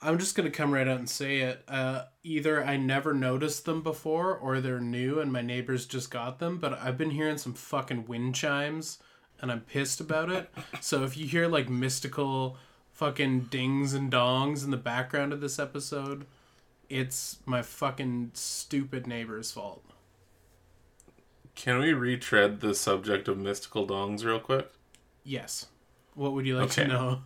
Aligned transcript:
I'm 0.00 0.18
just 0.18 0.34
gonna 0.36 0.50
come 0.50 0.72
right 0.72 0.86
out 0.86 0.98
and 0.98 1.08
say 1.10 1.40
it. 1.40 1.64
Uh, 1.66 2.04
either 2.22 2.64
I 2.64 2.76
never 2.76 3.12
noticed 3.14 3.64
them 3.64 3.82
before, 3.82 4.36
or 4.36 4.60
they're 4.60 4.78
new 4.80 5.18
and 5.20 5.32
my 5.32 5.42
neighbors 5.42 5.86
just 5.86 6.10
got 6.10 6.38
them. 6.38 6.58
But 6.58 6.74
I've 6.78 6.96
been 6.98 7.10
hearing 7.10 7.38
some 7.38 7.54
fucking 7.54 8.06
wind 8.06 8.34
chimes, 8.36 8.98
and 9.40 9.50
I'm 9.50 9.60
pissed 9.62 10.00
about 10.00 10.30
it. 10.30 10.50
So 10.80 11.02
if 11.04 11.16
you 11.16 11.26
hear 11.26 11.48
like 11.48 11.68
mystical 11.68 12.56
fucking 12.92 13.42
dings 13.50 13.92
and 13.94 14.10
dongs 14.10 14.64
in 14.64 14.70
the 14.70 14.76
background 14.76 15.32
of 15.32 15.40
this 15.40 15.58
episode, 15.58 16.26
it's 16.88 17.38
my 17.44 17.62
fucking 17.62 18.30
stupid 18.34 19.06
neighbor's 19.06 19.50
fault. 19.50 19.84
Can 21.54 21.78
we 21.78 21.92
retread 21.92 22.60
the 22.60 22.74
subject 22.74 23.26
of 23.26 23.36
mystical 23.36 23.84
dongs 23.86 24.24
real 24.24 24.38
quick? 24.38 24.70
Yes. 25.24 25.66
What 26.14 26.32
would 26.32 26.46
you 26.46 26.56
like 26.56 26.66
Okay. 26.70 26.82
to 26.84 26.88
know? 26.88 27.22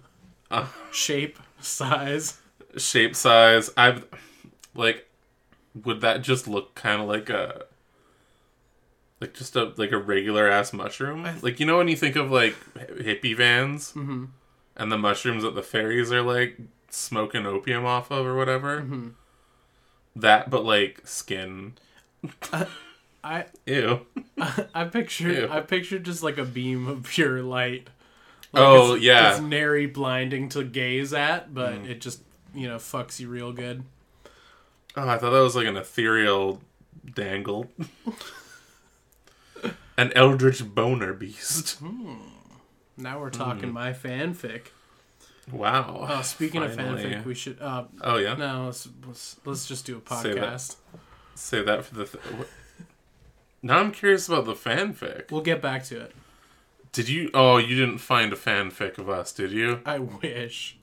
Uh, 0.50 0.68
Shape, 0.90 1.38
size. 1.60 2.38
Shape, 2.76 3.14
size. 3.16 3.70
I've 3.76 4.06
like. 4.74 5.08
Would 5.84 6.02
that 6.02 6.20
just 6.20 6.46
look 6.46 6.74
kind 6.74 7.00
of 7.00 7.08
like 7.08 7.30
a, 7.30 7.64
like 9.20 9.32
just 9.34 9.56
a 9.56 9.72
like 9.76 9.92
a 9.92 9.98
regular 9.98 10.48
ass 10.48 10.72
mushroom? 10.72 11.26
like 11.42 11.60
you 11.60 11.66
know 11.66 11.78
when 11.78 11.88
you 11.88 11.96
think 11.96 12.16
of 12.16 12.30
like 12.30 12.54
hippie 12.76 13.36
vans, 13.36 13.92
Mhm. 13.94 14.28
and 14.76 14.92
the 14.92 14.98
mushrooms 14.98 15.44
that 15.44 15.54
the 15.54 15.62
fairies 15.62 16.12
are 16.12 16.22
like 16.22 16.58
smoking 16.90 17.46
opium 17.46 17.86
off 17.86 18.10
of 18.10 18.26
or 18.26 18.36
whatever. 18.36 18.80
Mm-hmm. 18.82 19.08
That, 20.16 20.50
but 20.50 20.64
like 20.64 21.00
skin. 21.04 21.74
I 23.24 23.46
Ew. 23.66 24.04
I 24.74 24.84
pictured 24.84 25.36
Ew. 25.36 25.48
I 25.50 25.60
pictured 25.60 26.04
just 26.04 26.22
like 26.22 26.36
a 26.36 26.44
beam 26.44 26.86
of 26.86 27.04
pure 27.04 27.42
light. 27.42 27.88
Like, 28.52 28.62
Oh, 28.62 28.94
it's, 28.94 29.04
yeah. 29.04 29.30
it's 29.32 29.40
nary 29.40 29.86
blinding 29.86 30.50
to 30.50 30.62
gaze 30.64 31.14
at, 31.14 31.54
but 31.54 31.72
Mm. 31.76 31.88
it 31.88 32.00
just 32.02 32.20
you 32.54 32.68
know 32.68 32.76
fucks 32.76 33.18
you 33.20 33.28
real 33.28 33.52
good. 33.52 33.82
Oh, 34.96 35.08
I 35.08 35.16
thought 35.18 35.30
that 35.30 35.40
was 35.40 35.56
like 35.56 35.66
an 35.66 35.76
ethereal 35.76 36.60
dangle. 37.14 37.70
an 39.96 40.12
eldritch 40.14 40.64
boner 40.74 41.12
beast. 41.12 41.80
Now 42.96 43.20
we're 43.20 43.30
talking 43.30 43.70
Mm. 43.70 43.72
my 43.72 43.92
fanfic. 43.92 44.66
Wow. 45.50 46.06
Oh, 46.08 46.22
speaking 46.22 46.60
Finally. 46.60 47.14
of 47.14 47.22
fanfic, 47.22 47.24
we 47.24 47.34
should. 47.34 47.60
Uh, 47.60 47.84
Oh 48.02 48.16
yeah. 48.18 48.34
no, 48.34 48.66
let's, 48.66 48.88
let's 49.06 49.36
let's 49.44 49.66
just 49.66 49.86
do 49.86 49.96
a 50.04 50.14
Say 50.22 50.34
that. 50.34 50.42
podcast. 50.42 50.76
Save 51.34 51.66
that 51.66 51.84
for 51.84 51.94
the. 51.94 52.04
Th- 52.04 52.22
now 53.62 53.78
I'm 53.78 53.90
curious 53.92 54.28
about 54.28 54.44
the 54.44 54.54
fanfic. 54.54 55.30
We'll 55.30 55.40
get 55.42 55.60
back 55.62 55.84
to 55.84 56.00
it. 56.00 56.12
Did 56.92 57.08
you? 57.08 57.30
Oh, 57.32 57.56
you 57.56 57.74
didn't 57.74 57.98
find 57.98 58.32
a 58.32 58.36
fanfic 58.36 58.98
of 58.98 59.08
us, 59.08 59.32
did 59.32 59.50
you? 59.52 59.80
I 59.86 59.98
wish. 59.98 60.76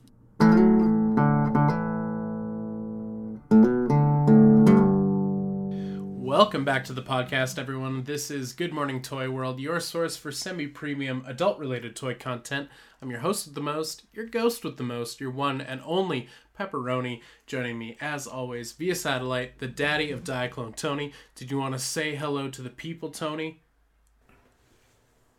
Welcome 6.40 6.64
back 6.64 6.86
to 6.86 6.94
the 6.94 7.02
podcast, 7.02 7.60
everyone. 7.60 8.06
This 8.06 8.32
is 8.32 8.54
Good 8.54 8.72
Morning 8.72 9.02
Toy 9.02 9.30
World, 9.30 9.60
your 9.60 9.82
source 9.82 10.16
for 10.16 10.32
semi 10.32 10.68
premium 10.68 11.22
adult 11.28 11.60
related 11.60 11.98
toy 11.98 12.14
content. 12.14 12.70
I'm 13.02 13.12
your 13.12 13.20
host 13.20 13.46
with 13.46 13.56
the 13.56 13.62
most, 13.62 14.04
your 14.14 14.26
ghost 14.26 14.64
with 14.64 14.78
the 14.78 14.84
most, 14.84 15.20
your 15.20 15.32
one 15.32 15.60
and 15.60 15.82
only 15.84 16.30
Pepperoni. 16.58 17.20
Joining 17.46 17.78
me, 17.78 17.98
as 18.00 18.26
always, 18.26 18.72
via 18.72 18.96
satellite, 18.96 19.60
the 19.60 19.68
daddy 19.68 20.12
of 20.12 20.24
Diaclone 20.24 20.78
Tony. 20.78 21.12
Did 21.36 21.52
you 21.52 21.58
want 21.58 21.74
to 21.74 21.80
say 21.80 22.16
hello 22.16 22.50
to 22.52 22.62
the 22.62 22.70
people, 22.70 23.10
Tony, 23.10 23.62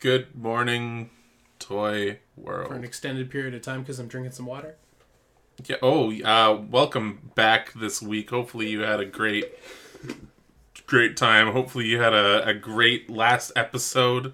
Good 0.00 0.36
morning, 0.36 1.08
toy 1.58 2.18
World. 2.36 2.68
for 2.68 2.74
an 2.74 2.84
extended 2.84 3.30
period 3.30 3.54
of 3.54 3.62
time 3.62 3.80
because 3.80 3.98
I'm 3.98 4.08
drinking 4.08 4.32
some 4.32 4.44
water? 4.44 4.76
Yeah. 5.64 5.76
Oh, 5.80 6.12
uh, 6.12 6.60
welcome 6.70 7.30
back 7.34 7.72
this 7.72 8.02
week. 8.02 8.28
Hopefully 8.28 8.68
you 8.68 8.80
had 8.80 9.00
a 9.00 9.06
great, 9.06 9.54
great 10.90 11.16
time. 11.16 11.52
Hopefully 11.52 11.86
you 11.86 12.00
had 12.00 12.12
a, 12.12 12.46
a 12.46 12.52
great 12.52 13.08
last 13.08 13.52
episode. 13.56 14.32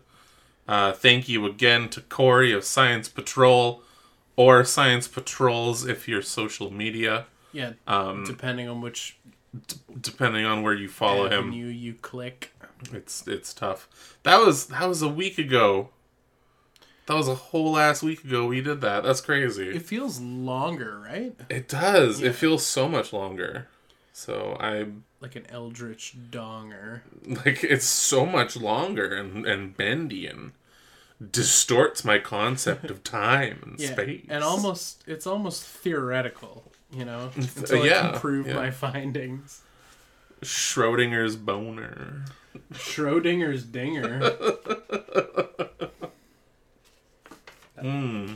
Uh, 0.67 0.93
thank 0.93 1.29
you 1.29 1.47
again 1.47 1.89
to 1.91 2.01
Corey 2.01 2.53
of 2.53 2.65
Science 2.65 3.09
Patrol, 3.09 3.83
or 4.35 4.65
Science 4.65 5.07
Patrols 5.07 5.87
if 5.87 6.09
you're 6.09 6.23
social 6.23 6.73
media, 6.73 7.27
Yeah, 7.53 7.75
um, 7.87 8.25
depending 8.25 8.69
on 8.69 8.81
which 8.81 9.19
depending 10.01 10.45
on 10.45 10.63
where 10.63 10.75
you 10.75 10.89
follow 10.89 11.27
him. 11.27 11.33
avenue 11.51 11.67
you 11.67 11.95
click. 11.95 12.53
It's 12.93 13.27
it's 13.29 13.55
tough. 13.55 14.17
That 14.25 14.39
was 14.39 14.67
that 14.67 14.89
was 14.89 15.03
a 15.03 15.09
week 15.09 15.39
ago. 15.39 15.91
That 17.07 17.15
was 17.15 17.29
a 17.29 17.35
whole 17.37 17.73
last 17.73 18.03
week 18.03 18.25
ago 18.25 18.47
we 18.49 18.61
did 18.61 18.81
that. 18.81 19.05
That's 19.05 19.21
crazy. 19.21 19.69
It 19.69 19.83
feels 19.83 20.21
longer, 20.21 20.99
right? 20.99 21.35
It 21.49 21.69
does. 21.69 22.21
Yeah. 22.21 22.31
It 22.31 22.35
feels 22.35 22.67
so 22.67 22.89
much 22.89 23.13
longer. 23.13 23.69
So 24.13 24.57
I 24.59 24.87
Like 25.21 25.35
an 25.35 25.47
eldritch 25.49 26.15
donger. 26.31 27.01
like 27.45 27.65
it's 27.65 27.87
so 27.87 28.27
much 28.27 28.57
longer 28.57 29.15
and 29.15 29.47
and 29.47 29.77
bendy 29.77 30.27
and 30.27 30.53
distorts 31.31 32.05
my 32.05 32.19
concept 32.19 32.91
of 32.91 33.03
time 33.03 33.61
and 33.63 33.77
Yeah, 33.81 33.93
space. 33.93 34.27
and 34.29 34.45
almost 34.45 35.03
it's 35.07 35.27
almost 35.27 35.65
theoretical, 35.65 36.71
you 36.93 37.05
know, 37.07 37.31
until 37.37 37.83
I 37.83 37.87
yeah, 37.87 38.11
can 38.11 38.21
prove 38.21 38.47
yeah. 38.47 38.55
my 38.55 38.71
findings. 38.71 39.63
Schrodinger's 40.43 41.35
boner. 41.37 42.27
Schrodinger's 42.73 43.65
dinger. 43.65 44.33
Hmm. 47.79 48.35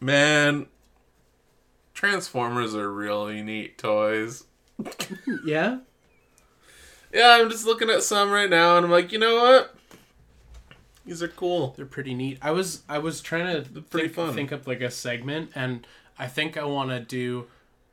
Man, 0.00 0.66
Transformers 1.94 2.74
are 2.74 2.90
really 2.90 3.42
neat 3.42 3.78
toys. 3.78 4.44
Yeah, 5.44 5.78
Yeah, 7.12 7.38
I'm 7.40 7.50
just 7.50 7.66
looking 7.66 7.90
at 7.90 8.02
some 8.02 8.30
right 8.30 8.50
now, 8.50 8.76
and 8.76 8.86
I'm 8.86 8.90
like, 8.92 9.12
you 9.12 9.18
know 9.18 9.36
what? 9.36 9.74
These 11.04 11.22
are 11.22 11.28
cool. 11.28 11.74
they're 11.76 11.84
pretty 11.84 12.14
neat. 12.14 12.38
I 12.40 12.52
was 12.52 12.82
I 12.88 12.98
was 12.98 13.20
trying 13.20 13.46
to 13.46 13.80
pretty 13.82 14.08
think, 14.08 14.14
fun. 14.14 14.34
think 14.34 14.52
up 14.52 14.66
like 14.66 14.80
a 14.80 14.90
segment, 14.90 15.50
and 15.54 15.86
I 16.18 16.26
think 16.28 16.56
I 16.56 16.64
want 16.64 16.90
to 16.90 17.00
do 17.00 17.46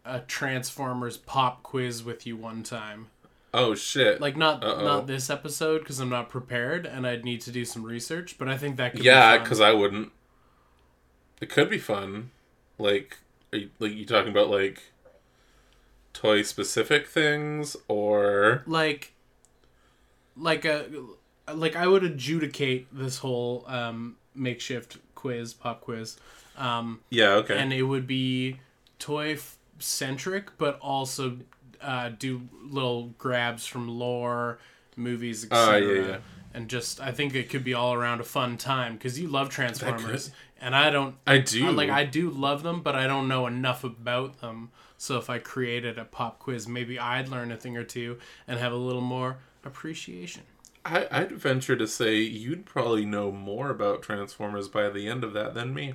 a 0.05 0.19
Transformers 0.19 1.17
pop 1.17 1.63
quiz 1.63 2.03
with 2.03 2.27
you 2.27 2.37
one 2.37 2.63
time. 2.63 3.07
Oh 3.51 3.73
shit! 3.73 4.21
Like 4.21 4.37
not 4.37 4.63
Uh-oh. 4.63 4.83
not 4.83 5.07
this 5.07 5.29
episode 5.29 5.79
because 5.79 5.99
I'm 5.99 6.09
not 6.09 6.29
prepared 6.29 6.85
and 6.85 7.07
I'd 7.07 7.25
need 7.25 7.41
to 7.41 7.51
do 7.51 7.65
some 7.65 7.83
research. 7.83 8.37
But 8.37 8.47
I 8.47 8.57
think 8.57 8.77
that 8.77 8.91
could 8.91 9.03
yeah, 9.03 9.37
because 9.39 9.59
I 9.59 9.71
wouldn't. 9.71 10.11
It 11.41 11.49
could 11.49 11.69
be 11.69 11.79
fun. 11.79 12.29
Like, 12.77 13.17
are 13.51 13.57
you, 13.57 13.69
like 13.79 13.93
you 13.93 14.05
talking 14.05 14.31
about 14.31 14.49
like 14.49 14.83
toy 16.19 16.41
specific 16.41 17.07
things 17.07 17.77
or 17.87 18.63
like 18.67 19.13
like 20.35 20.65
a 20.65 20.85
like 21.53 21.75
I 21.75 21.87
would 21.87 22.03
adjudicate 22.03 22.87
this 22.91 23.19
whole 23.19 23.63
um 23.67 24.17
makeshift 24.35 24.97
quiz 25.15 25.53
pop 25.53 25.81
quiz 25.81 26.17
um 26.57 26.99
yeah? 27.09 27.29
Okay. 27.35 27.57
and 27.57 27.71
it 27.73 27.83
would 27.83 28.05
be 28.07 28.59
toy 28.99 29.37
centric 29.79 30.57
but 30.57 30.77
also 30.81 31.37
uh 31.81 32.09
do 32.09 32.41
little 32.63 33.07
grabs 33.17 33.65
from 33.65 33.87
lore 33.87 34.59
movies 34.97 35.47
Ah, 35.51 35.75
etc 35.75 35.95
yeah, 36.01 36.07
yeah. 36.09 36.17
and 36.53 36.69
just 36.69 36.99
I 36.99 37.11
think 37.13 37.33
it 37.33 37.49
could 37.49 37.63
be 37.63 37.73
all 37.73 37.93
around 37.93 38.19
a 38.19 38.25
fun 38.25 38.57
time 38.57 38.93
because 38.95 39.17
you 39.19 39.29
love 39.29 39.49
Transformers 39.49 40.31
and 40.59 40.75
I 40.75 40.89
don't 40.89 41.15
I 41.25 41.37
do 41.37 41.67
I- 41.67 41.71
like 41.71 41.89
I 41.89 42.03
do 42.03 42.29
love 42.29 42.63
them, 42.63 42.81
but 42.81 42.93
I 42.95 43.07
don't 43.07 43.29
know 43.29 43.47
enough 43.47 43.85
about 43.85 44.41
them. 44.41 44.71
So 44.99 45.17
if 45.17 45.29
I 45.29 45.39
created 45.39 45.97
a 45.97 46.03
pop 46.03 46.39
quiz, 46.39 46.67
maybe 46.67 46.99
I'd 46.99 47.29
learn 47.29 47.53
a 47.53 47.57
thing 47.57 47.77
or 47.77 47.85
two 47.85 48.19
and 48.45 48.59
have 48.59 48.73
a 48.73 48.75
little 48.75 49.01
more 49.01 49.37
appreciation. 49.63 50.43
I, 50.83 51.07
I'd 51.09 51.31
venture 51.31 51.77
to 51.77 51.87
say 51.87 52.17
you'd 52.17 52.65
probably 52.65 53.05
know 53.05 53.31
more 53.31 53.69
about 53.69 54.01
Transformers 54.01 54.67
by 54.67 54.89
the 54.89 55.07
end 55.07 55.23
of 55.23 55.31
that 55.31 55.53
than 55.53 55.73
me. 55.73 55.93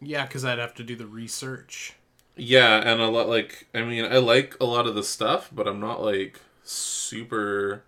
Yeah, 0.00 0.24
because 0.24 0.44
I'd 0.44 0.60
have 0.60 0.74
to 0.74 0.84
do 0.84 0.94
the 0.94 1.06
research. 1.06 1.94
Yeah, 2.36 2.76
and 2.76 3.00
a 3.00 3.08
lot 3.08 3.28
like 3.28 3.66
I 3.74 3.82
mean, 3.82 4.04
I 4.04 4.18
like 4.18 4.56
a 4.60 4.64
lot 4.64 4.86
of 4.86 4.94
the 4.94 5.02
stuff, 5.02 5.50
but 5.52 5.66
I'm 5.66 5.80
not 5.80 6.00
like 6.00 6.40
super 6.62 7.82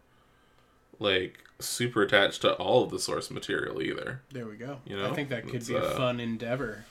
like 0.98 1.44
super 1.60 2.02
attached 2.02 2.42
to 2.42 2.54
all 2.54 2.82
of 2.82 2.90
the 2.90 2.98
source 2.98 3.30
material 3.30 3.80
either. 3.80 4.22
There 4.32 4.46
we 4.46 4.56
go. 4.56 4.78
You 4.84 4.96
know, 4.96 5.10
I 5.10 5.14
think 5.14 5.28
that 5.28 5.44
could 5.44 5.56
it's, 5.56 5.68
be 5.68 5.76
a 5.76 5.84
uh, 5.84 5.96
fun 5.96 6.18
endeavor. 6.18 6.86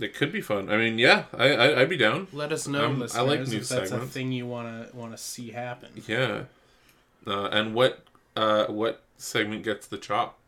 It 0.00 0.14
could 0.14 0.30
be 0.32 0.40
fun. 0.40 0.70
I 0.70 0.76
mean, 0.76 0.98
yeah, 0.98 1.24
I, 1.36 1.48
I 1.54 1.80
I'd 1.80 1.88
be 1.88 1.96
down. 1.96 2.28
Let 2.32 2.52
us 2.52 2.68
know, 2.68 2.82
I'm- 2.82 3.02
I 3.14 3.20
like 3.22 3.40
if 3.40 3.48
new 3.48 3.60
that's 3.60 3.90
a 3.90 4.00
thing 4.00 4.32
you 4.32 4.46
wanna 4.46 4.88
wanna 4.94 5.18
see 5.18 5.50
happen. 5.50 5.90
Yeah. 6.06 6.42
Uh, 7.26 7.46
and 7.48 7.74
what 7.74 8.04
uh 8.36 8.66
what 8.66 9.02
segment 9.16 9.64
gets 9.64 9.86
the 9.88 9.98
chop 9.98 10.38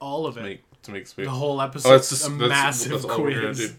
All 0.00 0.26
of 0.26 0.34
to 0.34 0.40
it. 0.40 0.42
make 0.42 0.82
to 0.82 0.90
make 0.90 1.06
space? 1.06 1.26
the 1.26 1.30
whole 1.30 1.60
Oh, 1.60 1.64
episode. 1.64 1.94
it's 1.94 2.10
just 2.10 2.26
a 2.26 2.30
that's, 2.30 2.48
massive 2.48 2.92
that's 3.02 3.04
quiz. 3.04 3.74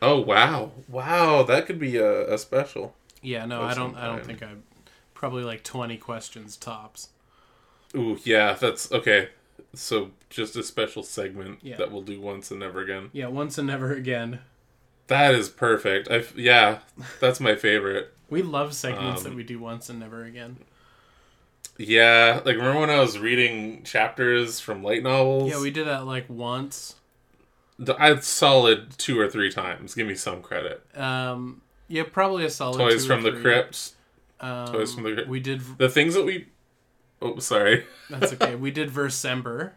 Oh 0.00 0.20
wow, 0.20 0.70
wow, 0.88 1.42
that 1.42 1.66
could 1.66 1.78
be 1.80 1.96
a, 1.96 2.32
a 2.34 2.38
special. 2.38 2.94
Yeah, 3.20 3.46
no, 3.46 3.62
I 3.62 3.74
don't. 3.74 3.96
I 3.96 4.06
don't 4.06 4.24
think 4.24 4.42
I. 4.42 4.50
Probably 5.12 5.42
like 5.42 5.64
twenty 5.64 5.96
questions 5.96 6.56
tops. 6.56 7.08
Ooh, 7.96 8.16
yeah, 8.22 8.52
that's 8.54 8.92
okay. 8.92 9.30
So 9.74 10.12
just 10.30 10.56
a 10.56 10.62
special 10.62 11.02
segment 11.02 11.60
Yeah. 11.62 11.76
that 11.76 11.90
we'll 11.90 12.02
do 12.02 12.20
once 12.20 12.50
and 12.50 12.60
never 12.60 12.80
again. 12.80 13.10
Yeah, 13.12 13.26
once 13.28 13.58
and 13.58 13.66
never 13.66 13.92
again. 13.92 14.40
That 15.06 15.34
is 15.34 15.48
perfect. 15.48 16.10
I 16.10 16.24
yeah, 16.36 16.78
that's 17.20 17.40
my 17.40 17.54
favorite. 17.56 18.12
We 18.30 18.42
love 18.42 18.74
segments 18.74 19.22
Um, 19.24 19.30
that 19.30 19.36
we 19.36 19.42
do 19.42 19.58
once 19.58 19.88
and 19.88 19.98
never 19.98 20.24
again. 20.24 20.58
Yeah, 21.78 22.40
like 22.44 22.56
remember 22.56 22.80
when 22.80 22.90
I 22.90 22.98
was 23.00 23.18
reading 23.18 23.84
chapters 23.84 24.60
from 24.60 24.82
light 24.82 25.02
novels? 25.02 25.50
Yeah, 25.50 25.60
we 25.60 25.70
did 25.70 25.86
that 25.86 26.04
like 26.06 26.28
once. 26.28 26.96
I'd 27.98 28.24
solid 28.24 28.98
two 28.98 29.18
or 29.18 29.28
three 29.30 29.50
times. 29.52 29.94
Give 29.94 30.06
me 30.06 30.16
some 30.16 30.42
credit. 30.42 30.82
Um, 30.96 31.62
yeah, 31.86 32.02
probably 32.10 32.44
a 32.44 32.50
solid. 32.50 32.78
Toys 32.78 33.06
two 33.06 33.12
or 33.12 33.14
from 33.14 33.22
the 33.24 33.30
three. 33.30 33.42
Crypt. 33.42 33.92
Um, 34.40 34.66
Toys 34.66 34.92
from 34.92 35.04
the 35.04 35.12
Crypt. 35.14 35.28
We 35.28 35.40
did. 35.40 35.78
The 35.78 35.88
things 35.88 36.14
that 36.14 36.24
we. 36.24 36.48
Oh, 37.22 37.38
sorry. 37.38 37.84
That's 38.10 38.32
okay. 38.32 38.54
we 38.56 38.70
did 38.72 38.90
Versember. 38.90 39.72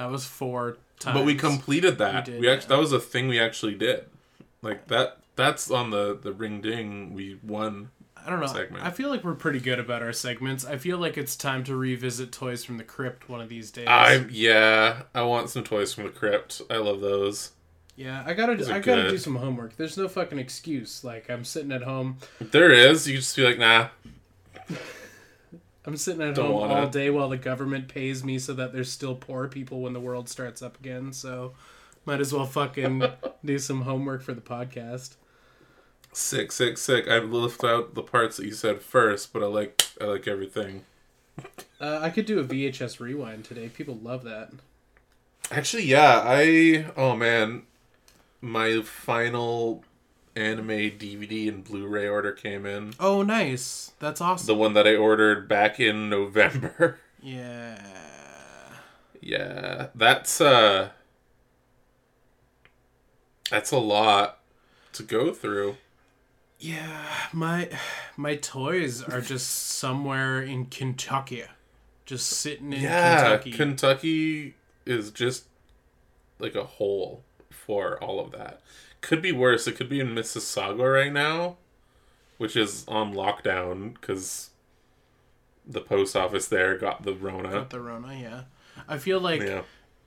That 0.00 0.10
was 0.10 0.24
four 0.24 0.78
times. 0.98 1.18
But 1.18 1.26
we 1.26 1.34
completed 1.34 1.98
that. 1.98 2.26
We 2.26 2.36
We, 2.36 2.40
did, 2.40 2.52
actually 2.54 2.68
that 2.68 2.78
was 2.80 2.92
a 2.94 2.98
thing 2.98 3.28
we 3.28 3.38
actually 3.38 3.74
did. 3.74 4.06
Like 4.62 4.88
that. 4.88 5.18
That's 5.36 5.70
on 5.70 5.90
the 5.90 6.18
the 6.18 6.32
ring 6.32 6.62
ding. 6.62 7.12
We 7.12 7.38
won. 7.42 7.90
I 8.16 8.30
don't 8.30 8.40
know. 8.40 8.46
segment. 8.46 8.82
I 8.82 8.92
feel 8.92 9.10
like 9.10 9.22
we're 9.22 9.34
pretty 9.34 9.60
good 9.60 9.78
about 9.78 10.00
our 10.02 10.14
segments. 10.14 10.64
I 10.64 10.78
feel 10.78 10.96
like 10.96 11.18
it's 11.18 11.36
time 11.36 11.64
to 11.64 11.76
revisit 11.76 12.32
Toys 12.32 12.64
from 12.64 12.78
the 12.78 12.84
Crypt 12.84 13.28
one 13.28 13.42
of 13.42 13.50
these 13.50 13.70
days. 13.70 13.88
I 13.88 14.24
yeah. 14.30 15.02
I 15.14 15.20
want 15.20 15.50
some 15.50 15.64
toys 15.64 15.92
from 15.92 16.04
the 16.04 16.10
crypt. 16.10 16.62
I 16.70 16.78
love 16.78 17.02
those. 17.02 17.52
yeah, 17.94 18.22
I 18.24 18.32
gotta. 18.32 18.52
I 18.74 18.78
gotta 18.78 19.02
good. 19.02 19.10
do 19.10 19.18
some 19.18 19.36
homework. 19.36 19.76
There's 19.76 19.98
no 19.98 20.08
fucking 20.08 20.38
excuse. 20.38 21.04
Like 21.04 21.28
I'm 21.28 21.44
sitting 21.44 21.72
at 21.72 21.82
home. 21.82 22.16
There 22.40 22.72
is. 22.72 23.06
You 23.06 23.18
just 23.18 23.36
be 23.36 23.44
like, 23.44 23.58
nah. 23.58 23.88
I'm 25.90 25.96
sitting 25.96 26.22
at 26.22 26.36
Don't 26.36 26.46
home 26.46 26.60
wanna. 26.60 26.74
all 26.74 26.86
day 26.86 27.10
while 27.10 27.28
the 27.28 27.36
government 27.36 27.88
pays 27.88 28.22
me 28.22 28.38
so 28.38 28.54
that 28.54 28.72
there's 28.72 28.92
still 28.92 29.16
poor 29.16 29.48
people 29.48 29.80
when 29.80 29.92
the 29.92 29.98
world 29.98 30.28
starts 30.28 30.62
up 30.62 30.78
again. 30.78 31.12
So, 31.12 31.52
might 32.06 32.20
as 32.20 32.32
well 32.32 32.46
fucking 32.46 33.02
do 33.44 33.58
some 33.58 33.82
homework 33.82 34.22
for 34.22 34.32
the 34.32 34.40
podcast. 34.40 35.16
Sick, 36.12 36.52
sick, 36.52 36.78
sick. 36.78 37.08
I 37.08 37.18
left 37.18 37.64
out 37.64 37.94
the 37.96 38.04
parts 38.04 38.36
that 38.36 38.46
you 38.46 38.52
said 38.52 38.82
first, 38.82 39.32
but 39.32 39.42
I 39.42 39.46
like 39.46 39.82
I 40.00 40.04
like 40.04 40.28
everything. 40.28 40.84
Uh, 41.80 41.98
I 42.00 42.10
could 42.10 42.24
do 42.26 42.38
a 42.38 42.44
VHS 42.44 43.00
rewind 43.00 43.44
today. 43.44 43.68
People 43.68 43.96
love 43.96 44.22
that. 44.22 44.52
Actually, 45.50 45.86
yeah. 45.86 46.22
I 46.24 46.86
oh 46.96 47.16
man, 47.16 47.62
my 48.40 48.80
final 48.82 49.82
anime 50.36 50.68
DVD 50.68 51.48
and 51.48 51.64
Blu-ray 51.64 52.08
order 52.08 52.32
came 52.32 52.66
in. 52.66 52.94
Oh, 53.00 53.22
nice. 53.22 53.92
That's 53.98 54.20
awesome. 54.20 54.46
The 54.46 54.54
one 54.54 54.74
that 54.74 54.86
I 54.86 54.96
ordered 54.96 55.48
back 55.48 55.80
in 55.80 56.08
November. 56.10 56.98
yeah. 57.22 57.80
yeah, 59.20 59.88
that's 59.94 60.40
uh, 60.40 60.90
that's 63.50 63.70
a 63.70 63.78
lot 63.78 64.38
to 64.92 65.02
go 65.02 65.32
through. 65.32 65.76
Yeah, 66.58 67.06
my 67.32 67.70
my 68.16 68.36
toys 68.36 69.02
are 69.02 69.20
just 69.22 69.48
somewhere 69.48 70.42
in 70.42 70.66
Kentucky, 70.66 71.44
just 72.04 72.26
sitting 72.28 72.72
in 72.72 72.82
yeah, 72.82 73.20
Kentucky. 73.20 73.52
Kentucky 73.52 74.54
is 74.84 75.10
just 75.10 75.44
like 76.38 76.54
a 76.54 76.64
hole 76.64 77.24
for 77.50 78.02
all 78.02 78.20
of 78.20 78.32
that. 78.32 78.60
Could 79.00 79.22
be 79.22 79.32
worse. 79.32 79.66
It 79.66 79.76
could 79.76 79.88
be 79.88 80.00
in 80.00 80.14
Mississauga 80.14 80.92
right 80.92 81.12
now, 81.12 81.56
which 82.38 82.56
is 82.56 82.84
on 82.86 83.14
lockdown 83.14 83.94
because 83.94 84.50
the 85.66 85.80
post 85.80 86.16
office 86.16 86.48
there 86.48 86.76
got 86.76 87.02
the 87.02 87.14
Rona. 87.14 87.50
Got 87.50 87.70
the 87.70 87.80
Rona, 87.80 88.14
yeah. 88.14 88.42
I 88.88 88.98
feel 88.98 89.20
like 89.20 89.40
Yeah. 89.40 89.62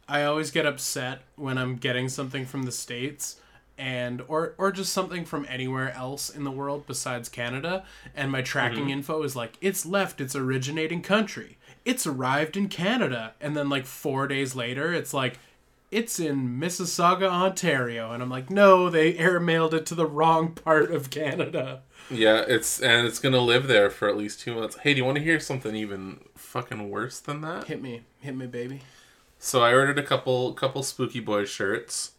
I 0.08 0.24
always 0.24 0.52
get 0.52 0.66
upset 0.66 1.22
when 1.36 1.58
I'm 1.58 1.78
getting 1.78 2.10
something 2.10 2.46
from 2.46 2.64
the 2.64 2.72
states 2.72 3.38
and 3.78 4.22
or 4.28 4.54
or 4.58 4.72
just 4.72 4.94
something 4.94 5.26
from 5.26 5.48
anywhere 5.50 5.92
else 5.94 6.30
in 6.30 6.44
the 6.44 6.52
world 6.52 6.86
besides 6.86 7.28
Canada 7.28 7.84
and 8.14 8.32
my 8.32 8.42
tracking 8.42 8.82
mm-hmm. 8.82 8.90
info 8.92 9.24
is 9.24 9.36
like 9.36 9.58
it's 9.62 9.86
left 9.86 10.22
its 10.22 10.36
originating 10.36 11.02
country. 11.02 11.58
It's 11.86 12.06
arrived 12.06 12.56
in 12.56 12.68
Canada 12.68 13.34
and 13.42 13.58
then 13.58 13.70
like 13.70 13.86
4 13.86 14.28
days 14.28 14.56
later 14.56 14.94
it's 14.94 15.14
like 15.14 15.40
it's 15.94 16.20
in 16.20 16.60
Mississauga, 16.60 17.30
Ontario 17.30 18.12
and 18.12 18.24
I'm 18.24 18.30
like 18.30 18.50
no, 18.50 18.90
they 18.90 19.14
airmailed 19.14 19.74
it 19.74 19.86
to 19.88 19.96
the 19.96 20.06
wrong 20.06 20.54
part 20.54 20.92
of 20.92 21.10
Canada. 21.10 21.82
Yeah, 22.10 22.44
it's 22.48 22.82
and 22.82 23.08
it's 23.08 23.20
gonna 23.20 23.40
live 23.40 23.68
there 23.68 23.90
for 23.90 24.10
at 24.10 24.18
least 24.18 24.42
two 24.42 24.56
months. 24.56 24.78
Hey, 24.78 24.94
do 24.94 25.00
you 25.00 25.06
want 25.06 25.18
to 25.18 25.24
hear 25.24 25.40
something 25.40 25.76
even 25.76 26.20
fucking 26.36 26.90
worse 26.90 27.20
than 27.20 27.42
that? 27.42 27.68
Hit 27.68 27.82
me. 27.82 28.02
Hit 28.20 28.36
me, 28.36 28.48
baby. 28.48 28.82
So 29.40 29.62
I 29.62 29.74
ordered 29.74 30.00
a 30.00 30.04
couple 30.04 30.54
couple 30.54 30.84
Spooky 30.84 31.20
Boy 31.20 31.46
shirts, 31.46 32.12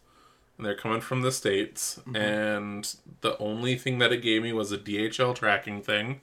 and 0.57 0.65
they're 0.65 0.75
coming 0.75 1.01
from 1.01 1.21
the 1.21 1.31
states. 1.31 1.99
And 2.13 2.95
the 3.21 3.37
only 3.39 3.77
thing 3.77 3.99
that 3.99 4.11
it 4.11 4.21
gave 4.21 4.43
me 4.43 4.53
was 4.53 4.71
a 4.71 4.77
DHL 4.77 5.35
tracking 5.35 5.81
thing. 5.81 6.21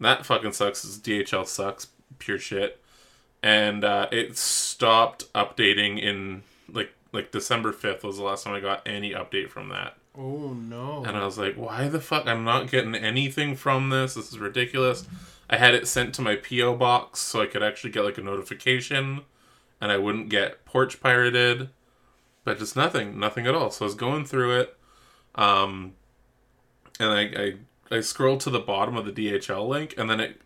That 0.00 0.26
fucking 0.26 0.52
sucks. 0.52 0.84
DHL 0.84 1.46
sucks, 1.46 1.88
pure 2.18 2.38
shit. 2.38 2.80
And 3.42 3.84
uh, 3.84 4.08
it 4.10 4.38
stopped 4.38 5.32
updating 5.34 6.00
in 6.00 6.42
like 6.68 6.92
like 7.12 7.30
December 7.30 7.72
fifth 7.72 8.04
was 8.04 8.16
the 8.16 8.24
last 8.24 8.44
time 8.44 8.54
I 8.54 8.60
got 8.60 8.82
any 8.86 9.12
update 9.12 9.48
from 9.48 9.68
that. 9.68 9.96
Oh 10.16 10.52
no. 10.52 11.04
And 11.04 11.16
I 11.16 11.24
was 11.24 11.38
like, 11.38 11.54
why 11.56 11.88
the 11.88 12.00
fuck? 12.00 12.26
I'm 12.26 12.44
not 12.44 12.70
getting 12.70 12.94
anything 12.94 13.56
from 13.56 13.90
this. 13.90 14.14
This 14.14 14.32
is 14.32 14.38
ridiculous. 14.38 15.06
I 15.48 15.56
had 15.56 15.74
it 15.74 15.86
sent 15.86 16.14
to 16.14 16.22
my 16.22 16.36
P.O. 16.36 16.76
box 16.76 17.20
so 17.20 17.42
I 17.42 17.46
could 17.46 17.62
actually 17.62 17.90
get 17.90 18.04
like 18.04 18.18
a 18.18 18.22
notification 18.22 19.22
and 19.80 19.92
I 19.92 19.96
wouldn't 19.96 20.28
get 20.28 20.64
porch 20.64 21.00
pirated. 21.00 21.70
But 22.44 22.58
just 22.58 22.76
nothing. 22.76 23.18
Nothing 23.18 23.46
at 23.46 23.54
all. 23.54 23.70
So 23.70 23.84
I 23.84 23.86
was 23.86 23.94
going 23.94 24.24
through 24.24 24.60
it. 24.60 24.76
Um, 25.34 25.94
and 27.00 27.10
I, 27.10 27.54
I, 27.90 27.96
I 27.96 28.00
scrolled 28.00 28.40
to 28.40 28.50
the 28.50 28.60
bottom 28.60 28.96
of 28.96 29.04
the 29.04 29.12
DHL 29.12 29.66
link 29.66 29.94
and 29.96 30.08
then 30.08 30.20
it 30.20 30.40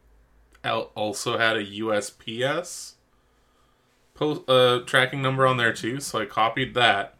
also 0.65 1.39
had 1.39 1.57
a 1.57 1.65
USPS 1.65 2.95
post, 4.19 4.43
uh, 4.49 4.81
tracking 4.85 5.23
number 5.23 5.47
on 5.47 5.57
there 5.57 5.73
too. 5.73 6.01
So 6.01 6.21
I 6.21 6.27
copied 6.27 6.75
that 6.75 7.15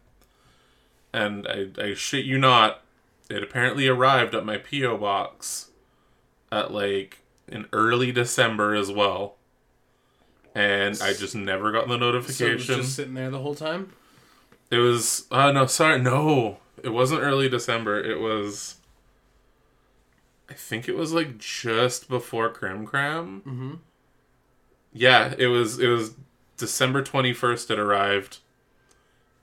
and 1.13 1.47
I, 1.47 1.67
I 1.81 1.93
shit 1.93 2.25
you 2.25 2.37
not, 2.37 2.81
it 3.29 3.41
apparently 3.41 3.87
arrived 3.87 4.35
at 4.35 4.45
my 4.45 4.57
PO 4.57 4.97
box 4.97 5.69
at 6.51 6.71
like 6.71 7.19
in 7.47 7.65
early 7.73 8.11
December 8.11 8.75
as 8.75 8.91
well, 8.91 9.35
and 10.53 10.99
I 11.01 11.13
just 11.13 11.35
never 11.35 11.71
got 11.71 11.87
the 11.87 11.97
notification. 11.97 12.35
so 12.37 12.45
it 12.45 12.53
was 12.53 12.59
notification. 12.67 12.83
just 12.83 12.95
sitting 12.95 13.13
there 13.15 13.29
the 13.31 13.39
whole 13.39 13.55
time? 13.55 13.93
it 14.71 14.77
was 14.77 15.25
uh 15.31 15.51
no 15.51 15.65
sorry 15.65 15.99
no 15.99 16.57
it 16.83 16.89
wasn't 16.89 17.19
early 17.19 17.49
December 17.49 17.99
it 17.99 18.19
was 18.19 18.75
I 20.47 20.53
think 20.53 20.87
it 20.87 20.95
was 20.95 21.11
like 21.11 21.39
just 21.39 22.07
before 22.07 22.49
Crim 22.51 22.85
Cram. 22.85 23.41
Mm-hmm. 23.41 23.73
Yeah, 24.93 25.33
it 25.37 25.47
was 25.47 25.79
it 25.79 25.87
was 25.87 26.13
December 26.59 27.01
twenty 27.01 27.33
first. 27.33 27.71
It 27.71 27.79
arrived, 27.79 28.39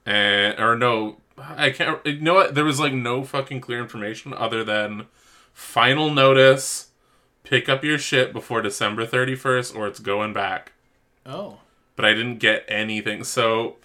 and 0.04 0.58
or 0.58 0.76
no, 0.76 1.16
I 1.38 1.70
can't. 1.70 2.04
You 2.06 2.20
know 2.20 2.34
what? 2.34 2.54
There 2.54 2.64
was 2.64 2.80
like 2.80 2.92
no 2.92 3.24
fucking 3.24 3.60
clear 3.60 3.80
information 3.80 4.32
other 4.32 4.62
than 4.62 5.06
final 5.52 6.10
notice. 6.10 6.90
Pick 7.42 7.68
up 7.68 7.84
your 7.84 7.98
shit 7.98 8.32
before 8.32 8.62
December 8.62 9.06
thirty 9.06 9.34
first, 9.34 9.74
or 9.74 9.86
it's 9.86 10.00
going 10.00 10.32
back. 10.32 10.72
Oh. 11.24 11.58
But 11.94 12.04
I 12.04 12.12
didn't 12.12 12.38
get 12.38 12.64
anything, 12.68 13.24
so 13.24 13.76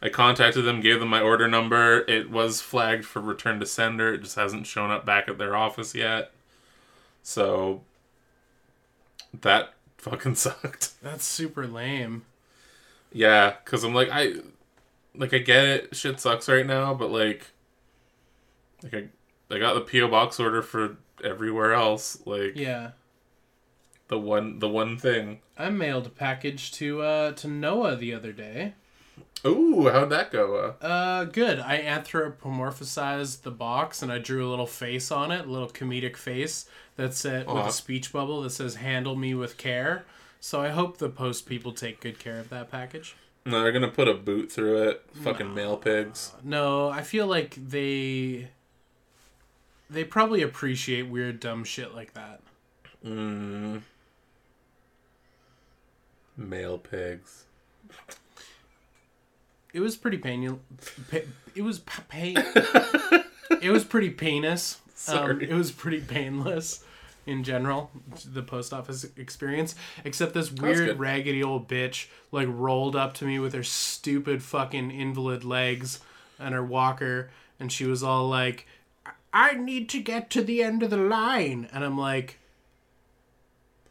I 0.00 0.08
contacted 0.08 0.64
them, 0.64 0.80
gave 0.80 1.00
them 1.00 1.08
my 1.08 1.20
order 1.20 1.48
number. 1.48 2.00
It 2.08 2.30
was 2.30 2.60
flagged 2.60 3.04
for 3.04 3.20
return 3.20 3.60
to 3.60 3.66
sender. 3.66 4.14
It 4.14 4.22
just 4.22 4.36
hasn't 4.36 4.66
shown 4.66 4.90
up 4.90 5.04
back 5.04 5.28
at 5.28 5.38
their 5.38 5.56
office 5.56 5.94
yet. 5.94 6.30
So 7.22 7.82
that 9.38 9.74
fucking 9.98 10.34
sucked. 10.36 11.02
That's 11.02 11.24
super 11.24 11.66
lame. 11.66 12.24
Yeah, 13.12 13.54
because 13.64 13.84
I'm 13.84 13.94
like 13.94 14.08
I, 14.12 14.34
like 15.14 15.32
I 15.34 15.38
get 15.38 15.64
it. 15.64 15.96
Shit 15.96 16.20
sucks 16.20 16.48
right 16.48 16.66
now, 16.66 16.94
but 16.94 17.10
like, 17.10 17.46
like 18.82 18.94
I, 18.94 19.54
I 19.54 19.58
got 19.58 19.74
the 19.74 19.80
PO 20.00 20.08
box 20.08 20.38
order 20.38 20.62
for 20.62 20.96
everywhere 21.24 21.72
else. 21.74 22.20
Like 22.26 22.52
Yeah. 22.56 22.90
the 24.08 24.18
one, 24.18 24.58
the 24.58 24.68
one 24.68 24.96
thing. 24.98 25.40
I 25.58 25.70
mailed 25.70 26.06
a 26.06 26.10
package 26.10 26.70
to 26.72 27.02
uh 27.02 27.32
to 27.32 27.48
Noah 27.48 27.96
the 27.96 28.14
other 28.14 28.32
day. 28.32 28.74
Ooh, 29.46 29.88
how'd 29.88 30.10
that 30.10 30.30
go? 30.32 30.74
Uh, 30.80 30.84
Uh 30.84 31.24
good. 31.24 31.58
I 31.60 31.80
anthropomorphized 31.82 33.42
the 33.42 33.50
box 33.50 34.02
and 34.02 34.12
I 34.12 34.18
drew 34.18 34.46
a 34.46 34.50
little 34.50 34.66
face 34.66 35.10
on 35.10 35.30
it, 35.30 35.46
a 35.46 35.50
little 35.50 35.68
comedic 35.68 36.16
face 36.16 36.66
that 36.96 37.14
said 37.14 37.46
with 37.46 37.66
a 37.66 37.72
speech 37.72 38.12
bubble 38.12 38.42
that 38.42 38.50
says 38.50 38.76
handle 38.76 39.16
me 39.16 39.34
with 39.34 39.56
care. 39.56 40.04
So 40.40 40.60
I 40.60 40.68
hope 40.68 40.98
the 40.98 41.08
post 41.08 41.46
people 41.46 41.72
take 41.72 42.00
good 42.00 42.18
care 42.18 42.38
of 42.38 42.48
that 42.50 42.70
package. 42.70 43.16
no, 43.44 43.62
they're 43.62 43.72
gonna 43.72 43.88
put 43.88 44.08
a 44.08 44.14
boot 44.14 44.52
through 44.52 44.88
it. 44.88 45.04
Fucking 45.22 45.54
mail 45.54 45.76
pigs. 45.76 46.32
No, 46.42 46.88
I 46.88 47.02
feel 47.02 47.26
like 47.26 47.54
they 47.56 48.48
they 49.90 50.04
probably 50.04 50.42
appreciate 50.42 51.08
weird 51.08 51.40
dumb 51.40 51.64
shit 51.64 51.94
like 51.94 52.14
that. 52.14 52.40
Mm. 53.04 53.82
Mail 56.36 56.78
pigs. 56.78 57.44
it 59.72 59.80
was 59.80 59.96
pretty 59.96 60.18
painful. 60.18 60.60
It 61.54 61.62
was 61.62 61.80
pa- 61.80 62.04
pain. 62.08 62.36
it 63.60 63.70
was 63.70 63.84
pretty 63.84 64.10
painless. 64.10 64.78
Um, 64.86 64.92
Sorry. 64.94 65.50
it 65.50 65.54
was 65.54 65.72
pretty 65.72 66.00
painless 66.00 66.84
in 67.28 67.44
general. 67.44 67.90
The 68.24 68.42
post 68.42 68.72
office 68.72 69.04
experience, 69.16 69.74
except 70.04 70.34
this 70.34 70.50
weird 70.50 70.98
raggedy 70.98 71.42
old 71.42 71.68
bitch 71.68 72.06
like 72.32 72.48
rolled 72.50 72.96
up 72.96 73.14
to 73.14 73.24
me 73.24 73.38
with 73.38 73.52
her 73.52 73.62
stupid 73.62 74.42
fucking 74.42 74.90
invalid 74.90 75.44
legs 75.44 76.00
and 76.38 76.54
her 76.54 76.64
walker, 76.64 77.30
and 77.60 77.70
she 77.70 77.84
was 77.84 78.02
all 78.02 78.28
like, 78.28 78.66
"I 79.32 79.54
need 79.54 79.88
to 79.90 80.00
get 80.00 80.30
to 80.30 80.42
the 80.42 80.62
end 80.62 80.82
of 80.82 80.90
the 80.90 80.96
line," 80.96 81.68
and 81.72 81.84
I'm 81.84 81.98
like. 81.98 82.38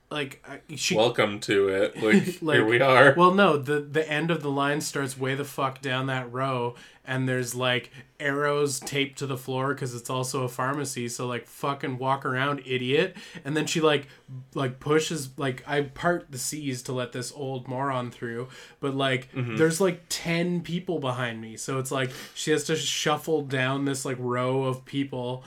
Like 0.10 0.42
she 0.76 0.96
Welcome 0.96 1.42
to 1.42 1.68
it. 1.68 1.96
Like, 2.02 2.42
Like, 2.42 2.56
here 2.56 2.66
we 2.66 2.80
are. 2.80 3.14
well, 3.18 3.34
no, 3.34 3.58
the 3.58 3.82
the 3.82 4.10
end 4.10 4.32
of 4.32 4.42
the 4.42 4.50
line 4.50 4.80
starts 4.80 5.18
way 5.18 5.36
the 5.36 5.44
fuck 5.44 5.82
down 5.82 6.06
that 6.08 6.32
row, 6.32 6.76
and 7.04 7.28
there's 7.28 7.54
like 7.54 7.92
arrows 8.18 8.80
taped 8.80 9.20
to 9.20 9.28
the 9.28 9.36
floor 9.36 9.74
because 9.74 9.94
it's 9.94 10.10
also 10.10 10.44
a 10.44 10.48
pharmacy. 10.48 11.10
So 11.10 11.28
like, 11.28 11.46
fucking 11.46 11.98
walk 11.98 12.26
around, 12.26 12.62
idiot. 12.66 13.18
And 13.44 13.58
then 13.58 13.66
she 13.66 13.82
like 13.82 14.08
like 14.54 14.80
pushes 14.80 15.38
like 15.38 15.62
I 15.68 15.82
part 15.82 16.32
the 16.32 16.38
seas 16.38 16.82
to 16.84 16.94
let 16.94 17.12
this 17.12 17.34
old 17.34 17.68
moron 17.68 18.10
through, 18.10 18.48
but 18.80 18.96
like 18.96 19.30
mm-hmm. 19.34 19.58
there's 19.58 19.82
like 19.82 20.04
ten 20.08 20.62
people 20.62 21.00
behind 21.00 21.42
me, 21.42 21.58
so 21.58 21.80
it's 21.80 21.92
like 21.92 22.12
she 22.34 22.52
has 22.52 22.64
to 22.66 22.78
shuffle 22.78 23.42
down 23.42 23.84
this 23.84 24.06
like 24.06 24.18
row 24.20 24.64
of 24.64 24.86
people, 24.86 25.44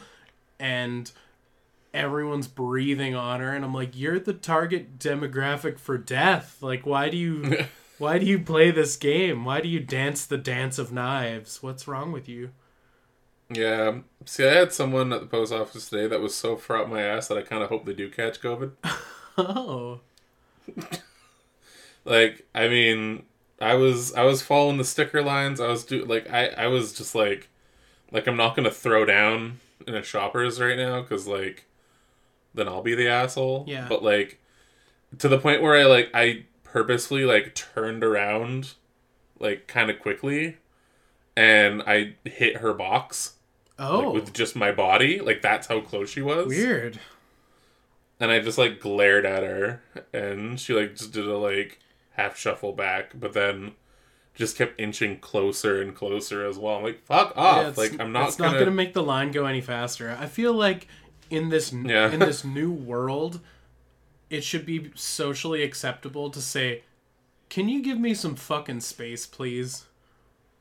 and 0.59 1.11
everyone's 1.93 2.47
breathing 2.47 3.15
on 3.15 3.41
her 3.41 3.55
and 3.55 3.65
i'm 3.65 3.75
like 3.75 3.97
you're 3.97 4.21
the 4.21 4.33
target 4.33 4.99
demographic 4.99 5.79
for 5.79 5.99
death 5.99 6.59
like 6.63 6.87
why 6.87 7.09
do 7.09 7.17
you 7.17 7.65
why 7.99 8.19
do 8.19 8.27
you 8.27 8.39
play 8.39 8.71
this 8.71 8.97
game 8.97 9.45
why 9.45 9.61
do 9.61 9.69
you 9.69 9.81
dance 9.81 10.25
the 10.25 10.39
dance 10.39 10.79
of 10.79 10.93
knives 10.93 11.63
what's 11.63 11.89
wrong 11.89 12.13
with 12.13 12.29
you 12.29 12.51
yeah. 13.53 13.89
Um, 13.89 14.05
see, 14.27 14.47
I 14.47 14.53
had 14.53 14.73
someone 14.73 15.13
at 15.13 15.23
the 15.23 15.27
post 15.27 15.53
office 15.53 15.91
today 15.91 16.07
that 16.07 16.21
was 16.21 16.37
so 16.37 16.57
far 16.57 16.83
up 16.83 16.89
my 16.89 17.03
ass 17.03 17.27
that 17.27 17.37
I 17.37 17.43
kind 17.43 17.65
of 17.65 17.69
hope 17.69 17.85
they 17.85 17.93
do 17.93 18.09
catch 18.09 18.41
COVID. 18.41 18.71
oh 19.39 19.99
like, 22.05 22.47
I 22.55 22.69
mean, 22.69 23.25
I 23.61 23.75
was 23.75 24.15
I 24.15 24.23
was 24.23 24.43
following 24.43 24.79
the 24.79 24.85
sticker 24.85 25.23
lines. 25.23 25.61
I 25.61 25.69
was 25.69 25.85
do 25.85 26.05
like 26.05 26.31
I 26.31 26.49
I 26.49 26.67
was 26.69 26.93
just 26.93 27.15
like 27.15 27.49
like 28.11 28.27
I'm 28.27 28.37
not 28.37 28.57
gonna 28.57 28.71
throw 28.71 29.05
down 29.05 29.61
in 29.87 29.95
a 29.95 30.03
shoppers 30.03 30.61
right 30.61 30.77
now 30.77 31.03
because 31.03 31.27
like 31.27 31.67
then 32.55 32.69
I'll 32.69 32.83
be 32.83 32.95
the 32.95 33.09
asshole. 33.09 33.65
Yeah. 33.67 33.87
But 33.89 34.03
like 34.03 34.41
to 35.19 35.29
the 35.29 35.39
point 35.39 35.63
where 35.63 35.77
I 35.77 35.85
like 35.85 36.11
I 36.15 36.45
purposefully 36.65 37.25
like 37.25 37.55
turned 37.55 38.05
around 38.05 38.75
like 39.39 39.67
kind 39.67 39.91
of 39.91 39.99
quickly 40.01 40.59
and 41.37 41.83
I 41.87 42.15
hit 42.25 42.59
her 42.59 42.73
box 42.73 43.35
oh 43.79 44.01
like 44.01 44.15
with 44.15 44.33
just 44.33 44.57
my 44.57 44.73
body. 44.73 45.21
Like 45.21 45.43
that's 45.43 45.67
how 45.67 45.81
close 45.81 46.11
she 46.11 46.23
was. 46.23 46.49
weird 46.49 47.01
And 48.19 48.31
I 48.31 48.41
just 48.41 48.59
like 48.59 48.81
glared 48.81 49.25
at 49.25 49.43
her 49.43 49.83
and 50.13 50.59
she 50.61 50.75
like 50.75 50.97
just 50.97 51.13
did 51.13 51.27
a 51.27 51.39
like 51.39 51.79
half 52.13 52.37
shuffle 52.37 52.73
back, 52.73 53.13
but 53.19 53.33
then 53.33 53.73
just 54.35 54.57
kept 54.57 54.81
inching 54.81 55.19
closer 55.19 55.83
and 55.83 55.95
closer 55.95 56.47
as 56.47 56.57
well. 56.57 56.77
I'm 56.77 56.85
like, 56.85 57.05
fuck 57.05 57.37
off. 57.37 57.77
Yeah, 57.77 57.83
like 57.83 58.01
I'm 58.01 58.13
not 58.13 58.29
it's 58.29 58.37
gonna, 58.37 58.53
not 58.53 58.59
gonna 58.59 58.71
make 58.71 58.95
the 58.95 59.03
line 59.03 59.33
go 59.33 59.45
any 59.45 59.61
faster 59.61 60.17
i 60.19 60.27
feel 60.27 60.53
like 60.53 60.87
in 61.31 61.49
this 61.49 61.73
Yeah. 61.73 62.11
in 62.11 62.21
this 62.21 62.45
new 62.59 62.71
world 62.71 63.41
it 64.29 64.45
should 64.45 64.67
be 64.67 64.91
socially 64.95 65.63
acceptable 65.63 66.31
to 66.31 66.41
say 66.41 66.83
can 67.49 67.69
you 67.69 67.83
give 67.83 67.99
me 67.99 68.15
some 68.15 68.35
fucking 68.37 68.81
space 68.81 69.27
please 69.27 69.87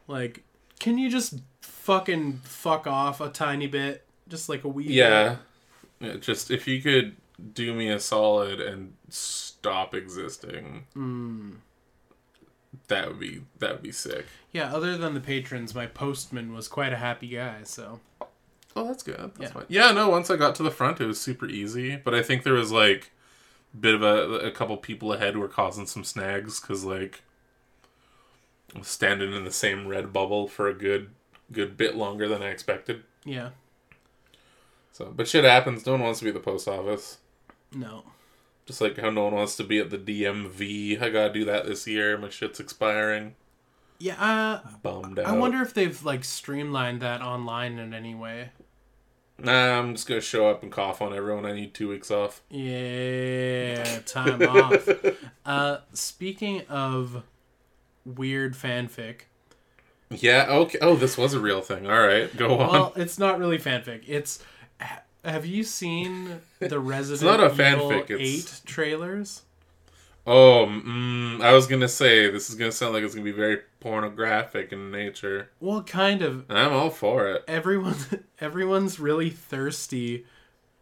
like 0.07 0.43
can 0.79 0.97
you 0.97 1.09
just 1.09 1.35
fucking 1.61 2.39
fuck 2.43 2.87
off 2.87 3.19
a 3.19 3.29
tiny 3.29 3.67
bit 3.67 4.05
just 4.29 4.47
like 4.47 4.63
a 4.63 4.67
wee 4.67 4.83
bit? 4.85 4.93
Yeah. 4.93 5.37
yeah. 5.99 6.13
Just 6.17 6.51
if 6.51 6.67
you 6.67 6.81
could 6.81 7.15
do 7.53 7.73
me 7.73 7.89
a 7.89 7.99
solid 7.99 8.59
and 8.61 8.93
stop 9.09 9.93
existing. 9.95 10.85
Hmm. 10.93 11.51
That 12.87 13.07
would 13.07 13.19
be 13.19 13.41
that 13.59 13.71
would 13.73 13.81
be 13.83 13.91
sick. 13.91 14.25
yeah 14.51 14.73
other 14.73 14.97
than 14.97 15.13
the 15.15 15.19
patrons 15.19 15.73
my 15.75 15.85
postman 15.87 16.53
was 16.53 16.67
quite 16.67 16.93
a 16.93 16.97
happy 16.97 17.27
guy 17.27 17.57
so 17.63 17.99
Oh, 18.75 18.85
that's 18.87 19.03
good. 19.03 19.17
That's 19.17 19.39
Yeah. 19.41 19.47
fine. 19.49 19.65
Yeah, 19.67 19.91
no, 19.91 20.09
once 20.09 20.29
I 20.29 20.35
got 20.37 20.55
to 20.55 20.63
the 20.63 20.71
front 20.71 21.01
it 21.01 21.05
was 21.05 21.19
super 21.19 21.47
easy, 21.47 21.95
but 21.97 22.13
I 22.13 22.21
think 22.21 22.43
there 22.43 22.53
was 22.53 22.71
like 22.71 23.11
a 23.73 23.77
bit 23.77 23.93
of 23.95 24.01
a 24.03 24.47
a 24.47 24.51
couple 24.51 24.75
people 24.77 25.11
ahead 25.13 25.33
who 25.33 25.39
were 25.39 25.47
causing 25.47 25.85
some 25.87 26.03
snags 26.03 26.59
cuz 26.59 26.83
like 26.85 27.21
I 28.75 28.79
was 28.79 28.87
standing 28.87 29.33
in 29.33 29.43
the 29.43 29.51
same 29.51 29.87
red 29.87 30.13
bubble 30.13 30.47
for 30.47 30.67
a 30.67 30.73
good 30.73 31.09
good 31.51 31.75
bit 31.77 31.95
longer 31.95 32.27
than 32.27 32.43
I 32.43 32.49
expected. 32.49 33.03
yeah 33.25 33.49
So, 34.91 35.11
but 35.15 35.27
shit 35.27 35.43
happens. 35.43 35.85
No 35.85 35.93
one 35.93 36.01
wants 36.01 36.19
to 36.19 36.25
be 36.25 36.29
at 36.29 36.35
the 36.35 36.39
post 36.39 36.67
office. 36.67 37.17
no 37.73 38.03
Just 38.67 38.81
like 38.81 38.97
how 38.97 39.09
no 39.09 39.23
one 39.25 39.33
wants 39.35 39.55
to 39.57 39.63
be 39.63 39.79
at 39.79 39.89
the 39.89 39.97
DMV. 39.97 41.01
I 41.01 41.09
gotta 41.09 41.33
do 41.33 41.43
that 41.45 41.65
this 41.65 41.87
year. 41.87 42.17
My 42.17 42.29
shit's 42.29 42.59
expiring. 42.59 43.35
Yeah 43.99 44.15
uh, 44.63 44.67
Bummed 44.81 45.19
out. 45.19 45.25
i 45.25 45.31
wonder 45.33 45.61
if 45.61 45.73
they've 45.73 46.03
like 46.03 46.23
streamlined 46.23 47.01
that 47.01 47.21
online 47.21 47.77
in 47.79 47.93
any 47.93 48.15
way 48.15 48.49
Nah, 49.41 49.79
I'm 49.79 49.93
just 49.95 50.05
gonna 50.05 50.19
show 50.19 50.49
up 50.49 50.63
and 50.63 50.69
cough 50.69 51.01
on 51.01 51.13
everyone. 51.13 51.45
I 51.45 51.53
need 51.53 51.73
two 51.73 51.87
weeks 51.87 52.11
off. 52.11 52.41
Yeah, 52.49 53.99
time 54.05 54.41
off. 54.41 54.85
Uh, 55.45 55.77
speaking 55.93 56.63
of 56.67 57.23
weird 58.03 58.53
fanfic, 58.53 59.21
Yeah. 60.09 60.45
Okay. 60.49 60.77
Oh, 60.81 60.97
this 60.97 61.17
was 61.17 61.33
a 61.33 61.39
real 61.39 61.61
thing. 61.61 61.89
All 61.89 62.01
right, 62.05 62.35
go 62.35 62.57
on. 62.59 62.69
well, 62.69 62.93
it's 62.97 63.17
not 63.17 63.39
really 63.39 63.57
fanfic. 63.57 64.03
It's 64.07 64.43
have 65.23 65.45
you 65.45 65.63
seen 65.63 66.41
the 66.59 66.77
Resident 66.81 67.39
not 67.39 67.39
a 67.39 67.45
Evil 67.53 67.89
fanfic, 67.91 68.09
it's- 68.09 68.19
Eight 68.19 68.61
trailers? 68.65 69.43
Oh, 70.29 70.65
mm, 70.67 71.41
I 71.41 71.51
was 71.53 71.65
gonna 71.67 71.87
say 71.89 72.29
this 72.29 72.49
is 72.49 72.55
gonna 72.55 72.71
sound 72.71 72.93
like 72.93 73.03
it's 73.03 73.15
gonna 73.15 73.25
be 73.25 73.31
very 73.31 73.59
pornographic 73.79 74.71
in 74.71 74.91
nature. 74.91 75.49
Well, 75.59 75.81
kind 75.83 76.21
of. 76.21 76.45
I'm 76.49 76.71
all 76.71 76.89
for 76.91 77.27
it. 77.29 77.43
Everyone, 77.47 77.95
everyone's 78.39 78.99
really 78.99 79.29
thirsty 79.29 80.25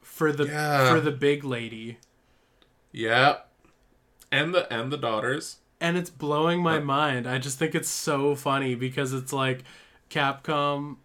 for 0.01 0.31
the 0.31 0.45
Yeah. 0.45 0.89
for 0.91 0.99
the 0.99 1.11
big 1.11 1.43
lady, 1.43 1.97
Yeah. 2.91 3.37
And 4.31 4.53
the 4.53 4.71
and 4.73 4.91
the 4.91 4.97
daughters. 4.97 5.57
and 5.79 5.95
it's 5.97 6.09
blowing 6.09 6.61
my 6.61 6.79
mind. 6.79 7.25
I 7.27 7.37
just 7.37 7.57
think 7.59 7.73
it's 7.75 7.89
so 7.89 8.35
funny 8.35 8.75
because 8.75 9.13
it's 9.13 9.31
like 9.31 9.63
Capcom 10.09 10.97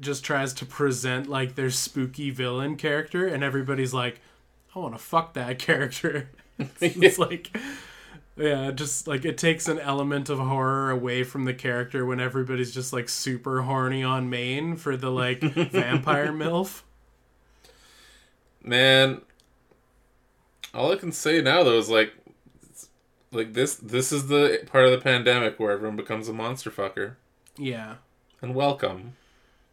just 0.00 0.24
tries 0.24 0.52
to 0.54 0.66
present 0.66 1.28
like 1.28 1.54
their 1.54 1.70
spooky 1.70 2.30
villain 2.30 2.76
character, 2.76 3.26
and 3.26 3.42
everybody's 3.42 3.94
like, 3.94 4.20
"I 4.74 4.78
want 4.80 4.94
to 4.94 4.98
fuck 4.98 5.32
that 5.34 5.58
character." 5.68 6.30
it's 6.80 7.18
like, 7.18 7.56
yeah, 8.36 8.70
just 8.70 9.06
like 9.06 9.24
it 9.24 9.38
takes 9.38 9.68
an 9.68 9.78
element 9.78 10.28
of 10.28 10.38
horror 10.38 10.90
away 10.90 11.22
from 11.24 11.44
the 11.44 11.54
character 11.54 12.04
when 12.06 12.20
everybody's 12.20 12.72
just 12.72 12.92
like 12.92 13.08
super 13.08 13.62
horny 13.62 14.02
on 14.02 14.30
main 14.30 14.76
for 14.76 14.96
the 14.96 15.10
like 15.10 15.40
vampire 15.42 16.32
milf. 16.32 16.82
Man, 18.64 19.22
all 20.72 20.92
I 20.92 20.96
can 20.96 21.12
say 21.12 21.40
now 21.42 21.62
though 21.64 21.78
is 21.78 21.88
like, 21.90 22.12
like 23.32 23.52
this. 23.54 23.74
This 23.76 24.12
is 24.12 24.28
the 24.28 24.60
part 24.66 24.84
of 24.84 24.90
the 24.92 24.98
pandemic 24.98 25.58
where 25.58 25.72
everyone 25.72 25.96
becomes 25.96 26.28
a 26.28 26.32
monster 26.32 26.70
fucker. 26.70 27.14
Yeah, 27.56 27.96
And 28.40 28.54
welcome. 28.54 29.14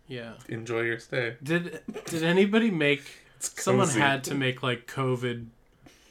yeah. 0.08 0.34
Enjoy 0.50 0.81
your 0.81 1.00
stay. 1.00 1.36
Did 1.41 1.81
did 2.05 2.24
anybody 2.24 2.72
make? 2.72 3.03
Someone 3.39 3.88
had 3.89 4.25
to 4.25 4.36
make 4.36 4.62
like 4.63 4.86
COVID, 4.88 5.46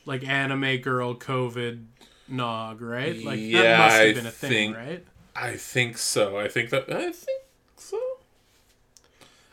like 0.08 0.26
anime 0.26 0.78
girl 0.78 1.14
COVID 1.14 1.84
nog, 2.26 2.80
right? 2.82 3.22
Like 3.24 3.38
that 3.52 3.78
must 3.78 3.96
have 3.96 4.14
been 4.16 4.26
a 4.26 4.30
thing, 4.30 4.50
think- 4.50 4.76
right? 4.76 5.04
I 5.36 5.52
think 5.56 5.98
so. 5.98 6.36
I 6.38 6.48
think 6.48 6.70
that. 6.70 6.90
I 6.92 7.12
think 7.12 7.42
so. 7.76 8.00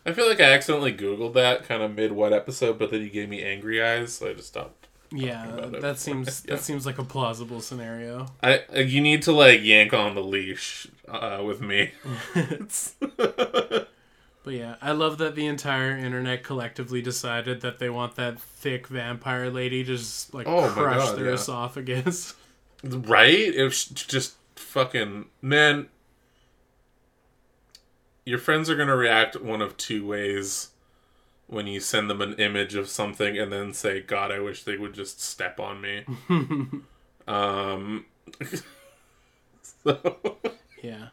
I 0.07 0.13
feel 0.13 0.27
like 0.27 0.39
I 0.39 0.45
accidentally 0.53 0.93
Googled 0.93 1.33
that 1.35 1.67
kind 1.67 1.83
of 1.83 1.93
mid 1.95 2.11
what 2.11 2.33
episode, 2.33 2.79
but 2.79 2.89
then 2.91 3.01
you 3.01 3.09
gave 3.09 3.29
me 3.29 3.43
angry 3.43 3.83
eyes, 3.83 4.13
so 4.13 4.29
I 4.29 4.33
just 4.33 4.47
stopped. 4.47 4.87
Yeah, 5.11 5.45
that 5.45 5.71
before. 5.71 5.95
seems 5.95 6.43
Yeah. 6.47 6.55
that 6.55 6.63
seems 6.63 6.85
like 6.85 6.97
a 6.97 7.03
plausible 7.03 7.61
scenario. 7.61 8.27
I 8.41 8.61
you 8.75 8.99
need 9.01 9.21
to 9.23 9.31
like 9.31 9.61
yank 9.63 9.93
on 9.93 10.15
the 10.15 10.23
leash 10.23 10.87
uh, 11.07 11.41
with 11.45 11.61
me. 11.61 11.91
It's- 14.45 14.53
But 14.53 14.53
yeah, 14.53 14.75
I 14.81 14.91
love 14.91 15.17
that 15.17 15.35
the 15.35 15.45
entire 15.47 15.97
internet 15.97 16.43
collectively 16.43 17.01
decided 17.01 17.61
that 17.61 17.79
they 17.79 17.89
want 17.89 18.15
that 18.15 18.39
thick 18.39 18.87
vampire 18.87 19.49
lady 19.49 19.83
to 19.83 19.97
just 19.97 20.33
like 20.33 20.47
Oh 20.47 20.69
crush 20.69 20.97
God, 20.97 21.17
their 21.17 21.25
yeah. 21.27 21.33
esophagus. 21.33 22.35
right? 22.83 23.33
It 23.53 23.63
was 23.63 23.85
just 23.85 24.35
fucking 24.55 25.25
man. 25.41 25.89
Your 28.25 28.39
friends 28.39 28.69
are 28.69 28.75
gonna 28.75 28.95
react 28.95 29.35
one 29.41 29.61
of 29.61 29.77
two 29.77 30.05
ways 30.05 30.69
when 31.47 31.67
you 31.67 31.79
send 31.79 32.09
them 32.09 32.21
an 32.21 32.33
image 32.35 32.73
of 32.75 32.89
something 32.89 33.37
and 33.37 33.51
then 33.51 33.71
say, 33.73 34.01
"God, 34.01 34.31
I 34.31 34.39
wish 34.39 34.63
they 34.63 34.77
would 34.77 34.93
just 34.93 35.21
step 35.21 35.59
on 35.59 35.79
me." 35.81 36.03
um. 37.27 38.05
so, 39.83 40.37
yeah. 40.81 41.09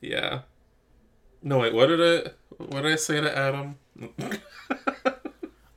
Yeah. 0.00 0.42
No 1.44 1.58
wait, 1.58 1.74
what 1.74 1.86
did 1.86 2.00
I 2.00 2.30
what 2.56 2.82
did 2.82 2.92
I 2.92 2.96
say 2.96 3.20
to 3.20 3.38
Adam? 3.38 3.76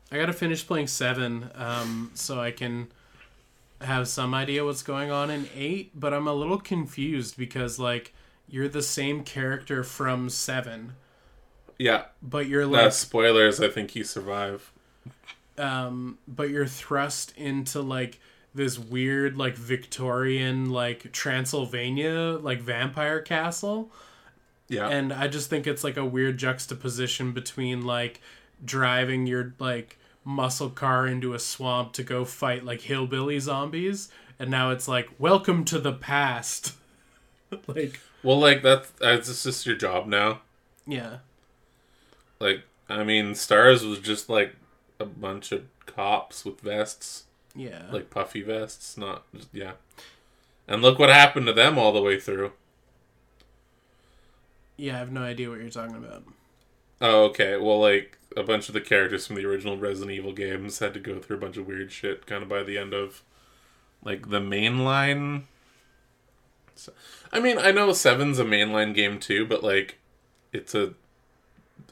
I 0.09 0.15
gotta 0.15 0.31
finish 0.31 0.65
playing 0.65 0.87
seven, 0.87 1.51
um, 1.55 2.11
so 2.13 2.39
I 2.39 2.51
can 2.51 2.87
have 3.81 4.07
some 4.07 4.33
idea 4.33 4.63
what's 4.63 4.81
going 4.81 5.11
on 5.11 5.29
in 5.29 5.49
eight. 5.53 5.91
But 5.93 6.13
I'm 6.13 6.25
a 6.25 6.33
little 6.33 6.57
confused 6.57 7.37
because 7.37 7.77
like 7.77 8.13
you're 8.47 8.69
the 8.69 8.81
same 8.81 9.25
character 9.25 9.83
from 9.83 10.29
seven, 10.29 10.93
yeah. 11.77 12.05
but 12.21 12.47
you're 12.47 12.65
like 12.65 12.93
spoilers, 12.93 13.59
I 13.59 13.67
think 13.67 13.93
you 13.93 14.05
survive. 14.05 14.71
um 15.57 16.17
but 16.29 16.49
you're 16.49 16.65
thrust 16.65 17.33
into 17.35 17.81
like 17.81 18.21
this 18.55 18.79
weird 18.79 19.35
like 19.35 19.57
Victorian 19.57 20.69
like 20.69 21.11
Transylvania 21.11 22.39
like 22.41 22.61
vampire 22.61 23.19
castle 23.19 23.91
Yeah. 24.69 24.89
and 24.89 25.13
I 25.13 25.27
just 25.27 25.49
think 25.49 25.65
it's 25.67 25.83
like 25.83 25.97
a 25.97 26.05
weird 26.05 26.37
juxtaposition 26.37 27.31
between 27.31 27.85
like 27.85 28.21
driving 28.63 29.25
your 29.27 29.53
like 29.59 29.97
muscle 30.25 30.69
car 30.69 31.07
into 31.07 31.33
a 31.33 31.39
swamp 31.39 31.93
to 31.93 32.03
go 32.03 32.25
fight 32.25 32.65
like 32.65 32.81
hillbilly 32.81 33.39
zombies 33.39 34.09
and 34.39 34.51
now 34.51 34.71
it's 34.71 34.87
like 34.87 35.07
welcome 35.17 35.63
to 35.63 35.79
the 35.79 35.93
past 35.93 36.73
like 37.67 38.01
well 38.23 38.37
like 38.39 38.61
that's 38.61 38.89
uh, 39.01 39.15
that's 39.15 39.43
just 39.43 39.65
your 39.65 39.75
job 39.75 40.05
now. 40.07 40.41
yeah 40.85 41.17
Like 42.39 42.63
I 42.89 43.03
mean 43.05 43.35
Stars 43.35 43.85
was 43.85 43.99
just 43.99 44.29
like 44.29 44.55
a 44.99 45.05
bunch 45.05 45.51
of 45.51 45.63
cops 45.85 46.43
with 46.43 46.59
vests. 46.59 47.23
yeah 47.55 47.83
Like 47.91 48.09
puffy 48.09 48.41
vests, 48.41 48.97
not 48.97 49.23
yeah. 49.53 49.73
And 50.67 50.81
look 50.81 50.99
what 50.99 51.09
happened 51.09 51.45
to 51.47 51.53
them 51.53 51.77
all 51.79 51.93
the 51.93 52.01
way 52.01 52.19
through. 52.19 52.51
Yeah 54.77 54.95
I 54.95 54.99
have 54.99 55.11
no 55.11 55.23
idea 55.23 55.49
what 55.49 55.59
you're 55.59 55.69
talking 55.69 55.95
about 55.95 56.23
Oh, 56.99 57.25
okay. 57.25 57.57
Well, 57.57 57.79
like 57.79 58.17
a 58.35 58.43
bunch 58.43 58.67
of 58.69 58.73
the 58.73 58.81
characters 58.81 59.27
from 59.27 59.35
the 59.35 59.45
original 59.45 59.77
Resident 59.77 60.11
Evil 60.11 60.33
games 60.33 60.79
had 60.79 60.93
to 60.95 60.99
go 60.99 61.19
through 61.19 61.37
a 61.37 61.39
bunch 61.39 61.57
of 61.57 61.67
weird 61.67 61.91
shit, 61.91 62.25
kind 62.25 62.43
of 62.43 62.49
by 62.49 62.63
the 62.63 62.77
end 62.77 62.93
of 62.93 63.21
like 64.03 64.29
the 64.29 64.39
mainline. 64.39 65.43
So, 66.75 66.91
I 67.31 67.39
mean, 67.39 67.57
I 67.57 67.71
know 67.71 67.91
Seven's 67.93 68.39
a 68.39 68.43
mainline 68.45 68.93
game 68.93 69.19
too, 69.19 69.45
but 69.45 69.63
like 69.63 69.97
it's 70.51 70.73
a 70.73 70.93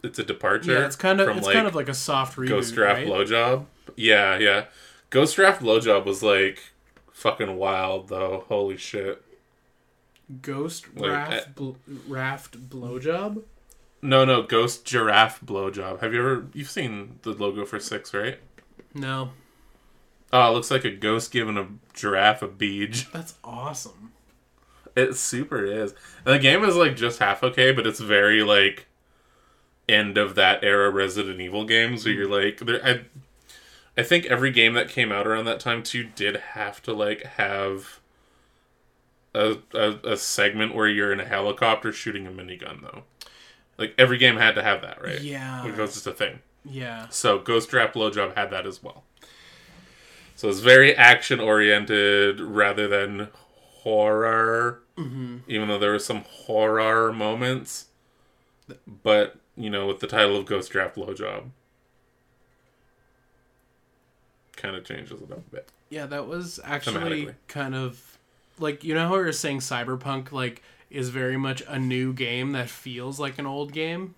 it's 0.03 0.19
a 0.19 0.23
departure. 0.23 0.73
yeah 0.73 0.85
it's 0.85 0.95
kind 0.95 1.19
of 1.19 1.27
from 1.27 1.37
it's 1.37 1.47
like 1.47 1.55
kind 1.55 1.67
of 1.67 1.75
like 1.75 1.89
a 1.89 1.93
soft 1.93 2.37
reboot 2.37 2.49
Ghost 2.49 2.73
Draft 2.73 2.99
right? 2.99 3.07
Blowjob. 3.07 3.65
Yeah, 3.95 4.37
yeah. 4.37 4.65
Ghost 5.09 5.35
Draft 5.35 5.61
Blowjob 5.61 6.05
was 6.05 6.23
like 6.23 6.59
fucking 7.11 7.57
wild 7.57 8.09
though. 8.09 8.45
Holy 8.47 8.77
shit. 8.77 9.21
Ghost 10.41 10.87
raft 10.95 11.55
bl- 11.55 11.73
raft 12.07 12.69
blowjob 12.69 13.43
No, 14.01 14.23
no, 14.25 14.43
Ghost 14.43 14.85
Giraffe 14.85 15.41
Blowjob. 15.41 16.01
Have 16.01 16.13
you 16.13 16.19
ever 16.19 16.47
you've 16.53 16.69
seen 16.69 17.19
the 17.23 17.31
logo 17.31 17.65
for 17.65 17.79
six, 17.79 18.13
right? 18.13 18.39
no 18.93 19.29
Oh, 20.33 20.49
it 20.49 20.53
looks 20.53 20.71
like 20.71 20.83
a 20.83 20.91
ghost 20.91 21.31
giving 21.31 21.57
a 21.57 21.67
giraffe 21.93 22.41
a 22.41 22.47
beach. 22.47 23.09
that's 23.13 23.35
awesome 23.43 24.11
It 24.95 25.15
super 25.15 25.63
is. 25.65 25.93
And 26.25 26.33
the 26.35 26.39
game 26.39 26.63
is 26.63 26.75
like 26.75 26.95
just 26.95 27.19
half 27.19 27.43
okay, 27.43 27.71
but 27.71 27.87
it's 27.87 27.99
very 27.99 28.43
like 28.43 28.87
end 29.87 30.17
of 30.17 30.35
that 30.35 30.63
era 30.63 30.89
Resident 30.89 31.39
Evil 31.39 31.63
games 31.65 32.05
where 32.05 32.13
you're 32.13 32.27
like 32.29 32.57
there 32.59 32.83
I 32.85 33.01
I 33.97 34.03
think 34.03 34.25
every 34.25 34.51
game 34.51 34.73
that 34.73 34.89
came 34.89 35.11
out 35.11 35.27
around 35.27 35.45
that 35.45 35.59
time 35.59 35.83
too 35.83 36.03
did 36.03 36.35
have 36.37 36.81
to 36.83 36.93
like 36.93 37.23
have 37.23 37.99
a, 39.35 39.57
a, 39.73 40.13
a 40.13 40.17
segment 40.17 40.73
where 40.73 40.87
you're 40.87 41.11
in 41.11 41.19
a 41.19 41.25
helicopter 41.25 41.91
shooting 41.91 42.25
a 42.25 42.31
minigun 42.31 42.81
though. 42.81 43.03
Like 43.77 43.93
every 43.97 44.17
game 44.17 44.37
had 44.37 44.55
to 44.55 44.63
have 44.63 44.81
that, 44.81 45.01
right? 45.01 45.21
Yeah. 45.21 45.63
Like 45.63 45.75
that's 45.75 45.93
just 45.93 46.07
a 46.07 46.13
thing. 46.13 46.39
yeah 46.63 47.07
So 47.09 47.39
Ghost 47.39 47.69
Trap 47.69 47.93
Blowjob 47.93 48.35
had 48.35 48.49
that 48.51 48.65
as 48.65 48.81
well. 48.81 49.03
So 50.35 50.49
it's 50.49 50.59
very 50.59 50.95
action 50.95 51.39
oriented 51.39 52.39
rather 52.39 52.87
than 52.87 53.29
horror. 53.33 54.81
Mm-hmm. 54.97 55.37
Even 55.47 55.67
though 55.67 55.79
there 55.79 55.91
were 55.91 55.99
some 55.99 56.23
horror 56.29 57.11
moments, 57.11 57.87
but 59.03 59.35
you 59.57 59.69
know, 59.69 59.87
with 59.87 59.99
the 59.99 60.07
title 60.07 60.37
of 60.37 60.45
Ghost 60.45 60.71
Trap 60.71 60.95
Blowjob, 60.95 61.49
kind 64.55 64.75
of 64.75 64.85
changes 64.85 65.21
it 65.21 65.31
up 65.31 65.37
a 65.37 65.55
bit. 65.55 65.69
Yeah, 65.89 66.05
that 66.07 66.27
was 66.27 66.59
actually 66.63 67.29
kind 67.47 67.75
of 67.75 68.14
like 68.59 68.83
you 68.83 68.93
know 68.93 69.07
how 69.07 69.13
we 69.13 69.19
were 69.19 69.31
saying 69.31 69.59
Cyberpunk 69.59 70.31
like 70.31 70.61
is 70.89 71.09
very 71.09 71.37
much 71.37 71.63
a 71.67 71.79
new 71.79 72.13
game 72.13 72.51
that 72.53 72.69
feels 72.69 73.19
like 73.19 73.37
an 73.39 73.45
old 73.45 73.71
game. 73.73 74.15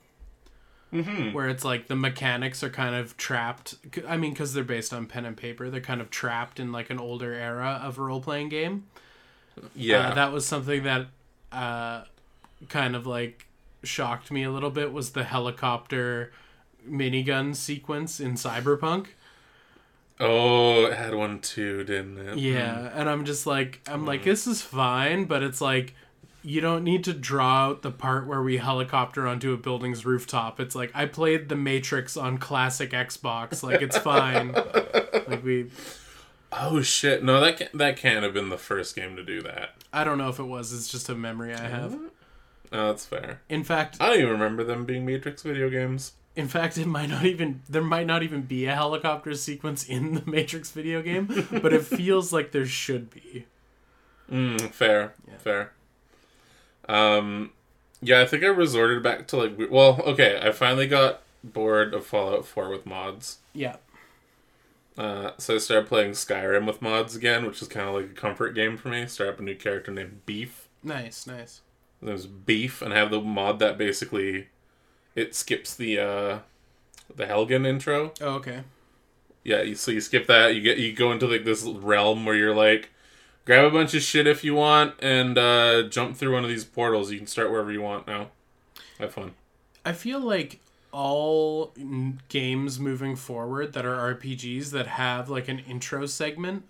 Mm-hmm. 0.94 1.34
Where 1.34 1.50
it's 1.50 1.66
like 1.66 1.88
the 1.88 1.98
mechanics 1.98 2.64
are 2.64 2.70
kind 2.70 2.96
of 2.96 3.18
trapped. 3.18 3.76
I 4.08 4.16
mean, 4.16 4.32
because 4.32 4.54
they're 4.54 4.64
based 4.64 4.94
on 4.94 5.06
pen 5.06 5.26
and 5.26 5.36
paper, 5.36 5.70
they're 5.70 5.82
kind 5.82 6.00
of 6.00 6.10
trapped 6.10 6.62
in 6.62 6.72
like 6.72 6.90
an 6.90 6.98
older 6.98 7.34
era 7.34 7.82
of 7.84 7.98
a 7.98 8.02
role 8.02 8.22
playing 8.22 8.50
game. 8.50 8.86
Yeah, 9.76 10.10
Uh, 10.10 10.14
that 10.14 10.32
was 10.32 10.46
something 10.46 10.84
that 10.84 11.08
uh, 11.52 12.04
kind 12.70 12.96
of 12.96 13.06
like 13.06 13.48
shocked 13.84 14.32
me 14.32 14.44
a 14.44 14.52
little 14.52 14.70
bit 14.70 14.94
was 14.94 15.12
the 15.12 15.26
helicopter 15.26 16.32
minigun 16.90 17.56
sequence 17.56 18.20
in 18.20 18.36
Cyberpunk. 18.36 19.08
Oh, 20.20 20.86
it 20.86 20.98
had 20.98 21.14
one 21.16 21.40
too, 21.40 21.84
didn't 21.84 22.18
it? 22.18 22.38
Yeah, 22.38 22.90
hmm. 22.90 23.00
and 23.00 23.10
I'm 23.10 23.26
just 23.26 23.46
like 23.46 23.82
I'm 23.88 24.06
like 24.06 24.22
hmm. 24.22 24.30
this 24.30 24.48
is 24.48 24.62
fine, 24.62 25.26
but 25.26 25.44
it's 25.44 25.62
like 25.62 25.94
you 26.44 26.62
don't 26.62 26.84
need 26.84 27.04
to 27.04 27.14
draw 27.14 27.68
out 27.68 27.82
the 27.82 27.92
part 27.92 28.26
where 28.28 28.42
we 28.42 28.58
helicopter 28.58 29.28
onto 29.28 29.54
a 29.54 29.58
building's 29.58 30.06
rooftop. 30.06 30.60
It's 30.60 30.76
like 30.76 30.92
I 30.94 31.06
played 31.06 31.50
The 31.50 31.56
Matrix 31.56 32.16
on 32.16 32.38
classic 32.38 32.92
Xbox. 32.92 33.64
Like 33.64 33.82
it's 33.82 33.98
fine. 33.98 34.52
like 35.28 35.44
we 35.44 35.70
Oh 36.52 36.82
shit! 36.82 37.24
No, 37.24 37.42
that 37.42 37.58
can, 37.58 37.68
that 37.74 37.98
can't 37.98 38.24
have 38.24 38.34
been 38.34 38.50
the 38.50 38.58
first 38.58 38.96
game 38.96 39.16
to 39.18 39.24
do 39.24 39.42
that. 39.42 39.76
I 39.92 40.04
don't 40.04 40.18
know 40.18 40.30
if 40.30 40.40
it 40.40 40.44
was. 40.44 40.74
It's 40.74 40.88
just 40.88 41.10
a 41.10 41.16
memory 41.16 41.54
I 41.54 41.68
have. 41.68 41.94
Oh, 42.72 42.88
that's 42.88 43.06
fair. 43.06 43.42
In 43.50 43.64
fact, 43.64 43.98
I 44.00 44.08
don't 44.08 44.20
even 44.20 44.32
remember 44.32 44.64
them 44.64 44.86
being 44.86 45.06
Matrix 45.06 45.44
video 45.44 45.70
games. 45.70 46.14
In 46.38 46.48
fact, 46.48 46.78
it 46.78 46.86
might 46.86 47.10
not 47.10 47.26
even 47.26 47.62
there 47.68 47.82
might 47.82 48.06
not 48.06 48.22
even 48.22 48.44
be 48.44 48.66
a 48.66 48.76
helicopter 48.76 49.34
sequence 49.34 49.84
in 49.84 50.14
the 50.14 50.24
Matrix 50.26 50.72
video 50.72 51.02
game, 51.02 51.26
but 51.52 51.74
it 51.74 51.84
feels 51.84 52.32
like 52.32 52.52
there 52.52 52.66
should 52.66 53.10
be. 53.10 53.46
Mm, 54.32 54.70
fair, 54.70 55.16
fair. 55.40 55.74
Um, 56.88 57.52
yeah, 58.02 58.22
I 58.22 58.26
think 58.26 58.44
I 58.44 58.48
resorted 58.48 59.02
back 59.02 59.28
to 59.30 59.38
like. 59.38 59.72
Well, 59.72 60.00
okay, 60.06 60.40
I 60.42 60.52
finally 60.52 60.88
got 60.88 61.24
bored 61.44 61.96
of 61.96 62.06
Fallout 62.06 62.46
Four 62.46 62.70
with 62.70 62.86
mods. 62.86 63.40
Yeah. 63.54 63.78
Uh, 64.96 65.32
so 65.38 65.56
I 65.56 65.58
started 65.58 65.88
playing 65.88 66.12
Skyrim 66.12 66.66
with 66.66 66.82
mods 66.82 67.16
again, 67.16 67.46
which 67.46 67.62
is 67.62 67.68
kind 67.68 67.88
of 67.88 67.96
like 67.96 68.12
a 68.12 68.14
comfort 68.14 68.52
game 68.52 68.78
for 68.78 68.90
me. 68.90 69.08
Start 69.08 69.30
up 69.32 69.40
a 69.40 69.44
new 69.44 69.56
character 69.56 69.92
named 69.92 70.26
Beef. 70.26 70.68
Nice, 70.84 71.26
nice. 71.26 71.62
There's 72.00 72.28
Beef, 72.28 72.82
and 72.84 72.94
I 72.94 72.98
have 72.98 73.10
the 73.10 73.22
mod 73.22 73.58
that 73.60 73.78
basically 73.78 74.50
it 75.18 75.34
skips 75.36 75.76
the 75.76 76.00
uh, 76.00 76.40
the 77.14 77.26
Helgen 77.26 77.66
intro. 77.66 78.14
Oh, 78.22 78.36
okay. 78.36 78.62
Yeah, 79.44 79.74
so 79.74 79.92
you 79.92 80.00
skip 80.02 80.28
that. 80.28 80.56
You 80.56 80.62
get 80.62 80.78
you 80.78 80.94
go 80.94 81.12
into 81.12 81.28
like 81.28 81.44
this 81.44 81.64
realm 81.64 82.26
where 82.26 82.36
you're 82.36 82.56
like, 82.56 82.92
grab 83.46 83.66
a 83.66 83.72
bunch 83.72 83.94
of 83.94 84.02
shit 84.02 84.28
if 84.28 84.44
you 84.44 84.54
want, 84.56 84.94
and 85.00 85.38
uh, 85.38 85.84
jump 85.84 86.18
through 86.18 86.34
one 86.34 86.44
of 86.44 86.50
these 86.50 86.66
portals. 86.66 87.12
You 87.12 87.18
can 87.18 87.28
start 87.28 87.50
wherever 87.50 87.72
you 87.72 87.82
want 87.82 88.06
now. 88.08 88.28
Have 89.00 89.14
fun. 89.14 89.34
I 89.84 89.94
feel 89.94 90.20
like 90.20 90.60
all 90.92 91.74
n- 91.78 92.20
games 92.30 92.80
moving 92.80 93.16
forward 93.16 93.74
that 93.74 93.86
are 93.86 94.14
RPGs 94.16 94.72
that 94.72 94.88
have 94.88 95.30
like 95.30 95.48
an 95.48 95.60
intro 95.60 96.06
segment 96.06 96.64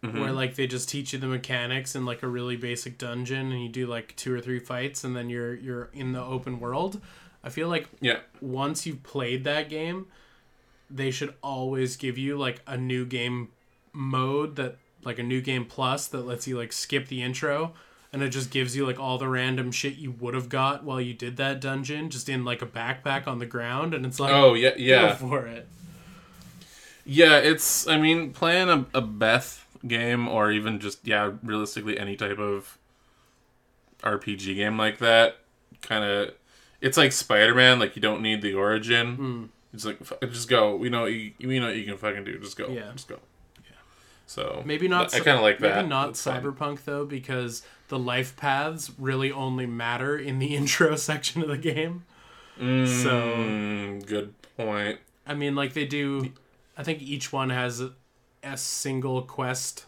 where 0.00 0.30
like 0.30 0.54
they 0.54 0.66
just 0.66 0.88
teach 0.88 1.12
you 1.12 1.18
the 1.18 1.26
mechanics 1.26 1.96
in 1.96 2.04
like 2.06 2.22
a 2.22 2.28
really 2.28 2.54
basic 2.56 2.98
dungeon 2.98 3.50
and 3.50 3.60
you 3.60 3.68
do 3.68 3.84
like 3.84 4.14
two 4.14 4.32
or 4.32 4.40
three 4.40 4.60
fights 4.60 5.02
and 5.02 5.16
then 5.16 5.28
you're 5.28 5.54
you're 5.54 5.88
in 5.92 6.12
the 6.12 6.22
open 6.22 6.60
world. 6.60 7.00
I 7.48 7.50
feel 7.50 7.68
like 7.68 7.88
Yeah, 8.00 8.20
once 8.40 8.86
you've 8.86 9.02
played 9.02 9.44
that 9.44 9.68
game, 9.70 10.06
they 10.90 11.10
should 11.10 11.34
always 11.42 11.96
give 11.96 12.18
you 12.18 12.38
like 12.38 12.60
a 12.66 12.76
new 12.76 13.04
game 13.04 13.48
mode 13.92 14.56
that 14.56 14.76
like 15.04 15.18
a 15.18 15.22
new 15.22 15.40
game 15.40 15.64
plus 15.64 16.06
that 16.08 16.26
lets 16.26 16.46
you 16.46 16.56
like 16.58 16.72
skip 16.72 17.08
the 17.08 17.22
intro 17.22 17.72
and 18.12 18.22
it 18.22 18.30
just 18.30 18.50
gives 18.50 18.76
you 18.76 18.86
like 18.86 18.98
all 18.98 19.18
the 19.18 19.28
random 19.28 19.70
shit 19.72 19.96
you 19.96 20.10
would 20.12 20.34
have 20.34 20.48
got 20.48 20.84
while 20.84 21.00
you 21.00 21.14
did 21.14 21.36
that 21.36 21.60
dungeon 21.60 22.10
just 22.10 22.28
in 22.28 22.44
like 22.44 22.62
a 22.62 22.66
backpack 22.66 23.26
on 23.26 23.38
the 23.38 23.46
ground 23.46 23.94
and 23.94 24.06
it's 24.06 24.20
like 24.20 24.32
Oh 24.32 24.54
yeah, 24.54 24.76
go 24.76 24.82
yeah, 24.82 25.14
for 25.14 25.46
it. 25.46 25.66
yeah. 27.04 27.38
It's 27.38 27.86
I 27.86 27.98
mean 27.98 28.32
playing 28.32 28.68
a, 28.68 28.86
a 28.94 29.00
Beth 29.00 29.64
game 29.86 30.28
or 30.28 30.50
even 30.50 30.80
just 30.80 31.06
yeah, 31.06 31.32
realistically 31.42 31.98
any 31.98 32.16
type 32.16 32.38
of 32.38 32.78
RPG 34.02 34.54
game 34.54 34.76
like 34.78 34.98
that. 34.98 35.38
Kind 35.82 36.04
of, 36.04 36.34
it's 36.80 36.96
like 36.96 37.12
Spider 37.12 37.54
Man. 37.54 37.78
Like 37.78 37.96
you 37.96 38.02
don't 38.02 38.22
need 38.22 38.42
the 38.42 38.54
origin. 38.54 39.50
It's 39.72 39.84
like 39.84 39.98
just 40.22 40.48
go. 40.48 40.76
We 40.76 40.88
know 40.88 41.04
you, 41.06 41.32
we 41.40 41.58
know 41.58 41.66
what 41.66 41.76
you 41.76 41.84
can 41.84 41.96
fucking 41.96 42.24
do. 42.24 42.38
Just 42.38 42.56
go. 42.56 42.68
Yeah. 42.68 42.90
Just 42.92 43.08
go. 43.08 43.18
Yeah. 43.64 43.76
So 44.26 44.62
Maybe 44.64 44.88
not. 44.88 45.14
I 45.14 45.20
kind 45.20 45.36
of 45.36 45.42
like 45.42 45.58
that. 45.58 45.76
Maybe 45.76 45.88
not 45.88 46.14
That's 46.14 46.24
cyberpunk 46.24 46.84
though, 46.84 47.04
because 47.04 47.62
the 47.88 47.98
life 47.98 48.36
paths 48.36 48.90
really 48.98 49.32
only 49.32 49.66
matter 49.66 50.16
in 50.16 50.38
the 50.38 50.56
intro 50.56 50.96
section 50.96 51.42
of 51.42 51.48
the 51.48 51.58
game. 51.58 52.04
Mm, 52.58 54.04
good 54.06 54.34
point. 54.56 54.98
I 55.26 55.34
mean, 55.34 55.54
like 55.54 55.74
they 55.74 55.84
do. 55.84 56.32
I 56.76 56.82
think 56.82 57.02
each 57.02 57.32
one 57.32 57.50
has 57.50 57.80
a, 57.80 57.92
a 58.42 58.56
single 58.56 59.22
quest 59.22 59.86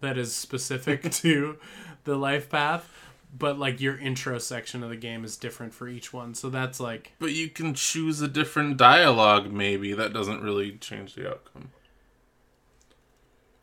that 0.00 0.18
is 0.18 0.34
specific 0.34 1.10
to 1.12 1.58
the 2.04 2.16
life 2.16 2.48
path, 2.48 2.88
but 3.36 3.58
like 3.58 3.80
your 3.80 3.98
intro 3.98 4.38
section 4.38 4.82
of 4.82 4.90
the 4.90 4.96
game 4.96 5.24
is 5.24 5.36
different 5.36 5.74
for 5.74 5.88
each 5.88 6.12
one. 6.12 6.34
So 6.34 6.50
that's 6.50 6.80
like, 6.80 7.12
But 7.18 7.32
you 7.32 7.48
can 7.48 7.74
choose 7.74 8.20
a 8.20 8.28
different 8.28 8.76
dialogue. 8.76 9.52
Maybe 9.52 9.92
that 9.92 10.12
doesn't 10.12 10.42
really 10.42 10.72
change 10.72 11.14
the 11.14 11.28
outcome. 11.30 11.70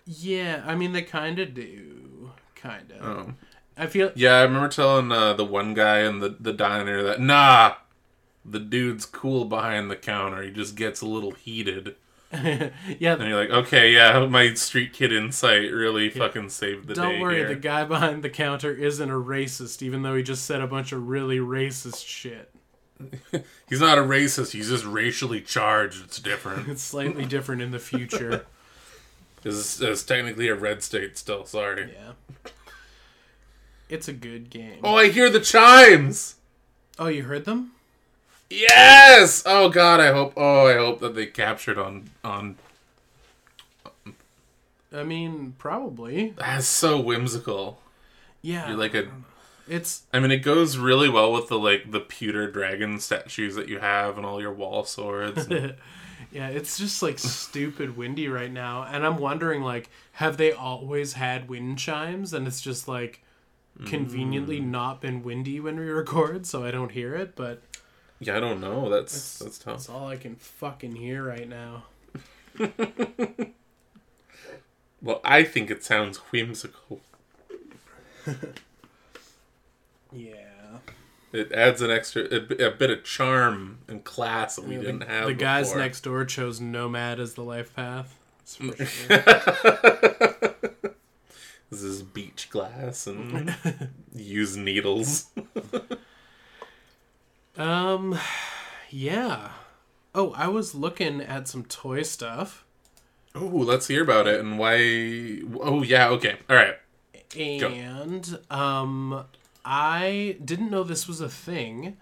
yeah. 0.05 0.63
I 0.65 0.75
mean, 0.75 0.93
they 0.93 1.01
kind 1.01 1.39
of 1.39 1.53
do, 1.53 2.31
kind 2.55 2.91
of. 2.91 3.03
Oh. 3.03 3.33
I 3.77 3.87
feel 3.87 4.11
Yeah, 4.15 4.37
I 4.37 4.43
remember 4.43 4.69
telling 4.69 5.11
uh, 5.11 5.33
the 5.33 5.45
one 5.45 5.73
guy 5.73 5.99
in 5.99 6.19
the, 6.19 6.35
the 6.39 6.53
diner 6.53 7.03
that, 7.03 7.21
nah, 7.21 7.75
the 8.43 8.59
dude's 8.59 9.05
cool 9.05 9.45
behind 9.45 9.91
the 9.91 9.95
counter. 9.95 10.41
He 10.41 10.51
just 10.51 10.75
gets 10.75 11.01
a 11.01 11.05
little 11.05 11.31
heated. 11.31 11.95
yeah. 12.33 13.13
And 13.13 13.29
you're 13.29 13.39
like, 13.39 13.49
okay, 13.49 13.93
yeah, 13.93 14.25
my 14.25 14.53
street 14.53 14.91
kid 14.91 15.13
insight 15.13 15.71
really 15.71 16.09
fucking 16.09 16.49
saved 16.49 16.87
the 16.87 16.93
day. 16.93 17.01
Don't 17.01 17.21
worry, 17.21 17.37
here. 17.37 17.47
the 17.47 17.55
guy 17.55 17.85
behind 17.85 18.21
the 18.21 18.29
counter 18.29 18.73
isn't 18.73 19.09
a 19.09 19.13
racist, 19.13 19.81
even 19.81 20.01
though 20.01 20.15
he 20.15 20.23
just 20.23 20.45
said 20.45 20.59
a 20.59 20.67
bunch 20.67 20.91
of 20.91 21.07
really 21.07 21.37
racist 21.39 22.05
shit. 22.05 22.53
He's 23.69 23.79
not 23.79 23.97
a 23.99 24.01
racist, 24.01 24.53
he's 24.53 24.69
just 24.69 24.83
racially 24.83 25.39
charged. 25.39 26.03
It's 26.03 26.19
different. 26.19 26.67
It's 26.69 26.81
slightly 26.81 27.25
different 27.25 27.61
in 27.61 27.69
the 27.69 27.79
future. 27.79 28.45
It's, 29.43 29.79
it's 29.79 30.03
technically 30.03 30.47
a 30.47 30.55
red 30.55 30.81
state 30.81 31.15
still, 31.15 31.45
sorry. 31.45 31.93
Yeah. 31.93 32.51
It's 33.87 34.07
a 34.07 34.13
good 34.13 34.49
game. 34.49 34.79
Oh, 34.83 34.95
I 34.95 35.09
hear 35.09 35.29
the 35.29 35.39
chimes! 35.39 36.35
Oh, 36.97 37.07
you 37.07 37.23
heard 37.23 37.45
them? 37.45 37.71
Yes! 38.49 39.43
Oh 39.45 39.69
god, 39.69 39.99
I 39.99 40.11
hope 40.11 40.33
oh 40.37 40.67
I 40.67 40.75
hope 40.75 40.99
that 41.01 41.15
they 41.15 41.25
captured 41.25 41.77
on 41.77 42.09
on 42.23 42.57
I 44.93 45.03
mean, 45.03 45.53
probably. 45.57 46.33
that's 46.37 46.65
so 46.67 46.99
whimsical. 46.99 47.81
Yeah. 48.41 48.69
You're 48.69 48.77
like 48.77 48.93
a 48.93 49.07
it's 49.67 50.03
I 50.13 50.19
mean 50.19 50.31
it 50.31 50.37
goes 50.37 50.77
really 50.77 51.09
well 51.09 51.33
with 51.33 51.49
the 51.49 51.59
like 51.59 51.91
the 51.91 51.99
pewter 51.99 52.49
dragon 52.49 52.99
statues 52.99 53.55
that 53.55 53.67
you 53.67 53.79
have 53.79 54.17
and 54.17 54.25
all 54.25 54.39
your 54.41 54.53
wall 54.53 54.85
swords. 54.85 55.45
and- 55.47 55.75
yeah, 56.31 56.47
it's 56.47 56.77
just 56.77 57.03
like 57.03 57.19
stupid 57.19 57.97
windy 57.97 58.27
right 58.29 58.51
now, 58.51 58.83
and 58.83 59.05
I'm 59.05 59.17
wondering 59.17 59.61
like, 59.61 59.89
have 60.13 60.37
they 60.37 60.51
always 60.53 61.13
had 61.13 61.49
wind 61.49 61.79
chimes, 61.79 62.33
and 62.33 62.47
it's 62.47 62.61
just 62.61 62.87
like 62.87 63.21
conveniently 63.85 64.59
Mm. 64.59 64.67
not 64.67 65.01
been 65.01 65.21
windy 65.21 65.59
when 65.59 65.77
we 65.77 65.85
record, 65.85 66.45
so 66.47 66.63
I 66.63 66.71
don't 66.71 66.91
hear 66.93 67.13
it, 67.13 67.35
but 67.35 67.61
yeah, 68.19 68.37
I 68.37 68.39
don't 68.39 68.59
know. 68.61 68.89
That's 68.89 69.39
that's 69.39 69.57
tough. 69.57 69.73
that's 69.75 69.89
all 69.89 70.07
I 70.07 70.15
can 70.17 70.35
fucking 70.35 70.95
hear 70.95 71.23
right 71.23 71.47
now. 71.47 71.83
Well, 74.99 75.21
I 75.23 75.43
think 75.43 75.69
it 75.69 75.83
sounds 75.83 76.17
whimsical. 76.31 77.01
Yeah. 80.11 80.33
It 81.33 81.51
adds 81.51 81.81
an 81.81 81.91
extra 81.91 82.23
a, 82.23 82.67
a 82.67 82.71
bit 82.71 82.89
of 82.89 83.03
charm 83.03 83.79
and 83.87 84.03
class 84.03 84.55
that 84.55 84.65
we 84.65 84.75
Yeah, 84.75 84.81
didn't 84.81 84.99
the, 84.99 85.05
have 85.05 85.27
the 85.27 85.33
guys 85.33 85.67
before. 85.69 85.81
next 85.81 86.01
door 86.01 86.25
chose 86.25 86.59
Nomad 86.61 87.19
as 87.19 87.33
the 87.33 87.43
life 87.43 87.75
path. 87.75 88.17
That's 88.39 88.55
for 88.55 88.85
sure. 88.85 89.17
This 91.69 91.81
is 91.83 92.01
beach 92.01 92.47
glass 92.49 93.05
and 93.05 93.53
use 94.15 94.55
needles. 94.55 95.27
Um, 97.57 98.17
yeah. 98.89 99.49
Oh, 100.15 100.33
I 100.35 100.47
was 100.47 100.73
looking 100.73 101.21
at 101.21 101.47
some 101.47 101.63
toy 101.65 102.03
stuff, 102.03 102.63
Oh, 103.35 103.45
let's 103.45 103.87
hear 103.87 104.01
about 104.01 104.25
it 104.27 104.39
and 104.39 104.57
why. 104.57 105.41
Oh, 105.61 105.83
yeah, 105.83 106.09
okay. 106.09 106.37
All 106.49 106.55
right. 106.55 106.75
and 107.37 108.39
um, 108.49 109.25
I 109.63 110.37
didn't 110.43 110.71
know 110.71 110.83
this 110.83 111.07
was 111.07 111.21
a 111.21 111.29
thing. 111.29 111.97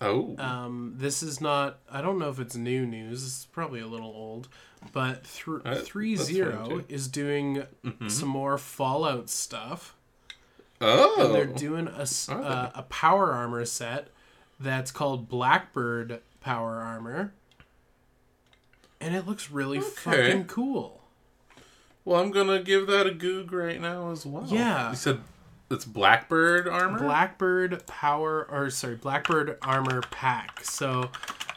Oh. 0.00 0.36
Um, 0.38 0.94
this 0.98 1.22
is 1.22 1.40
not. 1.40 1.78
I 1.90 2.02
don't 2.02 2.18
know 2.18 2.28
if 2.28 2.38
it's 2.38 2.54
new 2.54 2.84
news. 2.84 3.24
It's 3.24 3.46
probably 3.46 3.80
a 3.80 3.86
little 3.86 4.08
old, 4.10 4.48
but 4.92 5.24
th- 5.24 5.60
Uh, 5.64 5.74
three 5.76 6.16
zero 6.16 6.84
is 6.90 7.08
doing 7.08 7.62
some 8.08 8.28
more 8.28 8.58
Fallout 8.58 9.30
stuff. 9.30 9.96
oh. 10.82 11.24
and 11.24 11.34
they're 11.34 11.46
doing 11.46 11.88
a 11.88 12.06
Are 12.28 12.42
uh, 12.42 12.70
a 12.74 12.82
power 12.82 13.32
armor 13.32 13.64
set 13.64 14.08
that's 14.60 14.90
called 14.90 15.28
Blackbird 15.28 16.20
Power 16.40 16.76
Armor, 16.80 17.32
and 19.00 19.14
it 19.14 19.26
looks 19.26 19.50
really 19.50 19.80
fucking 19.80 20.44
cool. 20.46 21.02
well, 22.04 22.20
I'm 22.20 22.30
going 22.30 22.48
to 22.48 22.60
give 22.62 22.86
that 22.88 23.06
a 23.06 23.12
goog 23.12 23.52
right 23.52 23.80
now 23.80 24.10
as 24.10 24.24
well. 24.26 24.46
Yeah. 24.48 24.90
You 24.90 24.96
said 24.96 25.20
it's 25.70 25.84
Blackbird 25.84 26.66
armor? 26.66 26.98
Blackbird 26.98 27.86
Power, 27.86 28.46
or 28.50 28.70
sorry, 28.70 28.96
Blackbird 28.96 29.58
Armor 29.62 30.00
Pack. 30.10 30.64
So, 30.64 31.10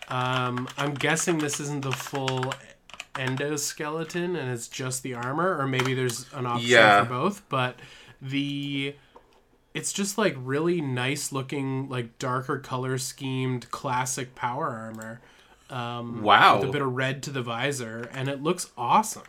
um, 0.09 0.67
I'm 0.77 0.93
guessing 0.93 1.37
this 1.37 1.59
isn't 1.61 1.83
the 1.83 1.91
full 1.93 2.53
endoskeleton 3.15 4.37
and 4.37 4.51
it's 4.51 4.67
just 4.67 5.03
the 5.03 5.13
armor, 5.13 5.57
or 5.57 5.67
maybe 5.67 5.93
there's 5.93 6.25
an 6.33 6.45
option 6.45 6.69
Yeah. 6.69 7.03
for 7.03 7.09
both. 7.09 7.43
But 7.49 7.77
the 8.21 8.95
it's 9.73 9.93
just 9.93 10.17
like 10.17 10.35
really 10.37 10.81
nice 10.81 11.31
looking, 11.31 11.87
like 11.89 12.17
darker 12.19 12.57
color 12.59 12.97
schemed 12.97 13.71
classic 13.71 14.35
power 14.35 14.67
armor. 14.69 15.21
Um, 15.69 16.21
Wow. 16.21 16.59
with 16.59 16.69
a 16.69 16.71
bit 16.73 16.81
of 16.81 16.93
red 16.93 17.23
to 17.23 17.31
the 17.31 17.41
visor, 17.41 18.09
and 18.13 18.27
it 18.27 18.43
looks 18.43 18.69
awesome. 18.77 19.23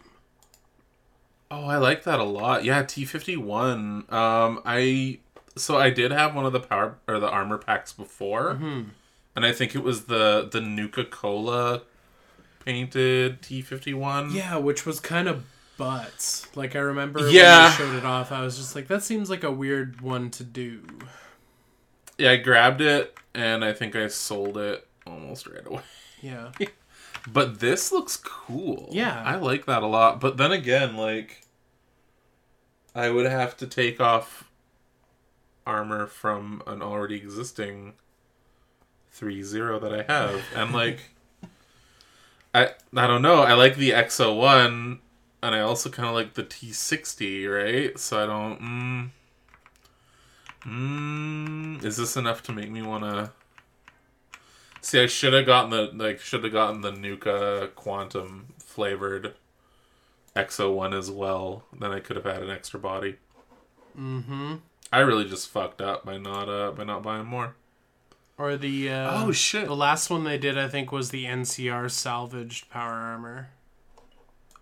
Oh, 1.50 1.66
I 1.66 1.76
like 1.76 2.04
that 2.04 2.18
a 2.18 2.24
lot. 2.24 2.64
Yeah, 2.64 2.82
T 2.82 3.04
fifty 3.04 3.36
one. 3.36 4.04
Um, 4.08 4.60
I 4.64 5.18
so 5.54 5.76
I 5.76 5.90
did 5.90 6.10
have 6.10 6.34
one 6.34 6.46
of 6.46 6.52
the 6.52 6.60
power 6.60 6.96
or 7.06 7.20
the 7.20 7.28
armor 7.28 7.58
packs 7.58 7.92
before, 7.92 8.54
Mm-hmm. 8.54 8.88
and 9.36 9.46
I 9.46 9.52
think 9.52 9.74
it 9.74 9.82
was 9.82 10.06
the 10.06 10.48
the 10.50 10.60
Nuka 10.60 11.04
Cola 11.04 11.82
painted 12.64 13.42
T 13.42 13.60
fifty 13.60 13.92
one. 13.94 14.34
Yeah, 14.34 14.56
which 14.56 14.86
was 14.86 14.98
kind 14.98 15.28
of 15.28 15.44
butts. 15.76 16.46
Like 16.56 16.76
I 16.76 16.80
remember 16.80 17.28
Yeah. 17.28 17.68
when 17.68 17.72
showed 17.78 17.96
it 17.96 18.04
off, 18.04 18.32
I 18.32 18.42
was 18.42 18.56
just 18.56 18.74
like, 18.74 18.88
that 18.88 19.02
seems 19.02 19.30
like 19.30 19.44
a 19.44 19.50
weird 19.50 20.00
one 20.00 20.30
to 20.32 20.44
do. 20.44 20.82
yeah. 22.18 22.30
I 22.32 22.36
grabbed 22.36 22.80
it 22.80 23.16
and 23.34 23.64
I 23.64 23.72
think 23.72 23.96
I 23.96 24.08
sold 24.08 24.56
it 24.58 24.86
almost 25.06 25.46
right 25.46 25.66
away. 25.66 25.82
Yeah. 26.20 26.50
But 27.32 27.60
this 27.60 27.92
looks 27.92 28.16
cool. 28.16 28.88
Yeah. 28.90 29.22
I 29.24 29.36
like 29.36 29.66
that 29.66 29.84
a 29.84 29.86
lot. 29.86 30.20
But 30.20 30.38
then 30.38 30.50
again, 30.50 30.96
like, 30.96 31.42
I 32.96 33.10
would 33.10 33.26
have 33.26 33.56
to 33.58 33.66
take 33.68 34.00
off 34.00 34.50
armor 35.64 36.08
from 36.08 36.64
an 36.66 36.82
already 36.82 37.14
existing 37.14 37.92
three 39.12 39.44
zero 39.44 39.78
that 39.78 39.94
I 39.94 40.02
have, 40.12 40.42
and 40.56 40.72
like, 40.72 41.10
I 42.54 42.70
I 42.96 43.06
don't 43.06 43.22
know. 43.22 43.42
I 43.42 43.52
like 43.54 43.76
the 43.76 43.90
XO 43.90 44.24
oh 44.26 44.34
one, 44.34 44.98
and 45.42 45.54
I 45.54 45.60
also 45.60 45.90
kind 45.90 46.08
of 46.08 46.14
like 46.14 46.34
the 46.34 46.44
T 46.44 46.72
sixty, 46.72 47.46
right? 47.46 47.98
So 47.98 48.22
I 48.22 48.26
don't. 48.26 48.60
Mm, 50.64 51.78
mm, 51.80 51.84
is 51.84 51.96
this 51.96 52.16
enough 52.16 52.42
to 52.44 52.52
make 52.52 52.70
me 52.70 52.82
want 52.82 53.04
to? 53.04 53.30
See, 54.80 55.00
I 55.00 55.06
should 55.06 55.32
have 55.32 55.46
gotten 55.46 55.70
the 55.70 55.90
like 55.94 56.20
should 56.20 56.44
have 56.44 56.52
gotten 56.52 56.80
the 56.80 56.92
Nuka 56.92 57.70
Quantum 57.74 58.54
flavored 58.58 59.34
XO 60.34 60.74
one 60.74 60.94
as 60.94 61.10
well. 61.10 61.64
Then 61.78 61.92
I 61.92 62.00
could 62.00 62.16
have 62.16 62.24
had 62.24 62.42
an 62.42 62.50
extra 62.50 62.80
body. 62.80 63.16
Mm-hmm. 63.98 64.56
I 64.92 64.98
really 65.00 65.24
just 65.24 65.48
fucked 65.48 65.80
up 65.80 66.04
by 66.04 66.18
not 66.18 66.48
uh 66.48 66.72
by 66.72 66.84
not 66.84 67.02
buying 67.02 67.26
more. 67.26 67.54
Or 68.38 68.56
the 68.56 68.90
uh, 68.90 69.24
Oh, 69.24 69.32
shit. 69.32 69.66
The 69.66 69.76
last 69.76 70.10
one 70.10 70.24
they 70.24 70.38
did, 70.38 70.58
I 70.58 70.66
think, 70.66 70.90
was 70.90 71.10
the 71.10 71.26
NCR 71.26 71.90
salvaged 71.90 72.70
power 72.70 72.94
armor, 72.94 73.50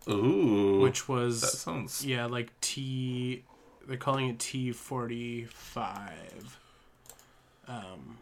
Ooh, 0.08 0.80
which 0.80 1.08
was 1.08 1.40
that 1.40 1.48
sounds 1.48 2.04
yeah, 2.04 2.26
like 2.26 2.52
T. 2.60 3.44
They're 3.86 3.96
calling 3.96 4.28
it 4.28 4.38
T 4.38 4.72
forty 4.72 5.44
five. 5.44 6.58
Um, 7.68 8.18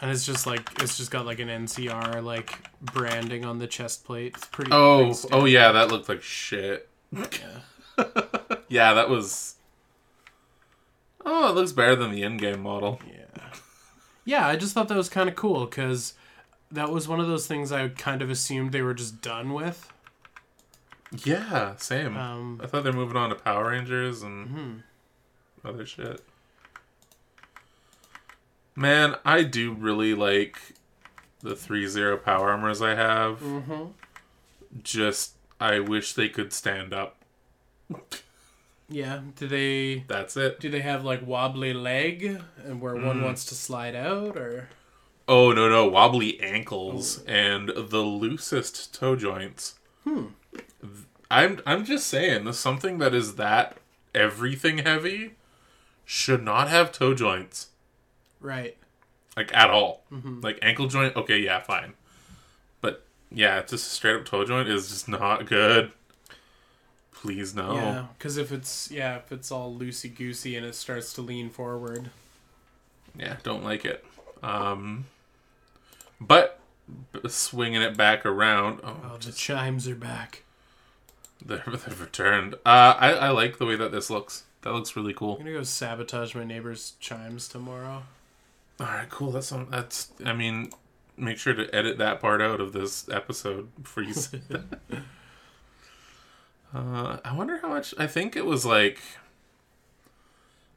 and 0.00 0.10
it's 0.10 0.26
just 0.26 0.46
like 0.46 0.68
it's 0.82 0.96
just 0.96 1.10
got 1.10 1.24
like 1.24 1.38
an 1.38 1.48
NCR 1.48 2.22
like 2.22 2.58
branding 2.80 3.44
on 3.44 3.58
the 3.58 3.66
chest 3.66 4.04
plate. 4.04 4.34
It's 4.36 4.46
pretty. 4.46 4.70
Oh, 4.72 5.14
oh 5.30 5.44
yeah, 5.44 5.72
that 5.72 5.88
looked 5.88 6.08
like 6.08 6.22
shit. 6.22 6.88
Yeah. 7.12 7.58
Yeah, 8.72 8.94
that 8.94 9.10
was. 9.10 9.56
Oh, 11.26 11.50
it 11.50 11.54
looks 11.54 11.72
better 11.72 11.94
than 11.94 12.10
the 12.10 12.22
in-game 12.22 12.62
model. 12.62 13.00
Yeah. 13.06 13.50
Yeah, 14.24 14.46
I 14.46 14.56
just 14.56 14.72
thought 14.72 14.88
that 14.88 14.96
was 14.96 15.10
kind 15.10 15.28
of 15.28 15.36
cool 15.36 15.66
because 15.66 16.14
that 16.70 16.90
was 16.90 17.06
one 17.06 17.20
of 17.20 17.26
those 17.26 17.46
things 17.46 17.70
I 17.70 17.88
kind 17.88 18.22
of 18.22 18.30
assumed 18.30 18.72
they 18.72 18.80
were 18.80 18.94
just 18.94 19.20
done 19.20 19.52
with. 19.52 19.92
Yeah, 21.24 21.76
same. 21.76 22.16
Um, 22.16 22.60
I 22.62 22.66
thought 22.66 22.84
they're 22.84 22.92
moving 22.92 23.16
on 23.16 23.28
to 23.30 23.34
Power 23.34 23.70
Rangers 23.70 24.22
and 24.22 24.48
mhm. 24.48 24.82
other 25.64 25.84
shit. 25.84 26.22
Man, 28.74 29.16
I 29.24 29.42
do 29.42 29.72
really 29.74 30.14
like 30.14 30.58
the 31.40 31.54
three 31.54 31.86
zero 31.86 32.16
power 32.16 32.50
armors 32.50 32.80
I 32.80 32.94
have. 32.94 33.40
Mhm. 33.40 33.92
Just 34.82 35.34
I 35.60 35.78
wish 35.80 36.14
they 36.14 36.28
could 36.28 36.52
stand 36.52 36.94
up. 36.94 37.16
Yeah. 38.88 39.20
Do 39.36 39.46
they 39.46 40.04
That's 40.08 40.36
it. 40.36 40.60
do 40.60 40.70
they 40.70 40.80
have 40.80 41.04
like 41.04 41.26
wobbly 41.26 41.74
leg 41.74 42.40
and 42.64 42.80
where 42.80 42.94
one 42.96 43.20
Mm. 43.20 43.24
wants 43.24 43.44
to 43.46 43.54
slide 43.54 43.94
out 43.94 44.36
or 44.36 44.68
Oh 45.28 45.52
no 45.52 45.68
no 45.68 45.86
wobbly 45.86 46.40
ankles 46.40 47.22
and 47.24 47.68
the 47.68 47.98
loosest 48.02 48.94
toe 48.94 49.14
joints. 49.16 49.74
Hmm. 50.04 50.28
I'm 51.32 51.60
I'm 51.66 51.84
just 51.84 52.06
saying, 52.06 52.52
something 52.52 52.98
that 52.98 53.14
is 53.14 53.36
that 53.36 53.78
everything 54.14 54.78
heavy 54.78 55.32
should 56.04 56.42
not 56.42 56.68
have 56.68 56.92
toe 56.92 57.14
joints 57.14 57.68
right? 58.40 58.76
like 59.36 59.54
at 59.56 59.70
all. 59.70 60.02
Mm-hmm. 60.12 60.40
Like 60.40 60.58
ankle 60.62 60.88
joint, 60.88 61.16
okay, 61.16 61.38
yeah, 61.38 61.60
fine. 61.60 61.94
But 62.80 63.04
yeah, 63.30 63.60
just 63.62 63.86
a 63.86 63.90
straight 63.90 64.16
up 64.16 64.24
toe 64.24 64.44
joint 64.44 64.68
is 64.68 64.88
just 64.88 65.08
not 65.08 65.46
good. 65.46 65.92
Please 67.12 67.54
no. 67.54 67.74
Yeah, 67.74 68.06
because 68.18 68.36
if 68.36 68.52
it's 68.52 68.90
yeah, 68.90 69.16
if 69.16 69.32
it's 69.32 69.50
all 69.50 69.74
loosey 69.74 70.14
goosey 70.14 70.56
and 70.56 70.66
it 70.66 70.74
starts 70.74 71.12
to 71.14 71.22
lean 71.22 71.50
forward, 71.50 72.10
Yeah, 73.16 73.36
don't 73.42 73.64
like 73.64 73.84
it. 73.84 74.04
Um, 74.42 75.06
but 76.20 76.58
swinging 77.28 77.80
it 77.80 77.96
back 77.96 78.26
around. 78.26 78.80
Oh, 78.82 78.96
oh, 79.12 79.16
the 79.18 79.32
chimes 79.32 79.86
are 79.86 79.94
back. 79.94 80.42
They're, 81.44 81.64
they've 81.66 82.00
returned. 82.00 82.54
Uh, 82.66 82.94
I, 82.98 83.12
I 83.12 83.28
like 83.30 83.58
the 83.58 83.66
way 83.66 83.76
that 83.76 83.92
this 83.92 84.10
looks. 84.10 84.44
That 84.62 84.72
looks 84.72 84.94
really 84.94 85.12
cool. 85.12 85.32
I'm 85.32 85.38
gonna 85.38 85.52
go 85.52 85.62
sabotage 85.64 86.34
my 86.34 86.44
neighbor's 86.44 86.94
chimes 87.00 87.48
tomorrow. 87.48 88.04
All 88.78 88.86
right, 88.86 89.08
cool. 89.10 89.32
That's 89.32 89.48
some, 89.48 89.68
that's. 89.70 90.12
I 90.24 90.32
mean, 90.32 90.70
make 91.16 91.38
sure 91.38 91.54
to 91.54 91.72
edit 91.74 91.98
that 91.98 92.20
part 92.20 92.40
out 92.40 92.60
of 92.60 92.72
this 92.72 93.08
episode 93.08 93.68
before 93.82 94.02
you 94.02 94.14
say 94.14 94.40
that. 94.48 94.64
Uh, 96.74 97.18
I 97.22 97.36
wonder 97.36 97.58
how 97.58 97.68
much. 97.68 97.92
I 97.98 98.06
think 98.06 98.34
it 98.34 98.46
was 98.46 98.64
like. 98.64 98.98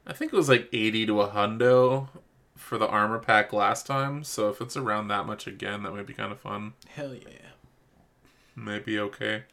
I 0.06 0.12
think 0.12 0.30
it 0.30 0.36
was 0.36 0.46
like 0.46 0.68
eighty 0.70 1.06
to 1.06 1.22
a 1.22 1.28
hundo 1.28 2.08
for 2.54 2.76
the 2.76 2.86
armor 2.86 3.18
pack 3.18 3.50
last 3.50 3.86
time. 3.86 4.22
So 4.22 4.50
if 4.50 4.60
it's 4.60 4.76
around 4.76 5.08
that 5.08 5.24
much 5.24 5.46
again, 5.46 5.84
that 5.84 5.92
might 5.92 6.06
be 6.06 6.12
kind 6.12 6.32
of 6.32 6.38
fun. 6.38 6.74
Hell 6.88 7.14
yeah! 7.14 7.52
Maybe 8.54 8.98
okay. 8.98 9.44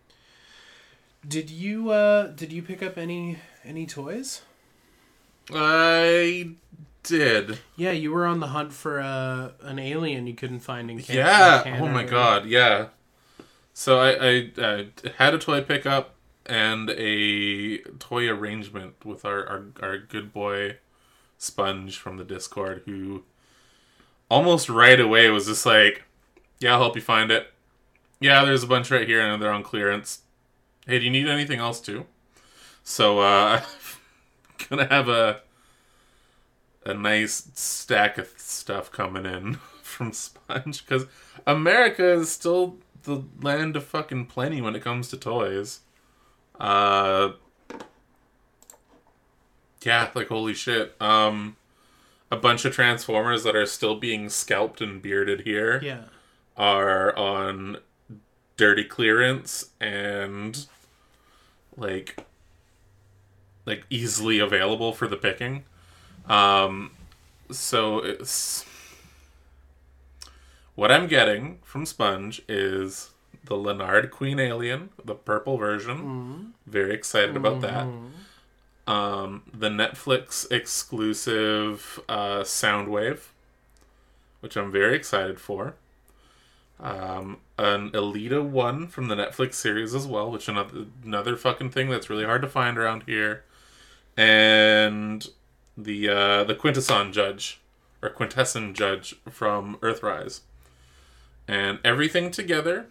Did 1.28 1.50
you 1.50 1.92
uh 1.92 2.28
did 2.28 2.52
you 2.52 2.62
pick 2.62 2.84
up 2.84 2.98
any 2.98 3.38
any 3.64 3.86
toys? 3.86 4.42
I 5.54 6.52
did. 7.04 7.60
Yeah, 7.76 7.92
you 7.92 8.12
were 8.12 8.26
on 8.26 8.40
the 8.40 8.48
hunt 8.48 8.74
for 8.74 9.00
uh, 9.00 9.52
an 9.62 9.78
alien 9.80 10.26
you 10.28 10.34
couldn't 10.34 10.60
find 10.62 10.90
in 10.90 11.02
Can- 11.02 11.18
yeah. 11.18 11.80
Oh 11.82 11.88
my 11.88 12.04
god. 12.04 12.46
Yeah. 12.46 12.88
So 13.74 14.00
I, 14.00 14.12
I, 14.12 14.50
I 14.58 14.88
had 15.18 15.34
a 15.34 15.38
toy 15.40 15.62
pickup 15.62 16.16
and 16.46 16.90
a 16.92 17.80
toy 18.00 18.30
arrangement 18.30 18.96
with 19.04 19.26
our, 19.26 19.46
our 19.48 19.66
our 19.82 19.98
good 19.98 20.32
boy 20.34 20.78
Sponge 21.38 21.98
from 21.98 22.18
the 22.18 22.24
Discord, 22.24 22.84
who 22.86 23.24
almost 24.30 24.70
right 24.70 25.00
away 25.00 25.30
was 25.30 25.48
just 25.48 25.66
like, 25.66 26.04
"Yeah, 26.60 26.74
I'll 26.74 26.80
help 26.80 26.96
you 26.96 27.02
find 27.02 27.32
it. 27.32 27.48
Yeah, 28.20 28.46
there's 28.46 28.64
a 28.64 28.68
bunch 28.68 28.92
right 28.92 29.08
here, 29.08 29.20
and 29.20 29.42
they're 29.42 29.52
on 29.52 29.64
clearance. 29.64 30.20
Hey, 30.88 31.00
do 31.00 31.06
you 31.06 31.12
need 31.12 31.28
anything 31.28 31.60
else 31.60 31.80
too?" 31.80 32.06
So 32.84 33.20
uh, 33.20 33.62
I'm 34.60 34.66
gonna 34.70 34.88
have 34.88 35.08
a 35.10 35.42
a 36.86 36.94
nice 36.94 37.50
stack 37.54 38.18
of 38.18 38.28
stuff 38.38 38.92
coming 38.92 39.26
in 39.26 39.54
from 39.82 40.12
Sponge 40.12 40.86
because 40.86 41.06
America 41.48 42.06
is 42.14 42.30
still 42.32 42.78
the 43.04 43.24
land 43.42 43.76
of 43.76 43.84
fucking 43.86 44.26
plenty 44.26 44.62
when 44.62 44.76
it 44.76 44.82
comes 44.82 45.08
to 45.10 45.18
toys. 45.18 45.80
Uh, 46.60 47.32
yeah, 49.84 50.10
like 50.16 50.28
holy 50.28 50.54
shit. 50.54 50.96
Um, 51.02 51.58
a 52.32 52.38
bunch 52.38 52.66
of 52.66 52.74
Transformers 52.74 53.44
that 53.44 53.56
are 53.56 53.66
still 53.66 53.96
being 53.96 54.30
scalped 54.30 54.82
and 54.82 55.02
bearded 55.02 55.42
here 55.42 55.80
Yeah. 55.84 56.04
are 56.58 57.16
on 57.18 57.78
dirty 58.64 58.84
clearance 58.86 59.72
and 59.82 60.68
like 61.76 62.24
like 63.66 63.84
easily 63.90 64.40
available 64.40 64.92
for 64.94 65.08
the 65.08 65.18
picking. 65.18 65.64
Um 66.30 66.92
so 67.52 68.00
it's 68.00 68.66
what 70.76 70.92
I'm 70.92 71.08
getting 71.08 71.60
from 71.64 71.86
Sponge 71.86 72.42
is 72.48 73.10
the 73.46 73.56
Lanard 73.56 74.10
Queen 74.12 74.40
Alien, 74.40 74.90
the 75.04 75.16
purple 75.16 75.58
version. 75.58 75.98
Very 76.66 76.94
excited 76.94 77.36
about 77.36 77.60
that. 77.62 77.86
Um, 78.88 79.44
the 79.54 79.70
Netflix 79.70 80.50
exclusive 80.52 82.00
uh, 82.10 82.42
Soundwave, 82.44 83.22
which 84.40 84.56
I'm 84.56 84.72
very 84.72 84.96
excited 84.96 85.40
for. 85.40 85.76
Um, 86.80 87.38
an 87.58 87.92
Elita 87.92 88.44
one 88.44 88.88
from 88.88 89.08
the 89.08 89.16
Netflix 89.16 89.56
series 89.56 89.94
as 89.94 90.08
well, 90.08 90.32
which 90.32 90.48
another 90.48 90.86
another 91.04 91.36
fucking 91.36 91.70
thing 91.72 91.90
that's 91.90 92.10
really 92.10 92.26
hard 92.26 92.42
to 92.42 92.48
find 92.48 92.78
around 92.78 93.04
here, 93.06 93.44
and 94.18 95.28
the 95.78 96.10
uh, 96.10 96.44
the 96.44 96.56
Quintesson 96.56 97.12
Judge 97.12 97.60
or 98.02 98.10
Quintesson 98.10 98.74
Judge 98.74 99.16
from 99.30 99.78
Earthrise, 99.78 100.42
and 101.48 101.80
everything 101.84 102.32
together 102.32 102.88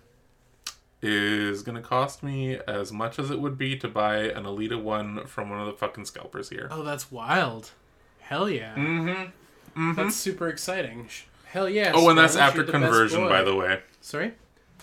is 1.02 1.62
gonna 1.62 1.82
cost 1.82 2.22
me 2.22 2.58
as 2.68 2.92
much 2.92 3.18
as 3.18 3.30
it 3.30 3.40
would 3.40 3.58
be 3.58 3.76
to 3.76 3.88
buy 3.88 4.18
an 4.18 4.44
Elita 4.44 4.80
one 4.80 5.26
from 5.26 5.50
one 5.50 5.60
of 5.60 5.66
the 5.66 5.72
fucking 5.72 6.04
scalpers 6.04 6.50
here. 6.50 6.68
Oh, 6.70 6.84
that's 6.84 7.10
wild. 7.10 7.72
Hell 8.20 8.48
yeah. 8.48 8.74
Mm-hmm. 8.76 9.94
That's 9.94 10.14
super 10.14 10.48
exciting. 10.48 11.08
Hell 11.46 11.68
yeah. 11.68 11.92
Oh, 11.94 12.08
and 12.08 12.18
that's 12.18 12.36
after 12.36 12.62
conversion, 12.62 13.28
by 13.28 13.42
the 13.42 13.54
way. 13.54 13.80
Sorry? 14.00 14.34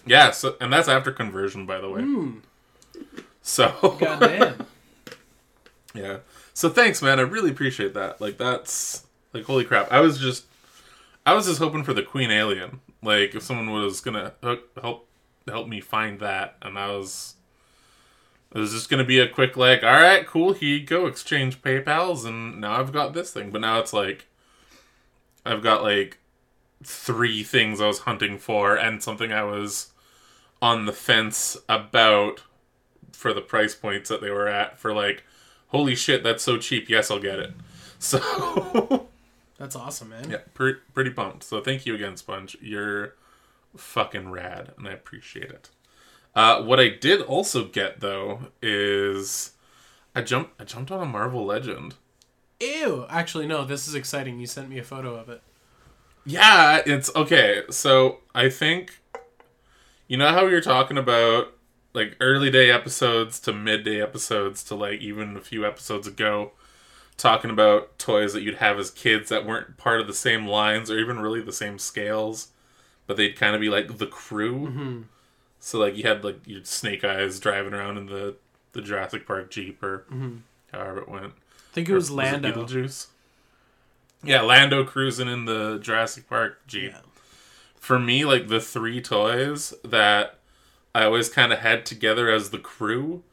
Yeah, 0.10 0.32
so, 0.32 0.56
and 0.60 0.74
that's 0.74 0.88
after 0.88 1.12
conversion, 1.12 1.68
by 1.68 1.78
the 1.80 1.88
way. 1.88 2.02
Hmm. 2.02 2.40
So, 3.44 3.96
Goddamn. 4.00 4.66
yeah. 5.94 6.18
So 6.56 6.68
thanks, 6.68 7.04
man. 7.04 7.20
I 7.20 7.22
really 7.22 7.52
appreciate 7.52 7.94
that. 7.94 8.20
Like, 8.20 8.40
that's 8.40 9.06
like 9.34 9.44
holy 9.44 9.66
crap. 9.66 9.92
I 9.92 10.00
was 10.00 10.18
just, 10.18 10.46
I 11.28 11.36
was 11.36 11.46
just 11.46 11.60
hoping 11.60 11.84
for 11.84 11.94
the 11.94 12.02
Queen 12.02 12.32
Alien. 12.32 12.80
Like, 13.04 13.36
if 13.36 13.44
someone 13.44 13.70
was 13.72 14.02
gonna 14.02 14.34
hook, 14.42 14.70
help 14.82 15.08
help 15.48 15.68
me 15.68 15.80
find 15.80 16.20
that, 16.20 16.56
and 16.64 16.80
I 16.80 16.88
was, 16.88 17.36
it 18.52 18.58
was 18.58 18.72
just 18.72 18.90
gonna 18.90 19.06
be 19.06 19.20
a 19.20 19.30
quick 19.30 19.56
like, 19.56 19.84
all 19.84 20.02
right, 20.02 20.26
cool, 20.26 20.54
here 20.54 20.78
you 20.78 20.86
go, 20.88 21.06
exchange 21.06 21.62
PayPal's, 21.62 22.26
and 22.26 22.60
now 22.60 22.80
I've 22.80 22.92
got 22.92 23.14
this 23.14 23.32
thing. 23.32 23.52
But 23.52 23.62
now 23.62 23.80
it's 23.80 23.94
like, 23.94 24.26
I've 25.46 25.62
got 25.62 25.84
like 25.84 26.18
three 26.84 27.44
things 27.44 27.80
I 27.80 27.86
was 27.86 28.00
hunting 28.00 28.40
for, 28.40 28.76
and 28.76 29.04
something 29.04 29.32
I 29.32 29.44
was 29.44 29.92
on 30.62 30.86
the 30.86 30.94
fence 30.94 31.58
about 31.68 32.44
for 33.12 33.34
the 33.34 33.42
price 33.42 33.76
points 33.76 34.10
that 34.10 34.22
they 34.22 34.30
were 34.30 34.48
at 34.48 34.78
for 34.80 34.94
like 34.94 35.24
holy 35.68 35.96
shit 35.96 36.24
that's 36.24 36.44
so 36.44 36.58
cheap 36.58 36.90
yes 36.90 37.10
i'll 37.12 37.20
get 37.20 37.40
it 37.40 37.52
so 38.00 39.08
That's 39.58 39.76
awesome, 39.76 40.10
man. 40.10 40.30
yeah 40.30 40.38
pre- 40.54 40.76
pretty 40.94 41.10
pumped 41.12 41.44
so 41.44 41.62
thank 41.62 41.86
you 41.86 41.96
again 41.96 42.16
sponge 42.18 42.58
you're 42.62 43.16
fucking 43.76 44.32
rad 44.32 44.72
and 44.78 44.88
i 44.88 44.92
appreciate 44.92 45.50
it 45.52 45.70
uh, 46.36 46.62
what 46.64 46.80
i 46.80 46.88
did 46.90 47.22
also 47.22 47.66
get 47.66 48.00
though 48.00 48.40
is 48.62 49.52
i 50.16 50.22
jumped 50.22 50.60
i 50.62 50.64
jumped 50.64 50.92
on 50.92 51.02
a 51.02 51.06
marvel 51.06 51.46
legend 51.46 51.96
Ew. 52.62 53.06
Actually, 53.10 53.48
no, 53.48 53.64
this 53.64 53.88
is 53.88 53.96
exciting. 53.96 54.38
You 54.38 54.46
sent 54.46 54.70
me 54.70 54.78
a 54.80 54.84
photo 54.84 55.16
of 55.16 55.30
it. 55.30 55.42
Yeah, 56.26 56.82
it's 56.86 57.10
okay. 57.16 57.62
So 57.70 58.20
I 58.36 58.50
think 58.50 59.00
you 60.10 60.18
know 60.18 60.34
how 60.34 60.46
we 60.46 60.52
were 60.52 60.60
talking 60.60 60.98
about 60.98 61.54
like 61.94 62.18
early 62.20 62.52
day 62.52 62.70
episodes 62.70 63.40
to 63.40 63.54
midday 63.54 64.02
episodes 64.02 64.62
to 64.66 64.76
like 64.76 65.00
even 65.00 65.38
a 65.38 65.42
few 65.42 65.66
episodes 65.66 66.06
ago 66.06 66.52
talking 67.16 67.52
about 67.52 67.98
toys 68.00 68.34
that 68.34 68.42
you'd 68.42 68.56
have 68.56 68.80
as 68.80 68.90
kids 68.92 69.30
that 69.30 69.46
weren't 69.46 69.78
part 69.78 70.00
of 70.00 70.08
the 70.08 70.14
same 70.14 70.48
lines 70.48 70.90
or 70.90 70.98
even 70.98 71.20
really 71.20 71.42
the 71.42 71.52
same 71.52 71.78
scales, 71.78 72.48
but 73.08 73.18
they'd 73.18 73.36
kind 73.36 73.54
of 73.54 73.62
be 73.62 73.70
like 73.70 73.98
the 73.98 74.08
crew. 74.08 74.68
Mm-hmm. 74.68 75.02
So 75.60 75.80
like 75.80 75.96
you 75.98 76.04
had 76.04 76.24
like 76.24 76.40
your 76.48 76.64
Snake 76.64 77.04
Eyes 77.04 77.40
driving 77.40 77.74
around 77.74 77.98
in 77.98 78.06
the 78.08 78.36
the 78.72 78.82
Jurassic 78.82 79.28
Park 79.28 79.52
Jeep 79.52 79.84
or 79.84 80.06
however 80.72 81.00
it 81.00 81.10
went. 81.10 81.34
I 81.34 81.74
think 81.74 81.90
it 81.90 81.94
was 81.94 82.10
Or 82.10 82.14
Lando. 82.14 82.52
Beetlejuice? 82.66 83.08
Yeah, 84.24 84.42
Lando 84.42 84.84
cruising 84.84 85.28
in 85.28 85.46
the 85.46 85.80
Jurassic 85.80 86.28
Park 86.30 86.66
Jeep. 86.68 86.92
Yeah. 86.92 87.02
For 87.80 87.98
me, 88.00 88.26
like 88.26 88.48
the 88.50 88.60
three 88.60 89.02
toys 89.02 89.74
that 89.84 90.36
I 90.94 91.06
always 91.06 91.30
kind 91.30 91.52
of 91.54 91.60
had 91.60 91.86
together 91.86 92.30
as 92.30 92.50
the 92.52 92.58
crew 92.60 93.24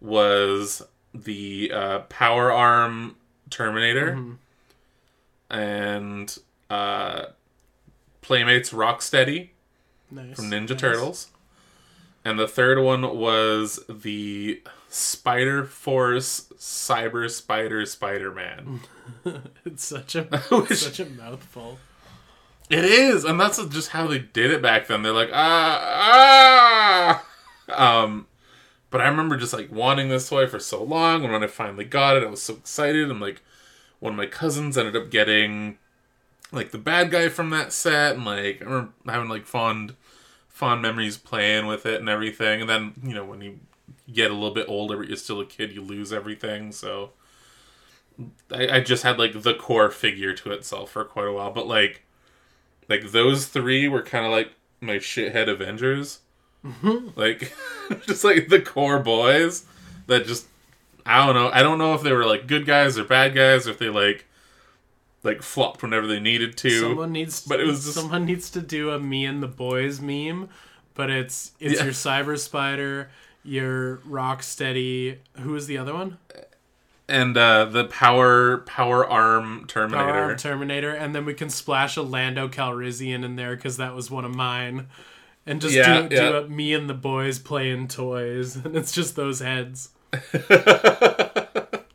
was 0.00 0.82
the 1.14 1.70
uh, 1.74 1.98
Power 2.00 2.50
Arm 2.52 3.16
Terminator 3.50 4.12
Mm-hmm. 4.12 4.32
and 5.50 6.38
uh, 6.70 7.22
Playmates 8.20 8.70
Rocksteady 8.70 9.48
Nice. 10.10 10.36
from 10.36 10.50
Ninja 10.50 10.70
nice. 10.70 10.80
Turtles. 10.80 11.30
And 12.24 12.38
the 12.38 12.48
third 12.48 12.78
one 12.82 13.16
was 13.16 13.80
the 13.88 14.62
Spider 14.88 15.64
Force 15.64 16.46
Cyber 16.58 17.30
Spider 17.30 17.86
Spider 17.86 18.32
Man. 18.32 18.80
it's 19.64 19.86
such 19.86 20.14
a 20.14 20.22
Which- 20.50 20.78
such 20.78 21.00
a 21.00 21.06
mouthful. 21.06 21.78
It 22.70 22.84
is, 22.84 23.24
and 23.24 23.40
that's 23.40 23.64
just 23.66 23.90
how 23.90 24.06
they 24.06 24.18
did 24.18 24.50
it 24.50 24.60
back 24.60 24.86
then. 24.86 25.02
They're 25.02 25.12
like, 25.12 25.30
ah, 25.32 27.22
ah. 27.68 28.02
Um, 28.02 28.26
but 28.90 29.00
I 29.00 29.08
remember 29.08 29.36
just 29.36 29.52
like 29.52 29.72
wanting 29.72 30.08
this 30.08 30.28
toy 30.28 30.46
for 30.46 30.58
so 30.58 30.82
long, 30.82 31.24
and 31.24 31.32
when 31.32 31.42
I 31.42 31.46
finally 31.46 31.84
got 31.84 32.16
it, 32.16 32.24
I 32.24 32.26
was 32.26 32.42
so 32.42 32.54
excited. 32.54 33.10
And 33.10 33.20
like, 33.20 33.42
one 34.00 34.12
of 34.12 34.18
my 34.18 34.26
cousins 34.26 34.76
ended 34.76 34.96
up 34.96 35.10
getting 35.10 35.78
like 36.52 36.70
the 36.70 36.78
bad 36.78 37.10
guy 37.10 37.28
from 37.28 37.50
that 37.50 37.72
set, 37.72 38.16
and 38.16 38.24
like 38.24 38.60
I 38.60 38.64
remember 38.64 38.92
having 39.06 39.28
like 39.28 39.46
fond, 39.46 39.94
fond 40.48 40.82
memories 40.82 41.16
playing 41.16 41.66
with 41.66 41.86
it 41.86 42.00
and 42.00 42.08
everything. 42.08 42.60
And 42.60 42.68
then 42.68 42.92
you 43.02 43.14
know 43.14 43.24
when 43.24 43.40
you 43.40 43.60
get 44.12 44.30
a 44.30 44.34
little 44.34 44.54
bit 44.54 44.68
older, 44.68 44.96
but 44.96 45.08
you're 45.08 45.16
still 45.16 45.40
a 45.40 45.46
kid, 45.46 45.72
you 45.72 45.82
lose 45.82 46.12
everything. 46.12 46.72
So 46.72 47.12
I, 48.52 48.68
I 48.76 48.80
just 48.80 49.02
had 49.02 49.18
like 49.18 49.42
the 49.42 49.54
core 49.54 49.90
figure 49.90 50.34
to 50.34 50.52
itself 50.52 50.90
for 50.90 51.04
quite 51.04 51.28
a 51.28 51.32
while, 51.32 51.50
but 51.50 51.66
like 51.66 52.02
like 52.88 53.10
those 53.10 53.46
three 53.46 53.88
were 53.88 54.02
kind 54.02 54.24
of 54.24 54.32
like 54.32 54.52
my 54.80 54.94
shithead 54.96 55.48
Avengers, 55.48 56.20
mm-hmm. 56.64 57.08
like 57.16 57.52
just 58.06 58.24
like 58.24 58.48
the 58.48 58.60
core 58.60 58.98
boys 58.98 59.64
that 60.06 60.26
just 60.26 60.46
I 61.06 61.24
don't 61.24 61.34
know. 61.34 61.50
I 61.52 61.62
don't 61.62 61.78
know 61.78 61.94
if 61.94 62.02
they 62.02 62.12
were 62.12 62.26
like 62.26 62.46
good 62.46 62.66
guys 62.66 62.98
or 62.98 63.04
bad 63.04 63.34
guys, 63.34 63.66
or 63.66 63.70
if 63.70 63.78
they 63.78 63.88
like 63.88 64.26
like 65.22 65.42
flopped 65.42 65.82
whenever 65.82 66.06
they 66.06 66.20
needed 66.20 66.56
to. 66.58 66.80
Someone 66.80 67.12
needs, 67.12 67.40
but 67.46 67.60
it 67.60 67.66
was 67.66 67.84
just- 67.84 67.96
someone 67.96 68.24
needs 68.24 68.50
to 68.50 68.60
do 68.60 68.90
a 68.90 68.98
me 68.98 69.24
and 69.24 69.42
the 69.42 69.48
boys 69.48 70.00
meme, 70.00 70.48
but 70.94 71.10
it's 71.10 71.52
it's 71.60 71.78
Yeah. 71.78 71.84
your 71.84 71.92
Cyber 71.92 72.38
Spider, 72.38 73.10
your 73.42 73.98
Rocksteady. 73.98 75.18
Who 75.38 75.54
is 75.56 75.66
the 75.66 75.78
other 75.78 75.94
one? 75.94 76.18
And 77.08 77.36
uh, 77.36 77.64
the 77.66 77.84
power 77.84 78.58
power 78.58 79.06
arm 79.06 79.60
Power 79.60 79.66
Terminator. 79.66 80.12
Arm 80.12 80.36
Terminator, 80.36 80.90
and 80.92 81.14
then 81.14 81.24
we 81.24 81.34
can 81.34 81.50
splash 81.50 81.96
a 81.96 82.02
Lando 82.02 82.48
Calrissian 82.48 83.24
in 83.24 83.36
there 83.36 83.56
because 83.56 83.76
that 83.78 83.94
was 83.94 84.10
one 84.10 84.24
of 84.24 84.34
mine, 84.34 84.88
and 85.46 85.60
just 85.60 85.74
Yeah, 85.74 86.08
do, 86.08 86.14
yeah. 86.14 86.30
do 86.30 86.36
a 86.36 86.48
me 86.48 86.74
and 86.74 86.88
the 86.88 86.94
boys 86.94 87.38
playing 87.38 87.88
toys, 87.88 88.56
and 88.64 88.76
it's 88.76 88.92
just 88.92 89.16
those 89.16 89.40
heads. 89.40 89.90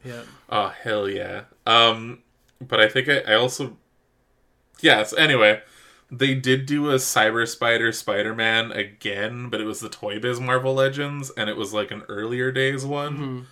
Yeah. 0.06 0.24
Oh 0.50 0.68
hell 0.84 1.08
yeah. 1.08 1.44
Um 1.66 2.20
but 2.62 2.80
I 2.82 2.90
think 2.90 3.08
I, 3.08 3.20
I 3.20 3.34
also 3.36 3.78
Yes, 4.82 5.14
anyway. 5.14 5.62
They 6.12 6.36
did 6.36 6.66
do 6.68 6.92
a 6.92 6.96
Cyber 6.96 7.48
Spider 7.48 7.92
Spider 7.92 8.36
Man 8.36 8.72
again, 8.72 9.50
but 9.50 9.60
it 9.62 9.64
was 9.64 9.80
the 9.80 9.90
Toy 9.90 10.20
Biz 10.20 10.40
Marvel 10.40 10.74
Legends, 10.76 11.32
and 11.32 11.50
it 11.50 11.58
was 11.58 11.74
like 11.74 11.90
an 11.90 12.04
earlier 12.08 12.52
days 12.52 12.86
one. 12.86 13.48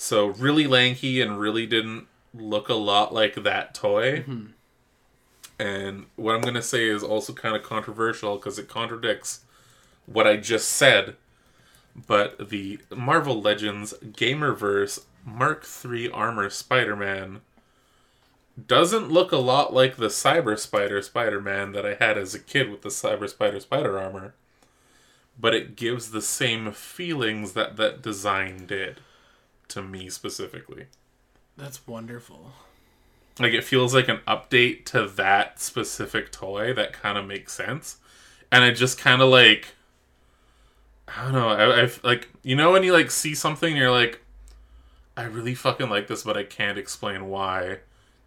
So 0.00 0.28
really 0.28 0.68
lanky 0.68 1.20
and 1.20 1.40
really 1.40 1.66
didn't 1.66 2.06
look 2.32 2.68
a 2.68 2.74
lot 2.74 3.12
like 3.12 3.34
that 3.42 3.74
toy. 3.74 4.20
Mm-hmm. 4.20 4.46
And 5.58 6.06
what 6.14 6.36
I'm 6.36 6.40
gonna 6.40 6.62
say 6.62 6.88
is 6.88 7.02
also 7.02 7.32
kind 7.32 7.56
of 7.56 7.64
controversial 7.64 8.36
because 8.36 8.60
it 8.60 8.68
contradicts 8.68 9.40
what 10.06 10.24
I 10.24 10.36
just 10.36 10.68
said. 10.68 11.16
But 11.96 12.48
the 12.48 12.78
Marvel 12.94 13.42
Legends 13.42 13.92
Gamerverse 14.04 15.04
Mark 15.24 15.66
III 15.84 16.10
Armor 16.10 16.48
Spider 16.48 16.94
Man 16.94 17.40
doesn't 18.68 19.10
look 19.10 19.32
a 19.32 19.36
lot 19.36 19.74
like 19.74 19.96
the 19.96 20.06
Cyber 20.06 20.56
Spider 20.56 21.02
Spider 21.02 21.40
Man 21.40 21.72
that 21.72 21.84
I 21.84 21.94
had 21.94 22.16
as 22.16 22.36
a 22.36 22.38
kid 22.38 22.70
with 22.70 22.82
the 22.82 22.88
Cyber 22.88 23.28
Spider 23.28 23.58
Spider 23.58 23.98
armor. 23.98 24.34
But 25.36 25.54
it 25.54 25.74
gives 25.74 26.12
the 26.12 26.22
same 26.22 26.70
feelings 26.70 27.54
that 27.54 27.76
that 27.78 28.00
design 28.00 28.64
did 28.66 29.00
to 29.68 29.82
me 29.82 30.08
specifically. 30.08 30.86
That's 31.56 31.86
wonderful. 31.86 32.52
Like 33.38 33.52
it 33.52 33.64
feels 33.64 33.94
like 33.94 34.08
an 34.08 34.20
update 34.26 34.84
to 34.86 35.06
that 35.08 35.60
specific 35.60 36.32
toy 36.32 36.72
that 36.74 36.92
kind 36.92 37.16
of 37.16 37.26
makes 37.26 37.52
sense, 37.52 37.98
and 38.50 38.64
it 38.64 38.72
just 38.72 38.98
kind 38.98 39.22
of 39.22 39.28
like 39.28 39.74
I 41.16 41.22
don't 41.24 41.32
know. 41.32 41.48
I, 41.48 41.84
I 41.84 41.90
like 42.02 42.28
you 42.42 42.56
know 42.56 42.72
when 42.72 42.82
you 42.82 42.92
like 42.92 43.10
see 43.10 43.34
something, 43.34 43.70
and 43.70 43.78
you're 43.78 43.90
like, 43.90 44.20
I 45.16 45.24
really 45.24 45.54
fucking 45.54 45.88
like 45.88 46.08
this, 46.08 46.22
but 46.24 46.36
I 46.36 46.44
can't 46.44 46.78
explain 46.78 47.28
why, 47.28 47.78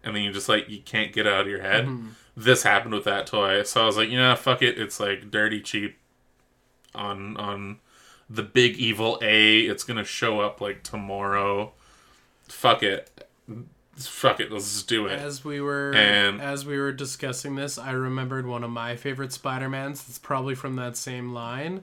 and 0.02 0.16
then 0.16 0.22
you 0.22 0.32
just 0.32 0.48
like 0.48 0.68
you 0.68 0.80
can't 0.80 1.12
get 1.12 1.26
it 1.26 1.32
out 1.32 1.42
of 1.42 1.48
your 1.48 1.62
head. 1.62 1.86
Mm-hmm. 1.86 2.08
This 2.34 2.62
happened 2.62 2.94
with 2.94 3.04
that 3.04 3.26
toy, 3.26 3.62
so 3.62 3.82
I 3.82 3.86
was 3.86 3.96
like, 3.96 4.08
you 4.08 4.18
know, 4.18 4.34
fuck 4.34 4.62
it. 4.62 4.78
It's 4.78 4.98
like 4.98 5.30
dirty 5.30 5.60
cheap 5.60 5.98
on 6.94 7.36
on 7.36 7.78
the 8.32 8.42
big 8.42 8.76
evil 8.76 9.18
A. 9.22 9.60
It's 9.60 9.84
gonna 9.84 10.04
show 10.04 10.40
up 10.40 10.60
like 10.60 10.82
tomorrow. 10.82 11.72
Fuck 12.48 12.82
it. 12.82 13.26
Fuck 13.96 14.40
it. 14.40 14.50
Let's 14.50 14.72
just 14.72 14.88
do 14.88 15.06
it. 15.06 15.18
As 15.18 15.44
we 15.44 15.60
were 15.60 15.92
And- 15.94 16.40
as 16.40 16.64
we 16.64 16.78
were 16.78 16.92
discussing 16.92 17.56
this, 17.56 17.76
I 17.78 17.92
remembered 17.92 18.46
one 18.46 18.64
of 18.64 18.70
my 18.70 18.96
favorite 18.96 19.32
Spider-Mans. 19.32 20.04
It's 20.08 20.18
probably 20.18 20.54
from 20.54 20.76
that 20.76 20.96
same 20.96 21.32
line, 21.34 21.82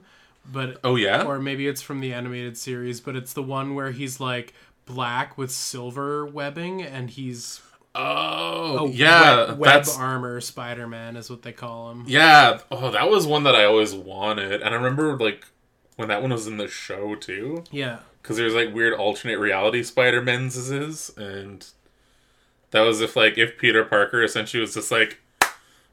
but 0.50 0.80
Oh 0.82 0.96
yeah. 0.96 1.22
or 1.24 1.38
maybe 1.38 1.68
it's 1.68 1.82
from 1.82 2.00
the 2.00 2.12
animated 2.12 2.58
series, 2.58 3.00
but 3.00 3.14
it's 3.16 3.32
the 3.32 3.42
one 3.42 3.74
where 3.74 3.92
he's 3.92 4.18
like 4.20 4.54
black 4.86 5.38
with 5.38 5.52
silver 5.52 6.26
webbing 6.26 6.82
and 6.82 7.10
he's 7.10 7.60
Oh, 7.94 8.88
yeah, 8.92 9.48
web, 9.48 9.58
web 9.58 9.72
that's 9.74 9.96
armor 9.98 10.40
Spider-Man 10.40 11.16
is 11.16 11.28
what 11.28 11.42
they 11.42 11.52
call 11.52 11.90
him. 11.90 12.04
yeah. 12.06 12.58
Oh, 12.70 12.90
that 12.92 13.10
was 13.10 13.26
one 13.26 13.42
that 13.44 13.54
I 13.56 13.64
always 13.64 13.92
wanted, 13.94 14.62
and 14.62 14.72
I 14.72 14.76
remember 14.76 15.16
like 15.18 15.44
when 16.00 16.08
that 16.08 16.22
one 16.22 16.32
was 16.32 16.46
in 16.46 16.56
the 16.56 16.66
show 16.66 17.14
too, 17.14 17.62
Yeah. 17.70 17.98
because 18.22 18.36
there's 18.36 18.54
like 18.54 18.74
weird 18.74 18.94
alternate 18.94 19.38
reality 19.38 19.82
Spider 19.84 20.20
Men's 20.22 20.56
and 21.16 21.66
that 22.72 22.80
was 22.80 23.00
if 23.00 23.14
like 23.16 23.36
if 23.38 23.58
Peter 23.58 23.84
Parker 23.84 24.22
essentially 24.22 24.60
was 24.60 24.74
just 24.74 24.90
like 24.90 25.18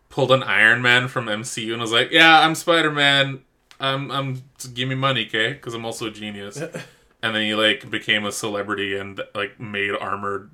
pulled 0.09 0.31
an 0.31 0.43
Iron 0.43 0.81
Man 0.81 1.07
from 1.07 1.25
MCU 1.25 1.73
and 1.73 1.81
was 1.81 1.91
like, 1.91 2.11
yeah, 2.11 2.39
I'm 2.39 2.55
Spider 2.55 2.91
Man. 2.91 3.41
I'm 3.79 4.09
I'm 4.11 4.43
give 4.73 4.87
me 4.89 4.95
money, 4.95 5.25
okay? 5.27 5.53
Because 5.53 5.73
I'm 5.73 5.85
also 5.85 6.07
a 6.07 6.11
genius. 6.11 6.57
and 7.21 7.35
then 7.35 7.41
he 7.41 7.53
like 7.55 7.89
became 7.89 8.25
a 8.25 8.31
celebrity 8.31 8.97
and 8.97 9.19
like 9.35 9.59
made 9.59 9.91
armored 9.91 10.49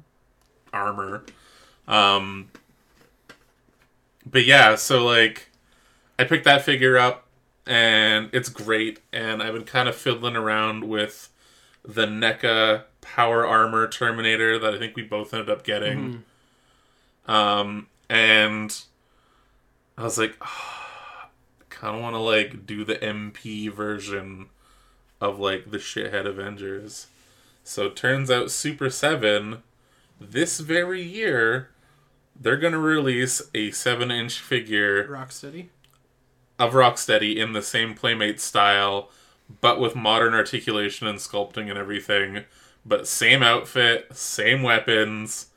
armor. 0.74 1.24
Um 1.88 2.50
But 4.26 4.46
yeah, 4.46 4.76
so 4.76 5.06
like 5.06 5.50
I 6.18 6.24
picked 6.24 6.46
that 6.46 6.64
figure 6.64 6.98
up 6.98 7.23
and 7.66 8.30
it's 8.34 8.50
great 8.50 9.00
and 9.12 9.42
I've 9.42 9.54
been 9.54 9.64
kind 9.64 9.88
of 9.88 9.96
fiddling 9.96 10.36
around 10.36 10.84
with 10.88 11.30
the 11.86 12.06
NECA 12.06 12.84
power 13.02 13.46
armor 13.46 13.88
Terminator 13.88 14.58
that 14.60 14.74
I 14.74 14.80
think 14.80 14.96
we 14.96 15.04
both 15.04 15.34
ended 15.34 15.50
up 15.50 15.64
getting. 15.64 16.24
Um 17.28 17.88
and 18.10 18.84
I 19.98 20.04
was 20.04 20.18
like, 20.18 20.36
I 20.42 21.28
kind 21.70 21.96
of 21.96 22.02
want 22.02 22.16
to 22.16 22.20
like 22.20 22.66
do 22.66 22.84
the 22.84 22.96
MP 22.96 23.72
version 23.72 24.50
of 25.22 25.40
like 25.40 25.72
the 25.72 25.78
shithead 25.78 26.26
Avengers. 26.26 27.08
So 27.64 27.88
it 27.88 27.96
turns 27.96 28.30
out 28.30 28.52
Super 28.52 28.90
7 28.90 29.64
this 30.20 30.60
very 30.60 31.02
year 31.02 31.70
they're 32.40 32.58
going 32.58 32.74
to 32.74 32.80
release 32.80 33.42
a 33.54 33.72
7 33.72 34.12
inch 34.12 34.40
figure 34.40 35.08
Rocksteady. 35.08 35.68
Of 36.60 36.74
Rocksteady 36.74 37.36
in 37.38 37.54
the 37.54 37.62
same 37.62 37.94
Playmate 37.96 38.40
style, 38.40 39.10
but 39.62 39.80
with 39.80 39.96
modern 39.96 40.34
articulation 40.34 41.08
and 41.08 41.20
sculpting 41.20 41.70
and 41.70 41.78
everything. 41.78 42.44
But 42.86 43.08
same 43.08 43.42
outfit, 43.42 44.08
same 44.16 44.62
weapons, 44.62 45.48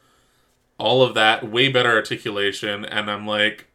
all 0.78 1.02
of 1.02 1.14
that, 1.14 1.48
way 1.50 1.68
better 1.68 1.90
articulation, 1.90 2.84
and 2.84 3.10
I'm 3.10 3.26
like, 3.26 3.66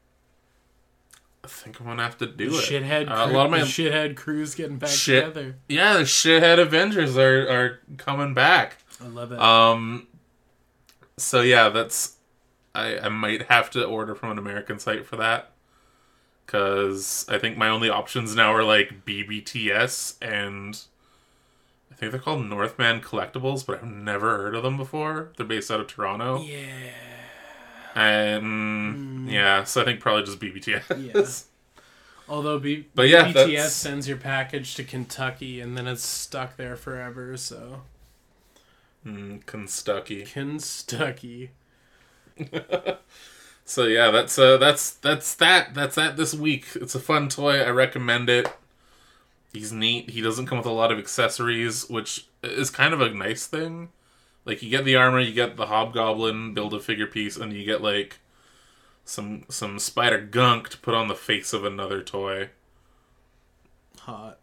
I 1.43 1.47
think 1.47 1.79
I'm 1.79 1.87
gonna 1.87 2.03
have 2.03 2.17
to 2.19 2.27
do 2.27 2.47
it. 2.49 2.51
Shithead 2.63 3.09
Uh, 3.09 3.25
crew, 3.25 3.33
a 3.33 3.35
lot 3.35 3.45
of 3.45 3.51
my 3.51 3.59
the 3.59 3.65
shithead 3.65 4.15
crews 4.15 4.53
getting 4.55 4.77
back 4.77 4.89
Shit. 4.89 5.25
together. 5.25 5.55
yeah, 5.67 5.93
the 5.97 6.03
shithead 6.03 6.59
Avengers 6.59 7.17
are 7.17 7.49
are 7.49 7.79
coming 7.97 8.33
back. 8.33 8.77
I 9.03 9.07
love 9.07 9.31
it. 9.31 9.39
Um, 9.39 10.07
so 11.17 11.41
yeah, 11.41 11.69
that's 11.69 12.17
I 12.75 12.99
I 12.99 13.09
might 13.09 13.43
have 13.43 13.69
to 13.71 13.83
order 13.83 14.13
from 14.15 14.31
an 14.31 14.37
American 14.37 14.77
site 14.79 15.05
for 15.05 15.15
that 15.17 15.50
because 16.45 17.25
I 17.29 17.37
think 17.37 17.57
my 17.57 17.69
only 17.69 17.89
options 17.89 18.35
now 18.35 18.53
are 18.53 18.63
like 18.63 19.05
BBTS 19.05 20.15
and 20.21 20.79
I 21.91 21.95
think 21.95 22.11
they're 22.11 22.21
called 22.21 22.45
Northman 22.45 23.01
Collectibles, 23.01 23.65
but 23.65 23.77
I've 23.79 23.85
never 23.89 24.37
heard 24.37 24.55
of 24.55 24.63
them 24.63 24.77
before. 24.77 25.31
They're 25.37 25.45
based 25.45 25.69
out 25.71 25.79
of 25.79 25.87
Toronto, 25.87 26.41
yeah. 26.41 26.91
and 27.95 29.29
yeah, 29.29 29.63
so 29.63 29.81
I 29.81 29.85
think 29.85 29.99
probably 29.99 30.23
just 30.23 30.39
BBTS. 30.39 31.13
Yeah. 31.13 31.25
Although 32.29 32.59
B- 32.59 32.87
But 32.95 33.09
yeah, 33.09 33.25
BTS 33.31 33.33
that's- 33.33 33.73
sends 33.75 34.07
your 34.07 34.17
package 34.17 34.75
to 34.75 34.83
Kentucky 34.83 35.59
and 35.59 35.77
then 35.77 35.85
it's 35.87 36.05
stuck 36.05 36.55
there 36.57 36.75
forever. 36.75 37.35
So 37.37 37.81
Mm, 39.05 39.43
Kentucky. 39.47 40.23
Kentucky. 40.25 41.51
So 43.65 43.85
yeah, 43.85 44.11
that's 44.11 44.37
uh, 44.37 44.57
that's 44.57 44.91
that's 44.91 45.35
that. 45.35 45.73
That's 45.73 45.95
that 45.95 46.17
this 46.17 46.33
week. 46.33 46.67
It's 46.75 46.95
a 46.95 46.99
fun 46.99 47.29
toy. 47.29 47.61
I 47.61 47.69
recommend 47.69 48.29
it. 48.29 48.51
He's 49.53 49.71
neat. 49.71 50.09
He 50.11 50.21
doesn't 50.21 50.45
come 50.45 50.57
with 50.57 50.67
a 50.67 50.71
lot 50.71 50.91
of 50.91 50.99
accessories, 50.99 51.89
which 51.89 52.27
is 52.41 52.69
kind 52.69 52.93
of 52.93 53.01
a 53.01 53.13
nice 53.13 53.47
thing. 53.47 53.89
Like 54.45 54.63
you 54.63 54.69
get 54.69 54.85
the 54.85 54.95
armor, 54.95 55.19
you 55.19 55.33
get 55.33 55.57
the 55.57 55.67
hobgoblin, 55.67 56.53
build 56.53 56.73
a 56.73 56.79
figure 56.79 57.07
piece, 57.07 57.37
and 57.37 57.53
you 57.53 57.65
get 57.65 57.81
like 57.81 58.19
some 59.05 59.43
some 59.49 59.77
spider 59.77 60.19
gunk 60.19 60.69
to 60.69 60.77
put 60.77 60.95
on 60.95 61.07
the 61.07 61.15
face 61.15 61.53
of 61.53 61.65
another 61.65 62.01
toy. 62.01 62.49
Hot. 63.99 64.39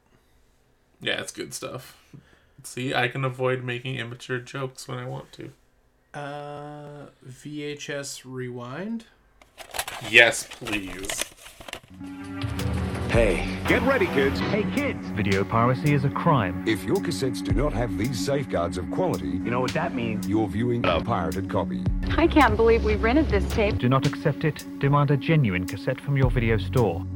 Yeah, 1.00 1.20
it's 1.20 1.32
good 1.32 1.54
stuff. 1.54 1.96
See, 2.62 2.94
I 2.94 3.08
can 3.08 3.24
avoid 3.24 3.62
making 3.64 3.96
immature 3.96 4.38
jokes 4.38 4.88
when 4.88 4.98
I 4.98 5.06
want 5.06 5.32
to. 5.32 5.52
Uh, 6.18 7.06
VHS 7.28 8.22
Rewind. 8.24 9.04
Yes, 10.10 10.48
please. 10.50 11.24
Hey, 13.08 13.56
get 13.68 13.82
ready, 13.82 14.06
kids. 14.06 14.40
Hey 14.40 14.64
kids, 14.74 15.06
video 15.10 15.44
piracy 15.44 15.94
is 15.94 16.04
a 16.04 16.10
crime. 16.10 16.64
If 16.66 16.82
your 16.82 16.96
cassettes 16.96 17.40
do 17.40 17.52
not 17.52 17.72
have 17.72 17.96
these 17.96 18.18
safeguards 18.18 18.78
of 18.78 18.90
quality, 18.90 19.28
You 19.28 19.50
know 19.52 19.60
what 19.60 19.72
that 19.74 19.94
means? 19.94 20.26
you're 20.26 20.48
viewing 20.48 20.84
a 20.86 21.00
pirated 21.00 21.48
copy. 21.48 21.84
I 22.16 22.26
can't 22.26 22.56
believe 22.56 22.82
we 22.84 22.96
rented 22.96 23.28
this 23.28 23.48
tape. 23.52 23.78
Do 23.78 23.88
not 23.88 24.04
accept 24.04 24.42
it. 24.44 24.64
Demand 24.80 25.12
a 25.12 25.16
genuine 25.16 25.68
cassette 25.68 26.00
from 26.00 26.16
your 26.16 26.32
video 26.32 26.58
store. 26.58 27.06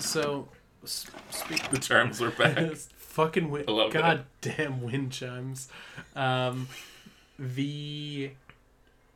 So, 0.00 0.48
speak. 0.84 1.70
The 1.70 1.78
terms 1.78 2.20
are 2.20 2.30
back. 2.32 2.56
fucking 3.10 3.50
wind, 3.50 3.66
I 3.68 3.72
love 3.72 3.92
that. 3.92 4.24
goddamn 4.42 4.82
wind 4.82 5.12
chimes. 5.12 5.68
Um, 6.16 6.68
the 7.38 8.30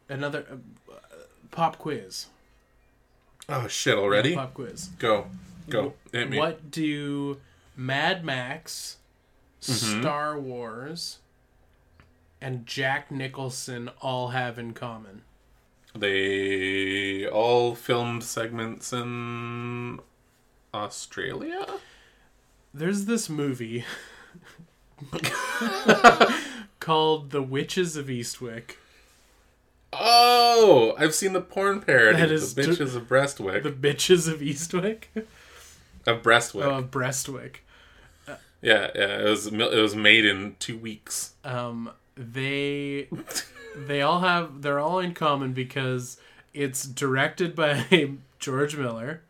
another 0.08 0.44
uh, 0.90 0.94
pop 1.50 1.78
quiz. 1.78 2.26
oh 3.48 3.66
shit! 3.68 3.96
Already? 3.96 4.34
Pop 4.34 4.54
quiz. 4.54 4.88
Go, 4.98 5.26
go. 5.70 5.94
Hit 6.12 6.30
me. 6.30 6.38
What 6.38 6.70
do 6.70 7.38
Mad 7.76 8.24
Max, 8.24 8.98
Mm-hmm. 9.62 10.00
Star 10.02 10.38
Wars, 10.38 11.18
and 12.40 12.66
Jack 12.66 13.10
Nicholson 13.10 13.90
all 14.02 14.28
have 14.28 14.58
in 14.58 14.74
common? 14.74 15.22
They 15.96 17.26
all 17.26 17.74
filmed 17.74 18.24
segments 18.24 18.92
in 18.92 20.00
Australia. 20.74 21.64
There's 22.74 23.04
this 23.04 23.30
movie 23.30 23.84
called 26.80 27.30
The 27.30 27.42
Witches 27.42 27.96
of 27.96 28.06
Eastwick. 28.06 28.72
Oh, 29.92 30.94
I've 30.98 31.14
seen 31.14 31.32
the 31.34 31.40
porn 31.40 31.80
parody. 31.80 32.18
That 32.18 32.32
is 32.32 32.54
the 32.54 32.62
bitches 32.62 32.96
of 32.96 33.08
Breastwick. 33.08 33.62
The 33.62 33.70
Bitches 33.70 34.26
of 34.32 34.40
Eastwick? 34.40 35.04
of 36.06 36.22
Breastwick. 36.22 36.64
Oh, 36.64 36.78
of 36.78 36.90
Breastwick. 36.90 37.56
yeah, 38.26 38.90
yeah. 38.94 39.20
It 39.20 39.28
was 39.28 39.46
it 39.46 39.56
was 39.80 39.94
made 39.94 40.24
in 40.24 40.56
two 40.58 40.76
weeks. 40.76 41.34
um, 41.44 41.90
they 42.16 43.08
they 43.76 44.02
all 44.02 44.20
have 44.20 44.62
they're 44.62 44.80
all 44.80 44.98
in 44.98 45.14
common 45.14 45.52
because 45.52 46.16
it's 46.52 46.84
directed 46.84 47.54
by 47.54 48.14
George 48.40 48.76
Miller. 48.76 49.22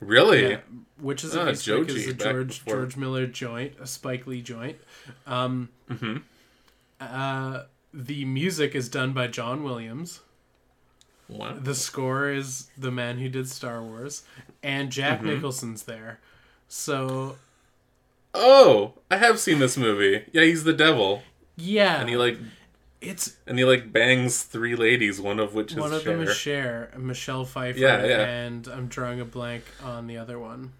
Really? 0.00 0.50
Yeah, 0.50 0.60
which 1.00 1.24
is 1.24 1.36
Ah, 1.36 1.48
a, 1.48 1.54
Joji 1.54 1.94
is 1.94 2.06
a 2.08 2.12
George 2.14 2.64
before. 2.64 2.80
George 2.82 2.96
Miller 2.96 3.26
joint, 3.26 3.74
a 3.80 3.86
Spike 3.86 4.26
Lee 4.26 4.42
joint. 4.42 4.76
Um, 5.26 5.68
Mm-hmm. 5.90 6.18
uh, 7.00 7.62
the 7.92 8.24
music 8.24 8.74
is 8.74 8.88
done 8.88 9.12
by 9.12 9.26
John 9.26 9.64
Williams. 9.64 10.20
What? 11.26 11.64
The 11.64 11.74
score 11.74 12.30
is 12.30 12.68
the 12.78 12.90
man 12.90 13.18
who 13.18 13.28
did 13.28 13.48
Star 13.48 13.82
Wars, 13.82 14.22
and 14.62 14.90
Jack 14.90 15.18
Mm-hmm. 15.18 15.28
Nicholson's 15.28 15.82
there. 15.84 16.20
So 16.68 17.36
Oh, 18.34 18.94
I 19.10 19.16
have 19.16 19.38
seen 19.40 19.58
this 19.58 19.76
movie. 19.76 20.24
Yeah, 20.32 20.42
he's 20.42 20.64
the 20.64 20.72
devil, 20.72 21.22
yeah, 21.56 22.00
and 22.00 22.08
he 22.08 22.16
like 22.16 22.38
it's 23.00 23.36
and 23.46 23.58
he 23.58 23.64
like 23.64 23.92
bangs 23.92 24.42
three 24.42 24.74
ladies, 24.76 25.20
one 25.20 25.38
of 25.38 25.54
which 25.54 25.72
is 25.72 25.78
one 25.78 25.92
of 25.92 26.02
Cher. 26.02 26.16
them 26.16 26.26
is 26.28 26.36
Cher, 26.36 26.90
Michelle 26.98 27.44
Pfeiffer, 27.44 27.78
Yeah, 27.78 28.04
yeah. 28.04 28.24
and 28.24 28.66
I'm 28.68 28.88
drawing 28.88 29.20
a 29.20 29.24
blank 29.24 29.64
on 29.82 30.06
the 30.06 30.16
other 30.18 30.38
one. 30.38 30.72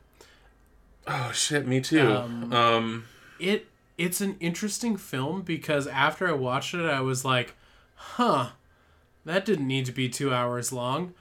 Oh 1.06 1.30
shit, 1.32 1.66
me 1.66 1.80
too. 1.80 2.00
Um, 2.10 2.52
um 2.52 3.04
It 3.38 3.66
it's 3.96 4.20
an 4.20 4.36
interesting 4.40 4.96
film 4.96 5.42
because 5.42 5.86
after 5.86 6.28
I 6.28 6.32
watched 6.32 6.74
it, 6.74 6.84
I 6.86 7.00
was 7.00 7.24
like, 7.24 7.54
"Huh, 7.94 8.50
that 9.24 9.44
didn't 9.44 9.66
need 9.66 9.86
to 9.86 9.92
be 9.92 10.08
two 10.08 10.32
hours 10.32 10.72
long." 10.72 11.14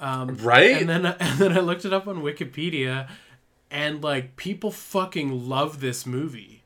um, 0.00 0.36
right? 0.38 0.76
And 0.80 0.88
then 0.88 1.06
and 1.20 1.38
then 1.38 1.52
I 1.56 1.60
looked 1.60 1.84
it 1.84 1.92
up 1.92 2.06
on 2.06 2.22
Wikipedia, 2.22 3.08
and 3.70 4.02
like 4.02 4.36
people 4.36 4.70
fucking 4.70 5.48
love 5.48 5.80
this 5.80 6.06
movie. 6.06 6.62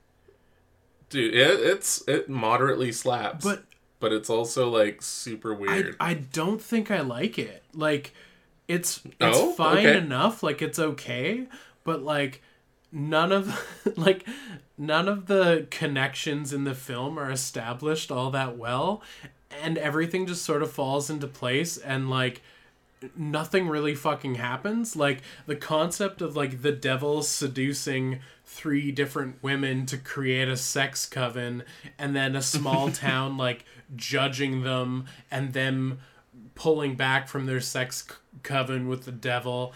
Dude, 1.10 1.34
it, 1.34 1.60
it's 1.60 2.06
it 2.08 2.28
moderately 2.28 2.90
slaps, 2.92 3.44
But 3.44 3.64
but 4.02 4.12
it's 4.12 4.28
also 4.28 4.68
like 4.68 5.00
super 5.00 5.54
I, 5.54 5.56
weird. 5.56 5.96
I 6.00 6.14
don't 6.14 6.60
think 6.60 6.90
I 6.90 7.00
like 7.00 7.38
it. 7.38 7.62
Like 7.72 8.12
it's 8.66 9.00
it's 9.06 9.38
Oh, 9.38 9.52
fine 9.52 9.86
okay. 9.86 9.96
enough, 9.96 10.42
like 10.42 10.60
it's 10.60 10.80
okay, 10.80 11.46
but 11.84 12.02
like 12.02 12.42
none 12.90 13.30
of 13.30 13.64
like 13.96 14.26
none 14.76 15.08
of 15.08 15.26
the 15.26 15.68
connections 15.70 16.52
in 16.52 16.64
the 16.64 16.74
film 16.74 17.16
are 17.16 17.30
established 17.30 18.10
all 18.10 18.30
that 18.32 18.58
well 18.58 19.02
and 19.62 19.78
everything 19.78 20.26
just 20.26 20.42
sort 20.42 20.62
of 20.62 20.72
falls 20.72 21.08
into 21.08 21.28
place 21.28 21.76
and 21.76 22.10
like 22.10 22.42
nothing 23.16 23.68
really 23.68 23.94
fucking 23.94 24.34
happens. 24.34 24.96
Like 24.96 25.22
the 25.46 25.56
concept 25.56 26.20
of 26.22 26.34
like 26.34 26.62
the 26.62 26.72
devil 26.72 27.22
seducing 27.22 28.18
three 28.44 28.90
different 28.90 29.40
women 29.42 29.86
to 29.86 29.96
create 29.96 30.48
a 30.48 30.56
sex 30.56 31.06
coven 31.06 31.62
and 31.98 32.16
then 32.16 32.34
a 32.34 32.42
small 32.42 32.90
town 32.90 33.36
like 33.36 33.64
judging 33.96 34.62
them 34.62 35.06
and 35.30 35.52
them 35.52 35.98
pulling 36.54 36.94
back 36.94 37.28
from 37.28 37.46
their 37.46 37.60
sex 37.60 38.06
coven 38.42 38.88
with 38.88 39.04
the 39.04 39.12
devil 39.12 39.72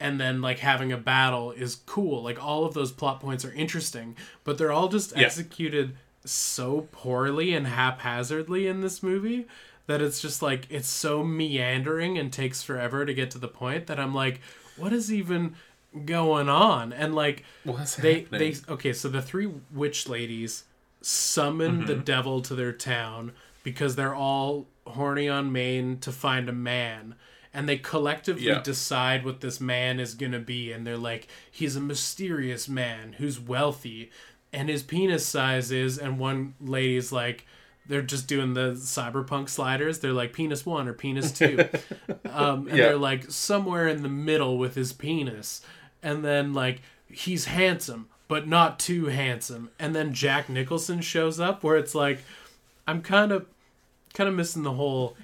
and 0.00 0.20
then 0.20 0.40
like 0.40 0.60
having 0.60 0.92
a 0.92 0.96
battle 0.96 1.50
is 1.50 1.76
cool. 1.86 2.22
Like 2.22 2.42
all 2.42 2.64
of 2.64 2.74
those 2.74 2.92
plot 2.92 3.20
points 3.20 3.44
are 3.44 3.52
interesting, 3.52 4.16
but 4.44 4.56
they're 4.58 4.72
all 4.72 4.88
just 4.88 5.12
Yeah. 5.16 5.24
executed 5.26 5.96
so 6.24 6.88
poorly 6.92 7.54
and 7.54 7.66
haphazardly 7.66 8.66
in 8.66 8.80
this 8.80 9.02
movie 9.02 9.46
that 9.86 10.02
it's 10.02 10.20
just 10.20 10.42
like 10.42 10.66
it's 10.70 10.88
so 10.88 11.24
meandering 11.24 12.18
and 12.18 12.32
takes 12.32 12.62
forever 12.62 13.04
to 13.06 13.14
get 13.14 13.30
to 13.32 13.38
the 13.38 13.48
point 13.48 13.86
that 13.86 13.98
I'm 13.98 14.14
like, 14.14 14.40
what 14.76 14.92
is 14.92 15.12
even 15.12 15.56
going 16.04 16.48
on? 16.48 16.92
And 16.92 17.14
like 17.14 17.44
What's 17.64 17.96
they 17.96 18.20
happening? 18.20 18.54
they 18.66 18.72
okay, 18.72 18.92
so 18.92 19.08
the 19.08 19.22
three 19.22 19.50
witch 19.72 20.08
ladies 20.08 20.64
summon 21.00 21.86
the 21.86 21.94
mm-hmm. 21.94 22.02
devil 22.02 22.42
to 22.42 22.54
their 22.54 22.72
town 22.72 23.32
because 23.72 23.96
they're 23.96 24.14
all 24.14 24.66
horny 24.86 25.28
on 25.28 25.52
Maine 25.52 25.98
to 26.00 26.10
find 26.12 26.48
a 26.48 26.52
man. 26.52 27.14
And 27.52 27.68
they 27.68 27.76
collectively 27.78 28.46
Yeah. 28.46 28.60
decide 28.62 29.24
what 29.24 29.40
this 29.40 29.60
man 29.60 30.00
is 30.00 30.14
gonna 30.14 30.38
be, 30.38 30.72
and 30.72 30.86
they're 30.86 30.96
like, 30.96 31.28
he's 31.50 31.76
a 31.76 31.80
mysterious 31.80 32.68
man 32.68 33.14
who's 33.18 33.38
wealthy, 33.40 34.10
and 34.52 34.68
his 34.68 34.82
penis 34.82 35.26
size 35.26 35.70
is, 35.70 35.98
and 35.98 36.18
one 36.18 36.54
lady's 36.60 37.10
like, 37.12 37.46
they're 37.86 38.02
just 38.02 38.26
doing 38.28 38.52
the 38.54 38.72
cyberpunk 38.72 39.48
sliders. 39.48 39.98
They're 40.00 40.12
like 40.12 40.32
penis 40.34 40.64
one 40.66 40.88
or 40.88 40.92
penis 40.92 41.32
two, 41.32 41.58
um, 42.30 42.68
and 42.68 42.76
Yeah. 42.78 42.84
they're 42.88 42.96
like 42.98 43.30
somewhere 43.30 43.88
in 43.88 44.02
the 44.02 44.08
middle 44.10 44.56
with 44.58 44.74
his 44.74 44.92
penis, 44.92 45.62
and 46.02 46.24
then 46.24 46.52
like 46.54 46.80
he's 47.10 47.46
handsome 47.46 48.08
but 48.28 48.46
not 48.46 48.78
too 48.78 49.06
handsome, 49.06 49.70
and 49.78 49.94
then 49.94 50.12
Jack 50.12 50.50
Nicholson 50.50 51.00
shows 51.00 51.40
up 51.40 51.64
where 51.64 51.78
it's 51.78 51.94
like 51.94 52.18
I'm 52.86 53.00
kind 53.02 53.32
of 53.32 53.46
kind 54.18 54.28
of 54.28 54.34
missing 54.34 54.64
the 54.64 54.72
whole 54.72 55.16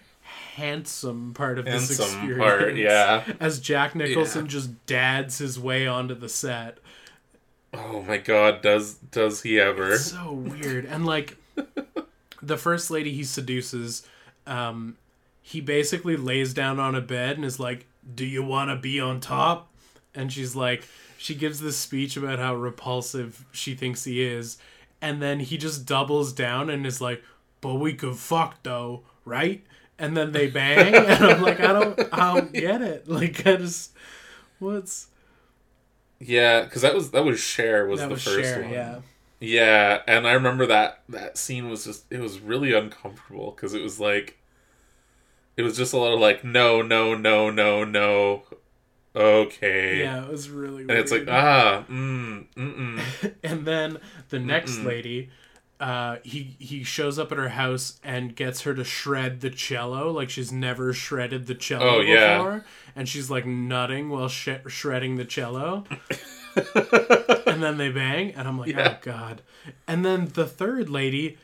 handsome 0.55 1.35
part 1.35 1.59
of 1.59 1.65
this 1.65 1.91
experience. 1.99 2.39
part, 2.39 2.77
yeah. 2.77 3.25
As 3.41 3.59
Jack 3.61 3.95
Nicholson 3.95 4.45
Yeah. 4.45 4.49
just 4.51 4.87
dads 4.87 5.39
his 5.39 5.59
way 5.59 5.87
onto 5.87 6.15
the 6.15 6.29
set. 6.29 6.79
Oh 7.73 8.03
my 8.03 8.19
god, 8.19 8.63
does 8.63 8.95
does 8.95 9.43
he 9.43 9.59
ever? 9.61 9.99
so 9.99 10.33
weird 10.33 10.85
and 10.85 11.05
like 11.05 11.37
the 12.43 12.57
first 12.57 12.91
lady 12.91 13.13
he 13.13 13.25
seduces 13.25 14.07
um 14.47 14.97
he 15.43 15.61
basically 15.61 16.17
lays 16.17 16.55
down 16.55 16.79
on 16.79 16.95
a 16.95 17.01
bed 17.01 17.37
and 17.37 17.45
is 17.45 17.59
like 17.59 17.87
do 18.15 18.25
you 18.25 18.43
want 18.45 18.71
to 18.71 18.77
be 18.77 19.01
on 19.01 19.19
top 19.19 19.69
and 20.15 20.33
she's 20.33 20.55
like 20.55 20.87
she 21.19 21.35
gives 21.35 21.61
this 21.61 21.77
speech 21.77 22.17
about 22.17 22.39
how 22.39 22.55
repulsive 22.55 23.45
she 23.51 23.75
thinks 23.75 24.05
he 24.05 24.23
is 24.23 24.59
and 25.01 25.21
then 25.23 25.41
he 25.41 25.57
just 25.57 25.85
doubles 25.87 26.33
down 26.33 26.69
and 26.71 26.87
is 26.87 27.01
like 27.01 27.23
but 27.65 27.75
we 27.77 27.95
could 27.95 28.15
fuck 28.17 28.63
though 28.63 29.03
right 29.25 29.65
and 29.99 30.17
then 30.17 30.33
they 30.33 30.49
bang, 30.49 30.93
and 30.95 31.25
I'm 31.25 31.41
like, 31.41 31.61
I 31.61 31.73
don't, 31.73 31.99
I 32.13 32.35
don't 32.35 32.53
get 32.53 32.83
it. 32.83 33.09
Like, 33.09 33.47
I 33.47 33.57
just, 33.57 33.93
what's 34.59 35.07
Yeah, 36.19 36.63
because 36.65 36.83
that 36.83 36.95
was 36.95 37.11
that 37.13 37.25
was 37.25 37.39
Cher 37.41 37.87
was 37.87 38.01
that 38.01 38.09
the 38.09 38.15
was 38.15 38.23
first 38.23 38.37
Cher, 38.55 38.63
one. 38.63 38.73
yeah. 38.73 39.01
Yeah, 39.41 40.03
and 40.09 40.27
I 40.27 40.33
remember 40.33 40.67
that 40.67 41.03
that 41.09 41.39
scene 41.39 41.69
was 41.71 41.85
just 41.85 42.05
it 42.11 42.21
was 42.21 42.41
really 42.41 42.73
uncomfortable 42.73 43.53
because 43.53 43.73
it 43.75 43.83
was 43.83 44.01
like 44.01 44.39
it 45.57 45.63
was 45.63 45.77
just 45.77 45.93
a 45.93 45.97
lot 45.99 46.13
of 46.13 46.21
like 46.21 46.45
no 46.45 46.83
no 46.83 47.15
no 47.15 47.51
no 47.51 47.85
no 47.85 48.43
okay 49.15 50.01
Yeah, 50.01 50.25
it 50.25 50.31
was 50.31 50.51
really 50.51 50.83
and 50.83 50.93
it's 50.93 51.13
like 51.13 51.27
ah 51.29 51.85
mm 51.89 52.47
mm 52.57 52.75
mm 52.99 53.35
and 53.45 53.67
then 53.67 53.99
the 54.31 54.41
next 54.41 54.79
lady 54.81 55.31
uh 55.89 56.17
he 56.23 56.57
he 56.59 56.83
shows 56.83 57.19
up 57.19 57.31
at 57.31 57.37
her 57.37 57.51
house 57.51 58.01
and 58.03 58.35
gets 58.35 58.63
her 58.63 58.73
to 58.75 58.85
shred 58.85 59.41
the 59.43 59.51
cello 59.51 60.11
like 60.11 60.31
she's 60.31 60.51
never 60.51 60.93
shredded 60.95 61.47
the 61.47 61.55
cello 61.55 61.97
Oh, 61.97 62.01
yeah. 62.01 62.37
before. 62.39 62.65
And 62.97 63.09
she's 63.09 63.29
like 63.31 63.45
nutting 63.45 64.09
while 64.09 64.29
sh- 64.29 64.49
shredding 64.69 65.17
the 65.17 65.25
cello. 65.27 65.85
And 67.47 67.63
then 67.63 67.77
they 67.79 67.91
bang 67.91 68.33
and 68.33 68.47
i'm 68.49 68.59
like 68.59 68.71
Yeah. 68.71 68.95
oh 68.97 68.99
god. 69.03 69.43
And 69.89 70.05
then 70.05 70.29
the 70.35 70.47
third 70.47 70.89
lady 70.89 71.37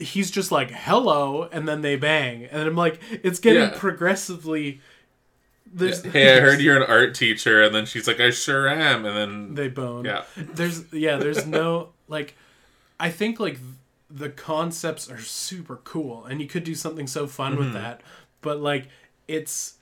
he's 0.00 0.30
just 0.30 0.50
like 0.50 0.70
hello 0.70 1.48
and 1.52 1.68
then 1.68 1.82
they 1.82 1.96
bang. 1.96 2.44
And 2.44 2.62
i'm 2.62 2.76
like 2.76 3.00
it's 3.22 3.38
getting 3.40 3.62
Yeah. 3.62 3.74
progressively 3.76 4.80
there's 5.72 6.02
hey 6.04 6.36
I 6.36 6.40
heard 6.40 6.60
you're 6.64 6.76
an 6.76 6.88
art 6.88 7.14
teacher 7.14 7.62
and 7.62 7.74
then 7.74 7.86
she's 7.86 8.06
like 8.06 8.20
I 8.20 8.30
sure 8.30 8.68
am 8.68 9.04
and 9.04 9.16
then 9.16 9.54
they 9.54 9.68
bone. 9.68 10.04
Yeah. 10.04 10.22
There's 10.36 10.92
yeah 10.92 11.16
there's 11.16 11.46
no 11.46 11.88
like 12.08 12.34
i 13.00 13.10
think 13.10 13.38
like 13.40 13.58
the 14.10 14.30
concepts 14.30 15.10
are 15.10 15.18
super 15.18 15.76
cool 15.76 16.24
and 16.24 16.40
you 16.40 16.46
could 16.46 16.64
do 16.64 16.74
something 16.74 17.06
so 17.06 17.26
fun 17.26 17.52
Mm-hmm. 17.52 17.64
with 17.64 17.72
that 17.74 18.00
but 18.40 18.60
like 18.60 18.88
it's 19.28 19.74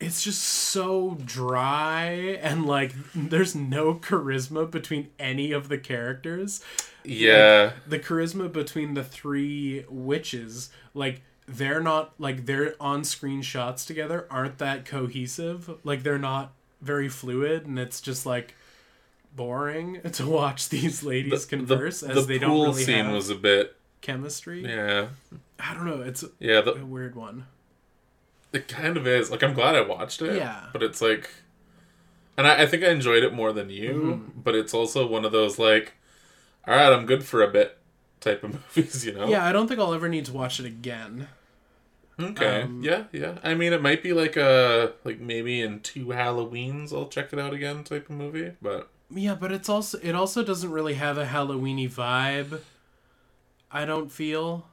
it's 0.00 0.22
just 0.22 0.42
so 0.42 1.16
dry 1.24 2.04
and 2.42 2.66
like 2.66 2.92
there's 3.14 3.54
no 3.54 3.94
charisma 3.94 4.70
between 4.70 5.08
any 5.18 5.52
of 5.52 5.68
the 5.68 5.78
characters 5.78 6.60
yeah 7.04 7.72
the 7.86 7.98
charisma 7.98 8.50
between 8.52 8.94
the 8.94 9.04
three 9.04 9.84
witches 9.88 10.70
like 10.94 11.22
they're 11.46 11.80
not 11.82 12.12
like 12.18 12.46
their 12.46 12.74
on-screen 12.80 13.40
shots 13.42 13.84
together 13.86 14.26
aren't 14.30 14.58
that 14.58 14.84
cohesive 14.84 15.70
like 15.84 16.02
they're 16.02 16.18
not 16.18 16.52
very 16.80 17.08
fluid 17.08 17.66
and 17.66 17.78
it's 17.78 18.00
just 18.00 18.26
like 18.26 18.54
boring 19.38 20.00
to 20.12 20.26
watch 20.26 20.68
these 20.68 21.02
ladies 21.02 21.46
converse 21.46 22.02
as 22.02 22.26
they 22.26 22.38
don't 22.38 22.60
really 22.68 22.82
scene 22.84 23.06
have 23.06 23.14
was 23.14 23.30
a 23.30 23.34
bit 23.34 23.74
chemistry 24.02 24.62
yeah 24.64 25.06
i 25.58 25.72
don't 25.72 25.86
know 25.86 26.02
it's 26.02 26.22
yeah 26.38 26.58
a 26.58 26.62
the, 26.62 26.84
weird 26.84 27.14
one 27.16 27.46
it 28.52 28.68
kind 28.68 28.96
of 28.96 29.06
is 29.06 29.30
like 29.30 29.42
I'm 29.42 29.52
glad 29.54 29.74
I 29.74 29.80
watched 29.82 30.20
it 30.22 30.36
Yeah. 30.36 30.64
but 30.72 30.82
it's 30.82 31.00
like 31.00 31.30
and 32.36 32.46
I, 32.46 32.62
I 32.62 32.66
think 32.66 32.82
I 32.84 32.88
enjoyed 32.90 33.22
it 33.22 33.32
more 33.34 33.52
than 33.52 33.70
you 33.70 33.92
Mm-hmm. 33.92 34.40
but 34.42 34.54
it's 34.54 34.74
also 34.74 35.06
one 35.06 35.24
of 35.24 35.32
those 35.32 35.58
like 35.58 35.94
all 36.66 36.74
right 36.74 36.92
I'm 36.92 37.06
good 37.06 37.24
for 37.24 37.42
a 37.42 37.48
bit 37.48 37.78
type 38.20 38.42
of 38.44 38.52
movies 38.76 39.04
you 39.06 39.12
know 39.12 39.28
yeah 39.28 39.46
i 39.46 39.52
don't 39.52 39.68
think 39.68 39.78
i'll 39.80 39.94
ever 39.94 40.08
need 40.08 40.24
to 40.26 40.32
watch 40.32 40.58
it 40.60 40.66
again 40.66 41.28
Okay. 42.20 42.62
Um, 42.62 42.82
yeah, 42.82 43.04
yeah. 43.12 43.38
I 43.44 43.54
mean, 43.54 43.72
it 43.72 43.80
might 43.80 44.02
be 44.02 44.12
like 44.12 44.36
a 44.36 44.92
like 45.04 45.20
maybe 45.20 45.60
in 45.60 45.78
two 45.78 46.06
Halloweens 46.06 46.92
I'll 46.92 47.06
check 47.06 47.32
it 47.32 47.38
out 47.38 47.54
again 47.54 47.84
type 47.84 48.10
of 48.10 48.16
movie, 48.16 48.54
but 48.60 48.90
yeah 49.10 49.34
but 49.34 49.50
it's 49.52 49.68
also 49.68 49.98
it 50.02 50.14
also 50.14 50.42
doesn't 50.42 50.70
really 50.70 50.94
have 50.94 51.16
a 51.18 51.24
halloweeny 51.26 51.90
vibe 51.90 52.60
i 53.70 53.84
don't 53.84 54.10
feel 54.12 54.66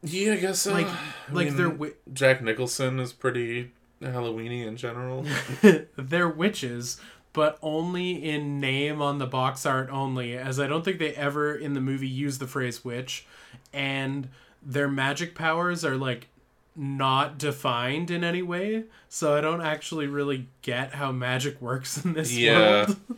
yeah, 0.00 0.34
I 0.34 0.36
guess 0.36 0.60
so. 0.60 0.72
like 0.72 0.86
I 0.86 1.32
like 1.32 1.46
mean, 1.48 1.56
they're 1.56 1.66
wi- 1.70 1.94
Jack 2.12 2.40
Nicholson 2.40 3.00
is 3.00 3.12
pretty 3.12 3.72
Halloweeny 4.00 4.64
in 4.64 4.76
general. 4.76 5.26
they're 5.96 6.28
witches, 6.28 7.00
but 7.32 7.58
only 7.62 8.12
in 8.24 8.60
name 8.60 9.02
on 9.02 9.18
the 9.18 9.26
box 9.26 9.66
art 9.66 9.90
only, 9.90 10.36
as 10.38 10.60
I 10.60 10.68
don't 10.68 10.84
think 10.84 11.00
they 11.00 11.14
ever 11.16 11.52
in 11.52 11.74
the 11.74 11.80
movie 11.80 12.06
use 12.06 12.38
the 12.38 12.46
phrase 12.46 12.84
witch, 12.84 13.26
and 13.72 14.28
their 14.62 14.86
magic 14.86 15.34
powers 15.34 15.84
are 15.84 15.96
like 15.96 16.28
not 16.76 17.36
defined 17.36 18.08
in 18.12 18.22
any 18.22 18.40
way, 18.42 18.84
so 19.08 19.34
I 19.36 19.40
don't 19.40 19.62
actually 19.62 20.06
really 20.06 20.46
get 20.62 20.94
how 20.94 21.10
magic 21.10 21.60
works 21.60 22.04
in 22.04 22.12
this 22.12 22.32
Yeah. 22.38 22.84
world. 22.86 22.96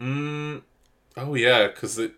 mm, 0.00 0.62
oh 1.16 1.34
yeah, 1.34 1.68
because 1.68 1.98
it 1.98 2.12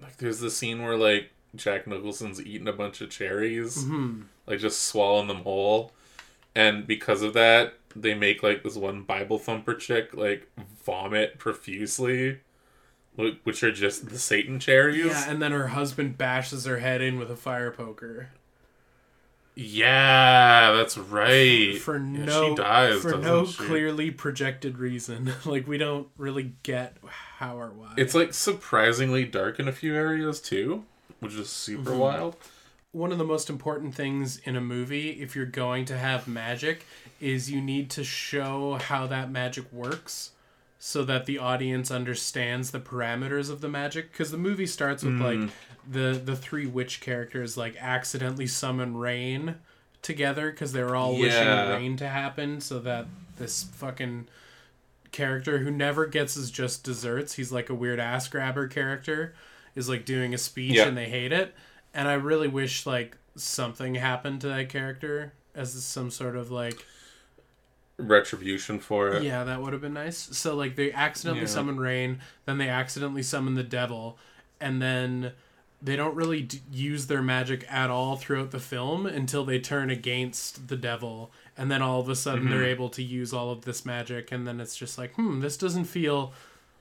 like 0.00 0.16
there's 0.18 0.40
the 0.40 0.50
scene 0.50 0.82
where 0.82 0.96
like 0.96 1.30
Jack 1.54 1.86
Nicholson's 1.86 2.40
eating 2.40 2.68
a 2.68 2.72
bunch 2.72 3.00
of 3.00 3.10
cherries, 3.10 3.78
Mm-hmm. 3.84 4.22
like 4.46 4.58
just 4.60 4.82
swallowing 4.82 5.28
them 5.28 5.42
whole, 5.42 5.92
and 6.54 6.86
because 6.86 7.22
of 7.22 7.32
that, 7.34 7.74
they 7.94 8.14
make 8.14 8.42
like 8.42 8.62
this 8.62 8.76
one 8.76 9.02
Bible 9.02 9.38
thumper 9.38 9.74
chick 9.74 10.14
like 10.14 10.48
vomit 10.84 11.38
profusely, 11.38 12.40
wh- 13.18 13.34
which 13.44 13.62
are 13.62 13.72
just 13.72 14.08
the 14.10 14.18
Satan 14.18 14.60
cherries. 14.60 15.06
Yeah, 15.06 15.30
and 15.30 15.40
then 15.40 15.52
her 15.52 15.68
husband 15.68 16.18
bashes 16.18 16.64
her 16.66 16.78
head 16.78 17.00
in 17.00 17.18
with 17.18 17.30
a 17.30 17.36
fire 17.36 17.70
poker. 17.70 18.28
Yeah, 19.58 20.72
that's 20.72 20.98
right. 20.98 21.78
for 21.80 21.98
no 21.98 22.50
she 22.50 22.54
dies 22.56 23.00
for 23.00 23.16
no 23.16 23.46
she? 23.46 23.54
clearly 23.64 24.10
projected 24.10 24.78
reason. 24.78 25.32
like 25.46 25.66
we 25.66 25.78
don't 25.78 26.08
really 26.18 26.52
get 26.62 26.96
how 27.06 27.58
or 27.58 27.70
why. 27.70 27.94
It's 27.96 28.14
like 28.14 28.34
surprisingly 28.34 29.24
dark 29.24 29.58
in 29.58 29.66
a 29.66 29.72
few 29.72 29.94
areas 29.94 30.40
too, 30.40 30.84
which 31.20 31.34
is 31.34 31.48
super 31.48 31.90
Mm-hmm. 31.90 31.98
wild. 31.98 32.36
one 32.92 33.12
of 33.12 33.18
the 33.18 33.24
most 33.24 33.48
important 33.48 33.94
things 33.94 34.36
in 34.44 34.56
a 34.56 34.60
movie 34.60 35.10
if 35.22 35.34
you're 35.34 35.46
going 35.46 35.84
to 35.86 35.96
have 35.96 36.28
magic 36.28 36.84
is 37.18 37.50
you 37.50 37.60
need 37.62 37.88
to 37.90 38.04
show 38.04 38.74
how 38.74 39.06
that 39.06 39.30
magic 39.30 39.72
works 39.72 40.32
so 40.78 41.02
that 41.02 41.24
the 41.24 41.38
audience 41.38 41.90
understands 41.90 42.70
the 42.72 42.78
parameters 42.78 43.48
of 43.50 43.62
the 43.62 43.68
magic 43.68 44.12
because 44.12 44.30
the 44.30 44.36
movie 44.36 44.66
starts 44.66 45.02
with 45.02 45.18
like 45.18 45.48
the 45.88 46.20
the 46.24 46.36
three 46.36 46.66
witch 46.66 47.00
characters 47.00 47.56
like 47.56 47.76
accidentally 47.80 48.46
summon 48.46 48.96
rain 48.96 49.56
together 50.02 50.50
because 50.50 50.72
they 50.72 50.82
were 50.82 50.96
all 50.96 51.14
Yeah. 51.14 51.20
wishing 51.20 51.82
rain 51.82 51.96
to 51.98 52.08
happen 52.08 52.60
so 52.60 52.78
that 52.80 53.06
this 53.36 53.64
fucking 53.64 54.26
character 55.12 55.58
who 55.58 55.70
never 55.70 56.06
gets 56.06 56.34
his 56.34 56.50
just 56.50 56.82
desserts 56.84 57.34
he's 57.34 57.50
like 57.52 57.70
a 57.70 57.74
weird 57.74 57.98
ass 58.00 58.28
grabber 58.28 58.66
character 58.68 59.34
is 59.74 59.88
like 59.88 60.04
doing 60.04 60.34
a 60.34 60.38
speech 60.38 60.74
Yeah. 60.74 60.88
and 60.88 60.96
they 60.96 61.08
hate 61.08 61.32
it 61.32 61.54
and 61.94 62.06
i 62.08 62.14
really 62.14 62.48
wish 62.48 62.84
like 62.86 63.16
something 63.36 63.94
happened 63.94 64.40
to 64.42 64.48
that 64.48 64.68
character 64.68 65.32
as 65.54 65.72
some 65.84 66.10
sort 66.10 66.36
of 66.36 66.50
like 66.50 66.84
Retribution 67.98 68.78
for 68.78 69.08
it. 69.14 69.22
yeah 69.22 69.42
that 69.44 69.62
would 69.62 69.72
have 69.72 69.80
been 69.80 69.94
nice 69.94 70.18
so 70.36 70.54
like 70.54 70.76
they 70.76 70.92
accidentally 70.92 71.46
Yeah. 71.46 71.50
summon 71.50 71.78
rain 71.80 72.20
then 72.44 72.58
they 72.58 72.68
accidentally 72.68 73.22
summon 73.22 73.54
the 73.54 73.62
devil 73.62 74.18
and 74.60 74.82
then 74.82 75.32
they 75.82 75.94
don't 75.96 76.14
really 76.14 76.42
d- 76.42 76.60
use 76.72 77.06
their 77.06 77.22
magic 77.22 77.64
at 77.70 77.90
all 77.90 78.16
throughout 78.16 78.50
the 78.50 78.58
film 78.58 79.06
until 79.06 79.44
they 79.44 79.58
turn 79.58 79.90
against 79.90 80.68
the 80.68 80.76
devil 80.76 81.30
and 81.56 81.70
then 81.70 81.82
all 81.82 82.00
of 82.00 82.08
a 82.08 82.16
sudden 82.16 82.44
Mm-hmm. 82.44 82.50
they're 82.50 82.64
able 82.64 82.88
to 82.90 83.02
use 83.02 83.32
all 83.32 83.50
of 83.50 83.64
this 83.64 83.84
magic 83.84 84.32
and 84.32 84.46
then 84.46 84.60
it's 84.60 84.76
just 84.76 84.96
like 84.98 85.14
hmm 85.14 85.40
this 85.40 85.56
doesn't 85.56 85.84
feel 85.84 86.32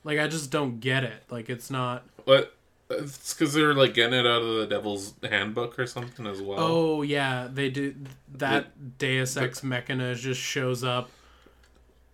like 0.03 0.17
i 0.19 0.27
just 0.27 0.49
don't 0.51 0.79
get 0.79 1.03
it 1.03 1.23
like 1.29 1.49
it's 1.49 1.69
not 1.69 2.03
But 2.25 2.55
it's 2.89 3.33
because 3.33 3.53
they're 3.53 3.73
like 3.73 3.93
getting 3.95 4.13
it 4.19 4.25
out 4.27 4.43
of 4.43 4.57
the 4.57 4.67
Devil's 4.67 5.15
Handbook 5.23 5.77
or 5.79 5.87
something 5.87 6.25
as 6.27 6.41
well. 6.41 6.57
oh 6.59 7.01
yeah 7.01 7.47
they 7.51 7.69
do 7.69 7.95
that 8.35 8.97
deus 8.97 9.35
ex 9.35 9.61
machina 9.63 10.13
just 10.15 10.39
shows 10.39 10.83
up 10.83 11.09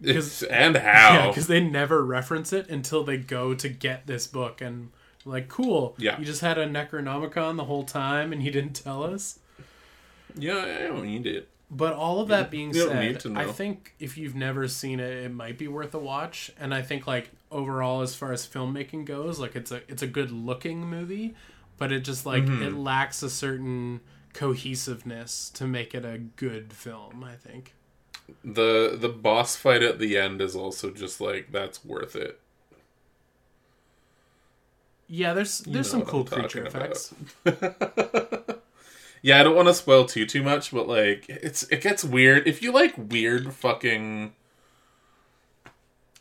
It's- 0.01 0.41
and 0.43 0.75
Yeah, 0.81 1.19
how? 1.21 1.27
because 1.27 1.47
they 1.47 1.59
never 1.59 2.03
reference 2.03 2.51
it 2.53 2.69
until 2.69 3.03
they 3.03 3.17
go 3.17 3.53
to 3.53 3.69
get 3.69 4.07
this 4.07 4.25
book, 4.27 4.61
and 4.61 4.89
like, 5.25 5.47
cool. 5.49 5.95
Yeah. 5.97 6.17
you 6.19 6.25
just 6.25 6.41
had 6.41 6.57
a 6.57 6.65
Necronomicon 6.67 7.57
the 7.57 7.65
whole 7.65 7.83
time, 7.83 8.31
and 8.33 8.41
you 8.43 8.51
didn't 8.51 8.73
tell 8.73 9.03
us. 9.03 9.39
yeah, 10.35 10.77
I 10.79 10.87
don't 10.87 11.03
need 11.03 11.25
it. 11.27 11.47
But 11.73 11.93
all 11.93 12.19
of 12.19 12.27
that 12.27 12.51
being 12.51 12.73
said, 12.73 13.25
I 13.37 13.45
think 13.45 13.93
if 13.97 14.17
you've 14.17 14.35
never 14.35 14.67
seen 14.67 14.99
it, 14.99 15.23
it 15.23 15.33
might 15.33 15.57
be 15.57 15.69
worth 15.69 15.93
a 15.93 15.99
watch. 15.99 16.51
And 16.59 16.73
I 16.73 16.81
think 16.81 17.07
like 17.07 17.29
overall, 17.49 18.01
as 18.01 18.13
far 18.13 18.33
as 18.33 18.45
filmmaking 18.45 19.05
goes, 19.05 19.39
like 19.39 19.55
it's 19.55 19.71
a 19.71 19.81
it's 19.87 20.01
a 20.01 20.07
good 20.07 20.31
looking 20.31 20.81
movie, 20.85 21.33
but 21.77 21.93
it 21.93 22.01
just 22.01 22.25
like 22.25 22.43
Mm-hmm. 22.43 22.61
it 22.63 22.73
lacks 22.73 23.23
a 23.23 23.29
certain 23.29 24.01
cohesiveness 24.33 25.49
to 25.51 25.65
make 25.65 25.95
it 25.95 26.03
a 26.03 26.17
good 26.17 26.73
film. 26.73 27.23
I 27.23 27.35
think. 27.35 27.73
The 28.43 28.97
the 28.99 29.07
boss 29.07 29.55
fight 29.55 29.81
at 29.81 29.97
the 29.97 30.17
end 30.17 30.41
is 30.41 30.57
also 30.57 30.91
just 30.91 31.21
like 31.21 31.53
that's 31.53 31.85
worth 31.85 32.17
it. 32.17 32.40
Yeah, 35.13 35.33
there's 35.33 35.59
there's 35.59 35.93
know 35.93 35.99
some 35.99 36.05
cool 36.05 36.23
creature 36.23 36.65
effects. 36.65 37.13
Yeah, 39.23 39.39
I 39.39 39.43
don't 39.43 39.55
want 39.55 39.67
to 39.67 39.75
spoil 39.75 40.05
too 40.05 40.25
too 40.25 40.41
much, 40.41 40.71
but 40.71 40.87
like 40.87 41.25
it's 41.29 41.61
it 41.63 41.81
gets 41.81 42.03
weird. 42.03 42.47
If 42.47 42.63
you 42.63 42.71
like 42.71 42.95
weird 42.97 43.53
fucking 43.53 44.33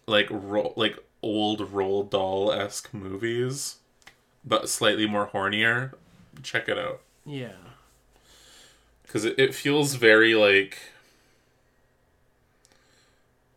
like 0.07 0.27
ro- 0.31 0.75
like 0.77 0.99
old 1.23 1.61
Roald 1.73 2.11
Dahl 2.11 2.53
esque 2.53 2.93
movies, 2.93 3.77
but 4.45 4.69
slightly 4.69 5.07
more 5.07 5.29
hornier, 5.29 5.95
check 6.43 6.69
it 6.69 6.79
out. 6.79 7.01
Yeah. 7.25 7.53
because 9.05 9.25
it, 9.25 9.39
it 9.39 9.55
feels 9.55 9.95
very 9.95 10.35
like 10.35 10.79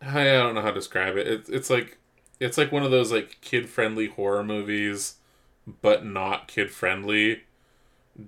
I 0.02 0.24
don't 0.24 0.56
know 0.56 0.62
how 0.62 0.70
to 0.70 0.74
describe 0.76 1.18
it. 1.18 1.28
It's 1.28 1.50
it's 1.50 1.70
like 1.70 1.98
it's 2.40 2.58
like 2.58 2.72
one 2.72 2.84
of 2.84 2.92
those 2.92 3.12
like 3.12 3.38
kid 3.42 3.70
friendly 3.70 4.08
horror 4.08 4.44
movies, 4.44 5.16
but 5.82 6.06
not 6.06 6.48
kid 6.48 6.72
friendly, 6.72 7.44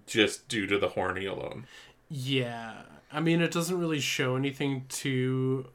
just 0.07 0.47
due 0.47 0.65
to 0.67 0.77
the 0.77 0.89
horny 0.89 1.25
alone. 1.25 1.65
Yeah. 2.09 2.83
I 3.11 3.19
mean, 3.19 3.41
it 3.41 3.51
doesn't 3.51 3.79
really 3.79 3.99
show 3.99 4.35
anything 4.35 4.85
too 4.89 5.67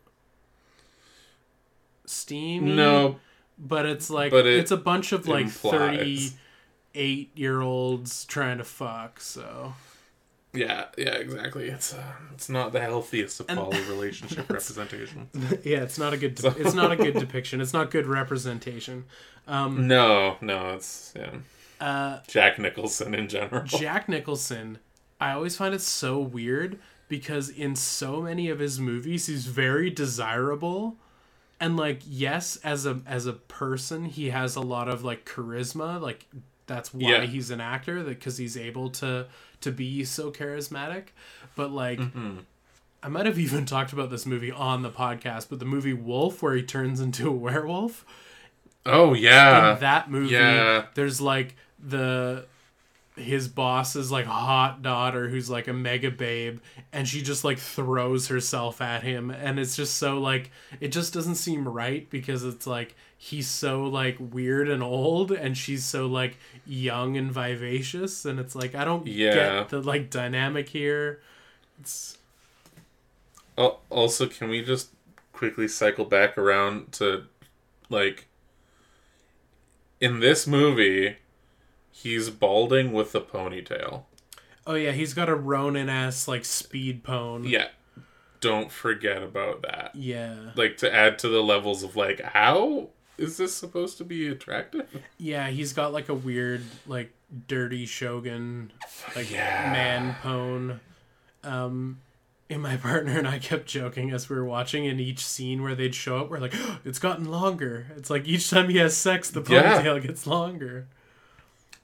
steamy. 2.06 2.74
No, 2.74 3.20
But 3.58 3.86
it's 3.86 4.10
like, 4.10 4.30
But 4.30 4.46
it 4.46 4.58
it's 4.58 4.70
a 4.70 4.76
bunch 4.76 5.12
of 5.12 5.26
like 5.28 5.46
implies. 5.46 6.34
38 6.94 7.30
year 7.36 7.60
olds 7.60 8.24
trying 8.24 8.58
to 8.58 8.64
fuck, 8.64 9.20
so. 9.20 9.74
Yeah, 10.52 10.86
yeah, 10.98 11.14
exactly. 11.14 11.68
It's 11.68 11.94
uh, 11.94 12.02
it's 12.34 12.48
not 12.48 12.72
the 12.72 12.80
healthiest 12.80 13.40
of 13.40 13.46
poly 13.48 13.80
relationship 13.82 14.48
representation. 14.50 15.28
yeah, 15.64 15.82
it's 15.82 15.98
not 15.98 16.12
a 16.12 16.16
good. 16.16 16.34
De- 16.34 16.56
it's 16.58 16.74
not 16.74 16.90
a 16.92 16.96
good 16.96 17.14
depiction. 17.18 17.60
It's 17.60 17.72
not 17.72 17.90
good 17.90 18.06
representation. 18.06 19.04
Um, 19.46 19.86
No, 19.86 20.36
no, 20.40 20.74
it's 20.74 21.12
yeah. 21.16 21.30
uh, 21.80 22.18
Jack 22.26 22.58
Nicholson 22.58 23.14
in 23.14 23.28
general. 23.28 23.64
Jack 23.64 24.08
Nicholson, 24.08 24.78
I 25.20 25.32
always 25.32 25.56
find 25.56 25.74
it 25.74 25.80
so 25.80 26.18
weird 26.18 26.78
because 27.08 27.48
in 27.48 27.74
so 27.76 28.20
many 28.20 28.48
of 28.50 28.58
his 28.58 28.78
movies, 28.80 29.26
he's 29.26 29.46
very 29.46 29.90
desirable, 29.90 30.96
and 31.60 31.76
like 31.76 32.00
yes, 32.06 32.56
as 32.64 32.86
a 32.86 33.00
as 33.06 33.26
a 33.26 33.32
person, 33.34 34.04
he 34.04 34.30
has 34.30 34.56
a 34.56 34.60
lot 34.60 34.88
of 34.88 35.04
like 35.04 35.24
charisma. 35.24 36.00
Like 36.00 36.26
that's 36.66 36.92
why 36.94 37.08
Yeah. 37.10 37.20
he's 37.22 37.50
an 37.50 37.60
actor, 37.60 38.02
because 38.04 38.36
he's 38.36 38.56
able 38.56 38.90
to 38.90 39.26
to 39.60 39.70
be 39.70 40.04
so 40.04 40.30
charismatic. 40.30 41.06
But 41.54 41.72
like. 41.72 41.98
Mm-hmm. 41.98 42.38
I 43.02 43.08
might 43.08 43.24
have 43.24 43.38
even 43.38 43.64
talked 43.64 43.94
about 43.94 44.10
this 44.10 44.26
movie 44.26 44.52
on 44.52 44.82
the 44.82 44.90
podcast, 44.90 45.46
but 45.48 45.58
the 45.58 45.64
movie 45.64 45.94
Wolf, 45.94 46.42
where 46.42 46.54
he 46.54 46.62
turns 46.62 47.00
into 47.00 47.28
a 47.28 47.32
werewolf, 47.32 48.04
oh 48.84 49.14
yeah, 49.14 49.72
in 49.72 49.80
that 49.80 50.10
movie 50.10 50.34
yeah. 50.34 50.84
there's 50.94 51.18
like 51.18 51.56
the 51.82 52.44
his 53.16 53.48
boss's 53.48 54.10
like 54.10 54.24
hot 54.24 54.82
daughter 54.82 55.28
who's 55.28 55.50
like 55.50 55.68
a 55.68 55.72
mega 55.72 56.10
babe 56.10 56.60
and 56.92 57.06
she 57.06 57.22
just 57.22 57.44
like 57.44 57.58
throws 57.58 58.28
herself 58.28 58.80
at 58.80 59.02
him 59.02 59.30
and 59.30 59.58
it's 59.58 59.76
just 59.76 59.96
so 59.96 60.18
like 60.18 60.50
it 60.80 60.88
just 60.88 61.12
doesn't 61.12 61.34
seem 61.34 61.68
right 61.68 62.08
because 62.08 62.44
it's 62.44 62.66
like 62.66 62.94
he's 63.22 63.46
so 63.46 63.82
like 63.84 64.16
weird 64.18 64.66
and 64.66 64.82
old 64.82 65.30
and 65.30 65.54
she's 65.56 65.84
so 65.84 66.06
like 66.06 66.38
young 66.64 67.18
and 67.18 67.30
vivacious 67.30 68.24
and 68.24 68.40
it's 68.40 68.54
like 68.54 68.74
I 68.74 68.82
don't 68.84 69.06
Yeah. 69.06 69.34
get 69.34 69.68
the 69.68 69.82
like 69.82 70.08
dynamic 70.08 70.70
here 70.70 71.20
it's 71.78 72.16
Al- 73.58 73.82
Also, 73.90 74.26
can 74.26 74.48
we 74.48 74.64
just 74.64 74.88
quickly 75.34 75.68
cycle 75.68 76.06
back 76.06 76.38
around 76.38 76.92
to 76.92 77.24
like 77.90 78.26
in 80.00 80.20
this 80.20 80.46
movie, 80.46 81.16
he's 81.90 82.30
balding 82.30 82.90
with 82.92 83.14
a 83.14 83.20
ponytail. 83.20 84.04
oh 84.66 84.74
yeah 84.74 84.92
he's 84.92 85.12
got 85.12 85.28
a 85.28 85.34
Ronin 85.34 85.90
ass 85.90 86.26
like 86.26 86.46
speed 86.46 87.02
pone 87.04 87.44
Yeah, 87.44 87.68
don't 88.40 88.72
forget 88.72 89.22
about 89.22 89.60
that. 89.60 89.90
yeah 89.94 90.52
Like 90.54 90.78
to 90.78 90.90
add 90.94 91.18
to 91.18 91.28
the 91.28 91.42
levels 91.42 91.82
of 91.82 91.96
like 91.96 92.20
how 92.22 92.88
is 93.20 93.36
this 93.36 93.54
supposed 93.54 93.98
to 93.98 94.04
be 94.04 94.26
attractive? 94.28 94.88
Yeah, 95.18 95.48
he's 95.48 95.72
got 95.72 95.92
like 95.92 96.08
a 96.08 96.14
weird, 96.14 96.62
like 96.86 97.12
dirty 97.48 97.86
shogun, 97.86 98.72
like 99.14 99.30
Yeah. 99.30 99.70
man 99.72 100.16
pone. 100.22 100.80
Um, 101.44 102.00
and 102.48 102.60
my 102.62 102.76
partner 102.76 103.16
and 103.18 103.28
I 103.28 103.38
kept 103.38 103.66
joking 103.66 104.10
as 104.10 104.28
we 104.28 104.36
were 104.36 104.44
watching. 104.44 104.84
In 104.84 104.98
each 104.98 105.24
scene 105.24 105.62
where 105.62 105.74
they'd 105.74 105.94
show 105.94 106.18
up, 106.20 106.30
we're 106.30 106.38
like, 106.40 106.54
"It's 106.84 106.98
gotten 106.98 107.26
longer." 107.30 107.86
It's 107.96 108.10
like 108.10 108.26
each 108.26 108.50
time 108.50 108.68
he 108.68 108.78
has 108.78 108.96
sex, 108.96 109.30
the 109.30 109.42
Yeah. 109.48 109.80
ponytail 109.82 110.02
gets 110.02 110.26
longer. 110.26 110.86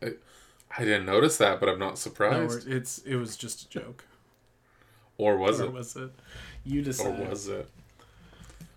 I 0.03 0.85
didn't 0.85 1.07
notice 1.07 1.39
that, 1.39 1.59
but 1.61 1.69
I'm 1.71 1.79
not 1.79 1.91
No, 1.91 1.95
surprised. 1.95 2.69
it's 2.69 2.99
it 2.99 3.17
was 3.17 3.37
just 3.37 3.63
a 3.63 3.69
joke, 3.71 4.05
or 5.17 5.37
was 5.39 5.61
or 5.61 5.65
it? 5.67 5.73
was 5.73 5.97
it? 5.97 6.11
You 6.65 6.81
Or 6.81 6.85
decide. 6.85 7.29
was 7.31 7.49
it? 7.49 7.69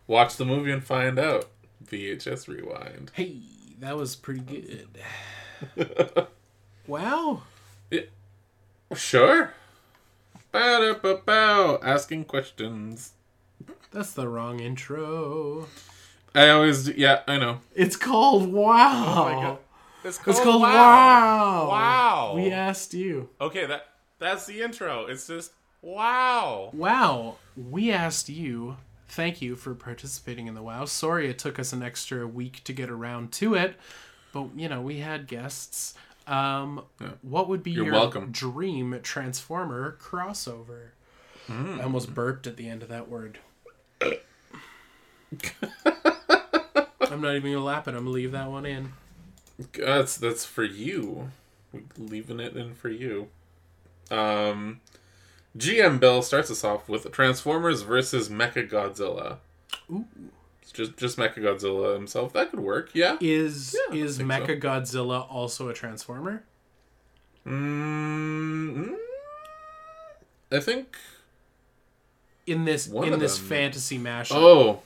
Watch 0.07 0.37
the 0.37 0.45
movie 0.45 0.71
and 0.71 0.83
find 0.83 1.19
out. 1.19 1.49
VHS 1.85 2.47
rewind. 2.47 3.11
Hey, 3.13 3.41
that 3.79 3.95
was 3.95 4.15
pretty 4.15 4.41
good. 4.41 4.97
wow. 6.87 7.43
Yeah. 7.89 8.01
Sure. 8.95 9.53
Ba-da-ba-bow. 10.51 11.79
Asking 11.83 12.25
questions. 12.25 13.13
That's 13.91 14.13
the 14.13 14.27
wrong 14.27 14.59
intro. 14.59 15.67
I 16.35 16.49
always 16.49 16.85
do, 16.85 16.93
yeah, 16.95 17.21
I 17.27 17.37
know. 17.37 17.61
It's 17.75 17.95
called 17.95 18.51
Wow. 18.51 19.57
Oh 19.57 19.59
it's 20.03 20.19
It's 20.25 20.39
called 20.39 20.61
wow. 20.61 21.67
Wow. 21.69 22.33
We 22.35 22.51
asked 22.51 22.93
you. 22.93 23.29
Okay, 23.41 23.65
that 23.65 23.87
that's 24.17 24.45
the 24.45 24.61
intro. 24.61 25.07
It's 25.07 25.27
just 25.27 25.51
wow. 25.81 26.69
Wow. 26.73 27.35
We 27.57 27.91
asked 27.91 28.29
you. 28.29 28.77
Thank 29.09 29.41
you 29.41 29.55
for 29.55 29.73
participating 29.73 30.47
in 30.47 30.53
the 30.53 30.61
wow. 30.61 30.85
Sorry 30.85 31.29
it 31.29 31.39
took 31.39 31.59
us 31.59 31.73
an 31.73 31.81
extra 31.83 32.27
week 32.27 32.63
to 32.65 32.73
get 32.73 32.89
around 32.89 33.31
to 33.33 33.55
it, 33.55 33.75
but 34.31 34.47
you 34.55 34.69
know, 34.69 34.81
we 34.81 34.99
had 34.99 35.27
guests. 35.27 35.95
Um, 36.27 36.83
what 37.23 37.49
would 37.49 37.63
be 37.63 37.71
You're 37.71 37.85
your 37.85 37.93
welcome. 37.93 38.31
dream 38.31 38.99
Transformer 39.01 39.97
crossover? 39.99 40.89
Hmm. 41.47 41.79
I 41.79 41.83
almost 41.83 42.13
burped 42.13 42.45
at 42.45 42.55
the 42.55 42.69
end 42.69 42.83
of 42.83 42.89
that 42.89 43.09
word. 43.09 43.39
I'm 47.01 47.21
not 47.21 47.35
even 47.35 47.53
gonna 47.53 47.63
lap 47.63 47.87
it. 47.87 47.91
I'm 47.91 48.03
gonna 48.03 48.09
leave 48.11 48.31
that 48.33 48.49
one 48.49 48.65
in. 48.65 48.93
That's 49.73 50.17
that's 50.17 50.45
for 50.45 50.63
you. 50.63 51.31
Leaving 51.97 52.39
it 52.39 52.55
in 52.55 52.75
for 52.75 52.89
you. 52.89 53.29
Um 54.11 54.81
GM 55.59 55.99
Bill 55.99 56.21
starts 56.21 56.49
us 56.49 56.63
off 56.63 56.87
with 56.89 57.11
Transformers 57.11 57.81
versus 57.83 58.29
Mecha 58.29 58.67
Godzilla. 58.69 59.37
Ooh. 59.91 60.05
It's 60.61 60.71
just 60.71 60.97
just 60.97 61.17
Mecha 61.17 61.37
Godzilla 61.37 61.95
himself. 61.95 62.31
That 62.33 62.49
could 62.51 62.59
work, 62.61 62.91
yeah. 62.93 63.17
Is 63.19 63.75
I 63.91 63.95
is 63.95 64.17
think 64.17 64.31
so. 64.31 64.37
Mecha 64.39 64.61
Godzilla 64.61 65.29
also 65.29 65.67
a 65.69 65.73
Transformer? 65.73 66.43
Mm, 67.45 68.95
I 70.51 70.59
think 70.59 70.95
In 72.45 72.65
this 72.65 72.87
in 72.87 73.19
this 73.19 73.37
them. 73.37 73.47
fantasy 73.47 73.97
mashup. 73.99 74.35
Oh. 74.35 74.81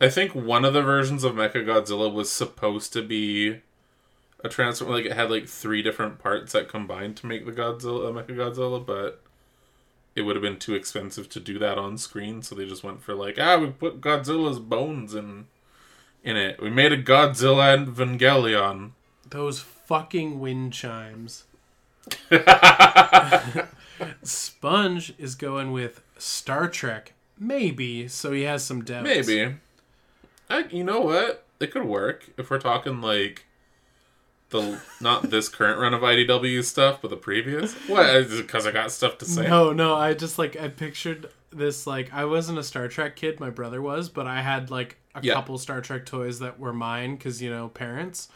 I 0.00 0.08
think 0.08 0.34
one 0.34 0.64
of 0.64 0.74
the 0.74 0.82
versions 0.82 1.24
of 1.24 1.34
Mecha 1.34 1.64
Godzilla 1.64 2.12
was 2.12 2.30
supposed 2.30 2.92
to 2.92 3.02
be 3.02 3.60
a 4.44 4.48
transform 4.48 4.92
like 4.92 5.06
it 5.06 5.12
had 5.12 5.30
like 5.30 5.48
three 5.48 5.82
different 5.82 6.18
parts 6.18 6.52
that 6.52 6.68
combined 6.68 7.16
to 7.16 7.26
make 7.26 7.46
the 7.46 7.52
Godzilla 7.52 8.12
Mecha 8.12 8.36
Godzilla, 8.36 8.84
but 8.84 9.22
it 10.14 10.22
would 10.22 10.36
have 10.36 10.42
been 10.42 10.58
too 10.58 10.74
expensive 10.74 11.28
to 11.30 11.40
do 11.40 11.58
that 11.58 11.78
on 11.78 11.96
screen, 11.98 12.42
so 12.42 12.54
they 12.54 12.66
just 12.66 12.84
went 12.84 13.02
for 13.02 13.14
like, 13.14 13.38
ah, 13.40 13.56
we 13.56 13.68
put 13.68 14.02
Godzilla's 14.02 14.60
bones 14.60 15.14
in 15.14 15.46
in 16.22 16.36
it. 16.36 16.62
We 16.62 16.70
made 16.70 16.92
a 16.92 17.02
Godzilla 17.02 17.74
and 17.74 17.88
Evangelion. 17.88 18.90
Those 19.28 19.60
fucking 19.60 20.38
wind 20.38 20.74
chimes. 20.74 21.44
Sponge 24.22 25.14
is 25.18 25.34
going 25.34 25.72
with 25.72 26.02
Star 26.18 26.68
Trek. 26.68 27.14
Maybe, 27.38 28.08
so 28.08 28.32
he 28.32 28.42
has 28.42 28.62
some 28.62 28.84
doubts. 28.84 29.04
Maybe. 29.04 29.56
I, 30.50 30.64
you 30.70 30.84
know 30.84 31.00
what? 31.00 31.44
It 31.60 31.70
could 31.70 31.84
work 31.84 32.28
if 32.36 32.50
we're 32.50 32.58
talking 32.58 33.00
like 33.00 33.46
the 34.54 34.80
not 35.00 35.30
this 35.30 35.48
current 35.48 35.78
run 35.80 35.92
of 35.92 36.00
IDW 36.02 36.64
stuff, 36.64 37.00
but 37.02 37.10
the 37.10 37.16
previous. 37.16 37.74
What? 37.88 38.28
Because 38.30 38.66
I 38.66 38.70
got 38.70 38.90
stuff 38.90 39.18
to 39.18 39.24
say. 39.26 39.46
No, 39.48 39.72
no, 39.72 39.94
I 39.94 40.14
just 40.14 40.38
like 40.38 40.56
I 40.56 40.68
pictured 40.68 41.28
this 41.50 41.86
like 41.86 42.12
I 42.14 42.24
wasn't 42.24 42.58
a 42.58 42.62
Star 42.62 42.88
Trek 42.88 43.16
kid, 43.16 43.40
my 43.40 43.50
brother 43.50 43.82
was, 43.82 44.08
but 44.08 44.26
I 44.26 44.40
had 44.42 44.70
like 44.70 44.96
a 45.14 45.20
Yeah. 45.22 45.34
couple 45.34 45.58
Star 45.58 45.80
Trek 45.80 46.06
toys 46.06 46.38
that 46.38 46.58
were 46.58 46.72
mine 46.72 47.18
cuz 47.18 47.42
you 47.42 47.50
know, 47.50 47.68
parents. 47.68 48.28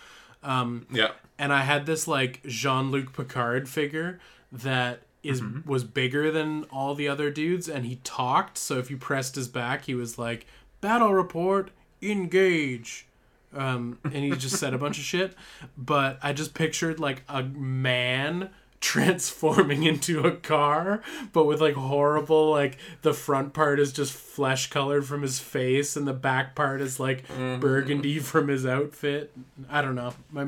Um 0.43 0.87
Yeah. 0.91 1.13
and 1.39 1.53
I 1.53 1.63
had 1.63 1.87
this 1.87 2.07
like 2.07 2.43
Jean-Luc 2.47 3.13
Picard 3.13 3.69
figure 3.69 4.21
that 4.53 5.03
is 5.23 5.41
Mm-hmm. 5.41 5.69
was 5.69 5.83
bigger 5.85 6.31
than 6.31 6.65
all 6.65 6.95
the 6.95 7.09
other 7.09 7.31
dudes 7.31 7.69
and 7.69 7.85
he 7.87 7.97
talked, 8.05 8.57
so 8.59 8.79
if 8.79 8.91
you 8.91 8.97
pressed 8.97 9.35
his 9.35 9.49
back, 9.49 9.85
he 9.87 9.95
was 9.95 10.17
like 10.19 10.47
battle 10.81 11.13
report, 11.13 11.71
engage. 12.01 13.07
Um 13.55 13.99
and 14.05 14.15
he 14.15 14.31
just 14.31 14.57
said 14.57 14.75
a 14.75 14.79
bunch 14.79 14.99
of 14.99 15.05
shit, 15.05 15.35
but 15.77 16.19
I 16.23 16.33
just 16.33 16.55
pictured 16.55 17.01
like 17.01 17.23
a 17.29 17.43
man 17.43 18.51
transforming 18.81 19.83
into 19.83 20.21
a 20.21 20.31
car 20.31 21.03
but 21.33 21.47
with 21.47 21.61
like 21.61 21.75
horrible 21.75 22.53
like 22.53 22.79
the 23.03 23.13
front 23.13 23.53
part 23.53 23.81
is 23.81 23.93
just 23.93 24.13
flesh 24.13 24.71
colored 24.71 25.05
from 25.05 25.23
his 25.23 25.41
face 25.41 25.97
and 25.97 26.07
the 26.07 26.13
back 26.13 26.55
part 26.55 26.81
is 26.81 27.01
like 27.01 27.25
burgundy 27.59 28.21
from 28.21 28.47
his 28.47 28.65
outfit 28.65 29.33
i 29.69 29.83
don't 29.83 29.97
know 29.97 30.15
my 30.31 30.47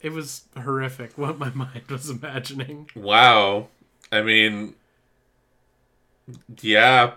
It 0.00 0.12
was 0.12 0.44
horrific 0.56 1.18
what 1.18 1.38
my 1.38 1.50
mind 1.54 1.88
was 1.90 2.08
imagining. 2.08 2.88
Wow. 2.94 3.68
I 4.10 4.22
mean, 4.22 4.74
yeah. 6.62 7.12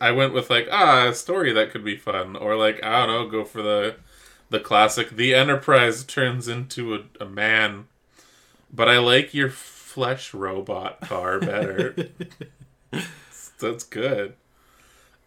I 0.00 0.12
went 0.12 0.32
with 0.32 0.50
like 0.50 0.68
ah 0.70 1.08
a 1.08 1.14
story 1.14 1.52
that 1.52 1.70
could 1.70 1.84
be 1.84 1.96
fun, 1.96 2.36
or 2.36 2.56
like 2.56 2.82
I 2.84 3.06
don't 3.06 3.08
know, 3.08 3.28
go 3.28 3.44
for 3.44 3.62
the 3.62 3.96
the 4.50 4.60
classic. 4.60 5.10
The 5.10 5.34
Enterprise 5.34 6.04
turns 6.04 6.48
into 6.48 6.94
a, 6.94 7.04
a 7.20 7.26
man, 7.26 7.88
but 8.72 8.88
I 8.88 8.98
like 8.98 9.34
your 9.34 9.50
flesh 9.50 10.34
robot 10.34 11.00
car 11.00 11.40
better. 11.40 11.94
That's 13.58 13.84
good. 13.84 14.34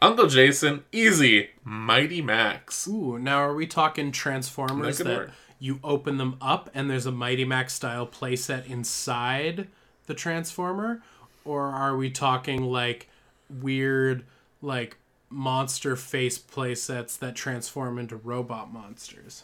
Uncle 0.01 0.27
Jason, 0.27 0.83
easy. 0.91 1.49
Mighty 1.63 2.21
Max. 2.21 2.87
Ooh, 2.87 3.19
now 3.19 3.39
are 3.39 3.53
we 3.53 3.67
talking 3.67 4.11
Transformers 4.11 4.99
That 4.99 5.03
that, 5.05 5.29
you 5.59 5.79
open 5.83 6.17
them 6.17 6.37
up 6.39 6.69
and 6.73 6.89
there's 6.89 7.05
a 7.05 7.11
Mighty 7.11 7.43
Max 7.43 7.73
style 7.73 8.07
playset 8.07 8.69
inside 8.69 9.67
the 10.05 10.13
Transformer? 10.13 11.01
Or 11.43 11.63
are 11.63 11.97
we 11.97 12.09
talking 12.09 12.63
like 12.63 13.09
weird, 13.49 14.23
like 14.61 14.97
monster 15.29 15.95
face 15.95 16.37
playsets 16.37 17.17
that 17.19 17.35
transform 17.35 17.97
into 17.97 18.15
robot 18.15 18.71
monsters? 18.71 19.43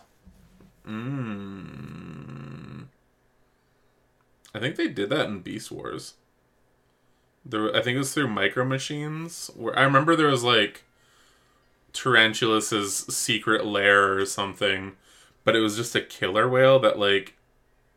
I 4.56 4.60
think 4.60 4.76
they 4.76 4.88
did 4.88 5.10
that 5.10 5.28
in 5.28 5.40
Beast 5.42 5.72
Wars. 5.72 6.14
There, 7.44 7.76
I 7.76 7.82
think 7.82 7.96
it 7.96 8.00
was 8.00 8.14
through 8.14 8.28
Micro 8.30 8.66
Machines. 8.66 9.52
Where 9.56 9.78
I 9.78 9.84
remember 9.84 10.16
there 10.16 10.28
was 10.28 10.44
like 10.44 10.84
Tarantulas's 11.94 12.96
secret 13.10 13.66
lair 13.66 14.18
or 14.18 14.26
something, 14.26 14.94
but 15.44 15.56
it 15.56 15.60
was 15.60 15.76
just 15.76 15.96
a 15.96 16.02
killer 16.02 16.48
whale 16.48 16.80
that 16.80 17.00
like 17.00 17.36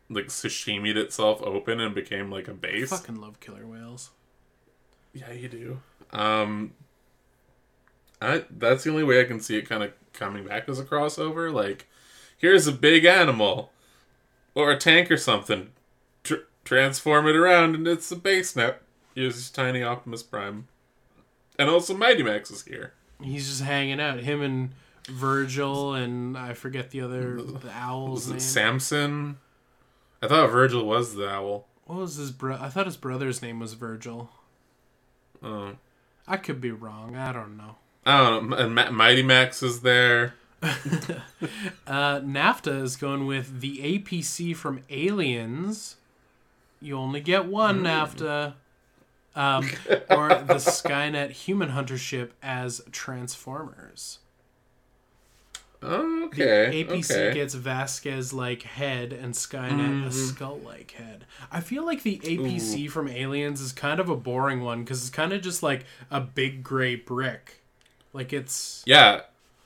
like 0.09 0.31
sashimied 0.31 0.97
itself 0.97 1.41
open 1.43 1.79
and 1.79 1.93
became 1.93 2.31
like 2.31 2.47
a 2.47 2.53
base. 2.53 2.91
I 2.91 2.97
fucking 2.97 3.21
love 3.21 3.39
killer 3.39 3.65
whales. 3.65 4.09
Yeah, 5.13 5.31
you 5.31 5.47
do. 5.47 5.81
Um, 6.11 6.73
I 8.21 8.43
that's 8.49 8.83
the 8.83 8.89
only 8.91 9.03
way 9.03 9.21
I 9.21 9.25
can 9.25 9.39
see 9.39 9.57
it 9.57 9.67
kind 9.69 9.83
of 9.83 9.91
coming 10.13 10.45
back 10.45 10.67
as 10.67 10.79
a 10.79 10.83
crossover. 10.85 11.51
Like, 11.53 11.87
here's 12.37 12.67
a 12.67 12.71
big 12.71 13.05
animal 13.05 13.71
or 14.55 14.71
a 14.71 14.77
tank 14.77 15.09
or 15.11 15.17
something. 15.17 15.69
Tr- 16.23 16.45
transform 16.65 17.27
it 17.27 17.35
around, 17.35 17.75
and 17.75 17.87
it's 17.87 18.11
a 18.11 18.15
base 18.15 18.55
now. 18.55 18.75
Here's 19.15 19.49
tiny 19.49 19.81
Optimus 19.83 20.23
Prime, 20.23 20.67
and 21.57 21.69
also 21.69 21.95
Mighty 21.95 22.23
Max 22.23 22.51
is 22.51 22.63
here. 22.65 22.93
He's 23.21 23.47
just 23.47 23.63
hanging 23.63 23.99
out. 23.99 24.19
Him 24.19 24.41
and 24.41 24.69
Virgil 25.07 25.93
and 25.93 26.37
I 26.37 26.53
forget 26.53 26.91
the 26.91 27.01
other 27.01 27.41
the 27.41 27.71
owl's 27.73 28.11
Was 28.11 28.27
it 28.27 28.31
name. 28.31 28.39
Samson? 28.39 29.37
I 30.21 30.27
thought 30.27 30.51
Virgil 30.51 30.85
was 30.85 31.15
the 31.15 31.27
owl. 31.29 31.65
what 31.85 31.99
was 31.99 32.15
his 32.15 32.31
bro? 32.31 32.57
I 32.59 32.69
thought 32.69 32.85
his 32.85 32.97
brother's 32.97 33.41
name 33.41 33.59
was 33.59 33.73
Virgil. 33.73 34.29
Oh, 35.41 35.77
I 36.27 36.37
could 36.37 36.59
be 36.61 36.71
wrong. 36.71 37.15
I 37.15 37.31
don't 37.31 37.55
know. 37.57 37.75
I. 38.05 38.37
And 38.37 38.75
Ma- 38.75 38.91
Mighty 38.91 39.23
Max 39.23 39.63
is 39.63 39.81
there. 39.81 40.35
Uh, 41.87 42.19
NAFTA 42.19 42.83
is 42.83 42.95
going 42.95 43.25
with 43.25 43.61
the 43.61 43.77
APC 43.77 44.55
from 44.55 44.81
Aliens. 44.89 45.95
You 46.81 46.97
only 46.97 47.21
get 47.21 47.45
one 47.45 47.81
NAFTA. 47.81 48.53
Um, 49.35 49.69
or 50.09 50.29
the 50.29 50.55
Skynet 50.55 51.31
human 51.31 51.69
hunter 51.69 51.97
ship 51.97 52.33
as 52.43 52.81
Transformers. 52.91 54.19
Okay. 55.81 56.69
The 56.69 56.83
APC 56.83 57.11
okay. 57.11 57.33
gets 57.33 57.53
Vasquez 57.53 58.33
like 58.33 58.63
head 58.63 59.13
and 59.13 59.33
Skynet 59.33 60.07
a 60.07 60.11
skull 60.11 60.59
like 60.59 60.91
head. 60.91 61.25
I 61.51 61.61
feel 61.61 61.85
like 61.85 62.03
the 62.03 62.19
APC 62.19 62.89
from 62.89 63.07
Aliens 63.07 63.61
is 63.61 63.71
kind 63.71 63.99
of 63.99 64.09
a 64.09 64.15
boring 64.15 64.61
one 64.61 64.83
because 64.83 65.01
it's 65.01 65.09
kind 65.09 65.31
of 65.31 65.41
just 65.41 65.63
like 65.63 65.85
a 66.11 66.19
big 66.19 66.63
gray 66.63 66.95
brick. 66.95 67.58
Like 68.13 68.33
it's 68.33 68.83
Yeah, 68.85 69.21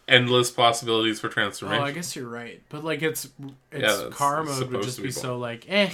endless 0.07 0.51
possibilities 0.51 1.19
for 1.19 1.29
transformation. 1.29 1.83
Oh. 1.83 1.85
I 1.87 1.91
guess 1.91 2.15
you're 2.15 2.27
right. 2.27 2.61
But 2.69 2.83
like 2.83 3.01
its 3.01 3.29
its 3.71 3.83
Yeah, 3.83 4.09
car 4.11 4.43
mode 4.43 4.71
would 4.71 4.81
just 4.83 4.97
be, 4.97 5.03
be 5.03 5.11
so 5.11 5.37
like 5.37 5.65
eh. 5.69 5.91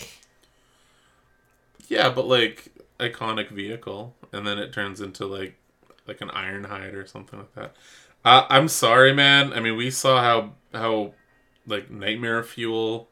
Yeah, 1.87 2.09
but 2.09 2.27
like 2.27 2.69
iconic 2.99 3.49
vehicle, 3.49 4.15
and 4.31 4.45
then 4.45 4.59
it 4.59 4.73
turns 4.73 5.01
into 5.01 5.25
like 5.25 5.55
like 6.07 6.21
an 6.21 6.29
Ironhide 6.29 6.93
or 6.93 7.05
something 7.05 7.39
like 7.39 7.53
that. 7.55 7.75
Uh, 8.25 8.45
I'm 8.49 8.67
sorry, 8.67 9.13
man. 9.13 9.53
I 9.53 9.59
mean, 9.59 9.75
we 9.77 9.91
saw 9.91 10.21
how 10.21 10.53
how 10.77 11.13
like 11.65 11.89
nightmare 11.89 12.43
fuel 12.43 13.09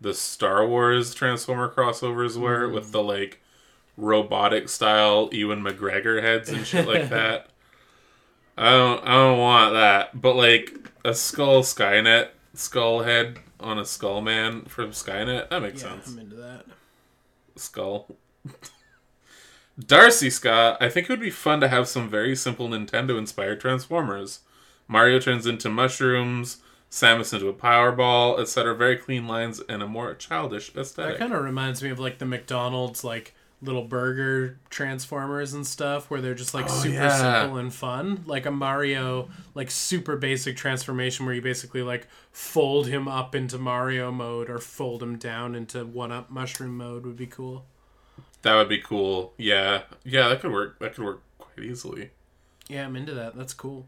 the 0.00 0.14
Star 0.14 0.66
Wars 0.66 1.14
Transformer 1.14 1.72
crossovers 1.72 2.36
were 2.36 2.68
with 2.68 2.92
the 2.92 3.02
like 3.02 3.40
robotic 3.96 4.68
style 4.68 5.28
Ewan 5.32 5.62
McGregor 5.62 6.22
heads 6.22 6.50
and 6.50 6.66
shit 6.66 6.86
like 6.86 7.08
that. 7.10 7.48
I 8.56 8.70
don't 8.70 9.04
I 9.06 9.12
don't 9.14 9.38
want 9.38 9.74
that. 9.74 10.20
But 10.20 10.36
like 10.36 10.90
a 11.04 11.14
skull 11.14 11.62
Skynet 11.62 12.28
skull 12.54 13.02
head 13.02 13.38
on 13.60 13.78
a 13.78 13.84
skull 13.84 14.20
man 14.20 14.64
from 14.64 14.90
Skynet, 14.90 15.50
that 15.50 15.62
makes 15.62 15.82
Yeah, 15.82 15.90
sense 15.90 16.08
I'm 16.08 16.18
into 16.18 16.36
that. 16.36 16.64
skull. 17.56 18.16
Darcy 19.78 20.30
Scott, 20.30 20.78
I 20.80 20.88
think 20.88 21.04
it 21.04 21.12
would 21.12 21.20
be 21.20 21.30
fun 21.30 21.60
to 21.60 21.68
have 21.68 21.86
some 21.86 22.08
very 22.08 22.34
simple 22.34 22.68
Nintendo 22.68 23.18
inspired 23.18 23.60
Transformers. 23.60 24.40
Mario 24.88 25.18
turns 25.18 25.46
into 25.46 25.68
mushrooms, 25.68 26.58
Samus 26.90 27.34
into 27.34 27.48
a 27.48 27.52
Powerball, 27.52 28.40
etc. 28.40 28.74
Very 28.74 28.96
clean 28.96 29.26
lines 29.26 29.60
and 29.68 29.82
a 29.82 29.86
more 29.86 30.14
childish 30.14 30.74
aesthetic. 30.74 31.14
That 31.14 31.18
kind 31.18 31.34
of 31.34 31.42
reminds 31.42 31.82
me 31.82 31.90
of 31.90 31.98
like 31.98 32.18
the 32.18 32.24
McDonald's 32.24 33.04
like 33.04 33.34
little 33.62 33.84
burger 33.84 34.58
transformers 34.68 35.54
and 35.54 35.66
stuff 35.66 36.10
where 36.10 36.20
they're 36.20 36.34
just 36.34 36.52
like 36.52 36.68
super 36.68 36.88
Oh, 36.98 37.02
yeah. 37.02 37.40
simple 37.40 37.56
and 37.58 37.72
fun 37.72 38.22
like 38.26 38.44
a 38.44 38.50
mario 38.50 39.30
like 39.54 39.70
super 39.70 40.16
basic 40.16 40.56
transformation 40.56 41.24
where 41.24 41.34
you 41.34 41.40
basically 41.40 41.82
like 41.82 42.06
fold 42.32 42.86
him 42.86 43.08
up 43.08 43.34
into 43.34 43.56
mario 43.58 44.12
mode 44.12 44.50
or 44.50 44.58
fold 44.58 45.02
him 45.02 45.16
down 45.16 45.54
into 45.54 45.86
one 45.86 46.12
up 46.12 46.30
mushroom 46.30 46.76
mode 46.76 47.06
would 47.06 47.16
be 47.16 47.26
cool 47.26 47.64
That 48.42 48.56
would 48.56 48.68
be 48.68 48.78
cool. 48.80 49.32
Yeah. 49.38 49.82
Yeah, 50.04 50.28
that 50.28 50.40
could 50.40 50.52
work. 50.52 50.78
That 50.78 50.94
could 50.94 51.04
work 51.04 51.22
quite 51.38 51.64
easily. 51.64 52.10
yeah 52.68 52.84
i'm 52.84 52.94
into 52.94 53.14
that 53.14 53.36
that's 53.36 53.54
cool 53.54 53.86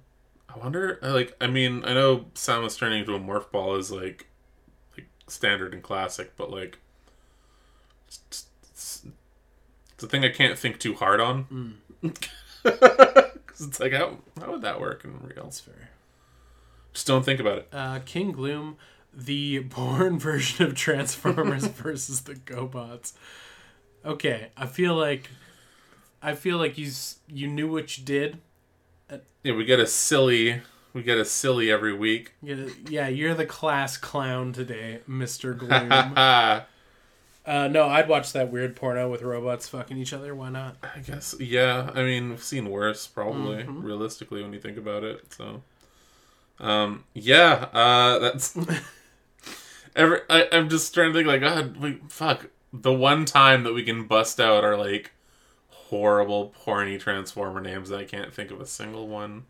I 0.48 0.58
wonder 0.58 0.98
uh, 1.02 1.12
like 1.12 1.36
I 1.42 1.46
mean, 1.46 1.84
I 1.84 1.92
know 1.92 2.24
Samus 2.34 2.78
turning 2.78 3.00
into 3.00 3.14
a 3.14 3.20
morph 3.20 3.50
ball 3.52 3.76
is 3.76 3.90
like 3.92 4.28
like 4.96 5.06
standard 5.28 5.74
and 5.74 5.82
classic, 5.82 6.32
but 6.38 6.50
like 6.50 6.78
it's, 8.08 8.46
it's 9.98 10.04
a 10.04 10.06
thing 10.06 10.24
I 10.24 10.28
can't 10.28 10.56
think 10.56 10.78
too 10.78 10.94
hard 10.94 11.20
on. 11.20 11.74
Cuz 12.62 13.66
it's 13.66 13.80
like 13.80 13.92
how 13.92 14.18
how 14.40 14.52
would 14.52 14.62
that 14.62 14.80
work 14.80 15.04
in 15.04 15.18
real? 15.20 15.42
that's 15.44 15.58
fair 15.60 15.90
Just 16.92 17.06
don't 17.06 17.24
think 17.24 17.40
about 17.40 17.58
it. 17.58 17.68
uh 17.72 17.98
king 18.04 18.30
gloom 18.32 18.76
the 19.12 19.58
born 19.76 20.18
version 20.18 20.64
of 20.66 20.74
transformers 20.74 21.66
versus 21.82 22.20
the 22.22 22.34
gobots 22.34 23.14
okay 24.04 24.48
i 24.56 24.66
feel 24.66 24.94
like 24.94 25.30
i 26.22 26.34
feel 26.34 26.56
like 26.58 26.78
you 26.78 26.90
you 27.26 27.48
knew 27.48 27.70
what 27.70 27.98
you 27.98 28.04
did 28.04 28.38
Yeah, 29.42 29.54
we 29.54 29.64
get 29.64 29.80
a 29.80 29.86
silly 29.86 30.60
we 30.94 31.02
get 31.02 31.18
a 31.18 31.24
silly 31.24 31.70
every 31.70 31.92
week. 31.94 32.32
Yeah, 32.42 32.66
yeah, 32.88 33.08
you're 33.08 33.34
the 33.34 33.44
class 33.46 33.96
clown 33.98 34.52
today, 34.52 35.00
Mister 35.06 35.52
Gloom. 35.54 36.14
Uh, 37.48 37.66
no, 37.66 37.88
I'd 37.88 38.10
watch 38.10 38.34
that 38.34 38.52
weird 38.52 38.76
porno 38.76 39.08
with 39.08 39.22
robots 39.22 39.70
fucking 39.70 39.96
each 39.96 40.12
other. 40.12 40.34
Why 40.34 40.50
not? 40.50 40.76
I 40.82 40.98
guess 40.98 41.34
yeah. 41.40 41.90
I 41.94 42.02
mean, 42.02 42.28
we've 42.28 42.42
seen 42.42 42.68
worse, 42.68 43.06
probably 43.06 43.64
realistically 43.64 44.42
when 44.42 44.52
you 44.52 44.60
think 44.60 44.76
about 44.76 45.02
it. 45.02 45.32
So, 45.32 45.62
um, 46.60 47.04
yeah, 47.14 47.68
uh, 47.72 48.18
that's. 48.18 48.54
Every 49.96 50.20
I, 50.28 50.46
I'm 50.52 50.68
just 50.68 50.92
trying 50.92 51.14
to 51.14 51.18
think 51.18 51.26
like 51.26 51.40
God, 51.40 51.78
wait, 51.78 52.12
fuck. 52.12 52.50
The 52.70 52.92
one 52.92 53.24
time 53.24 53.64
that 53.64 53.72
we 53.72 53.82
can 53.82 54.06
bust 54.06 54.38
out 54.38 54.62
are 54.62 54.76
like 54.76 55.12
horrible, 55.70 56.52
porny 56.62 57.00
transformer 57.00 57.62
names. 57.62 57.90
I 57.90 58.04
can't 58.04 58.32
think 58.32 58.50
of 58.50 58.60
a 58.60 58.66
single 58.66 59.08
one. 59.08 59.46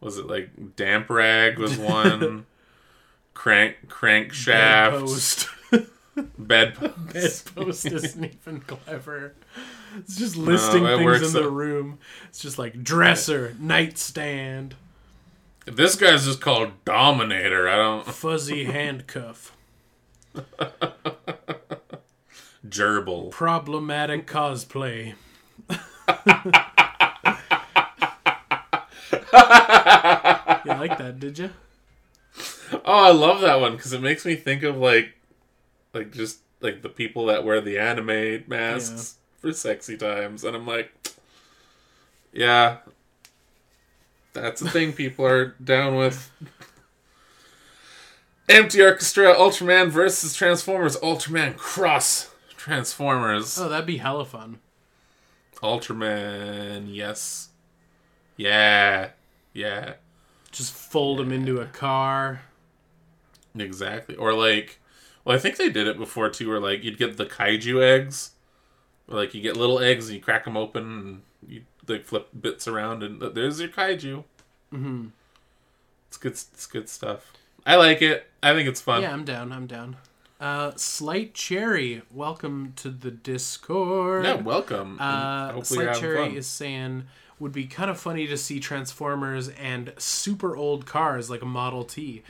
Was 0.00 0.18
it 0.18 0.26
like 0.26 0.76
Damp 0.76 1.08
Rag 1.08 1.58
was 1.58 1.78
one? 1.78 2.44
Crank 3.32 3.88
Crankshaft 3.88 5.48
Post. 6.16 6.28
Bed 6.38 6.74
Bedpost 7.12 7.86
isn't 7.86 8.24
even 8.24 8.60
clever. 8.60 9.34
It's 9.98 10.16
just 10.16 10.36
listing 10.36 10.84
it 10.84 10.96
things 10.98 11.16
in 11.18 11.22
the 11.32 11.44
so- 11.44 11.48
room. 11.48 11.98
It's 12.28 12.40
just 12.40 12.58
like 12.58 12.82
dresser, 12.82 13.54
nightstand, 13.60 14.74
This 15.66 15.94
guy's 15.96 16.24
just 16.24 16.40
called 16.40 16.72
Dominator. 16.84 17.68
I 17.68 17.76
don't 17.76 18.06
fuzzy 18.12 18.64
handcuff, 18.64 19.54
gerbil. 22.68 23.30
problematic 23.30 24.26
cosplay. 24.26 25.14
you 30.64 30.72
like 30.72 30.98
that, 30.98 31.16
did 31.18 31.38
you? 31.38 31.50
Oh, 32.84 33.04
I 33.04 33.10
love 33.10 33.40
that 33.42 33.60
one 33.60 33.76
because 33.76 33.92
it 33.92 34.02
makes 34.02 34.24
me 34.24 34.34
think 34.34 34.62
of 34.62 34.76
like 34.76 35.14
like 35.96 36.12
just 36.12 36.40
like 36.60 36.82
the 36.82 36.88
people 36.88 37.26
that 37.26 37.44
wear 37.44 37.60
the 37.60 37.78
anime 37.78 38.44
masks 38.46 39.16
for 39.38 39.52
sexy 39.52 39.96
times, 39.96 40.44
and 40.44 40.54
I'm 40.54 40.66
like, 40.66 40.92
yeah, 42.32 42.78
that's 44.32 44.60
the 44.60 44.70
thing 44.70 44.92
people 44.92 45.26
are 45.26 45.54
down 45.62 45.96
with. 45.96 46.30
Empty 48.48 48.80
Orchestra, 48.80 49.34
Ultraman 49.34 49.90
versus 49.90 50.34
Transformers, 50.34 50.96
Ultraman 50.98 51.56
Cross 51.56 52.30
Transformers, 52.56 53.58
Oh, 53.58 53.68
that'd 53.68 53.86
be 53.86 53.96
hella 53.96 54.24
fun. 54.24 54.60
Ultraman, 55.56 56.86
yes, 56.88 57.48
yeah, 58.36 59.10
yeah. 59.52 59.94
Just 60.52 60.72
fold 60.72 61.18
them 61.18 61.32
into 61.32 61.60
a 61.60 61.66
car. 61.66 62.42
Exactly. 63.56 64.14
Or 64.14 64.32
like, 64.32 64.78
well, 65.26 65.34
I 65.34 65.40
think 65.40 65.56
they 65.56 65.68
did 65.68 65.88
it 65.88 65.98
before 65.98 66.30
too, 66.30 66.48
where 66.48 66.60
like 66.60 66.84
you'd 66.84 66.98
get 66.98 67.16
the 67.16 67.26
kaiju 67.26 67.82
eggs, 67.82 68.30
where, 69.06 69.18
like 69.18 69.34
you 69.34 69.42
get 69.42 69.56
little 69.56 69.80
eggs 69.80 70.06
and 70.06 70.14
you 70.14 70.22
crack 70.22 70.44
them 70.44 70.56
open 70.56 70.82
and 70.84 71.22
you 71.48 71.62
like 71.88 72.04
flip 72.04 72.28
bits 72.40 72.68
around 72.68 73.02
and 73.02 73.20
there's 73.20 73.60
your 73.60 73.68
kaiju. 73.68 74.22
Mm-hmm. 74.72 75.08
It's 76.06 76.16
good. 76.16 76.32
It's 76.32 76.66
good 76.66 76.88
stuff. 76.88 77.32
I 77.66 77.74
like 77.74 78.02
it. 78.02 78.30
I 78.40 78.54
think 78.54 78.68
it's 78.68 78.80
fun. 78.80 79.02
Yeah, 79.02 79.12
I'm 79.12 79.24
down. 79.24 79.52
I'm 79.52 79.66
down. 79.66 79.96
Uh, 80.38 80.72
Slight 80.76 81.34
Cherry, 81.34 82.02
welcome 82.12 82.74
to 82.76 82.90
the 82.90 83.10
Discord. 83.10 84.24
Yeah, 84.24 84.34
welcome. 84.34 84.98
Uh, 85.00 85.60
Slight 85.64 85.98
Cherry 85.98 86.28
fun. 86.28 86.36
is 86.36 86.46
saying 86.46 87.06
would 87.40 87.52
be 87.52 87.66
kind 87.66 87.90
of 87.90 87.98
funny 87.98 88.28
to 88.28 88.36
see 88.36 88.60
Transformers 88.60 89.48
and 89.48 89.92
super 89.98 90.56
old 90.56 90.86
cars 90.86 91.28
like 91.28 91.42
a 91.42 91.46
Model 91.46 91.82
T. 91.82 92.22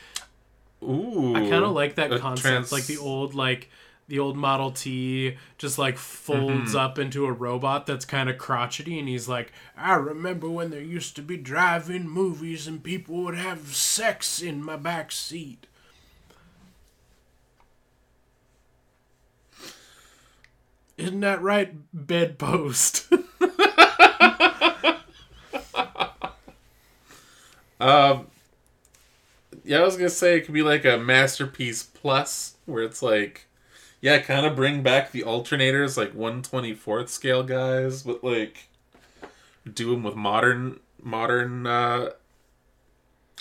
Ooh, 0.83 1.35
I 1.35 1.41
kind 1.41 1.65
of 1.65 1.73
like 1.73 1.95
that 1.97 2.11
concept, 2.21 2.43
trans- 2.43 2.73
like 2.73 2.87
the 2.87 2.99
old 2.99 3.35
like 3.35 3.71
the 4.09 4.19
old 4.21 4.37
Model 4.37 4.71
T 4.71 5.37
just 5.59 5.79
like 5.79 5.97
folds 5.99 6.71
Mm-hmm. 6.71 6.77
up 6.77 6.99
into 6.99 7.27
a 7.27 7.33
robot 7.33 7.87
that's 7.87 8.05
kind 8.05 8.29
of 8.31 8.39
crotchety, 8.39 8.99
and 8.99 9.09
he's 9.09 9.29
like, 9.29 9.53
"I 9.77 9.95
remember 9.95 10.49
when 10.49 10.71
there 10.71 10.81
used 10.83 11.17
to 11.17 11.23
be 11.23 11.37
drive-in 11.37 12.09
movies 12.09 12.67
and 12.69 12.83
people 12.85 13.17
would 13.25 13.37
have 13.37 13.75
sex 13.75 14.41
in 14.43 14.63
my 14.63 14.77
back 14.77 15.11
seat." 15.13 15.67
Isn't 20.97 21.21
that 21.21 21.43
right, 21.43 21.75
bedpost? 21.93 23.07
Um, 27.79 28.29
yeah, 29.67 29.79
I 29.81 29.85
was 29.85 29.97
gonna 29.97 30.09
say 30.09 30.37
it 30.37 30.43
could 30.43 30.55
be 30.55 30.63
like 30.63 30.85
a 30.85 30.97
masterpiece 30.97 31.83
plus, 31.83 32.57
where 32.67 32.83
it's 32.83 33.03
like, 33.03 33.47
yeah, 34.01 34.19
kind 34.19 34.47
of 34.47 34.57
bring 34.57 34.83
back 34.83 35.13
the 35.13 35.23
alternators, 35.23 35.97
like 35.97 36.15
one 36.15 36.43
twenty 36.43 36.73
fourth 36.73 37.11
scale 37.11 37.43
guys, 37.43 38.03
but 38.03 38.23
like 38.23 38.69
do 39.71 39.91
them 39.91 40.05
with 40.05 40.15
modern 40.15 40.81
modern. 41.03 41.67
uh 41.67 42.11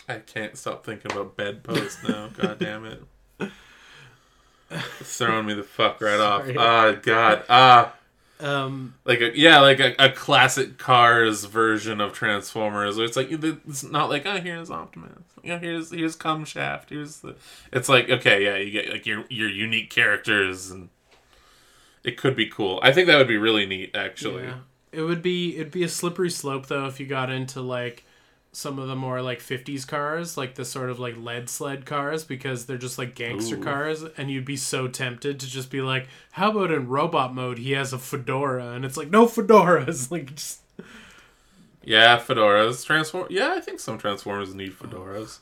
I 0.07 0.17
can't 0.19 0.55
stop 0.57 0.85
thinking 0.85 1.11
about 1.11 1.35
bedpost 1.35 2.07
now. 2.07 2.29
God 2.37 2.59
damn 2.59 2.85
it. 2.85 3.01
It's 4.99 5.17
throwing 5.17 5.45
me 5.45 5.53
the 5.53 5.63
fuck 5.63 6.01
right 6.01 6.19
off. 6.19 6.45
Sorry. 6.45 6.57
Ah, 6.57 6.91
God. 6.91 7.43
Ah 7.49 7.93
um, 8.39 8.95
like 9.05 9.21
a 9.21 9.37
yeah 9.37 9.59
like 9.59 9.79
a, 9.79 9.95
a 9.97 10.09
classic 10.09 10.77
cars 10.77 11.45
version 11.45 12.01
of 12.01 12.13
transformers. 12.13 12.97
Where 12.97 13.05
it's 13.05 13.15
like 13.15 13.27
it's 13.31 13.83
not 13.83 14.09
like 14.09 14.25
oh 14.25 14.39
here's 14.39 14.69
optimus. 14.69 15.23
You 15.43 15.53
know 15.53 15.59
here's 15.59 15.91
here's 15.91 16.15
cum 16.15 16.43
shaft. 16.43 16.89
Here's 16.89 17.19
the 17.19 17.35
it's 17.71 17.87
like 17.87 18.09
okay 18.09 18.43
yeah 18.43 18.57
you 18.57 18.71
get 18.71 18.89
like 18.89 19.05
your 19.05 19.25
your 19.29 19.49
unique 19.49 19.89
characters 19.89 20.69
and 20.69 20.89
it 22.03 22.17
could 22.17 22.35
be 22.35 22.47
cool. 22.47 22.79
I 22.83 22.91
think 22.91 23.07
that 23.07 23.17
would 23.17 23.27
be 23.27 23.37
really 23.37 23.65
neat 23.65 23.95
actually. 23.95 24.43
Yeah. 24.43 24.57
It 24.91 25.01
would 25.01 25.21
be 25.21 25.55
it'd 25.55 25.71
be 25.71 25.83
a 25.83 25.89
slippery 25.89 26.29
slope 26.29 26.67
though 26.67 26.87
if 26.87 26.99
you 26.99 27.05
got 27.05 27.29
into 27.29 27.61
like 27.61 28.05
some 28.55 28.79
of 28.79 28.87
the 28.87 28.95
more 28.95 29.21
like 29.21 29.39
50s 29.39 29.85
cars, 29.85 30.37
like 30.37 30.55
the 30.55 30.63
sort 30.63 30.89
of 30.89 30.97
like 30.97 31.17
lead 31.17 31.49
sled 31.49 31.85
cars 31.85 32.23
because 32.23 32.65
they're 32.65 32.77
just 32.77 32.97
like 32.97 33.13
gangster 33.13 33.57
Ooh. 33.57 33.63
cars 33.63 34.03
and 34.17 34.31
you'd 34.31 34.45
be 34.45 34.55
so 34.55 34.87
tempted 34.87 35.39
to 35.41 35.47
just 35.47 35.69
be 35.69 35.81
like, 35.81 36.07
"How 36.31 36.51
about 36.51 36.71
in 36.71 36.87
robot 36.87 37.33
mode 37.33 37.57
he 37.59 37.73
has 37.73 37.91
a 37.91 37.99
fedora?" 37.99 38.71
And 38.71 38.85
it's 38.85 38.97
like, 38.97 39.09
"No 39.09 39.25
fedoras." 39.25 40.09
Like 40.15 40.35
just 40.35 40.61
yeah 41.85 42.17
fedoras 42.17 42.83
transform 42.83 43.27
yeah 43.29 43.53
i 43.55 43.61
think 43.61 43.79
some 43.79 43.97
transformers 43.97 44.55
need 44.55 44.73
fedoras 44.73 45.39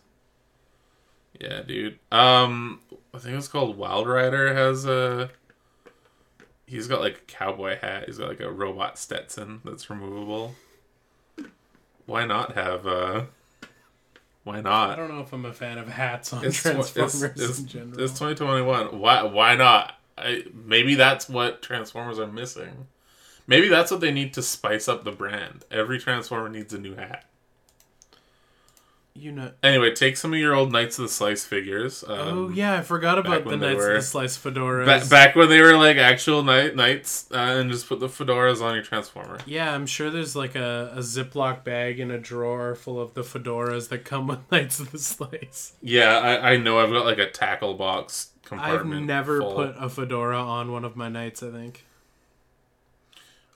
yeah 1.40 1.62
dude 1.62 1.98
um 2.12 2.82
i 3.14 3.18
think 3.18 3.36
it's 3.38 3.48
called 3.48 3.78
wild 3.78 4.08
rider 4.08 4.54
has 4.54 4.86
a 4.86 5.30
he's 6.68 6.88
got 6.88 7.00
like 7.00 7.18
a 7.18 7.32
cowboy 7.32 7.78
hat 7.80 8.06
he's 8.06 8.18
got 8.18 8.28
like 8.28 8.42
a 8.42 8.52
robot 8.52 9.00
stetson 9.00 9.62
that's 9.64 9.90
removable 9.90 10.54
why 12.06 12.26
not 12.26 12.56
have 12.56 12.86
uh 12.88 13.26
why 14.44 14.60
not? 14.60 14.92
I 14.92 14.96
don't 14.98 15.10
know 15.10 15.22
if 15.22 15.32
I'm 15.32 15.46
a 15.46 15.54
fan 15.54 15.78
of 15.78 15.88
hats 15.88 16.34
on 16.34 16.44
it's, 16.44 16.60
tw- 16.60 16.64
Transformers 16.64 17.24
it's, 17.24 17.42
it's, 17.42 17.60
in 17.60 17.68
general. 17.68 18.02
it's 18.02 18.14
2021 18.14 19.00
why 19.00 19.24
why 19.24 19.56
not? 19.56 19.96
I, 20.18 20.44
maybe 20.54 20.96
that's 20.96 21.28
what 21.28 21.62
transformers 21.62 22.20
are 22.20 22.28
missing. 22.28 22.88
Maybe 23.48 23.68
that's 23.68 23.92
what 23.92 24.00
they 24.00 24.12
need 24.12 24.34
to 24.36 24.42
spice 24.42 24.88
up 24.88 25.04
the 25.04 25.12
brand. 25.12 25.66
Every 25.72 26.00
transformer 26.00 26.50
needs 26.50 26.74
a 26.74 26.80
new 26.80 26.96
hat 26.96 27.26
you 29.16 29.32
know. 29.32 29.52
Anyway, 29.62 29.94
take 29.94 30.18
some 30.18 30.34
of 30.34 30.40
your 30.40 30.56
old 30.56 30.72
Knights 30.72 30.98
of 30.98 31.04
the 31.04 31.10
Slice 31.10 31.46
figures. 31.46 32.04
Um, 32.08 32.10
Oh 32.20 32.50
yeah, 32.50 32.80
I 32.80 32.82
forgot 32.82 33.20
about 33.20 33.46
the 33.46 33.56
Knights 33.58 33.84
of 33.86 33.94
the 33.94 34.02
Slice 34.02 34.38
fedoras. 34.38 34.86
ba- 34.86 35.10
back 35.10 35.36
when 35.36 35.50
they 35.50 35.62
were 35.62 35.78
like 35.78 35.98
actual 35.98 36.42
knight 36.44 36.76
knights, 36.76 37.28
uh, 37.32 37.36
and 37.38 37.72
just 37.72 37.88
put 37.88 38.00
the 38.00 38.08
fedoras 38.08 38.62
on 38.62 38.74
your 38.74 38.84
transformer. 38.84 39.38
Yeah, 39.46 39.74
I'm 39.74 39.86
sure 39.86 40.10
there's 40.10 40.36
like 40.36 40.56
a, 40.56 40.92
a 40.96 41.00
Ziploc 41.00 41.64
bag 41.64 42.00
in 42.00 42.10
a 42.12 42.18
drawer 42.18 42.74
full 42.76 43.00
of 43.00 43.14
the 43.14 43.22
fedoras 43.22 43.90
that 43.90 44.00
come 44.06 44.28
with 44.28 44.40
Knights 44.52 44.80
of 44.80 44.92
the 44.92 45.00
Slice. 45.00 45.74
Yeah, 45.82 46.18
I, 46.18 46.54
I 46.54 46.58
know. 46.58 46.80
I've 46.80 46.90
got 46.92 47.06
like 47.06 47.20
a 47.20 47.30
tackle 47.30 47.76
box 47.76 48.32
I've 48.46 48.50
compartment. 48.50 49.06
never 49.06 49.40
full. 49.42 49.54
put 49.56 49.76
a 49.78 49.90
fedora 49.90 50.40
on 50.42 50.72
one 50.72 50.84
of 50.86 50.96
my 50.96 51.08
knights, 51.10 51.42
I 51.44 51.52
think. 51.52 51.86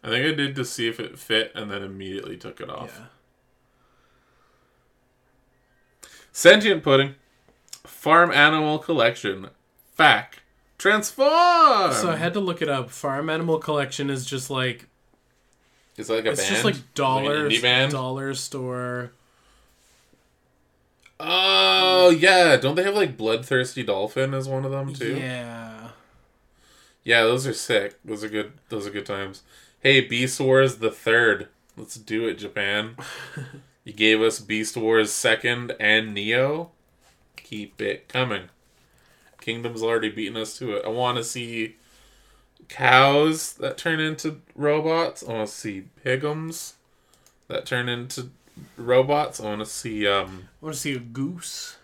I 0.04 0.10
think 0.10 0.26
I 0.26 0.36
did 0.36 0.56
to 0.56 0.64
see 0.64 0.88
if 0.88 1.00
it 1.00 1.18
fit, 1.18 1.52
and 1.56 1.70
then 1.72 1.82
immediately 1.84 2.38
took 2.38 2.62
it 2.62 2.70
Yeah. 2.70 2.88
Sentient 6.38 6.84
pudding, 6.84 7.16
farm 7.84 8.30
animal 8.30 8.78
collection, 8.78 9.50
fac, 9.96 10.44
transform. 10.78 11.92
So 11.94 12.12
I 12.12 12.16
had 12.16 12.34
to 12.36 12.40
look 12.40 12.62
it 12.62 12.70
up. 12.70 12.92
Farm 12.92 13.28
Animal 13.28 13.58
Collection 13.58 14.12
is 14.12 14.24
just 14.24 14.52
like 14.52 14.86
It's 15.98 16.10
like 16.10 16.20
a 16.20 16.24
band? 16.26 16.34
it's 16.34 16.42
band. 16.44 16.54
just 16.54 16.64
like 16.64 16.94
dollar 16.94 17.50
Like 17.50 17.60
band. 17.64 17.92
dollar 17.92 18.36
store. 18.36 19.14
Oh 21.20 22.12
yeah, 22.12 22.56
don't 22.58 22.76
they 22.76 22.84
have 22.84 22.94
like 22.94 23.18
bloodthirsty 23.18 23.82
dolphin 23.82 24.36
as 24.36 24.48
one 24.48 24.64
of 24.64 24.70
them 24.70 24.94
too? 24.94 25.16
Yeah. 25.18 25.90
Yeah, 27.04 27.24
those 27.24 27.48
are 27.48 27.54
sick. 27.54 27.98
Those 28.06 28.24
are 28.24 28.30
good. 28.30 28.52
Those 28.70 28.86
are 28.86 28.92
good 28.92 29.08
times. 29.08 29.42
Hey, 29.80 30.02
Beast 30.02 30.40
Wars 30.40 30.76
the 30.76 30.92
third. 30.92 31.48
Let's 31.76 31.96
do 31.96 32.28
it, 32.28 32.36
Japan. 32.38 32.96
you 33.88 33.94
gave 33.94 34.22
us 34.22 34.42
Beast 34.42 34.76
Wars 34.76 35.14
second 35.14 35.74
and 35.80 36.14
Neo. 36.14 36.72
Keep 37.38 37.82
it 37.82 38.10
coming. 38.10 38.50
Kingdom's 39.40 39.82
already 39.82 40.10
beaten 40.10 40.36
us 40.36 40.58
to 40.58 40.76
it. 40.76 40.84
I 40.84 40.90
want 40.90 41.18
to 41.18 41.24
see 41.24 41.78
cows 42.68 43.54
that 43.54 43.78
turn 43.78 44.02
into 44.02 44.42
robots. 44.56 45.24
I 45.26 45.32
want 45.32 45.48
to 45.48 45.54
see 45.56 45.86
pigums 46.06 46.74
that 47.48 47.66
turn 47.66 47.88
into 47.88 48.32
robots. 48.76 49.40
I 49.40 49.46
want 49.46 49.62
to 49.62 49.66
see 49.66 50.06
um. 50.06 50.50
I 50.62 50.66
want 50.66 50.76
to 50.76 50.82
see 50.82 50.94
a 50.94 51.00
goose. 51.00 51.78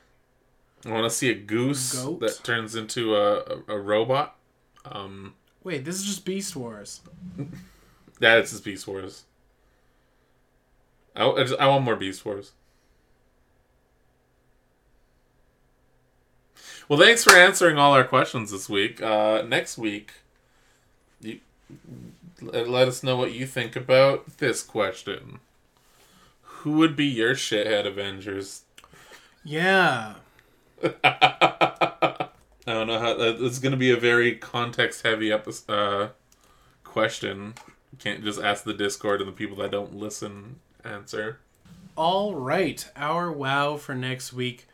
I 0.86 0.91
want 0.91 1.06
to 1.06 1.10
see 1.10 1.30
a 1.30 1.36
goose 1.36 2.04
Goat? 2.04 2.20
that 2.20 2.43
turns 2.43 2.76
into 2.76 3.16
a, 3.16 3.38
a, 3.38 3.76
a 3.76 3.80
robot. 3.80 4.36
Um, 4.84 5.36
Wait, 5.64 5.86
this 5.86 5.95
is 5.95 6.04
just 6.04 6.26
Beast 6.26 6.54
Wars. 6.54 6.99
that 8.20 8.39
is 8.39 8.51
just 8.51 8.66
Beast 8.66 8.88
Wars. 8.88 9.24
I, 11.16 11.30
I, 11.30 11.43
just, 11.43 11.59
I 11.59 11.68
want 11.68 11.84
more 11.84 11.95
Beast 11.95 12.26
Wars. 12.26 12.51
Well, 16.89 16.99
thanks 16.99 17.24
for 17.24 17.34
answering 17.34 17.78
all 17.78 17.93
our 17.93 18.03
questions 18.03 18.51
this 18.51 18.68
week. 18.68 19.01
Uh, 19.01 19.41
next 19.47 19.78
week, 19.78 20.11
you 21.22 21.39
let 22.41 22.88
us 22.88 23.03
know 23.03 23.16
what 23.16 23.32
you 23.34 23.45
think 23.45 23.76
about 23.76 24.38
this 24.38 24.61
question. 24.61 25.39
Who 26.41 26.74
would 26.74 26.95
be 26.95 27.05
your 27.05 27.36
shithead 27.36 27.86
Avengers? 27.86 28.64
Yeah. 29.43 30.16
I 31.03 32.28
don't 32.66 32.88
know 32.88 32.99
how 32.99 33.16
it's 33.18 33.59
going 33.59 33.72
to 33.72 33.78
be 33.78 33.91
a 33.91 33.97
very 33.97 34.36
context 34.36 35.03
heavy 35.03 35.32
episode, 35.32 35.74
uh, 35.74 36.09
question. 36.84 37.53
You 37.91 37.97
can't 37.97 38.24
just 38.24 38.41
ask 38.41 38.64
the 38.64 38.74
Discord 38.74 39.22
and 39.22 39.28
the 39.28 39.34
people 39.34 39.57
that 39.57 39.72
don't 39.72 39.95
listen 39.95 40.59
answer. 40.84 41.39
All 41.95 42.36
right, 42.36 42.89
our 42.95 43.31
wow 43.31 43.77
for 43.77 43.93
next 43.95 44.34
week. 44.34 44.67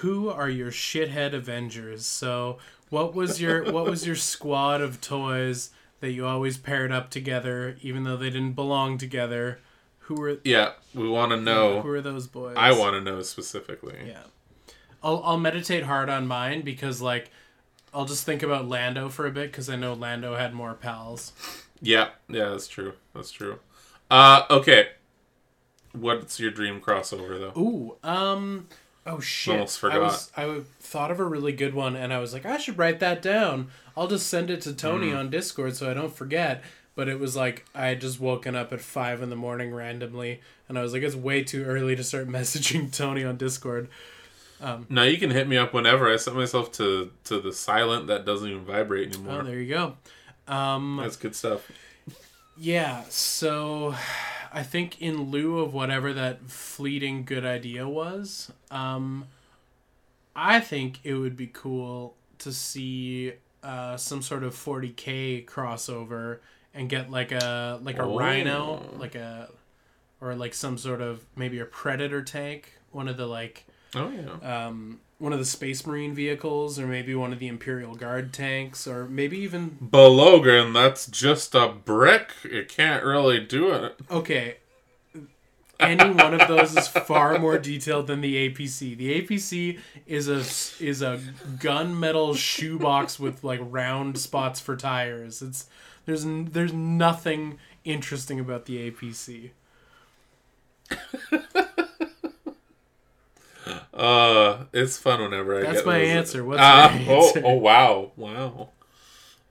Who 0.00 0.28
are 0.28 0.48
your 0.48 0.70
shithead 0.70 1.32
Avengers? 1.34 2.06
So 2.06 2.58
What 2.90 3.14
was 3.14 3.40
your 3.40 3.64
What 3.72 3.86
was 3.86 4.06
your 4.06 4.16
squad 4.16 4.80
of 4.80 5.00
toys 5.00 5.70
that 6.00 6.12
you 6.12 6.26
always 6.26 6.56
paired 6.56 6.92
up 6.92 7.10
together, 7.10 7.76
even 7.82 8.04
though 8.04 8.16
they 8.16 8.30
didn't 8.30 8.52
belong 8.52 8.98
together? 8.98 9.60
Who 10.00 10.14
were 10.14 10.38
Yeah, 10.44 10.72
we 10.94 11.08
want 11.08 11.32
to 11.32 11.36
know. 11.36 11.82
Who 11.82 11.90
are 11.90 12.00
those 12.00 12.26
boys? 12.26 12.56
I 12.56 12.72
want 12.72 12.94
to 12.94 13.00
know 13.00 13.22
specifically. 13.22 13.96
Yeah. 14.06 14.22
I'll 15.02 15.22
I'll 15.24 15.38
meditate 15.38 15.84
hard 15.84 16.08
on 16.08 16.26
mine 16.26 16.62
because 16.62 17.00
like 17.00 17.30
I'll 17.92 18.04
just 18.04 18.24
think 18.24 18.42
about 18.42 18.68
Lando 18.68 19.08
for 19.08 19.26
a 19.26 19.30
bit 19.30 19.50
because 19.50 19.68
I 19.68 19.76
know 19.76 19.94
Lando 19.94 20.36
had 20.36 20.54
more 20.54 20.74
pals. 20.74 21.32
Yeah, 21.80 22.08
yeah, 22.28 22.50
that's 22.50 22.68
true. 22.68 22.94
That's 23.14 23.30
true. 23.30 23.60
Uh, 24.10 24.44
okay. 24.50 24.88
What's 26.00 26.38
your 26.40 26.50
dream 26.50 26.80
crossover 26.80 27.38
though? 27.38 27.60
Ooh, 27.60 27.96
um, 28.02 28.68
oh 29.06 29.20
shit! 29.20 29.54
Almost 29.54 29.78
I 29.78 29.80
forgot. 29.80 30.00
was 30.02 30.32
I 30.36 30.60
thought 30.80 31.10
of 31.10 31.20
a 31.20 31.24
really 31.24 31.52
good 31.52 31.74
one, 31.74 31.96
and 31.96 32.12
I 32.12 32.18
was 32.18 32.32
like, 32.32 32.46
I 32.46 32.56
should 32.58 32.78
write 32.78 33.00
that 33.00 33.22
down. 33.22 33.68
I'll 33.96 34.08
just 34.08 34.26
send 34.28 34.50
it 34.50 34.60
to 34.62 34.72
Tony 34.74 35.08
Mm. 35.10 35.18
on 35.18 35.30
Discord 35.30 35.76
so 35.76 35.90
I 35.90 35.94
don't 35.94 36.14
forget. 36.14 36.62
But 36.94 37.08
it 37.08 37.20
was 37.20 37.36
like 37.36 37.64
I 37.76 37.86
had 37.86 38.00
just 38.00 38.18
woken 38.18 38.56
up 38.56 38.72
at 38.72 38.80
five 38.80 39.22
in 39.22 39.30
the 39.30 39.36
morning 39.36 39.72
randomly, 39.72 40.40
and 40.68 40.76
I 40.76 40.82
was 40.82 40.92
like, 40.92 41.02
it's 41.04 41.14
way 41.14 41.44
too 41.44 41.64
early 41.64 41.94
to 41.94 42.02
start 42.02 42.28
messaging 42.38 42.92
Tony 42.92 43.22
on 43.24 43.36
Discord. 43.36 43.88
Um, 44.60 44.86
now 44.88 45.04
you 45.04 45.16
can 45.18 45.30
hit 45.30 45.46
me 45.46 45.56
up 45.56 45.72
whenever. 45.72 46.12
I 46.12 46.16
set 46.16 46.34
myself 46.34 46.72
to 46.72 47.12
to 47.24 47.40
the 47.40 47.52
silent 47.52 48.08
that 48.08 48.24
doesn't 48.24 48.48
even 48.48 48.64
vibrate 48.64 49.14
anymore. 49.14 49.34
Oh, 49.34 49.38
anymore. 49.38 49.50
there 49.52 49.60
you 49.60 49.68
go. 49.72 50.52
Um, 50.52 50.98
That's 51.00 51.14
good 51.16 51.36
stuff. 51.36 51.70
Yeah, 52.58 53.04
so 53.08 53.94
I 54.52 54.62
think 54.62 55.00
in 55.00 55.30
lieu 55.30 55.60
of 55.60 55.72
whatever 55.74 56.12
that 56.14 56.50
fleeting 56.50 57.24
good 57.24 57.44
idea 57.44 57.88
was, 57.88 58.50
um, 58.70 59.26
I 60.34 60.60
think 60.60 61.00
it 61.04 61.14
would 61.14 61.36
be 61.36 61.48
cool 61.48 62.14
to 62.38 62.52
see 62.52 63.32
uh, 63.62 63.96
some 63.96 64.22
sort 64.22 64.42
of 64.42 64.54
40k 64.54 65.44
crossover 65.46 66.38
and 66.74 66.88
get 66.88 67.10
like 67.10 67.32
a 67.32 67.78
like 67.82 67.98
a 67.98 68.04
Oh. 68.04 68.16
rhino, 68.18 68.80
like 68.98 69.14
a 69.14 69.50
or 70.20 70.34
like 70.34 70.54
some 70.54 70.78
sort 70.78 71.00
of 71.00 71.24
maybe 71.36 71.58
a 71.60 71.64
predator 71.64 72.22
tank, 72.22 72.72
one 72.92 73.08
of 73.08 73.16
the 73.16 73.26
like 73.26 73.64
Oh 73.94 74.10
yeah. 74.10 74.66
um, 74.66 75.00
one 75.18 75.32
of 75.32 75.38
the 75.38 75.44
space 75.44 75.84
marine 75.84 76.14
vehicles, 76.14 76.78
or 76.78 76.86
maybe 76.86 77.14
one 77.14 77.32
of 77.32 77.38
the 77.38 77.48
imperial 77.48 77.94
guard 77.94 78.32
tanks, 78.32 78.86
or 78.86 79.06
maybe 79.06 79.38
even 79.38 79.76
Belogan, 79.82 80.72
that's 80.72 81.06
just 81.06 81.54
a 81.54 81.68
brick. 81.68 82.30
It 82.44 82.68
can't 82.68 83.04
really 83.04 83.40
do 83.40 83.72
it. 83.72 83.98
Okay. 84.10 84.58
Any 85.80 86.10
one 86.10 86.34
of 86.34 86.48
those 86.48 86.76
is 86.76 86.88
far 86.88 87.38
more 87.38 87.56
detailed 87.56 88.08
than 88.08 88.20
the 88.20 88.48
APC. 88.48 88.96
The 88.96 89.22
APC 89.22 89.78
is 90.06 90.28
a 90.28 90.38
is 90.84 91.02
a 91.02 91.20
gunmetal 91.58 92.36
shoebox 92.36 93.20
with 93.20 93.44
like 93.44 93.60
round 93.62 94.18
spots 94.18 94.58
for 94.58 94.76
tires. 94.76 95.40
It's 95.40 95.66
there's 96.04 96.24
there's 96.24 96.72
nothing 96.72 97.58
interesting 97.84 98.40
about 98.40 98.66
the 98.66 98.90
APC. 98.90 99.50
Uh, 103.98 104.64
it's 104.72 104.96
fun 104.96 105.20
whenever 105.20 105.58
I 105.58 105.62
That's 105.62 105.78
get 105.78 105.86
my 105.86 105.98
those. 105.98 106.08
answer. 106.08 106.44
What's 106.44 106.60
Ah, 106.62 106.96
your 106.96 107.10
oh, 107.16 107.26
answer? 107.26 107.42
oh 107.44 107.54
wow, 107.54 108.12
wow. 108.16 108.68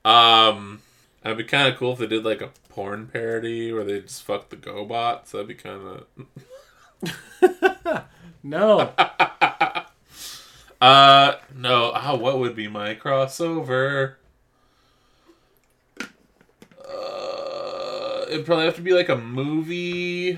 Um, 0.05 0.81
that'd 1.21 1.37
be 1.37 1.43
kind 1.43 1.67
of 1.67 1.77
cool 1.77 1.91
if 1.93 1.99
they 1.99 2.07
did 2.07 2.23
like 2.23 2.41
a 2.41 2.51
porn 2.69 3.07
parody 3.07 3.73
where 3.73 3.83
they 3.83 3.99
just 3.99 4.23
fuck 4.23 4.49
the 4.49 4.55
GoBots. 4.55 5.31
That'd 5.31 5.47
be 5.47 5.55
kind 5.55 6.05
of. 7.01 8.03
No. 8.43 8.93
Uh, 10.79 11.33
no. 11.55 11.91
Ah, 11.95 12.15
what 12.15 12.37
would 12.37 12.55
be 12.55 12.67
my 12.67 12.93
crossover? 12.93 14.13
Uh, 16.87 18.25
it'd 18.29 18.45
probably 18.45 18.65
have 18.65 18.75
to 18.75 18.81
be 18.83 18.93
like 18.93 19.09
a 19.09 19.15
movie 19.17 20.37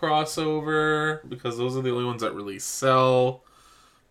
crossover 0.00 1.28
because 1.28 1.58
those 1.58 1.76
are 1.76 1.82
the 1.82 1.90
only 1.90 2.04
ones 2.04 2.22
that 2.22 2.34
really 2.34 2.58
sell. 2.58 3.42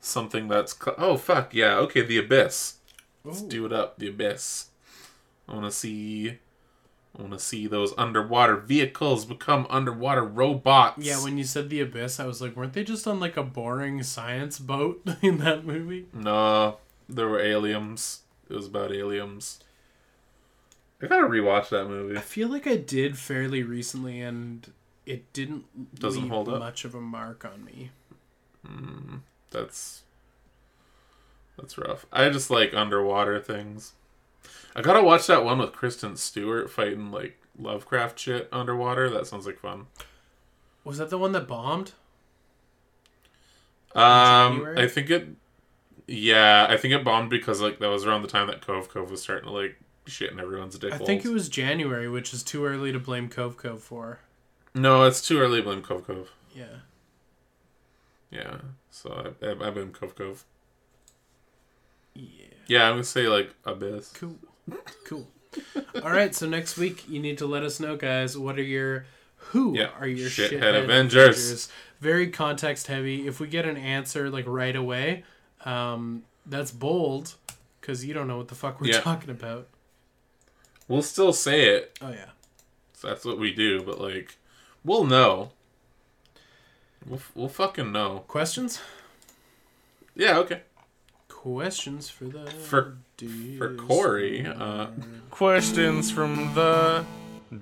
Something 0.02 0.48
that's 0.48 0.78
cl- 0.78 0.96
oh 0.98 1.18
fuck 1.18 1.54
yeah 1.54 1.76
okay 1.78 2.02
the 2.02 2.18
abyss. 2.18 2.76
Let's 3.24 3.42
do 3.42 3.66
it 3.66 3.74
up 3.74 3.98
the 3.98 4.08
abyss. 4.10 4.68
I 5.48 5.54
want 5.54 5.66
to 5.66 5.72
see. 5.72 6.38
I 7.18 7.22
want 7.22 7.34
to 7.34 7.40
see 7.40 7.66
those 7.68 7.94
underwater 7.98 8.56
vehicles 8.56 9.26
become 9.26 9.66
underwater 9.70 10.24
robots. 10.24 11.04
Yeah, 11.04 11.22
when 11.24 11.38
you 11.38 11.44
said 11.44 11.70
the 11.70 11.82
abyss, 11.82 12.20
I 12.20 12.26
was 12.26 12.40
like, 12.40 12.56
weren't 12.56 12.74
they 12.74 12.84
just 12.84 13.08
on 13.08 13.20
like 13.20 13.36
a 13.36 13.44
boring 13.44 14.04
science 14.04 14.60
boat 14.60 15.02
in 15.22 15.40
that 15.40 15.66
movie? 15.66 16.06
No, 16.14 16.78
there 17.10 17.28
were 17.28 17.42
aliens. 17.42 18.22
It 18.50 18.56
was 18.56 18.68
about 18.68 18.94
aliens. 18.94 19.60
I 21.02 21.08
gotta 21.08 21.28
rewatch 21.28 21.70
that 21.70 21.88
movie. 21.88 22.18
I 22.18 22.22
feel 22.22 22.50
like 22.50 22.68
I 22.68 22.76
did 22.76 23.18
fairly 23.18 23.64
recently, 23.64 24.22
and 24.22 24.72
it 25.10 25.34
didn't 25.34 25.66
Doesn't 26.00 26.24
leave 26.24 26.32
hold 26.32 26.50
up. 26.50 26.60
much 26.60 26.86
of 26.86 26.94
a 26.96 27.02
mark 27.02 27.44
on 27.46 27.66
me. 27.66 27.90
That's 29.52 30.04
that's 31.58 31.78
rough. 31.78 32.06
I 32.14 32.30
just 32.30 32.50
like 32.50 32.74
underwater 32.74 33.40
things. 33.40 33.94
I 34.76 34.82
gotta 34.82 35.04
watch 35.04 35.28
that 35.28 35.44
one 35.44 35.58
with 35.60 35.74
Kristen 35.74 36.16
Stewart 36.16 36.70
fighting 36.70 37.12
like 37.12 37.38
Lovecraft 37.58 38.20
shit 38.20 38.48
underwater. 38.52 39.10
That 39.10 39.28
sounds 39.28 39.46
like 39.46 39.60
fun. 39.60 39.88
Was 40.84 40.98
that 41.00 41.10
the 41.10 41.18
one 41.18 41.32
that 41.34 41.48
bombed? 41.48 41.92
Um, 43.96 44.76
I 44.78 44.88
think 44.88 45.10
it. 45.10 45.28
Yeah, 46.08 46.68
I 46.70 46.78
think 46.78 46.94
it 46.94 47.04
bombed 47.04 47.30
because 47.30 47.60
like 47.62 47.80
that 47.80 47.88
was 47.90 48.06
around 48.06 48.22
the 48.22 48.28
time 48.28 48.48
that 48.48 48.62
Cove 48.62 48.90
Cove 48.90 49.10
was 49.12 49.22
starting 49.22 49.46
to 49.46 49.52
like 49.52 49.80
shit 50.06 50.32
in 50.32 50.40
everyone's 50.40 50.78
dick 50.78 50.94
I 50.94 50.98
holes. 50.98 51.08
think 51.08 51.26
it 51.26 51.30
was 51.30 51.50
January, 51.50 52.08
which 52.08 52.34
is 52.34 52.44
too 52.44 52.66
early 52.66 52.92
to 52.92 53.00
blame 53.00 53.30
Cove 53.30 53.58
Cove 53.58 53.82
for. 53.84 54.20
No, 54.74 55.04
it's 55.04 55.26
too 55.26 55.40
early 55.40 55.60
to 55.60 55.64
blame 55.64 55.82
Cove 55.82 56.06
Cove. 56.06 56.30
Yeah. 56.56 56.66
Yeah, 58.32 58.58
so 58.92 59.34
I, 59.42 59.46
I, 59.46 59.52
I 59.52 59.70
blame 59.72 59.92
Cove 59.92 60.16
Cove. 60.16 60.46
Yeah. 62.14 62.46
Yeah, 62.68 62.84
I'm 62.88 62.94
gonna 62.94 63.04
say 63.04 63.28
like 63.28 63.54
Abyss. 63.66 64.12
Cool. 64.14 64.36
Cool. 65.06 65.28
All 66.04 66.12
right, 66.12 66.36
so 66.36 66.48
next 66.48 66.78
week 66.78 67.10
you 67.10 67.20
need 67.20 67.40
to 67.40 67.48
let 67.48 67.64
us 67.64 67.80
know, 67.80 67.96
guys. 67.98 68.38
What 68.38 68.60
are 68.60 68.64
your 68.64 69.06
who 69.38 69.76
Yeah, 69.76 69.90
are 70.00 70.08
your 70.08 70.30
shithead 70.30 70.60
shithead, 70.62 70.84
Avengers. 70.84 71.70
Very 72.00 72.30
context 72.30 72.88
heavy. 72.88 73.28
If 73.28 73.40
we 73.40 73.48
get 73.48 73.66
an 73.66 73.78
answer 73.78 74.30
like 74.30 74.46
right 74.48 74.76
away, 74.76 75.24
um, 75.66 76.24
that's 76.46 76.72
bold 76.72 77.34
because 77.82 78.06
you 78.06 78.14
don't 78.14 78.28
know 78.28 78.38
what 78.38 78.50
the 78.50 78.56
fuck 78.56 78.80
we're 78.80 78.88
Yeah. 78.90 79.00
talking 79.02 79.32
about. 79.32 79.68
We'll 80.88 81.02
still 81.02 81.34
say 81.34 81.66
it. 81.76 81.98
Oh 82.02 82.10
yeah. 82.12 82.30
So 82.94 83.08
That's 83.08 83.26
what 83.26 83.40
we 83.40 83.52
do, 83.54 83.82
but 83.82 84.00
like, 84.00 84.38
we'll 84.84 85.06
know. 85.06 85.52
We'll, 87.06 87.22
we'll 87.36 87.48
fucking 87.50 87.92
know. 87.92 88.24
Questions? 88.28 88.82
Yeah, 90.16 90.38
okay. 90.40 90.62
Questions 91.28 92.10
for 92.10 92.26
the 92.26 92.50
For- 92.52 92.98
For 93.58 93.74
Corey, 93.76 94.46
uh, 94.46 94.88
questions 95.30 96.10
from 96.12 96.54
the 96.54 97.06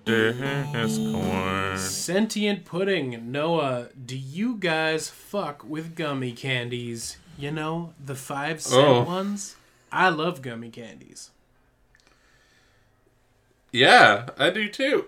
Discord. 0.05 1.79
Sentient 1.79 2.65
pudding. 2.65 3.31
Noah, 3.31 3.89
do 4.05 4.15
you 4.17 4.55
guys 4.55 5.09
fuck 5.09 5.63
with 5.63 5.95
gummy 5.95 6.31
candies? 6.31 7.17
You 7.37 7.51
know, 7.51 7.93
the 8.03 8.13
five 8.15 8.61
cent 8.61 8.85
Oh. 8.87 9.03
ones? 9.03 9.55
I 9.91 10.09
love 10.09 10.41
gummy 10.41 10.69
candies. 10.69 11.29
Yeah, 13.71 14.27
I 14.37 14.49
do 14.49 14.69
too. 14.69 15.05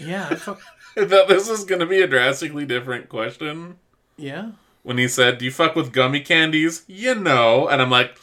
Yeah, 0.00 0.28
I 0.30 0.34
fuck. 0.34 0.60
I 0.96 1.04
thought 1.06 1.28
this 1.28 1.48
was 1.48 1.64
gonna 1.64 1.86
be 1.86 2.00
a 2.00 2.06
drastically 2.06 2.64
different 2.66 3.08
question. 3.08 3.76
Yeah. 4.16 4.52
When 4.82 4.98
he 4.98 5.08
said, 5.08 5.38
"Do 5.38 5.44
you 5.44 5.50
fuck 5.50 5.76
with 5.76 5.92
gummy 5.92 6.20
candies?" 6.20 6.84
You 6.86 7.14
know, 7.14 7.68
and 7.68 7.80
I'm 7.82 7.90
like, 7.90 8.16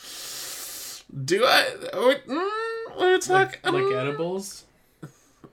"Do 1.23 1.43
I?" 1.45 1.67
Oh, 1.93 2.15
mm, 2.27 2.97
we're 2.99 3.11
Like, 3.13 3.21
talking 3.61 3.73
like 3.73 3.83
mm. 3.83 3.97
edibles? 4.01 4.63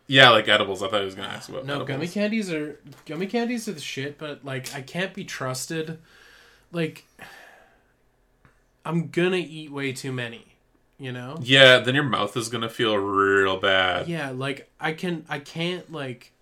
Yeah, 0.07 0.31
like 0.31 0.49
edibles. 0.49 0.83
I 0.83 0.89
thought 0.89 1.01
he 1.01 1.05
was 1.07 1.15
gonna 1.15 1.29
ask 1.29 1.49
about 1.49 1.65
No, 1.65 1.75
edibles. 1.77 1.89
gummy 1.89 2.09
candies 2.09 2.53
are 2.53 2.79
gummy 3.07 3.27
candies 3.27 3.69
are 3.69 3.73
the 3.73 3.81
shit, 3.81 4.19
but 4.19 4.45
like 4.45 4.75
I 4.75 4.81
can't 4.83 5.15
be 5.15 5.25
trusted. 5.25 5.99
Like 6.73 7.05
I'm 8.85 9.09
gonna 9.11 9.37
eat 9.37 9.71
way 9.71 9.93
too 9.93 10.13
many, 10.13 10.57
you 10.99 11.13
know? 11.13 11.39
Yeah, 11.41 11.79
then 11.79 11.95
your 11.95 12.05
mouth 12.05 12.37
is 12.37 12.49
gonna 12.49 12.69
feel 12.69 12.97
real 12.97 13.59
bad. 13.59 14.09
Yeah, 14.09 14.31
like 14.31 14.71
I 14.81 14.93
can 14.93 15.25
I 15.29 15.39
can't 15.39 15.91
like 15.93 16.33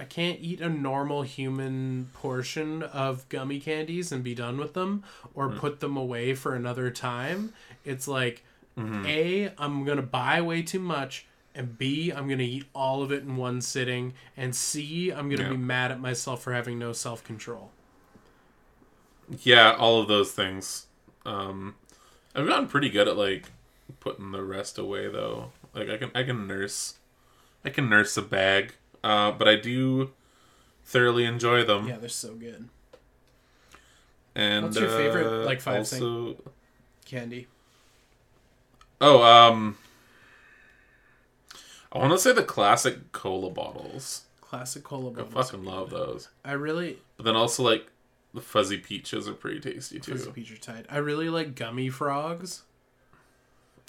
I 0.00 0.04
can't 0.04 0.38
eat 0.40 0.60
a 0.62 0.68
normal 0.70 1.22
human 1.22 2.08
portion 2.14 2.82
of 2.82 3.28
gummy 3.28 3.60
candies 3.60 4.10
and 4.12 4.24
be 4.24 4.34
done 4.34 4.56
with 4.58 4.72
them 4.72 5.04
or 5.34 5.50
put 5.50 5.80
them 5.80 5.96
away 5.96 6.34
for 6.34 6.54
another 6.54 6.90
time. 6.90 7.52
It's 7.84 8.08
like 8.08 8.42
A, 8.78 9.52
I'm 9.58 9.84
going 9.84 9.98
to 9.98 10.02
buy 10.02 10.40
way 10.40 10.62
too 10.62 10.80
much 10.80 11.26
and 11.54 11.76
B, 11.76 12.10
I'm 12.10 12.26
going 12.28 12.38
to 12.38 12.44
eat 12.44 12.64
all 12.74 13.02
of 13.02 13.12
it 13.12 13.24
in 13.24 13.36
one 13.36 13.60
sitting 13.60 14.14
and 14.36 14.56
C, 14.56 15.10
I'm 15.10 15.28
going 15.28 15.38
to 15.38 15.42
Yeah. 15.44 15.50
be 15.50 15.56
mad 15.58 15.90
at 15.92 16.00
myself 16.00 16.42
for 16.42 16.52
having 16.54 16.78
no 16.78 16.92
self-control. 16.92 17.70
Yeah, 19.42 19.74
all 19.78 20.00
of 20.00 20.08
those 20.08 20.32
things. 20.32 20.86
Um, 21.24 21.74
I've 22.34 22.46
gotten 22.46 22.68
pretty 22.68 22.88
good 22.90 23.08
at 23.08 23.16
like 23.16 23.50
putting 24.00 24.32
the 24.32 24.42
rest 24.42 24.78
away 24.78 25.08
though. 25.08 25.52
Like 25.74 25.88
I 25.88 25.96
can 25.98 26.10
I 26.14 26.22
can 26.22 26.46
nurse 26.46 26.94
I 27.64 27.70
can 27.70 27.88
nurse 27.88 28.16
a 28.16 28.22
bag. 28.22 28.74
Uh, 29.02 29.32
but 29.32 29.48
I 29.48 29.56
do 29.56 30.10
thoroughly 30.84 31.24
enjoy 31.24 31.64
them. 31.64 31.88
Yeah, 31.88 31.96
they're 31.96 32.08
so 32.08 32.34
good. 32.34 32.68
And 34.34 34.66
What's 34.66 34.78
your 34.78 34.88
favorite, 34.88 35.26
uh, 35.26 35.44
like, 35.44 35.60
five 35.60 35.78
also, 35.78 36.36
Candy. 37.04 37.48
Oh, 39.00 39.22
um 39.22 39.78
I 41.92 41.98
want 41.98 42.12
to 42.12 42.18
say 42.18 42.32
the 42.32 42.44
classic 42.44 43.10
cola 43.12 43.50
bottles. 43.50 44.26
Classic 44.40 44.84
cola 44.84 45.10
bottles. 45.10 45.34
I 45.34 45.42
fucking 45.42 45.64
love 45.64 45.90
those. 45.90 46.28
I 46.44 46.52
really 46.52 46.98
But 47.16 47.24
then 47.24 47.36
also 47.36 47.62
like 47.62 47.90
the 48.32 48.40
fuzzy 48.40 48.78
peaches 48.78 49.28
are 49.28 49.32
pretty 49.32 49.58
tasty 49.60 49.98
too. 49.98 50.12
Fuzzy 50.12 50.30
peach 50.30 50.52
are 50.52 50.56
tight. 50.56 50.86
I 50.88 50.98
really 50.98 51.28
like 51.28 51.54
gummy 51.56 51.88
frogs 51.88 52.62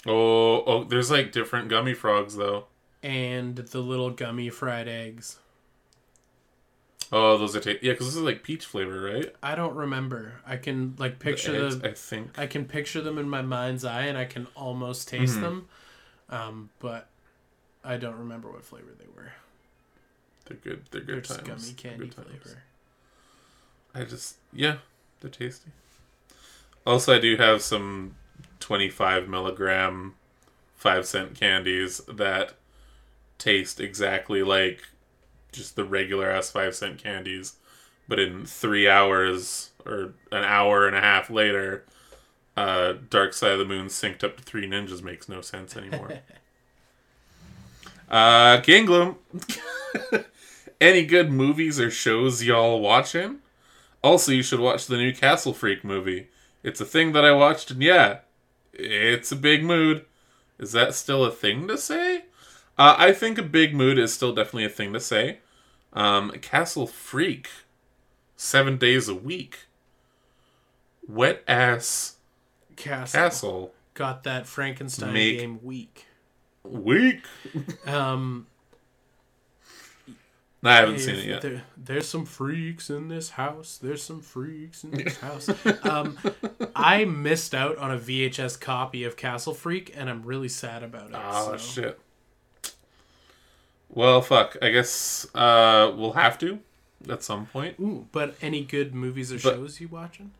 Oh, 0.06 0.64
oh, 0.64 0.84
there's 0.84 1.10
like 1.10 1.32
different 1.32 1.68
gummy 1.68 1.94
frogs 1.94 2.36
though. 2.36 2.66
And 3.02 3.56
the 3.56 3.80
little 3.80 4.10
gummy 4.10 4.48
fried 4.50 4.88
eggs. 4.88 5.38
Oh, 7.14 7.36
those 7.36 7.54
are 7.54 7.60
ta- 7.60 7.78
yeah, 7.82 7.92
because 7.92 8.06
this 8.06 8.16
is 8.16 8.22
like 8.22 8.42
peach 8.42 8.64
flavor, 8.64 9.00
right? 9.02 9.34
I 9.42 9.54
don't 9.54 9.74
remember. 9.74 10.34
I 10.46 10.56
can 10.56 10.94
like 10.98 11.18
picture 11.18 11.66
eggs, 11.66 11.78
the 11.78 11.90
I 11.90 11.92
think. 11.92 12.38
I 12.38 12.46
can 12.46 12.64
picture 12.64 13.02
them 13.02 13.18
in 13.18 13.28
my 13.28 13.42
mind's 13.42 13.84
eye 13.84 14.02
and 14.06 14.16
I 14.16 14.24
can 14.24 14.46
almost 14.56 15.08
taste 15.08 15.34
Mm-hmm. 15.34 15.42
them. 15.42 15.68
Um, 16.30 16.70
but 16.78 17.08
I 17.84 17.98
don't 17.98 18.16
remember 18.16 18.50
what 18.50 18.64
flavor 18.64 18.92
they 18.98 19.04
were. 19.14 19.32
They're 20.46 20.56
good. 20.56 20.82
They're 20.90 21.02
They're 21.02 21.16
good 21.16 21.24
just 21.24 21.44
times. 21.44 21.64
gummy 21.64 21.74
candy 21.74 22.06
Good 22.06 22.16
times. 22.16 22.28
flavor. 22.42 22.62
I 23.94 24.04
just 24.04 24.36
yeah, 24.52 24.76
they're 25.20 25.30
tasty. 25.30 25.70
Also, 26.86 27.14
I 27.14 27.18
do 27.18 27.36
have 27.36 27.60
some 27.60 28.14
twenty-five 28.58 29.28
milligram, 29.28 30.14
five 30.74 31.04
cent 31.06 31.34
candies 31.38 31.98
that 32.08 32.54
taste 33.42 33.80
exactly 33.80 34.42
like 34.42 34.80
just 35.50 35.76
the 35.76 35.84
regular 35.84 36.30
ass 36.30 36.50
five 36.50 36.74
cent 36.74 37.02
candies, 37.02 37.56
but 38.08 38.18
in 38.18 38.46
three 38.46 38.88
hours 38.88 39.70
or 39.84 40.14
an 40.30 40.44
hour 40.44 40.86
and 40.86 40.96
a 40.96 41.00
half 41.00 41.28
later, 41.28 41.84
uh, 42.56 42.94
Dark 43.10 43.32
Side 43.32 43.52
of 43.52 43.58
the 43.58 43.64
Moon 43.64 43.86
synced 43.86 44.24
up 44.24 44.36
to 44.36 44.42
Three 44.42 44.66
Ninjas 44.66 45.02
makes 45.02 45.28
no 45.28 45.40
sense 45.40 45.76
anymore. 45.76 46.20
uh, 48.10 48.60
Kinglum, 48.60 49.16
any 50.80 51.04
good 51.04 51.30
movies 51.32 51.80
or 51.80 51.90
shows 51.90 52.42
y'all 52.44 52.80
watching? 52.80 53.38
Also, 54.02 54.32
you 54.32 54.42
should 54.42 54.60
watch 54.60 54.86
the 54.86 54.96
new 54.96 55.12
Castle 55.12 55.52
Freak 55.52 55.84
movie. 55.84 56.28
It's 56.62 56.80
a 56.80 56.84
thing 56.84 57.12
that 57.12 57.24
I 57.24 57.32
watched, 57.32 57.70
and 57.70 57.82
yeah, 57.82 58.18
it's 58.72 59.32
a 59.32 59.36
big 59.36 59.64
mood. 59.64 60.04
Is 60.58 60.72
that 60.72 60.94
still 60.94 61.24
a 61.24 61.30
thing 61.30 61.66
to 61.68 61.76
say? 61.76 62.11
Uh, 62.78 62.94
I 62.98 63.12
think 63.12 63.38
a 63.38 63.42
big 63.42 63.74
mood 63.74 63.98
is 63.98 64.12
still 64.14 64.34
definitely 64.34 64.64
a 64.64 64.68
thing 64.70 64.92
to 64.92 65.00
say. 65.00 65.38
Um, 65.92 66.30
Castle 66.40 66.86
Freak, 66.86 67.48
seven 68.36 68.76
days 68.78 69.08
a 69.08 69.14
week. 69.14 69.66
Wet 71.06 71.42
ass 71.48 72.16
Castle, 72.76 73.20
castle 73.20 73.74
got 73.94 74.22
that 74.24 74.46
Frankenstein 74.46 75.12
Make- 75.12 75.38
game 75.38 75.58
week. 75.62 76.06
week. 76.64 77.24
Um, 77.86 78.46
No, 80.62 80.70
I 80.70 80.76
haven't 80.76 81.00
seen 81.00 81.16
it 81.16 81.24
yet. 81.24 81.42
There, 81.42 81.62
there's 81.76 82.08
some 82.08 82.24
freaks 82.24 82.88
in 82.88 83.08
this 83.08 83.30
house. 83.30 83.78
There's 83.82 84.00
some 84.02 84.20
freaks 84.20 84.84
in 84.84 84.92
this 84.92 85.18
house. 85.20 85.48
Um, 85.84 86.16
I 86.76 87.04
missed 87.04 87.52
out 87.54 87.76
on 87.78 87.90
a 87.90 87.98
VHS 87.98 88.60
copy 88.60 89.02
of 89.02 89.16
Castle 89.16 89.54
Freak, 89.54 89.92
and 89.96 90.08
I'm 90.08 90.22
really 90.22 90.48
sad 90.48 90.84
about 90.84 91.10
it. 91.10 91.16
Oh 91.16 91.56
so. 91.56 91.82
shit. 91.82 92.00
Well, 93.92 94.22
fuck. 94.22 94.56
I 94.62 94.70
guess 94.70 95.26
uh, 95.34 95.92
we'll 95.94 96.12
have 96.14 96.38
to 96.38 96.58
at 97.08 97.22
some 97.22 97.46
point. 97.46 97.76
Ooh, 97.80 98.06
but 98.12 98.34
any 98.40 98.62
good 98.64 98.94
movies 98.94 99.30
or 99.32 99.36
But- 99.36 99.56
shows 99.56 99.80
you 99.80 99.88
watching? 99.88 100.30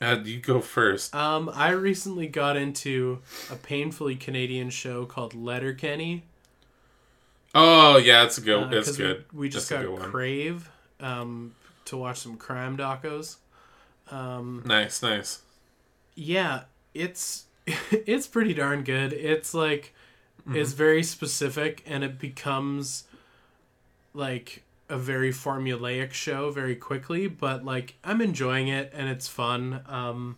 Uh, 0.00 0.18
you 0.22 0.38
go 0.40 0.60
first. 0.60 1.14
Um, 1.14 1.50
I 1.54 1.70
recently 1.70 2.26
got 2.26 2.56
into 2.58 3.20
a 3.50 3.56
painfully 3.56 4.14
Canadian 4.14 4.68
show 4.68 5.06
called 5.06 5.32
Letterkenny. 5.34 6.22
Oh 7.54 7.96
yeah, 7.96 8.24
it's 8.24 8.36
a 8.36 8.42
good. 8.42 8.64
uh, 8.74 8.76
it's 8.76 8.94
good. 8.96 9.24
We, 9.32 9.40
we 9.40 9.48
just 9.48 9.68
That's 9.70 9.86
got. 9.86 9.98
Crave 10.00 10.70
um, 11.00 11.54
to 11.86 11.96
watch 11.96 12.18
some 12.18 12.36
crime 12.36 12.76
docos. 12.76 13.36
Um, 14.10 14.62
Nice, 14.66 15.02
nice. 15.02 15.40
yeah 16.14 16.64
it's 16.94 17.46
it's 17.90 18.26
pretty 18.28 18.54
darn 18.54 18.84
good 18.84 19.12
it's 19.12 19.52
like 19.52 19.92
Mm-hmm. 20.48 20.56
it's 20.56 20.72
very 20.72 21.02
specific 21.02 21.82
and 21.86 22.04
it 22.04 22.18
becomes 22.18 23.04
like 24.14 24.62
a 24.88 24.96
very 24.96 25.32
formulaic 25.32 26.12
show 26.12 26.50
very 26.50 26.76
quickly 26.76 27.26
but 27.26 27.64
like 27.64 27.94
i'm 28.04 28.20
enjoying 28.20 28.68
it 28.68 28.90
and 28.94 29.08
it's 29.08 29.26
fun 29.28 29.80
um 29.86 30.36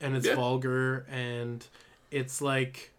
and 0.00 0.16
it's 0.16 0.26
Yeah. 0.26 0.34
vulgar 0.34 1.06
and 1.10 1.66
it's 2.10 2.42
like 2.42 2.92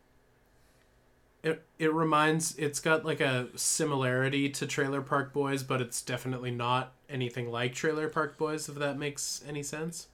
it, 1.43 1.63
it 1.77 1.93
reminds 1.93 2.55
it's 2.57 2.79
got 2.79 3.05
like 3.05 3.21
a 3.21 3.47
similarity 3.55 4.49
to 4.49 4.65
trailer 4.65 5.01
park 5.01 5.33
boys 5.33 5.63
but 5.63 5.81
it's 5.81 6.01
definitely 6.01 6.51
not 6.51 6.93
anything 7.09 7.49
like 7.51 7.73
trailer 7.73 8.09
park 8.09 8.37
boys 8.37 8.67
if 8.67 8.75
that 8.75 8.97
makes 8.97 9.43
any 9.47 9.63
sense 9.63 10.07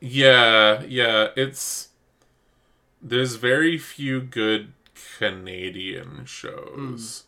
Yeah, 0.00 0.82
yeah. 0.84 1.28
It's 1.36 1.88
there's 3.02 3.36
very 3.36 3.78
few 3.78 4.20
good 4.20 4.72
Canadian 5.18 6.24
shows. 6.26 7.24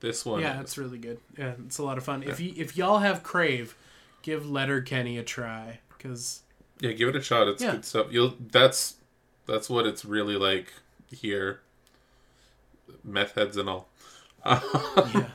This 0.00 0.24
one. 0.24 0.40
Yeah, 0.40 0.56
is. 0.56 0.60
it's 0.62 0.78
really 0.78 0.98
good. 0.98 1.18
Yeah, 1.38 1.54
it's 1.66 1.78
a 1.78 1.82
lot 1.82 1.96
of 1.98 2.04
fun. 2.04 2.22
If 2.22 2.40
you 2.40 2.52
if 2.56 2.76
y'all 2.76 2.98
have 2.98 3.22
Crave, 3.22 3.74
give 4.22 4.48
Letterkenny 4.48 5.16
a 5.18 5.22
try 5.22 5.80
because 5.96 6.42
yeah. 6.80 6.92
Give 6.92 7.08
it 7.08 7.16
a 7.16 7.22
shot. 7.22 7.48
It's 7.48 7.62
Yeah. 7.62 7.72
good 7.72 7.84
stuff. 7.84 8.06
You'll. 8.10 8.34
That's 8.52 8.96
that's 9.46 9.70
what 9.70 9.86
it's 9.86 10.04
really 10.04 10.36
like 10.36 10.72
here. 11.10 11.60
Meth 13.02 13.34
heads 13.34 13.56
and 13.56 13.68
all. 13.68 13.88
yeah, 14.46 14.60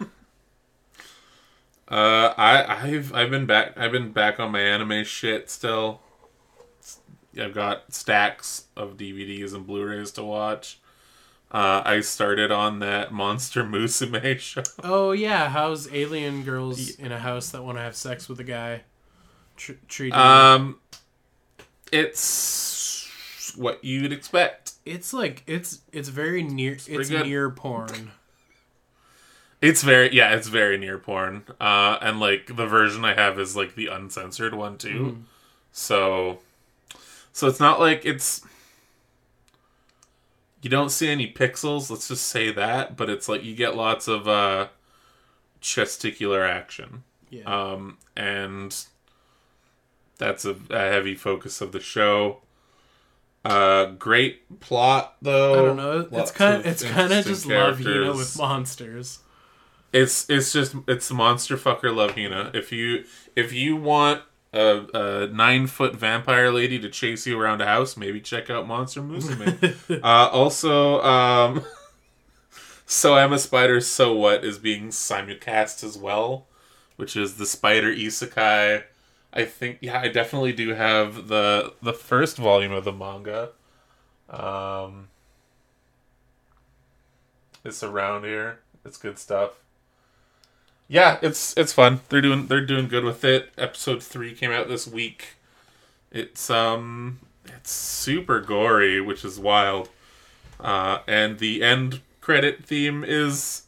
Uh, 1.88 2.34
I 2.38 2.86
I've 2.88 3.14
I've 3.16 3.32
been 3.32 3.48
back 3.48 3.76
I've 3.76 3.92
been 3.92 4.12
back 4.12 4.40
on 4.40 4.52
my 4.52 4.60
anime 4.62 5.04
shit 5.04 5.50
still. 5.50 6.02
I've 7.40 7.54
got 7.54 7.94
stacks 7.94 8.66
of 8.76 8.98
DVDs 8.98 9.54
and 9.56 9.66
Blu-rays 9.66 10.12
to 10.12 10.24
watch. 10.24 10.79
Uh, 11.52 11.82
I 11.84 12.02
started 12.02 12.52
on 12.52 12.80
that 12.80 13.12
Monster 13.12 13.64
Musume 13.64 14.38
show. 14.40 14.62
oh 14.84 15.12
yeah, 15.12 15.50
how's 15.50 15.92
alien 15.92 16.44
girls 16.44 16.92
in 16.96 17.12
a 17.12 17.20
house 17.20 17.50
that 17.50 17.64
want 17.64 17.78
to 17.78 17.82
have 17.82 17.96
sex 17.96 18.30
with 18.30 18.40
a 18.40 18.44
guy 18.44 18.82
tr- 19.58 19.74
treated? 19.88 20.18
Um, 20.18 20.80
it's 21.92 23.10
what 23.58 23.84
you'd 23.84 24.14
expect. 24.14 24.74
it's 24.86 25.12
like 25.12 25.44
it's 25.48 25.82
it's 25.92 26.10
very 26.10 26.44
near. 26.44 26.74
It's, 26.74 27.10
good. 27.10 27.26
near 27.26 27.50
porn. 27.50 28.12
It's 29.60 29.82
very 29.82 30.14
yeah, 30.14 30.36
it's 30.36 30.48
very 30.48 30.78
near 30.78 31.00
porn. 31.00 31.44
Uh, 31.60 31.98
and 32.00 32.20
like 32.20 32.56
the 32.56 32.68
version 32.68 33.04
I 33.04 33.16
have 33.16 33.40
is 33.40 33.56
like 33.56 33.74
the 33.74 33.88
uncensored 33.88 34.54
one 34.54 34.78
too. 34.78 35.24
So, 35.72 36.40
so 37.34 37.48
it's 37.48 37.60
not 37.60 37.80
like 37.80 38.06
it's. 38.06 38.42
You 40.62 40.70
don't 40.70 40.90
see 40.90 41.08
any 41.08 41.32
pixels. 41.32 41.90
Let's 41.90 42.08
just 42.10 42.26
say 42.26 42.52
that, 42.52 42.98
but 42.98 43.10
it's 43.10 43.30
like 43.30 43.44
you 43.44 43.56
get 43.56 43.76
lots 43.76 44.08
of 44.08 44.28
uh, 44.28 44.68
testicular 45.62 46.48
action, 46.48 47.04
Yeah, 47.30 47.44
um, 47.44 47.98
and 48.16 48.76
that's 50.18 50.46
a, 50.46 50.56
a 50.70 50.80
heavy 50.80 51.16
focus 51.16 51.62
of 51.62 51.72
the 51.72 51.80
show. 51.80 52.42
Uh, 53.46 53.86
great 53.86 54.60
plot 54.60 55.16
though. 55.22 55.54
I 55.54 55.66
don't 55.66 55.78
know. 55.78 56.08
It's 56.12 56.32
kind 56.32 56.56
of 56.60 56.66
it's 56.66 56.84
kind 56.84 57.12
of 57.14 57.26
just 57.26 57.46
love 57.46 57.80
you 57.80 58.04
know 58.04 58.14
with 58.14 58.38
monsters. 58.38 59.20
It's 59.94 60.30
it's 60.30 60.52
just 60.52 60.76
it's 60.88 61.10
monster 61.10 61.56
fucker 61.58 61.96
love 61.96 62.16
Hina. 62.16 62.52
If 62.54 62.72
you 62.72 63.06
if 63.36 63.54
you 63.54 63.78
want 63.78 64.22
a, 64.54 64.86
a 64.94 65.28
nine 65.28 65.68
foot 65.68 65.96
vampire 65.96 66.52
lady 66.52 66.80
to 66.80 66.90
chase 66.90 67.28
you 67.28 67.40
around 67.40 67.62
a 67.62 67.66
house, 67.66 67.96
maybe 67.96 68.20
check 68.20 68.50
out 68.50 68.68
Monster 68.68 69.02
Musume. 69.02 70.02
uh, 70.04 70.30
also, 70.32 71.02
um, 71.02 71.64
So 72.92 73.16
a 73.16 73.38
Spider 73.38 73.82
So 73.82 74.16
What 74.16 74.44
is 74.44 74.58
being 74.58 74.88
simulcast 74.88 75.84
as 75.84 75.96
well, 75.96 76.48
which 76.96 77.16
is 77.16 77.38
the 77.38 77.46
Spider 77.46 77.94
Isekai. 77.94 78.84
I 79.32 79.46
think 79.46 79.78
yeah, 79.82 80.02
I 80.02 80.08
definitely 80.08 80.54
do 80.54 80.74
have 80.74 81.28
the 81.28 81.74
the 81.84 81.94
first 81.94 82.38
volume 82.38 82.72
of 82.72 82.86
the 82.86 82.92
manga. 82.92 83.50
Um, 84.28 85.10
it's 87.64 87.84
around 87.84 88.24
here. 88.24 88.62
It's 88.84 88.98
good 88.98 89.20
stuff. 89.20 89.52
Yeah, 90.92 91.20
it's 91.22 91.56
it's 91.56 91.72
fun. 91.72 92.02
They're 92.10 92.20
doing 92.22 92.48
they're 92.48 92.66
doing 92.66 92.88
good 92.88 93.04
with 93.04 93.24
it. 93.24 93.52
Episode 93.58 94.02
three 94.02 94.34
came 94.34 94.52
out 94.52 94.68
this 94.68 94.88
week. 94.88 95.36
It's 96.12 96.50
um 96.50 97.20
It's 97.46 97.72
super 97.72 98.42
gory, 98.42 99.00
which 99.00 99.24
is 99.24 99.40
wild. 99.40 99.90
Uh, 100.60 101.00
and 101.08 101.38
the 101.40 101.64
end 101.64 102.02
credit 102.22 102.66
theme 102.66 103.04
is 103.08 103.64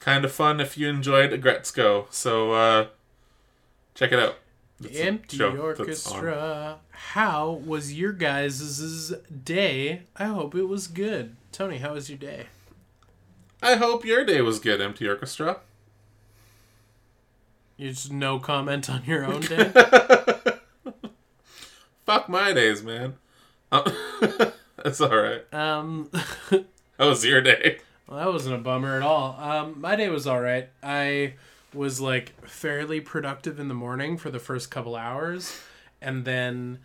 kind 0.00 0.24
of 0.24 0.32
fun 0.32 0.60
if 0.60 0.76
you 0.76 0.88
enjoyed 0.88 1.30
Aggretsuko. 1.30 2.12
So 2.12 2.52
uh, 2.52 2.86
check 3.94 4.10
it 4.12 4.18
out. 4.18 4.38
It's 4.82 4.98
Empty 5.00 5.38
show 5.38 5.50
that's 5.74 6.06
on. 6.06 6.16
orchestra. 6.16 6.78
How 6.90 7.50
was 7.64 7.94
your 7.94 8.12
guys' 8.12 9.14
day? 9.44 10.02
I 10.16 10.24
hope 10.24 10.54
it 10.54 10.64
was 10.64 10.88
good. 10.88 11.36
Tony, 11.52 11.78
how 11.78 11.94
was 11.94 12.10
your 12.10 12.18
day? 12.18 12.46
I 13.62 13.76
hope 13.76 14.04
your 14.04 14.24
day 14.26 14.42
was 14.42 14.58
good, 14.58 14.82
Empty 14.82 15.08
Orchestra. 15.08 15.60
You 17.76 17.90
just 17.90 18.10
no 18.10 18.38
comment 18.38 18.88
on 18.88 19.04
your 19.04 19.24
own 19.24 19.42
day. 19.42 19.70
Fuck 22.06 22.28
my 22.28 22.52
days, 22.52 22.82
man. 22.82 23.16
Uh, 23.70 23.90
that's 24.82 25.00
all 25.00 25.16
right. 25.16 25.42
um, 25.52 26.10
How 26.98 27.08
was 27.08 27.24
your 27.24 27.40
day? 27.42 27.80
well, 28.08 28.18
that 28.18 28.32
wasn't 28.32 28.54
a 28.54 28.58
bummer 28.58 28.96
at 28.96 29.02
all. 29.02 29.36
Um, 29.38 29.80
my 29.80 29.96
day 29.96 30.08
was 30.08 30.26
all 30.26 30.40
right. 30.40 30.68
I 30.82 31.34
was 31.74 32.00
like 32.00 32.32
fairly 32.48 33.00
productive 33.00 33.60
in 33.60 33.68
the 33.68 33.74
morning 33.74 34.16
for 34.16 34.30
the 34.30 34.38
first 34.38 34.70
couple 34.70 34.96
hours, 34.96 35.60
and 36.00 36.24
then 36.24 36.78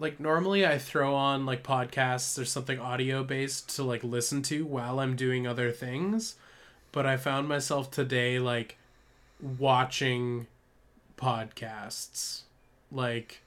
like 0.00 0.18
normally 0.18 0.66
I 0.66 0.78
throw 0.78 1.14
on 1.14 1.46
like 1.46 1.62
podcasts 1.62 2.40
or 2.40 2.44
something 2.44 2.80
audio 2.80 3.22
based 3.22 3.76
to 3.76 3.84
like 3.84 4.02
listen 4.02 4.42
to 4.44 4.64
while 4.64 4.98
I'm 4.98 5.14
doing 5.14 5.46
other 5.46 5.70
things, 5.70 6.34
but 6.90 7.06
I 7.06 7.16
found 7.16 7.46
myself 7.46 7.90
today 7.92 8.40
like 8.40 8.78
watching 9.42 10.46
podcasts 11.16 12.42
like 12.92 13.42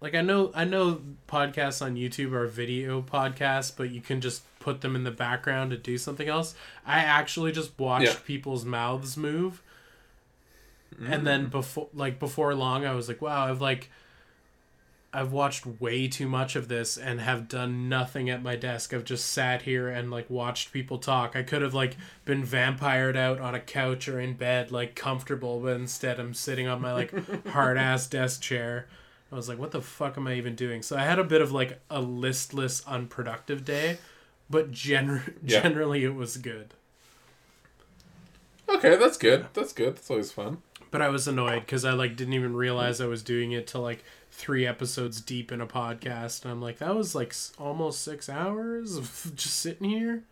like 0.00 0.14
I 0.14 0.20
know 0.20 0.50
I 0.54 0.64
know 0.64 1.00
podcasts 1.28 1.80
on 1.84 1.94
YouTube 1.96 2.32
are 2.32 2.46
video 2.46 3.00
podcasts, 3.02 3.74
but 3.74 3.90
you 3.90 4.00
can 4.00 4.20
just 4.20 4.42
put 4.58 4.80
them 4.80 4.94
in 4.96 5.04
the 5.04 5.10
background 5.10 5.70
to 5.70 5.76
do 5.78 5.96
something 5.98 6.28
else. 6.28 6.54
I 6.86 6.98
actually 6.98 7.52
just 7.52 7.78
watched 7.78 8.06
Yeah. 8.06 8.16
people's 8.26 8.64
mouths 8.64 9.16
move. 9.16 9.62
And 10.98 11.22
Mm. 11.22 11.24
then 11.24 11.46
before 11.48 11.88
like 11.94 12.18
before 12.18 12.54
long 12.54 12.84
I 12.84 12.94
was 12.94 13.08
like, 13.08 13.22
wow, 13.22 13.46
I've 13.46 13.60
like 13.60 13.90
I've 15.14 15.32
watched 15.32 15.64
way 15.64 16.08
too 16.08 16.26
much 16.28 16.56
of 16.56 16.68
this 16.68 16.96
and 16.98 17.20
have 17.20 17.48
done 17.48 17.88
nothing 17.88 18.28
at 18.28 18.42
my 18.42 18.56
desk. 18.56 18.92
I've 18.92 19.04
just 19.04 19.26
sat 19.26 19.62
here 19.62 19.88
and 19.88 20.10
like 20.10 20.28
watched 20.28 20.72
people 20.72 20.98
talk. 20.98 21.36
I 21.36 21.42
could 21.44 21.62
have 21.62 21.72
like 21.74 21.96
been 22.24 22.44
vampired 22.44 23.16
out 23.16 23.38
on 23.40 23.54
a 23.54 23.60
couch 23.60 24.08
or 24.08 24.18
in 24.18 24.34
bed 24.34 24.72
like 24.72 24.94
comfortable, 24.96 25.60
but 25.60 25.76
instead 25.76 26.18
I'm 26.18 26.34
sitting 26.34 26.66
on 26.66 26.80
my 26.80 26.92
like 26.92 27.46
hard 27.48 27.78
ass 27.78 28.06
desk 28.08 28.42
chair. 28.42 28.88
I 29.30 29.36
was 29.36 29.48
like, 29.48 29.58
what 29.58 29.70
the 29.70 29.80
fuck 29.80 30.16
am 30.16 30.26
I 30.26 30.34
even 30.34 30.54
doing? 30.54 30.82
So 30.82 30.96
I 30.96 31.02
had 31.04 31.18
a 31.18 31.24
bit 31.24 31.40
of 31.40 31.52
like 31.52 31.80
a 31.90 32.00
listless, 32.00 32.82
unproductive 32.86 33.64
day, 33.64 33.98
but 34.50 34.70
gener- 34.72 35.34
Yeah. 35.44 35.60
generally 35.62 36.04
it 36.04 36.14
was 36.14 36.36
good. 36.36 36.74
Okay, 38.68 38.96
that's 38.96 39.16
good. 39.16 39.46
That's 39.54 39.72
good. 39.72 39.96
That's 39.96 40.10
always 40.10 40.32
fun. 40.32 40.58
But 40.94 41.02
I 41.02 41.08
was 41.08 41.26
annoyed 41.26 41.62
because 41.62 41.84
I 41.84 41.90
like 41.90 42.14
didn't 42.14 42.34
even 42.34 42.54
realize 42.54 43.00
I 43.00 43.06
was 43.06 43.24
doing 43.24 43.50
it 43.50 43.66
till 43.66 43.80
like 43.80 44.04
three 44.30 44.64
episodes 44.64 45.20
deep 45.20 45.50
in 45.50 45.60
a 45.60 45.66
podcast, 45.66 46.44
and 46.44 46.52
I'm 46.52 46.62
like, 46.62 46.78
that 46.78 46.94
was 46.94 47.16
like 47.16 47.34
almost 47.58 48.00
six 48.00 48.28
hours 48.28 48.96
of 48.96 49.32
just 49.34 49.58
sitting 49.58 49.90
here. 49.90 50.22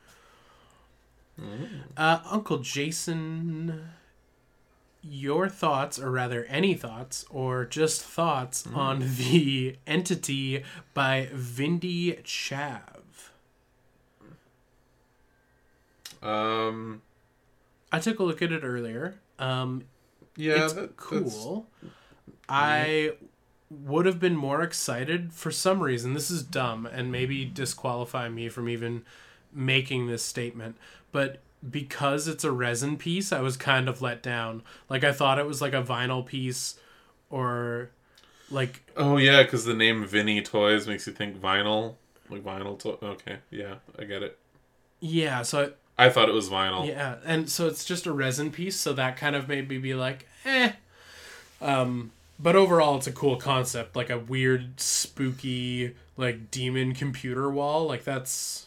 Uh, 1.96 2.20
Uncle 2.30 2.58
Jason, 2.58 3.88
your 5.02 5.48
thoughts, 5.48 5.98
or 5.98 6.12
rather, 6.12 6.44
any 6.44 6.74
thoughts, 6.74 7.24
or 7.28 7.64
just 7.64 8.00
thoughts 8.00 8.64
on 8.72 9.00
the 9.00 9.74
entity 9.84 10.62
by 10.94 11.28
Vindy 11.34 12.22
Chav. 12.22 13.00
Um, 16.22 17.02
I 17.90 17.98
took 17.98 18.20
a 18.20 18.22
look 18.22 18.40
at 18.40 18.52
it 18.52 18.62
earlier. 18.62 19.16
Um, 19.40 19.86
yeah, 20.36 20.64
it's 20.64 20.72
that, 20.74 20.96
cool. 20.96 21.66
I 22.48 23.12
would 23.70 24.06
have 24.06 24.20
been 24.20 24.36
more 24.36 24.62
excited 24.62 25.32
for 25.32 25.50
some 25.50 25.80
reason. 25.82 26.14
This 26.14 26.30
is 26.30 26.42
dumb 26.42 26.86
and 26.86 27.10
maybe 27.10 27.44
disqualify 27.44 28.28
me 28.28 28.48
from 28.48 28.68
even 28.68 29.04
making 29.52 30.06
this 30.06 30.22
statement, 30.22 30.76
but 31.10 31.40
because 31.68 32.26
it's 32.28 32.44
a 32.44 32.50
resin 32.52 32.96
piece, 32.96 33.32
I 33.32 33.40
was 33.40 33.56
kind 33.56 33.88
of 33.88 34.02
let 34.02 34.22
down. 34.22 34.62
Like 34.88 35.04
I 35.04 35.12
thought 35.12 35.38
it 35.38 35.46
was 35.46 35.60
like 35.62 35.74
a 35.74 35.82
vinyl 35.82 36.24
piece 36.26 36.76
or 37.30 37.90
like 38.50 38.82
Oh 38.96 39.16
yeah, 39.16 39.42
because 39.42 39.64
the 39.64 39.74
name 39.74 40.06
Vinny 40.06 40.42
Toys 40.42 40.86
makes 40.86 41.06
you 41.06 41.12
think 41.12 41.40
vinyl, 41.40 41.96
like 42.30 42.42
vinyl. 42.42 42.78
To- 42.80 43.04
okay, 43.06 43.38
yeah, 43.50 43.76
I 43.98 44.04
get 44.04 44.22
it. 44.22 44.38
yeah, 45.00 45.42
so 45.42 45.72
I 46.04 46.10
thought 46.10 46.28
it 46.28 46.34
was 46.34 46.48
vinyl. 46.48 46.86
Yeah, 46.86 47.16
and 47.24 47.48
so 47.48 47.66
it's 47.66 47.84
just 47.84 48.06
a 48.06 48.12
resin 48.12 48.50
piece, 48.50 48.76
so 48.76 48.92
that 48.94 49.16
kind 49.16 49.34
of 49.36 49.48
made 49.48 49.68
me 49.68 49.78
be 49.78 49.94
like, 49.94 50.26
eh. 50.44 50.72
Um, 51.60 52.10
but 52.38 52.56
overall, 52.56 52.96
it's 52.96 53.06
a 53.06 53.12
cool 53.12 53.36
concept, 53.36 53.94
like 53.94 54.10
a 54.10 54.18
weird, 54.18 54.80
spooky, 54.80 55.94
like 56.16 56.50
demon 56.50 56.94
computer 56.94 57.50
wall. 57.50 57.86
Like 57.86 58.04
that's, 58.04 58.66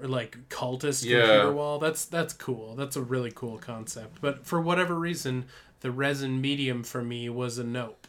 or 0.00 0.08
like 0.08 0.48
cultist 0.48 1.04
Yeah. 1.04 1.20
computer 1.20 1.52
wall. 1.52 1.78
That's 1.78 2.04
that's 2.06 2.32
cool. 2.32 2.74
That's 2.76 2.96
a 2.96 3.02
really 3.02 3.30
cool 3.34 3.58
concept. 3.58 4.20
But 4.20 4.46
for 4.46 4.60
whatever 4.60 4.94
reason, 4.94 5.44
the 5.80 5.90
resin 5.90 6.40
medium 6.40 6.82
for 6.82 7.02
me 7.02 7.28
was 7.28 7.58
a 7.58 7.64
nope. 7.64 8.06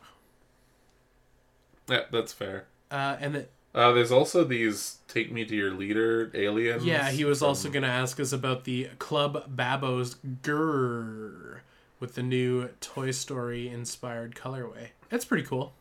Yeah, 1.89 2.03
that's 2.11 2.33
fair. 2.33 2.65
Uh, 2.91 3.17
and 3.19 3.35
it, 3.35 3.51
Uh, 3.77 3.91
there's 3.91 4.11
also 4.11 4.43
these 4.43 4.97
"Take 5.07 5.31
Me 5.31 5.45
to 5.45 5.55
Your 5.55 5.71
Leader" 5.71 6.31
aliens. 6.33 6.83
Yeah, 6.83 7.11
he 7.11 7.23
was 7.25 7.39
from- 7.39 7.49
also 7.49 7.69
going 7.69 7.83
to 7.83 7.89
ask 7.89 8.19
us 8.19 8.31
about 8.33 8.63
the 8.63 8.89
Club 8.97 9.43
Babos 9.55 10.15
Grrr 10.41 11.59
with 11.99 12.15
the 12.15 12.23
new 12.23 12.69
Toy 12.81 13.11
Story 13.11 13.69
inspired 13.69 14.33
colorway. 14.35 14.89
It's 15.11 15.25
pretty 15.25 15.43
cool. 15.43 15.73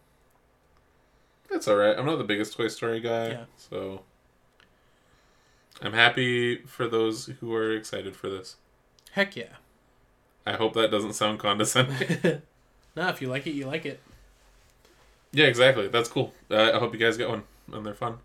That's 1.51 1.66
all 1.68 1.77
right. 1.77 1.97
I'm 1.98 2.05
not 2.05 2.16
the 2.18 2.24
biggest 2.24 2.55
Toy 2.56 2.68
Story 2.68 3.01
guy, 3.01 3.28
Yeah. 3.28 3.44
so 3.56 4.02
I'm 5.81 5.93
happy 5.93 6.56
for 6.66 6.89
those 6.89 7.27
who 7.40 7.55
are 7.55 7.73
excited 7.73 8.14
for 8.16 8.28
this. 8.28 8.56
Heck 9.12 9.36
yeah. 9.36 9.55
I 10.44 10.52
hope 10.52 10.74
that 10.74 10.90
doesn't 10.90 11.14
sound 11.14 11.39
condescending. 11.39 12.43
Nah, 12.97 13.10
if 13.10 13.20
you 13.20 13.28
like 13.28 13.47
it, 13.47 13.51
you 13.51 13.66
like 13.66 13.85
it. 13.85 14.01
yeah, 15.31 15.44
exactly. 15.44 15.86
That's 15.89 16.09
cool. 16.09 16.32
Uh, 16.51 16.73
I 16.74 16.78
hope 16.78 16.94
you 16.94 16.98
guys 16.98 17.18
get 17.18 17.28
one, 17.28 17.43
and 17.72 17.84
they're 17.86 17.94
fun. 17.94 18.18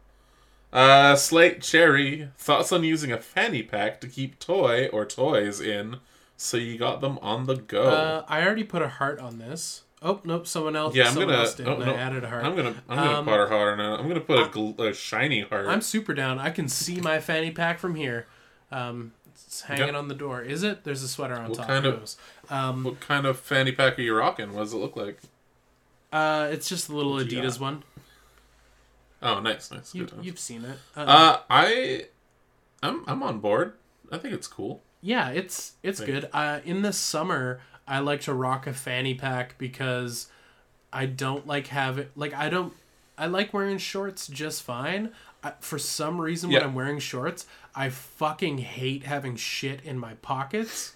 Uh, 0.73 1.15
Slate 1.15 1.61
Cherry 1.61 2.29
thoughts 2.37 2.71
on 2.71 2.83
using 2.83 3.11
a 3.11 3.17
fanny 3.17 3.61
pack 3.61 3.99
to 4.01 4.07
keep 4.07 4.39
toy 4.39 4.87
or 4.93 5.05
toys 5.05 5.59
in, 5.59 5.97
so 6.37 6.55
you 6.57 6.77
got 6.77 7.01
them 7.01 7.19
on 7.21 7.45
the 7.45 7.55
go. 7.57 7.83
Uh, 7.89 8.25
I 8.27 8.41
already 8.45 8.63
put 8.63 8.81
a 8.81 8.87
heart 8.87 9.19
on 9.19 9.37
this. 9.37 9.83
Oh, 10.03 10.19
nope, 10.23 10.47
someone 10.47 10.75
else, 10.75 10.95
yeah, 10.95 11.07
I'm 11.07 11.13
someone 11.13 11.27
gonna. 11.29 11.39
else 11.41 11.55
did, 11.55 11.67
oh, 11.67 11.77
no, 11.77 11.91
I 11.93 11.95
added 11.95 12.23
a 12.23 12.29
heart. 12.29 12.43
I'm 12.45 12.55
gonna. 12.55 12.73
I'm 12.89 12.97
gonna 12.97 13.19
Um, 13.19 13.25
put 13.25 13.39
a 13.39 13.47
heart 13.47 13.79
on 13.79 13.93
it. 13.93 13.99
I'm 13.99 14.07
gonna 14.07 14.19
put 14.21 14.39
a, 14.39 14.45
gl- 14.49 14.79
a 14.79 14.93
shiny 14.93 15.41
heart. 15.41 15.67
I'm 15.67 15.81
super 15.81 16.13
down. 16.13 16.39
I 16.39 16.49
can 16.49 16.67
see 16.69 17.01
my 17.01 17.19
fanny 17.19 17.51
pack 17.51 17.77
from 17.77 17.93
here. 17.95 18.25
Um, 18.71 19.11
it's 19.33 19.61
hanging 19.61 19.87
Yep. 19.87 19.95
on 19.95 20.07
the 20.07 20.15
door. 20.15 20.41
Is 20.41 20.63
it? 20.63 20.85
There's 20.85 21.03
a 21.03 21.07
sweater 21.07 21.35
on 21.35 21.49
What 21.49 21.57
top. 21.57 21.67
kind 21.67 21.85
of-? 21.85 22.15
Um, 22.49 22.83
What 22.85 22.99
kind 23.01 23.25
of 23.27 23.37
fanny 23.39 23.73
pack 23.73 23.99
are 23.99 24.01
you 24.01 24.15
rocking? 24.15 24.53
What 24.53 24.61
does 24.63 24.73
it 24.73 24.77
look 24.77 24.95
like? 24.95 25.19
uh, 26.13 26.47
it's 26.51 26.67
just 26.67 26.87
the 26.87 26.95
little 26.95 27.13
Adidas 27.13 27.59
one. 27.59 27.83
Oh, 29.21 29.39
nice, 29.39 29.71
nice. 29.71 29.93
You, 29.93 30.05
good 30.05 30.23
you've 30.25 30.39
seen 30.39 30.65
it. 30.65 30.77
Uh, 30.95 31.01
Uh, 31.01 31.39
I, 31.49 32.05
I'm 32.81 33.03
I'm 33.07 33.21
on 33.23 33.39
board. 33.39 33.73
I 34.11 34.17
think 34.17 34.33
it's 34.33 34.47
cool. 34.47 34.81
Yeah, 35.01 35.29
it's 35.29 35.73
it's 35.83 35.99
Like- 35.99 36.07
good. 36.07 36.29
Uh, 36.33 36.59
in 36.65 36.81
the 36.81 36.93
summer, 36.93 37.61
I 37.87 37.99
like 37.99 38.21
to 38.21 38.33
rock 38.33 38.67
a 38.67 38.73
fanny 38.73 39.13
pack 39.13 39.57
because 39.57 40.27
I 40.93 41.05
don't 41.05 41.45
like 41.47 41.67
have 41.67 41.97
it. 41.97 42.11
Like 42.15 42.33
I 42.33 42.49
don't. 42.49 42.73
I 43.17 43.27
like 43.27 43.53
wearing 43.53 43.77
shorts 43.77 44.27
just 44.27 44.63
fine. 44.63 45.11
I, 45.43 45.53
for 45.59 45.77
some 45.79 46.19
reason, 46.21 46.51
when 46.51 46.63
I'm 46.63 46.73
wearing 46.75 46.99
shorts, 46.99 47.45
I 47.75 47.89
fucking 47.89 48.59
hate 48.59 49.03
having 49.03 49.35
shit 49.35 49.83
in 49.83 49.97
my 49.99 50.13
pockets. 50.15 50.95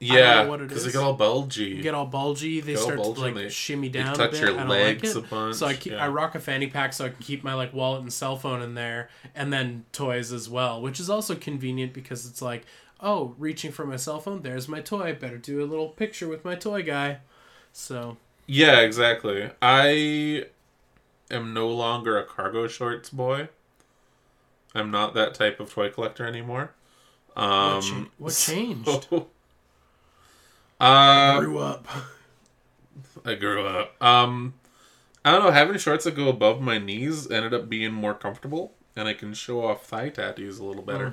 Yeah, 0.00 0.42
know 0.44 0.50
what 0.50 0.60
it 0.60 0.68
because 0.68 0.84
they 0.84 0.92
get 0.92 1.02
all 1.02 1.14
bulgy. 1.14 1.82
Get 1.82 1.92
all 1.94 2.06
bulgy. 2.06 2.60
They 2.60 2.72
Get 2.74 2.78
all 2.78 2.84
start 2.84 2.98
bulgy 2.98 3.14
to 3.20 3.26
like 3.26 3.34
they- 3.34 3.48
shimmy 3.48 3.88
they 3.88 3.98
down 4.00 4.14
touch 4.14 4.28
a 4.28 4.32
bit. 4.32 4.40
your 4.42 4.60
I 4.60 4.64
legs 4.66 5.14
like 5.16 5.24
a 5.24 5.26
bunch, 5.28 5.56
So 5.56 5.66
I 5.66 5.74
keep, 5.74 5.92
yeah. 5.92 6.04
I 6.04 6.08
rock 6.08 6.36
a 6.36 6.38
fanny 6.40 6.68
pack 6.68 6.92
so 6.92 7.06
I 7.06 7.08
can 7.08 7.18
keep 7.20 7.42
my 7.42 7.54
like 7.54 7.74
wallet 7.74 8.02
and 8.02 8.12
cell 8.12 8.36
phone 8.36 8.62
in 8.62 8.74
there, 8.74 9.10
and 9.34 9.52
then 9.52 9.86
toys 9.92 10.32
as 10.32 10.48
well, 10.48 10.80
which 10.80 11.00
is 11.00 11.10
also 11.10 11.34
convenient 11.34 11.92
because 11.92 12.26
it's 12.26 12.40
like, 12.40 12.64
oh, 13.00 13.34
reaching 13.38 13.72
for 13.72 13.84
my 13.86 13.96
cell 13.96 14.20
phone, 14.20 14.42
there's 14.42 14.68
my 14.68 14.80
toy. 14.80 15.14
Better 15.18 15.36
do 15.38 15.62
a 15.62 15.66
little 15.66 15.88
picture 15.88 16.28
with 16.28 16.44
my 16.44 16.54
toy 16.54 16.82
guy. 16.82 17.18
So 17.72 18.18
Yeah, 18.46 18.78
exactly. 18.80 19.50
I 19.60 20.44
am 21.28 21.52
no 21.52 21.68
longer 21.68 22.16
a 22.18 22.24
cargo 22.24 22.68
shorts 22.68 23.10
boy. 23.10 23.48
I'm 24.74 24.90
not 24.92 25.14
that 25.14 25.34
type 25.34 25.58
of 25.58 25.72
toy 25.72 25.90
collector 25.90 26.24
anymore. 26.24 26.72
Um, 27.36 28.10
what, 28.18 28.32
cha- 28.32 28.52
what 28.86 29.04
so- 29.10 29.26
changed? 30.80 31.36
Uh, 31.36 31.40
Grew 31.40 31.58
up. 31.58 31.86
I 33.24 33.34
grew 33.34 33.66
up. 33.66 34.00
Um, 34.02 34.54
I 35.24 35.32
don't 35.32 35.42
know. 35.42 35.50
Having 35.50 35.78
shorts 35.78 36.04
that 36.04 36.14
go 36.16 36.28
above 36.28 36.60
my 36.60 36.78
knees 36.78 37.30
ended 37.30 37.52
up 37.52 37.68
being 37.68 37.92
more 37.92 38.14
comfortable, 38.14 38.72
and 38.96 39.08
I 39.08 39.12
can 39.14 39.34
show 39.34 39.64
off 39.66 39.84
thigh 39.86 40.08
tattoos 40.08 40.58
a 40.58 40.64
little 40.64 40.82
better. 40.82 41.12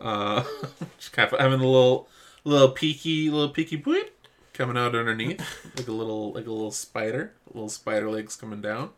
Uh, 0.00 0.44
just 0.98 1.12
kind 1.12 1.30
of 1.32 1.38
having 1.38 1.60
a 1.60 1.64
little, 1.66 2.08
little 2.44 2.70
peaky, 2.70 3.28
little 3.30 3.50
peaky 3.50 3.76
boot 3.76 4.12
coming 4.52 4.76
out 4.78 4.94
underneath, 4.94 5.40
like 5.76 5.88
a 5.88 5.92
little, 5.92 6.32
like 6.32 6.46
a 6.46 6.50
little 6.52 6.70
spider, 6.70 7.32
little 7.52 7.68
spider 7.68 8.08
legs 8.10 8.36
coming 8.36 8.60
down. 8.60 8.90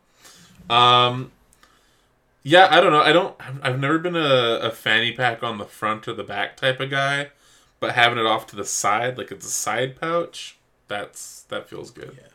Um, 0.69 1.31
yeah, 2.43 2.67
I 2.71 2.79
don't 2.79 2.91
know. 2.91 3.01
I 3.01 3.11
don't. 3.11 3.35
I've- 3.39 3.59
I've 3.63 3.79
never 3.79 3.97
been 3.99 4.15
a, 4.15 4.59
a 4.61 4.71
fanny 4.71 5.11
pack 5.11 5.43
on 5.43 5.57
the 5.57 5.65
front 5.65 6.07
or 6.07 6.13
the 6.13 6.23
back 6.23 6.55
type 6.55 6.79
of 6.79 6.89
guy, 6.89 7.31
but 7.79 7.95
having 7.95 8.17
it 8.17 8.25
off 8.25 8.47
to 8.47 8.55
the 8.55 8.65
side, 8.65 9.17
like 9.17 9.31
it's 9.31 9.45
a 9.45 9.51
side 9.51 9.99
pouch, 9.99 10.57
that's 10.87 11.43
that 11.43 11.69
feels 11.69 11.91
good. 11.91 12.13
Yeah. 12.17 12.27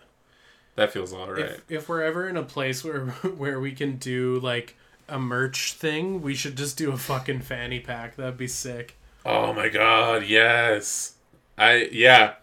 That 0.74 0.92
feels 0.92 1.12
all 1.12 1.30
right. 1.30 1.44
If, 1.44 1.70
if 1.70 1.88
we're 1.88 2.02
ever 2.02 2.28
in 2.28 2.36
a 2.36 2.42
place 2.42 2.82
where 2.84 3.06
where 3.36 3.60
we 3.60 3.72
can 3.72 3.96
do 3.96 4.38
like 4.40 4.76
a 5.08 5.18
merch 5.18 5.74
thing, 5.74 6.22
we 6.22 6.34
should 6.34 6.56
just 6.56 6.76
do 6.76 6.92
a 6.92 6.96
fucking 6.96 7.40
fanny 7.40 7.80
pack. 7.80 8.16
That'd 8.16 8.38
be 8.38 8.48
sick. 8.48 8.96
Oh 9.24 9.52
my 9.52 9.68
god, 9.68 10.24
yes. 10.24 11.14
I 11.58 11.88
yeah. 11.92 12.34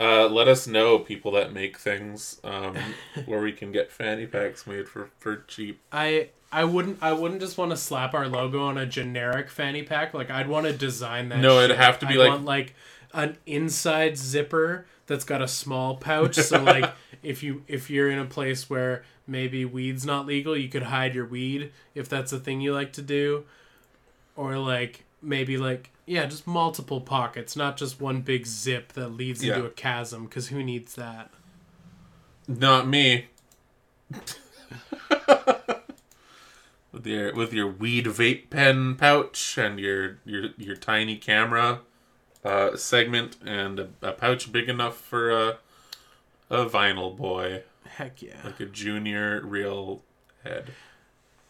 Uh, 0.00 0.28
let 0.28 0.46
us 0.46 0.68
know 0.68 1.00
people 1.00 1.32
that 1.32 1.52
make 1.52 1.76
things 1.76 2.40
um, 2.44 2.76
where 3.26 3.40
we 3.40 3.50
can 3.50 3.72
get 3.72 3.90
fanny 3.90 4.26
packs 4.26 4.64
made 4.64 4.88
for, 4.88 5.10
for 5.18 5.38
cheap. 5.48 5.80
I 5.90 6.28
I 6.50 6.64
wouldn't 6.64 6.98
I 7.02 7.12
wouldn't 7.12 7.40
just 7.40 7.58
want 7.58 7.70
to 7.72 7.76
slap 7.76 8.14
our 8.14 8.26
logo 8.28 8.62
on 8.64 8.78
a 8.78 8.86
generic 8.86 9.50
fanny 9.50 9.82
pack. 9.82 10.14
Like 10.14 10.30
I'd 10.30 10.48
want 10.48 10.66
to 10.66 10.72
design 10.72 11.28
that. 11.28 11.40
No, 11.40 11.60
it'd 11.60 11.76
have 11.76 11.98
to 12.00 12.06
be 12.06 12.14
I'd 12.14 12.18
like- 12.18 12.28
want, 12.30 12.44
like 12.44 12.74
an 13.14 13.36
inside 13.46 14.16
zipper 14.18 14.86
that's 15.06 15.24
got 15.24 15.40
a 15.42 15.48
small 15.48 15.96
pouch. 15.96 16.36
So 16.36 16.62
like 16.64 16.90
if 17.22 17.42
you 17.42 17.64
if 17.68 17.90
you're 17.90 18.10
in 18.10 18.18
a 18.18 18.24
place 18.24 18.70
where 18.70 19.04
maybe 19.26 19.64
weed's 19.64 20.06
not 20.06 20.24
legal, 20.26 20.56
you 20.56 20.68
could 20.68 20.84
hide 20.84 21.14
your 21.14 21.26
weed 21.26 21.70
if 21.94 22.08
that's 22.08 22.32
a 22.32 22.38
thing 22.38 22.60
you 22.62 22.72
like 22.72 22.92
to 22.94 23.02
do, 23.02 23.44
or 24.36 24.56
like 24.56 25.04
maybe 25.20 25.58
like 25.58 25.90
yeah, 26.06 26.24
just 26.24 26.46
multiple 26.46 27.02
pockets, 27.02 27.56
not 27.56 27.76
just 27.76 28.00
one 28.00 28.22
big 28.22 28.46
zip 28.46 28.94
that 28.94 29.08
leads 29.08 29.44
Yeah. 29.44 29.56
into 29.56 29.66
a 29.66 29.70
chasm. 29.70 30.24
Because 30.24 30.48
who 30.48 30.62
needs 30.62 30.94
that? 30.94 31.30
Not 32.46 32.88
me. 32.88 33.26
with 36.98 37.06
your 37.06 37.32
with 37.34 37.52
your 37.52 37.66
weed 37.66 38.06
vape 38.06 38.50
pen 38.50 38.96
pouch 38.96 39.56
and 39.56 39.78
your 39.78 40.18
your 40.24 40.50
your 40.56 40.76
tiny 40.76 41.16
camera 41.16 41.80
uh, 42.44 42.76
segment 42.76 43.36
and 43.44 43.78
a, 43.78 43.88
a 44.02 44.12
pouch 44.12 44.50
big 44.50 44.68
enough 44.68 44.96
for 44.96 45.30
a 45.30 45.58
a 46.50 46.64
vinyl 46.64 47.14
boy, 47.14 47.62
Heck 47.84 48.22
yeah. 48.22 48.36
like 48.42 48.60
a 48.60 48.66
junior 48.66 49.40
real 49.44 50.02
head. 50.44 50.70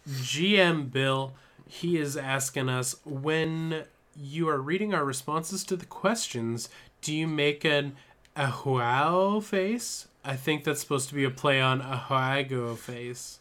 GM 0.08 0.90
Bill, 0.90 1.34
he 1.68 1.98
is 1.98 2.16
asking 2.16 2.68
us 2.68 2.96
when 3.04 3.84
you 4.16 4.48
are 4.48 4.60
reading 4.60 4.92
our 4.92 5.04
responses 5.04 5.62
to 5.64 5.76
the 5.76 5.86
questions, 5.86 6.68
do 7.00 7.14
you 7.14 7.28
make 7.28 7.64
an 7.64 7.94
a 8.34 8.52
wow 8.64 9.40
face? 9.40 10.08
I 10.24 10.34
think 10.34 10.64
that's 10.64 10.80
supposed 10.80 11.08
to 11.10 11.14
be 11.14 11.24
a 11.24 11.30
play 11.30 11.60
on 11.60 11.80
ahegao 11.80 12.76
face. 12.76 13.38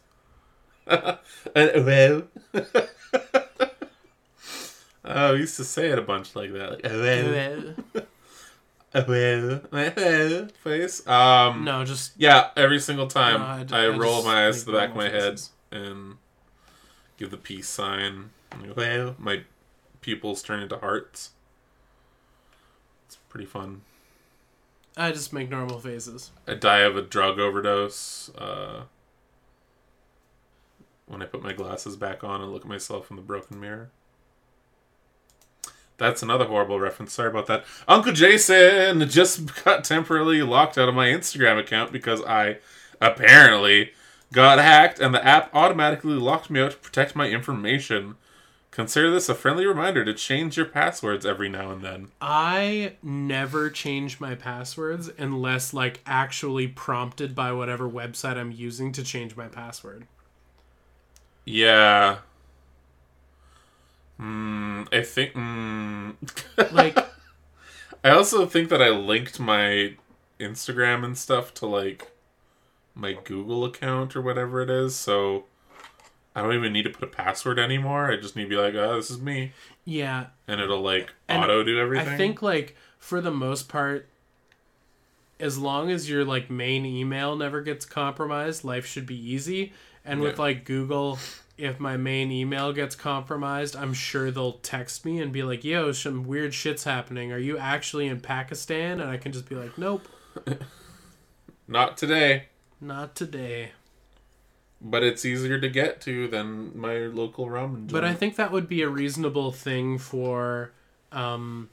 Uh, 1.54 1.68
well. 1.76 2.22
oh, 5.04 5.32
we 5.32 5.40
used 5.40 5.56
to 5.56 5.64
say 5.64 5.88
it 5.88 5.98
a 5.98 6.02
bunch 6.02 6.36
like 6.36 6.52
that. 6.52 6.70
Like, 6.72 6.80
oh, 6.84 7.00
well. 7.00 7.74
Well. 7.94 8.12
Oh, 8.94 9.04
well. 9.96 10.48
Face. 10.62 11.06
Um, 11.06 11.64
no, 11.64 11.84
just 11.84 12.12
Yeah, 12.16 12.50
every 12.56 12.80
single 12.80 13.06
time 13.06 13.40
No, 13.40 13.76
I 13.76 13.80
I, 13.80 13.84
I 13.86 13.88
roll 13.88 14.22
my 14.24 14.46
eyes 14.46 14.60
to 14.60 14.66
the 14.66 14.78
back 14.78 14.90
of 14.90 14.96
my 14.96 15.08
head 15.08 15.40
and 15.70 16.16
give 17.16 17.30
the 17.30 17.36
peace 17.36 17.68
sign. 17.68 18.30
Well, 18.76 19.14
my 19.18 19.42
pupils 20.00 20.42
turn 20.42 20.60
into 20.60 20.78
hearts. 20.78 21.30
It's 23.06 23.16
pretty 23.28 23.46
fun. 23.46 23.82
I 24.96 25.12
just 25.12 25.32
make 25.32 25.48
normal 25.48 25.78
faces. 25.78 26.30
I 26.46 26.54
die 26.54 26.80
of 26.80 26.96
a 26.96 27.02
drug 27.02 27.38
overdose. 27.38 28.30
Uh, 28.36 28.82
when 31.08 31.22
I 31.22 31.26
put 31.26 31.42
my 31.42 31.52
glasses 31.52 31.96
back 31.96 32.22
on 32.22 32.40
and 32.40 32.52
look 32.52 32.62
at 32.62 32.68
myself 32.68 33.10
in 33.10 33.16
the 33.16 33.22
broken 33.22 33.58
mirror. 33.58 33.90
That's 35.96 36.22
another 36.22 36.44
horrible 36.44 36.78
reference. 36.78 37.12
Sorry 37.12 37.28
about 37.28 37.48
that. 37.48 37.64
Uncle 37.88 38.12
Jason 38.12 39.06
just 39.08 39.64
got 39.64 39.84
temporarily 39.84 40.42
locked 40.42 40.78
out 40.78 40.88
of 40.88 40.94
my 40.94 41.08
Instagram 41.08 41.58
account 41.58 41.90
because 41.90 42.22
I 42.24 42.58
apparently 43.00 43.90
got 44.32 44.58
hacked 44.58 45.00
and 45.00 45.12
the 45.12 45.24
app 45.24 45.50
automatically 45.54 46.14
locked 46.14 46.50
me 46.50 46.60
out 46.60 46.70
to 46.72 46.76
protect 46.76 47.16
my 47.16 47.28
information. 47.28 48.14
Consider 48.70 49.10
this 49.10 49.28
a 49.28 49.34
friendly 49.34 49.66
reminder 49.66 50.04
to 50.04 50.14
change 50.14 50.56
your 50.56 50.66
passwords 50.66 51.26
every 51.26 51.48
now 51.48 51.72
and 51.72 51.82
then. 51.82 52.08
I 52.20 52.92
never 53.02 53.70
change 53.70 54.20
my 54.20 54.36
passwords 54.36 55.10
unless 55.18 55.74
like 55.74 56.00
actually 56.06 56.68
prompted 56.68 57.34
by 57.34 57.50
whatever 57.50 57.90
website 57.90 58.36
I'm 58.36 58.52
using 58.52 58.92
to 58.92 59.02
change 59.02 59.36
my 59.36 59.48
password. 59.48 60.06
Yeah. 61.48 62.18
Hmm. 64.18 64.82
I 64.92 65.02
think. 65.02 65.32
Hmm. 65.32 66.10
Like 66.72 66.98
I 68.04 68.10
also 68.10 68.46
think 68.46 68.68
that 68.68 68.82
I 68.82 68.90
linked 68.90 69.40
my 69.40 69.94
Instagram 70.38 71.04
and 71.04 71.16
stuff 71.16 71.54
to 71.54 71.66
like 71.66 72.12
my 72.94 73.14
Google 73.24 73.64
account 73.64 74.14
or 74.14 74.20
whatever 74.20 74.60
it 74.60 74.68
is, 74.68 74.94
so 74.94 75.44
I 76.34 76.42
don't 76.42 76.54
even 76.54 76.72
need 76.72 76.82
to 76.82 76.90
put 76.90 77.04
a 77.04 77.10
password 77.10 77.58
anymore. 77.58 78.12
I 78.12 78.16
just 78.16 78.36
need 78.36 78.44
to 78.44 78.48
be 78.48 78.56
like, 78.56 78.74
"Oh, 78.74 78.96
this 78.96 79.10
is 79.10 79.20
me," 79.20 79.52
yeah, 79.84 80.26
and 80.46 80.60
it'll 80.60 80.82
like 80.82 81.12
auto 81.30 81.64
do 81.64 81.78
everything. 81.78 82.08
I 82.08 82.16
think 82.16 82.42
like 82.42 82.76
for 82.98 83.20
the 83.20 83.30
most 83.30 83.68
part, 83.68 84.06
as 85.40 85.56
long 85.56 85.90
as 85.90 86.10
your 86.10 86.24
like 86.24 86.50
main 86.50 86.84
email 86.84 87.36
never 87.36 87.62
gets 87.62 87.86
compromised, 87.86 88.64
life 88.64 88.84
should 88.84 89.06
be 89.06 89.16
easy. 89.16 89.72
And 90.08 90.20
with 90.20 90.38
like 90.38 90.64
Google, 90.64 91.18
if 91.56 91.78
my 91.78 91.96
main 91.96 92.32
email 92.32 92.72
gets 92.72 92.94
compromised, 92.94 93.76
I'm 93.76 93.92
sure 93.92 94.30
they'll 94.30 94.54
text 94.54 95.04
me 95.04 95.20
and 95.20 95.32
be 95.32 95.42
like, 95.42 95.64
"Yo, 95.64 95.92
some 95.92 96.26
weird 96.26 96.54
shit's 96.54 96.84
happening. 96.84 97.32
Are 97.32 97.38
you 97.38 97.58
actually 97.58 98.06
in 98.06 98.20
Pakistan?" 98.20 99.00
And 99.00 99.10
I 99.10 99.16
can 99.18 99.32
just 99.32 99.48
be 99.48 99.54
like, 99.54 99.76
"Nope, 99.76 100.08
not 101.68 101.96
today, 101.96 102.46
not 102.80 103.14
today." 103.14 103.72
but 104.80 105.02
it's 105.02 105.24
easier 105.24 105.58
to 105.60 105.68
get 105.68 106.00
to 106.02 106.28
than 106.28 106.78
my 106.78 106.98
local 106.98 107.46
ramen. 107.46 107.74
Joint. 107.74 107.92
But 107.92 108.04
I 108.04 108.14
think 108.14 108.36
that 108.36 108.52
would 108.52 108.68
be 108.68 108.82
a 108.82 108.88
reasonable 108.88 109.50
thing 109.50 109.98
for, 109.98 110.72
um, 111.12 111.68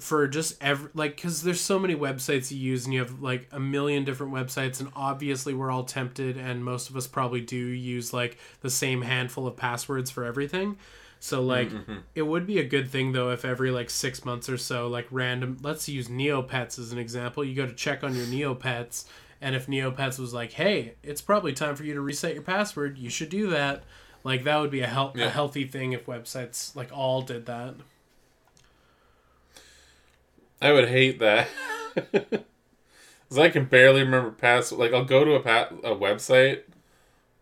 for 0.00 0.26
just 0.26 0.60
every 0.62 0.90
like 0.94 1.16
because 1.16 1.42
there's 1.42 1.60
so 1.60 1.78
many 1.78 1.94
websites 1.94 2.50
you 2.50 2.58
use 2.58 2.84
and 2.84 2.94
you 2.94 3.00
have 3.00 3.20
like 3.20 3.46
a 3.52 3.60
million 3.60 4.04
different 4.04 4.32
websites 4.32 4.80
and 4.80 4.90
obviously 4.96 5.54
we're 5.54 5.70
all 5.70 5.84
tempted 5.84 6.36
and 6.36 6.64
most 6.64 6.90
of 6.90 6.96
us 6.96 7.06
probably 7.06 7.40
do 7.40 7.56
use 7.56 8.12
like 8.12 8.38
the 8.62 8.70
same 8.70 9.02
handful 9.02 9.46
of 9.46 9.56
passwords 9.56 10.10
for 10.10 10.24
everything. 10.24 10.76
So 11.20 11.40
mm, 11.40 11.46
like 11.46 11.68
mm-hmm. 11.70 11.98
it 12.14 12.22
would 12.22 12.46
be 12.46 12.58
a 12.58 12.64
good 12.64 12.90
thing 12.90 13.12
though 13.12 13.30
if 13.30 13.44
every 13.44 13.70
like 13.70 13.90
six 13.90 14.24
months 14.24 14.48
or 14.48 14.58
so 14.58 14.88
like 14.88 15.06
random 15.10 15.58
let's 15.62 15.88
use 15.88 16.08
Neopets 16.08 16.78
as 16.78 16.90
an 16.92 16.98
example. 16.98 17.44
You 17.44 17.54
go 17.54 17.66
to 17.66 17.74
check 17.74 18.02
on 18.02 18.16
your 18.16 18.26
Neopets 18.26 19.04
and 19.40 19.54
if 19.54 19.66
Neopets 19.66 20.18
was 20.18 20.32
like, 20.32 20.52
hey, 20.52 20.94
it's 21.02 21.20
probably 21.20 21.52
time 21.52 21.76
for 21.76 21.84
you 21.84 21.94
to 21.94 22.00
reset 22.00 22.34
your 22.34 22.44
password, 22.44 22.96
you 22.96 23.10
should 23.10 23.28
do 23.28 23.50
that. 23.50 23.84
Like 24.24 24.44
that 24.44 24.56
would 24.56 24.70
be 24.70 24.80
a, 24.80 24.86
hel- 24.86 25.12
Yeah. 25.14 25.26
a 25.26 25.30
healthy 25.30 25.64
thing 25.66 25.92
if 25.92 26.06
websites 26.06 26.74
like 26.74 26.90
all 26.92 27.22
did 27.22 27.46
that. 27.46 27.74
I 30.62 30.72
would 30.72 30.88
hate 30.88 31.18
that. 31.18 31.48
Cause 33.28 33.38
I 33.38 33.48
can 33.48 33.64
barely 33.64 34.02
remember 34.02 34.30
password. 34.30 34.78
Like 34.80 34.92
I'll 34.92 35.04
go 35.04 35.24
to 35.24 35.32
a 35.34 35.40
pa- 35.40 35.70
a 35.82 35.94
website 35.94 36.62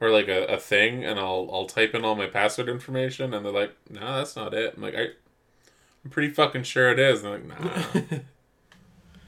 or 0.00 0.10
like 0.10 0.28
a, 0.28 0.44
a 0.46 0.56
thing, 0.56 1.04
and 1.04 1.18
I'll 1.18 1.48
I'll 1.52 1.66
type 1.66 1.94
in 1.94 2.04
all 2.04 2.14
my 2.14 2.26
password 2.26 2.68
information, 2.68 3.34
and 3.34 3.44
they're 3.44 3.52
like, 3.52 3.74
"No, 3.90 4.16
that's 4.16 4.36
not 4.36 4.54
it." 4.54 4.74
I'm 4.76 4.82
like, 4.82 4.94
I, 4.94 5.08
"I'm 6.04 6.10
pretty 6.10 6.30
fucking 6.30 6.62
sure 6.62 6.90
it 6.90 6.98
is." 6.98 7.24
And 7.24 7.50
they're 7.50 7.58
like, 7.92 8.04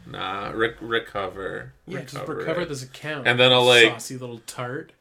"Nah, 0.07 0.11
nah, 0.51 0.51
re- 0.57 0.75
recover, 0.81 1.73
Yeah, 1.87 2.03
just 2.03 2.27
recover 2.27 2.63
it." 2.63 2.69
this 2.69 2.83
account. 2.85 3.27
And 3.27 3.39
then 3.41 3.53
I'll, 3.53 3.67
like- 3.67 3.91
saucy 3.91 4.17
little 4.17 4.41
tart. 4.47 4.93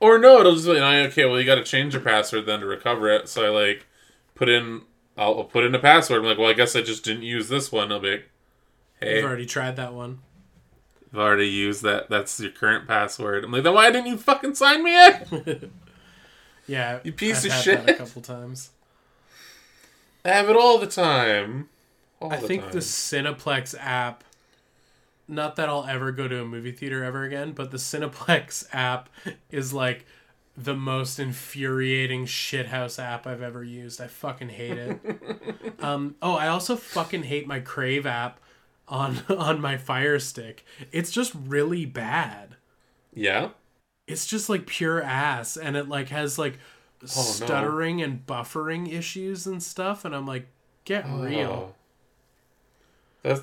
Or 0.00 0.16
no, 0.18 0.38
it'll 0.38 0.54
just 0.54 0.66
be 0.66 0.78
like, 0.78 1.08
okay, 1.08 1.24
well, 1.24 1.40
you 1.40 1.44
got 1.44 1.56
to 1.56 1.64
change 1.64 1.92
your 1.92 2.02
password 2.02 2.46
then 2.46 2.60
to 2.60 2.66
recover 2.66 3.08
it. 3.08 3.28
So 3.28 3.44
I 3.44 3.48
like 3.48 3.86
put 4.36 4.48
in, 4.48 4.82
I'll, 5.18 5.38
I'll 5.38 5.44
put 5.44 5.64
in 5.64 5.74
a 5.74 5.78
password. 5.78 6.20
I'm 6.20 6.26
like, 6.26 6.38
well, 6.38 6.48
I 6.48 6.54
guess 6.54 6.76
I 6.76 6.82
just 6.82 7.04
didn't 7.04 7.24
use 7.24 7.48
this 7.48 7.70
one. 7.72 7.92
I'll 7.92 8.00
be 8.00 8.12
like, 8.12 8.30
hey, 9.00 9.18
I've 9.18 9.24
already 9.24 9.46
tried 9.46 9.76
that 9.76 9.92
one. 9.92 10.20
I've 11.12 11.18
already 11.18 11.48
used 11.48 11.82
that. 11.82 12.08
That's 12.08 12.38
your 12.38 12.50
current 12.50 12.86
password. 12.86 13.44
I'm 13.44 13.52
like, 13.52 13.62
then 13.64 13.74
why 13.74 13.90
didn't 13.90 14.06
you 14.08 14.16
fucking 14.18 14.54
sign 14.54 14.84
me 14.84 14.94
in? 15.06 15.70
Yeah, 16.66 17.00
You 17.02 17.12
piece 17.12 17.46
I've 17.46 17.52
of 17.52 17.62
shit. 17.62 17.86
That 17.86 17.94
a 17.94 17.98
couple 17.98 18.20
times. 18.20 18.70
I 20.22 20.28
have 20.30 20.50
it 20.50 20.56
all 20.56 20.78
the 20.78 20.86
time. 20.86 21.70
All 22.20 22.30
I 22.30 22.36
the 22.36 22.46
think 22.46 22.62
time. 22.64 22.72
the 22.72 22.78
Cineplex 22.80 23.74
app 23.78 24.22
not 25.28 25.56
that 25.56 25.68
I'll 25.68 25.84
ever 25.84 26.10
go 26.10 26.26
to 26.26 26.40
a 26.40 26.44
movie 26.44 26.72
theater 26.72 27.04
ever 27.04 27.24
again, 27.24 27.52
but 27.52 27.70
the 27.70 27.76
Cineplex 27.76 28.66
app 28.72 29.08
is 29.50 29.72
like 29.74 30.06
the 30.64 30.74
most 30.74 31.18
infuriating 31.18 32.26
shithouse 32.26 33.02
app 33.02 33.26
I've 33.26 33.42
ever 33.42 33.62
used. 33.62 34.00
I 34.00 34.06
fucking 34.08 34.50
hate 34.50 34.78
it. 34.78 35.00
um, 35.80 36.16
oh, 36.22 36.34
I 36.34 36.48
also 36.48 36.76
fucking 36.76 37.24
hate 37.24 37.46
my 37.46 37.60
Crave 37.60 38.06
app 38.06 38.40
on 38.88 39.18
on 39.28 39.60
my 39.60 39.76
Fire 39.76 40.18
Stick. 40.18 40.64
It's 40.92 41.10
just 41.10 41.32
really 41.34 41.86
bad. 41.86 42.56
Yeah. 43.12 43.50
It's 44.06 44.26
just 44.26 44.48
like 44.48 44.66
pure 44.66 45.02
ass, 45.02 45.56
and 45.56 45.76
it 45.76 45.88
like 45.88 46.08
has 46.08 46.38
like 46.38 46.58
Oh, 47.14 47.36
no. 47.40 47.46
stuttering 47.46 48.02
and 48.02 48.26
buffering 48.26 48.92
issues 48.92 49.46
and 49.46 49.62
stuff. 49.62 50.04
And 50.04 50.14
I'm 50.14 50.26
like, 50.26 50.48
get 50.84 51.06
real. 51.08 51.70
Oh. 51.70 51.74
That's 53.22 53.42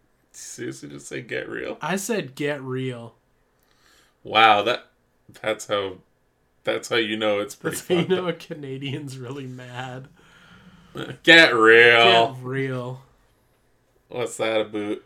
seriously 0.32 0.88
just 0.88 1.06
say 1.08 1.22
get 1.22 1.48
real. 1.48 1.78
I 1.80 1.96
said 1.96 2.34
get 2.34 2.62
real. 2.62 3.16
Wow, 4.24 4.62
that 4.62 4.91
that's 5.40 5.66
how 5.66 5.94
that's 6.64 6.88
how 6.88 6.96
you 6.96 7.16
know 7.16 7.40
it's 7.40 7.54
pretty 7.54 7.76
That's 7.76 7.88
how 7.88 7.94
you 7.94 8.08
know 8.08 8.28
up. 8.28 8.34
a 8.34 8.38
Canadian's 8.38 9.18
really 9.18 9.46
mad. 9.46 10.08
Get 11.22 11.54
real. 11.54 12.34
Get 12.34 12.42
real. 12.42 13.02
What's 14.08 14.36
that 14.36 14.60
about? 14.60 14.98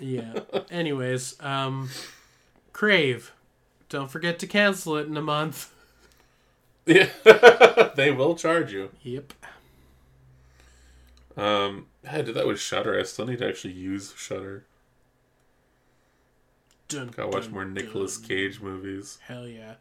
Yeah. 0.00 0.40
Anyways, 0.70 1.36
um, 1.40 1.90
Crave. 2.72 3.32
Don't 3.88 4.10
forget 4.10 4.38
to 4.38 4.46
cancel 4.46 4.96
it 4.96 5.06
in 5.06 5.16
a 5.16 5.22
month. 5.22 5.72
Yeah. 6.86 7.08
they 7.94 8.10
will 8.10 8.34
charge 8.34 8.72
you. 8.72 8.90
Yep. 9.02 9.32
Um 11.36 11.86
I 12.10 12.22
did 12.22 12.34
that 12.34 12.46
with 12.46 12.58
Shudder. 12.60 12.98
I 12.98 13.04
still 13.04 13.26
need 13.26 13.38
to 13.38 13.48
actually 13.48 13.74
use 13.74 14.12
Shudder. 14.16 14.64
Dun, 16.92 17.08
Gotta 17.08 17.28
watch 17.28 17.44
dun, 17.44 17.52
more 17.52 17.64
dun. 17.64 17.74
Nicolas 17.74 18.16
Cage 18.18 18.60
movies. 18.60 19.18
Hell 19.26 19.46
yeah. 19.48 19.74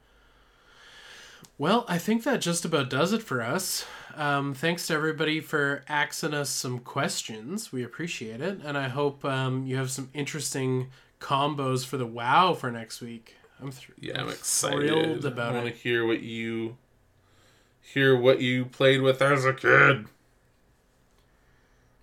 Well, 1.58 1.86
I 1.88 1.98
think 2.00 2.24
that 2.24 2.42
just 2.42 2.66
about 2.66 2.90
does 2.90 3.14
it 3.14 3.22
for 3.22 3.42
us. 3.42 3.86
Um, 4.16 4.54
thanks 4.54 4.88
to 4.88 4.94
everybody 4.94 5.40
for 5.40 5.84
asking 5.88 6.34
us 6.34 6.50
some 6.50 6.80
questions. 6.80 7.72
We 7.72 7.84
appreciate 7.84 8.42
it. 8.42 8.60
And 8.64 8.78
I 8.78 8.88
hope 8.90 9.24
um, 9.24 9.66
you 9.68 9.76
have 9.76 9.92
some 9.92 10.10
interesting 10.14 10.88
combos 11.20 11.86
for 11.86 11.98
the 11.98 12.06
WoW 12.06 12.54
for 12.54 12.72
next 12.72 13.00
week. 13.02 13.36
I'm 13.62 13.72
th- 13.72 13.92
Yeah, 14.00 14.20
I'm 14.22 14.30
excited. 14.30 14.90
thrilled 14.90 15.26
about 15.26 15.54
I 15.54 15.64
want 15.64 15.68
to 15.76 15.82
hear 15.82 16.06
what 16.06 16.22
you 16.22 16.78
hear 17.80 18.16
what 18.18 18.42
you 18.42 18.66
played 18.66 19.02
with 19.02 19.22
as 19.22 19.46
a 19.46 19.54
kid. 19.54 20.06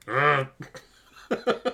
uh, 0.06 0.44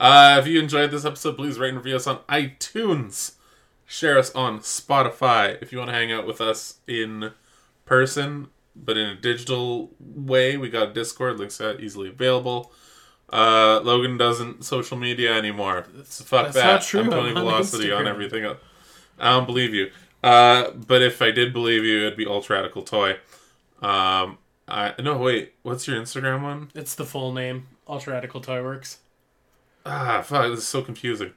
if 0.00 0.46
you 0.46 0.60
enjoyed 0.60 0.90
this 0.90 1.04
episode, 1.04 1.36
please 1.36 1.58
rate 1.58 1.70
and 1.70 1.78
review 1.78 1.96
us 1.96 2.06
on 2.06 2.18
iTunes. 2.28 3.34
Share 3.86 4.18
us 4.18 4.32
on 4.34 4.60
Spotify. 4.60 5.60
If 5.60 5.72
you 5.72 5.78
want 5.78 5.90
to 5.90 5.94
hang 5.94 6.12
out 6.12 6.26
with 6.26 6.40
us 6.40 6.76
in 6.86 7.32
person, 7.84 8.48
but 8.76 8.96
in 8.96 9.08
a 9.08 9.16
digital 9.16 9.90
way, 9.98 10.56
we 10.56 10.70
got 10.70 10.94
Discord. 10.94 11.38
Links 11.38 11.60
are 11.60 11.78
easily 11.80 12.08
available. 12.08 12.72
Uh, 13.32 13.80
Logan 13.82 14.16
doesn't 14.16 14.64
social 14.64 14.96
media 14.96 15.36
anymore. 15.36 15.84
Fuck 16.04 16.46
that's 16.46 16.54
that. 16.56 16.64
not 16.64 16.82
true. 16.82 17.00
I'm 17.00 17.10
Tony 17.10 17.30
I'm 17.30 17.36
on 17.36 17.44
Velocity 17.44 17.92
on 17.92 18.06
everything 18.06 18.44
else. 18.44 18.58
I 19.18 19.30
don't 19.30 19.46
believe 19.46 19.74
you. 19.74 19.90
Uh, 20.22 20.70
but 20.70 21.02
if 21.02 21.20
I 21.20 21.30
did 21.30 21.52
believe 21.52 21.84
you, 21.84 21.98
it'd 22.06 22.16
be 22.16 22.26
Ultra 22.26 22.56
Radical 22.56 22.82
Toy. 22.82 23.12
Um, 23.82 24.38
I 24.66 24.94
no 24.98 25.16
wait. 25.18 25.54
What's 25.62 25.86
your 25.86 26.00
Instagram 26.00 26.42
one? 26.42 26.70
It's 26.74 26.94
the 26.94 27.04
full 27.04 27.32
name. 27.32 27.66
Ultra 27.88 28.14
Radical 28.14 28.40
Toy 28.40 28.62
Works. 28.62 28.98
Ah, 29.84 30.22
fuck. 30.22 30.50
This 30.50 30.60
is 30.60 30.68
so 30.68 30.82
confusing. 30.82 31.32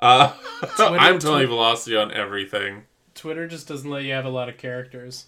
Uh, 0.00 0.32
I'm 0.78 1.18
Tony 1.18 1.44
Velocity 1.46 1.96
on 1.96 2.12
everything. 2.12 2.84
Twitter 3.14 3.48
just 3.48 3.66
doesn't 3.66 3.90
let 3.90 4.04
you 4.04 4.12
have 4.12 4.24
a 4.24 4.30
lot 4.30 4.48
of 4.48 4.56
characters. 4.56 5.26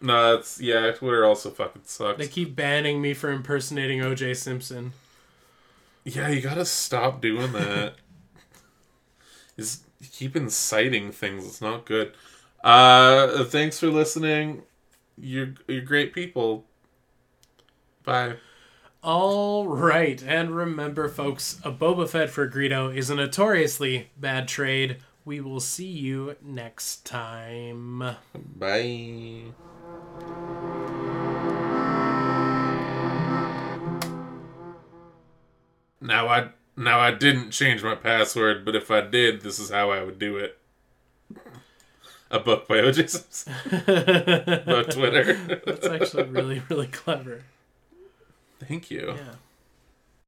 No, 0.00 0.34
it's 0.36 0.60
yeah. 0.60 0.90
Twitter 0.92 1.24
also 1.24 1.50
fucking 1.50 1.82
sucks. 1.84 2.18
They 2.18 2.28
keep 2.28 2.54
banning 2.56 3.00
me 3.00 3.14
for 3.14 3.30
impersonating 3.30 4.00
OJ 4.00 4.36
Simpson. 4.36 4.92
Yeah, 6.04 6.28
you 6.28 6.40
gotta 6.40 6.66
stop 6.66 7.22
doing 7.22 7.52
that. 7.52 7.94
Just 9.56 9.84
keep 10.12 10.36
inciting 10.36 11.12
things. 11.12 11.46
It's 11.46 11.62
not 11.62 11.86
good. 11.86 12.12
Uh, 12.62 13.44
thanks 13.44 13.78
for 13.78 13.86
listening. 13.86 14.62
You're 15.16 15.54
you're 15.68 15.80
great 15.80 16.12
people. 16.12 16.64
Bye. 18.04 18.34
All 19.04 19.66
right, 19.66 20.22
and 20.22 20.56
remember, 20.56 21.10
folks, 21.10 21.60
a 21.62 21.70
Boba 21.70 22.08
Fett 22.08 22.30
for 22.30 22.48
Greedo 22.48 22.96
is 22.96 23.10
a 23.10 23.14
notoriously 23.14 24.08
bad 24.16 24.48
trade. 24.48 24.96
We 25.26 25.42
will 25.42 25.60
see 25.60 25.88
you 25.88 26.36
next 26.40 27.04
time. 27.04 28.16
Bye. 28.56 29.42
Now 36.00 36.28
I 36.28 36.48
now 36.74 36.98
I 36.98 37.10
didn't 37.10 37.50
change 37.50 37.82
my 37.82 37.94
password, 37.94 38.64
but 38.64 38.74
if 38.74 38.90
I 38.90 39.02
did, 39.02 39.42
this 39.42 39.58
is 39.58 39.68
how 39.68 39.90
I 39.90 40.02
would 40.02 40.18
do 40.18 40.38
it. 40.38 40.58
A 42.30 42.40
book 42.40 42.66
by 42.66 42.78
O.J. 42.78 43.08
Simpson 43.08 43.52
about 43.86 44.92
Twitter. 44.92 45.34
That's 45.66 45.86
actually 45.86 46.22
really, 46.22 46.62
really 46.70 46.86
clever. 46.86 47.42
Thank 48.60 48.90
you. 48.90 49.14
Yeah. 49.16 49.34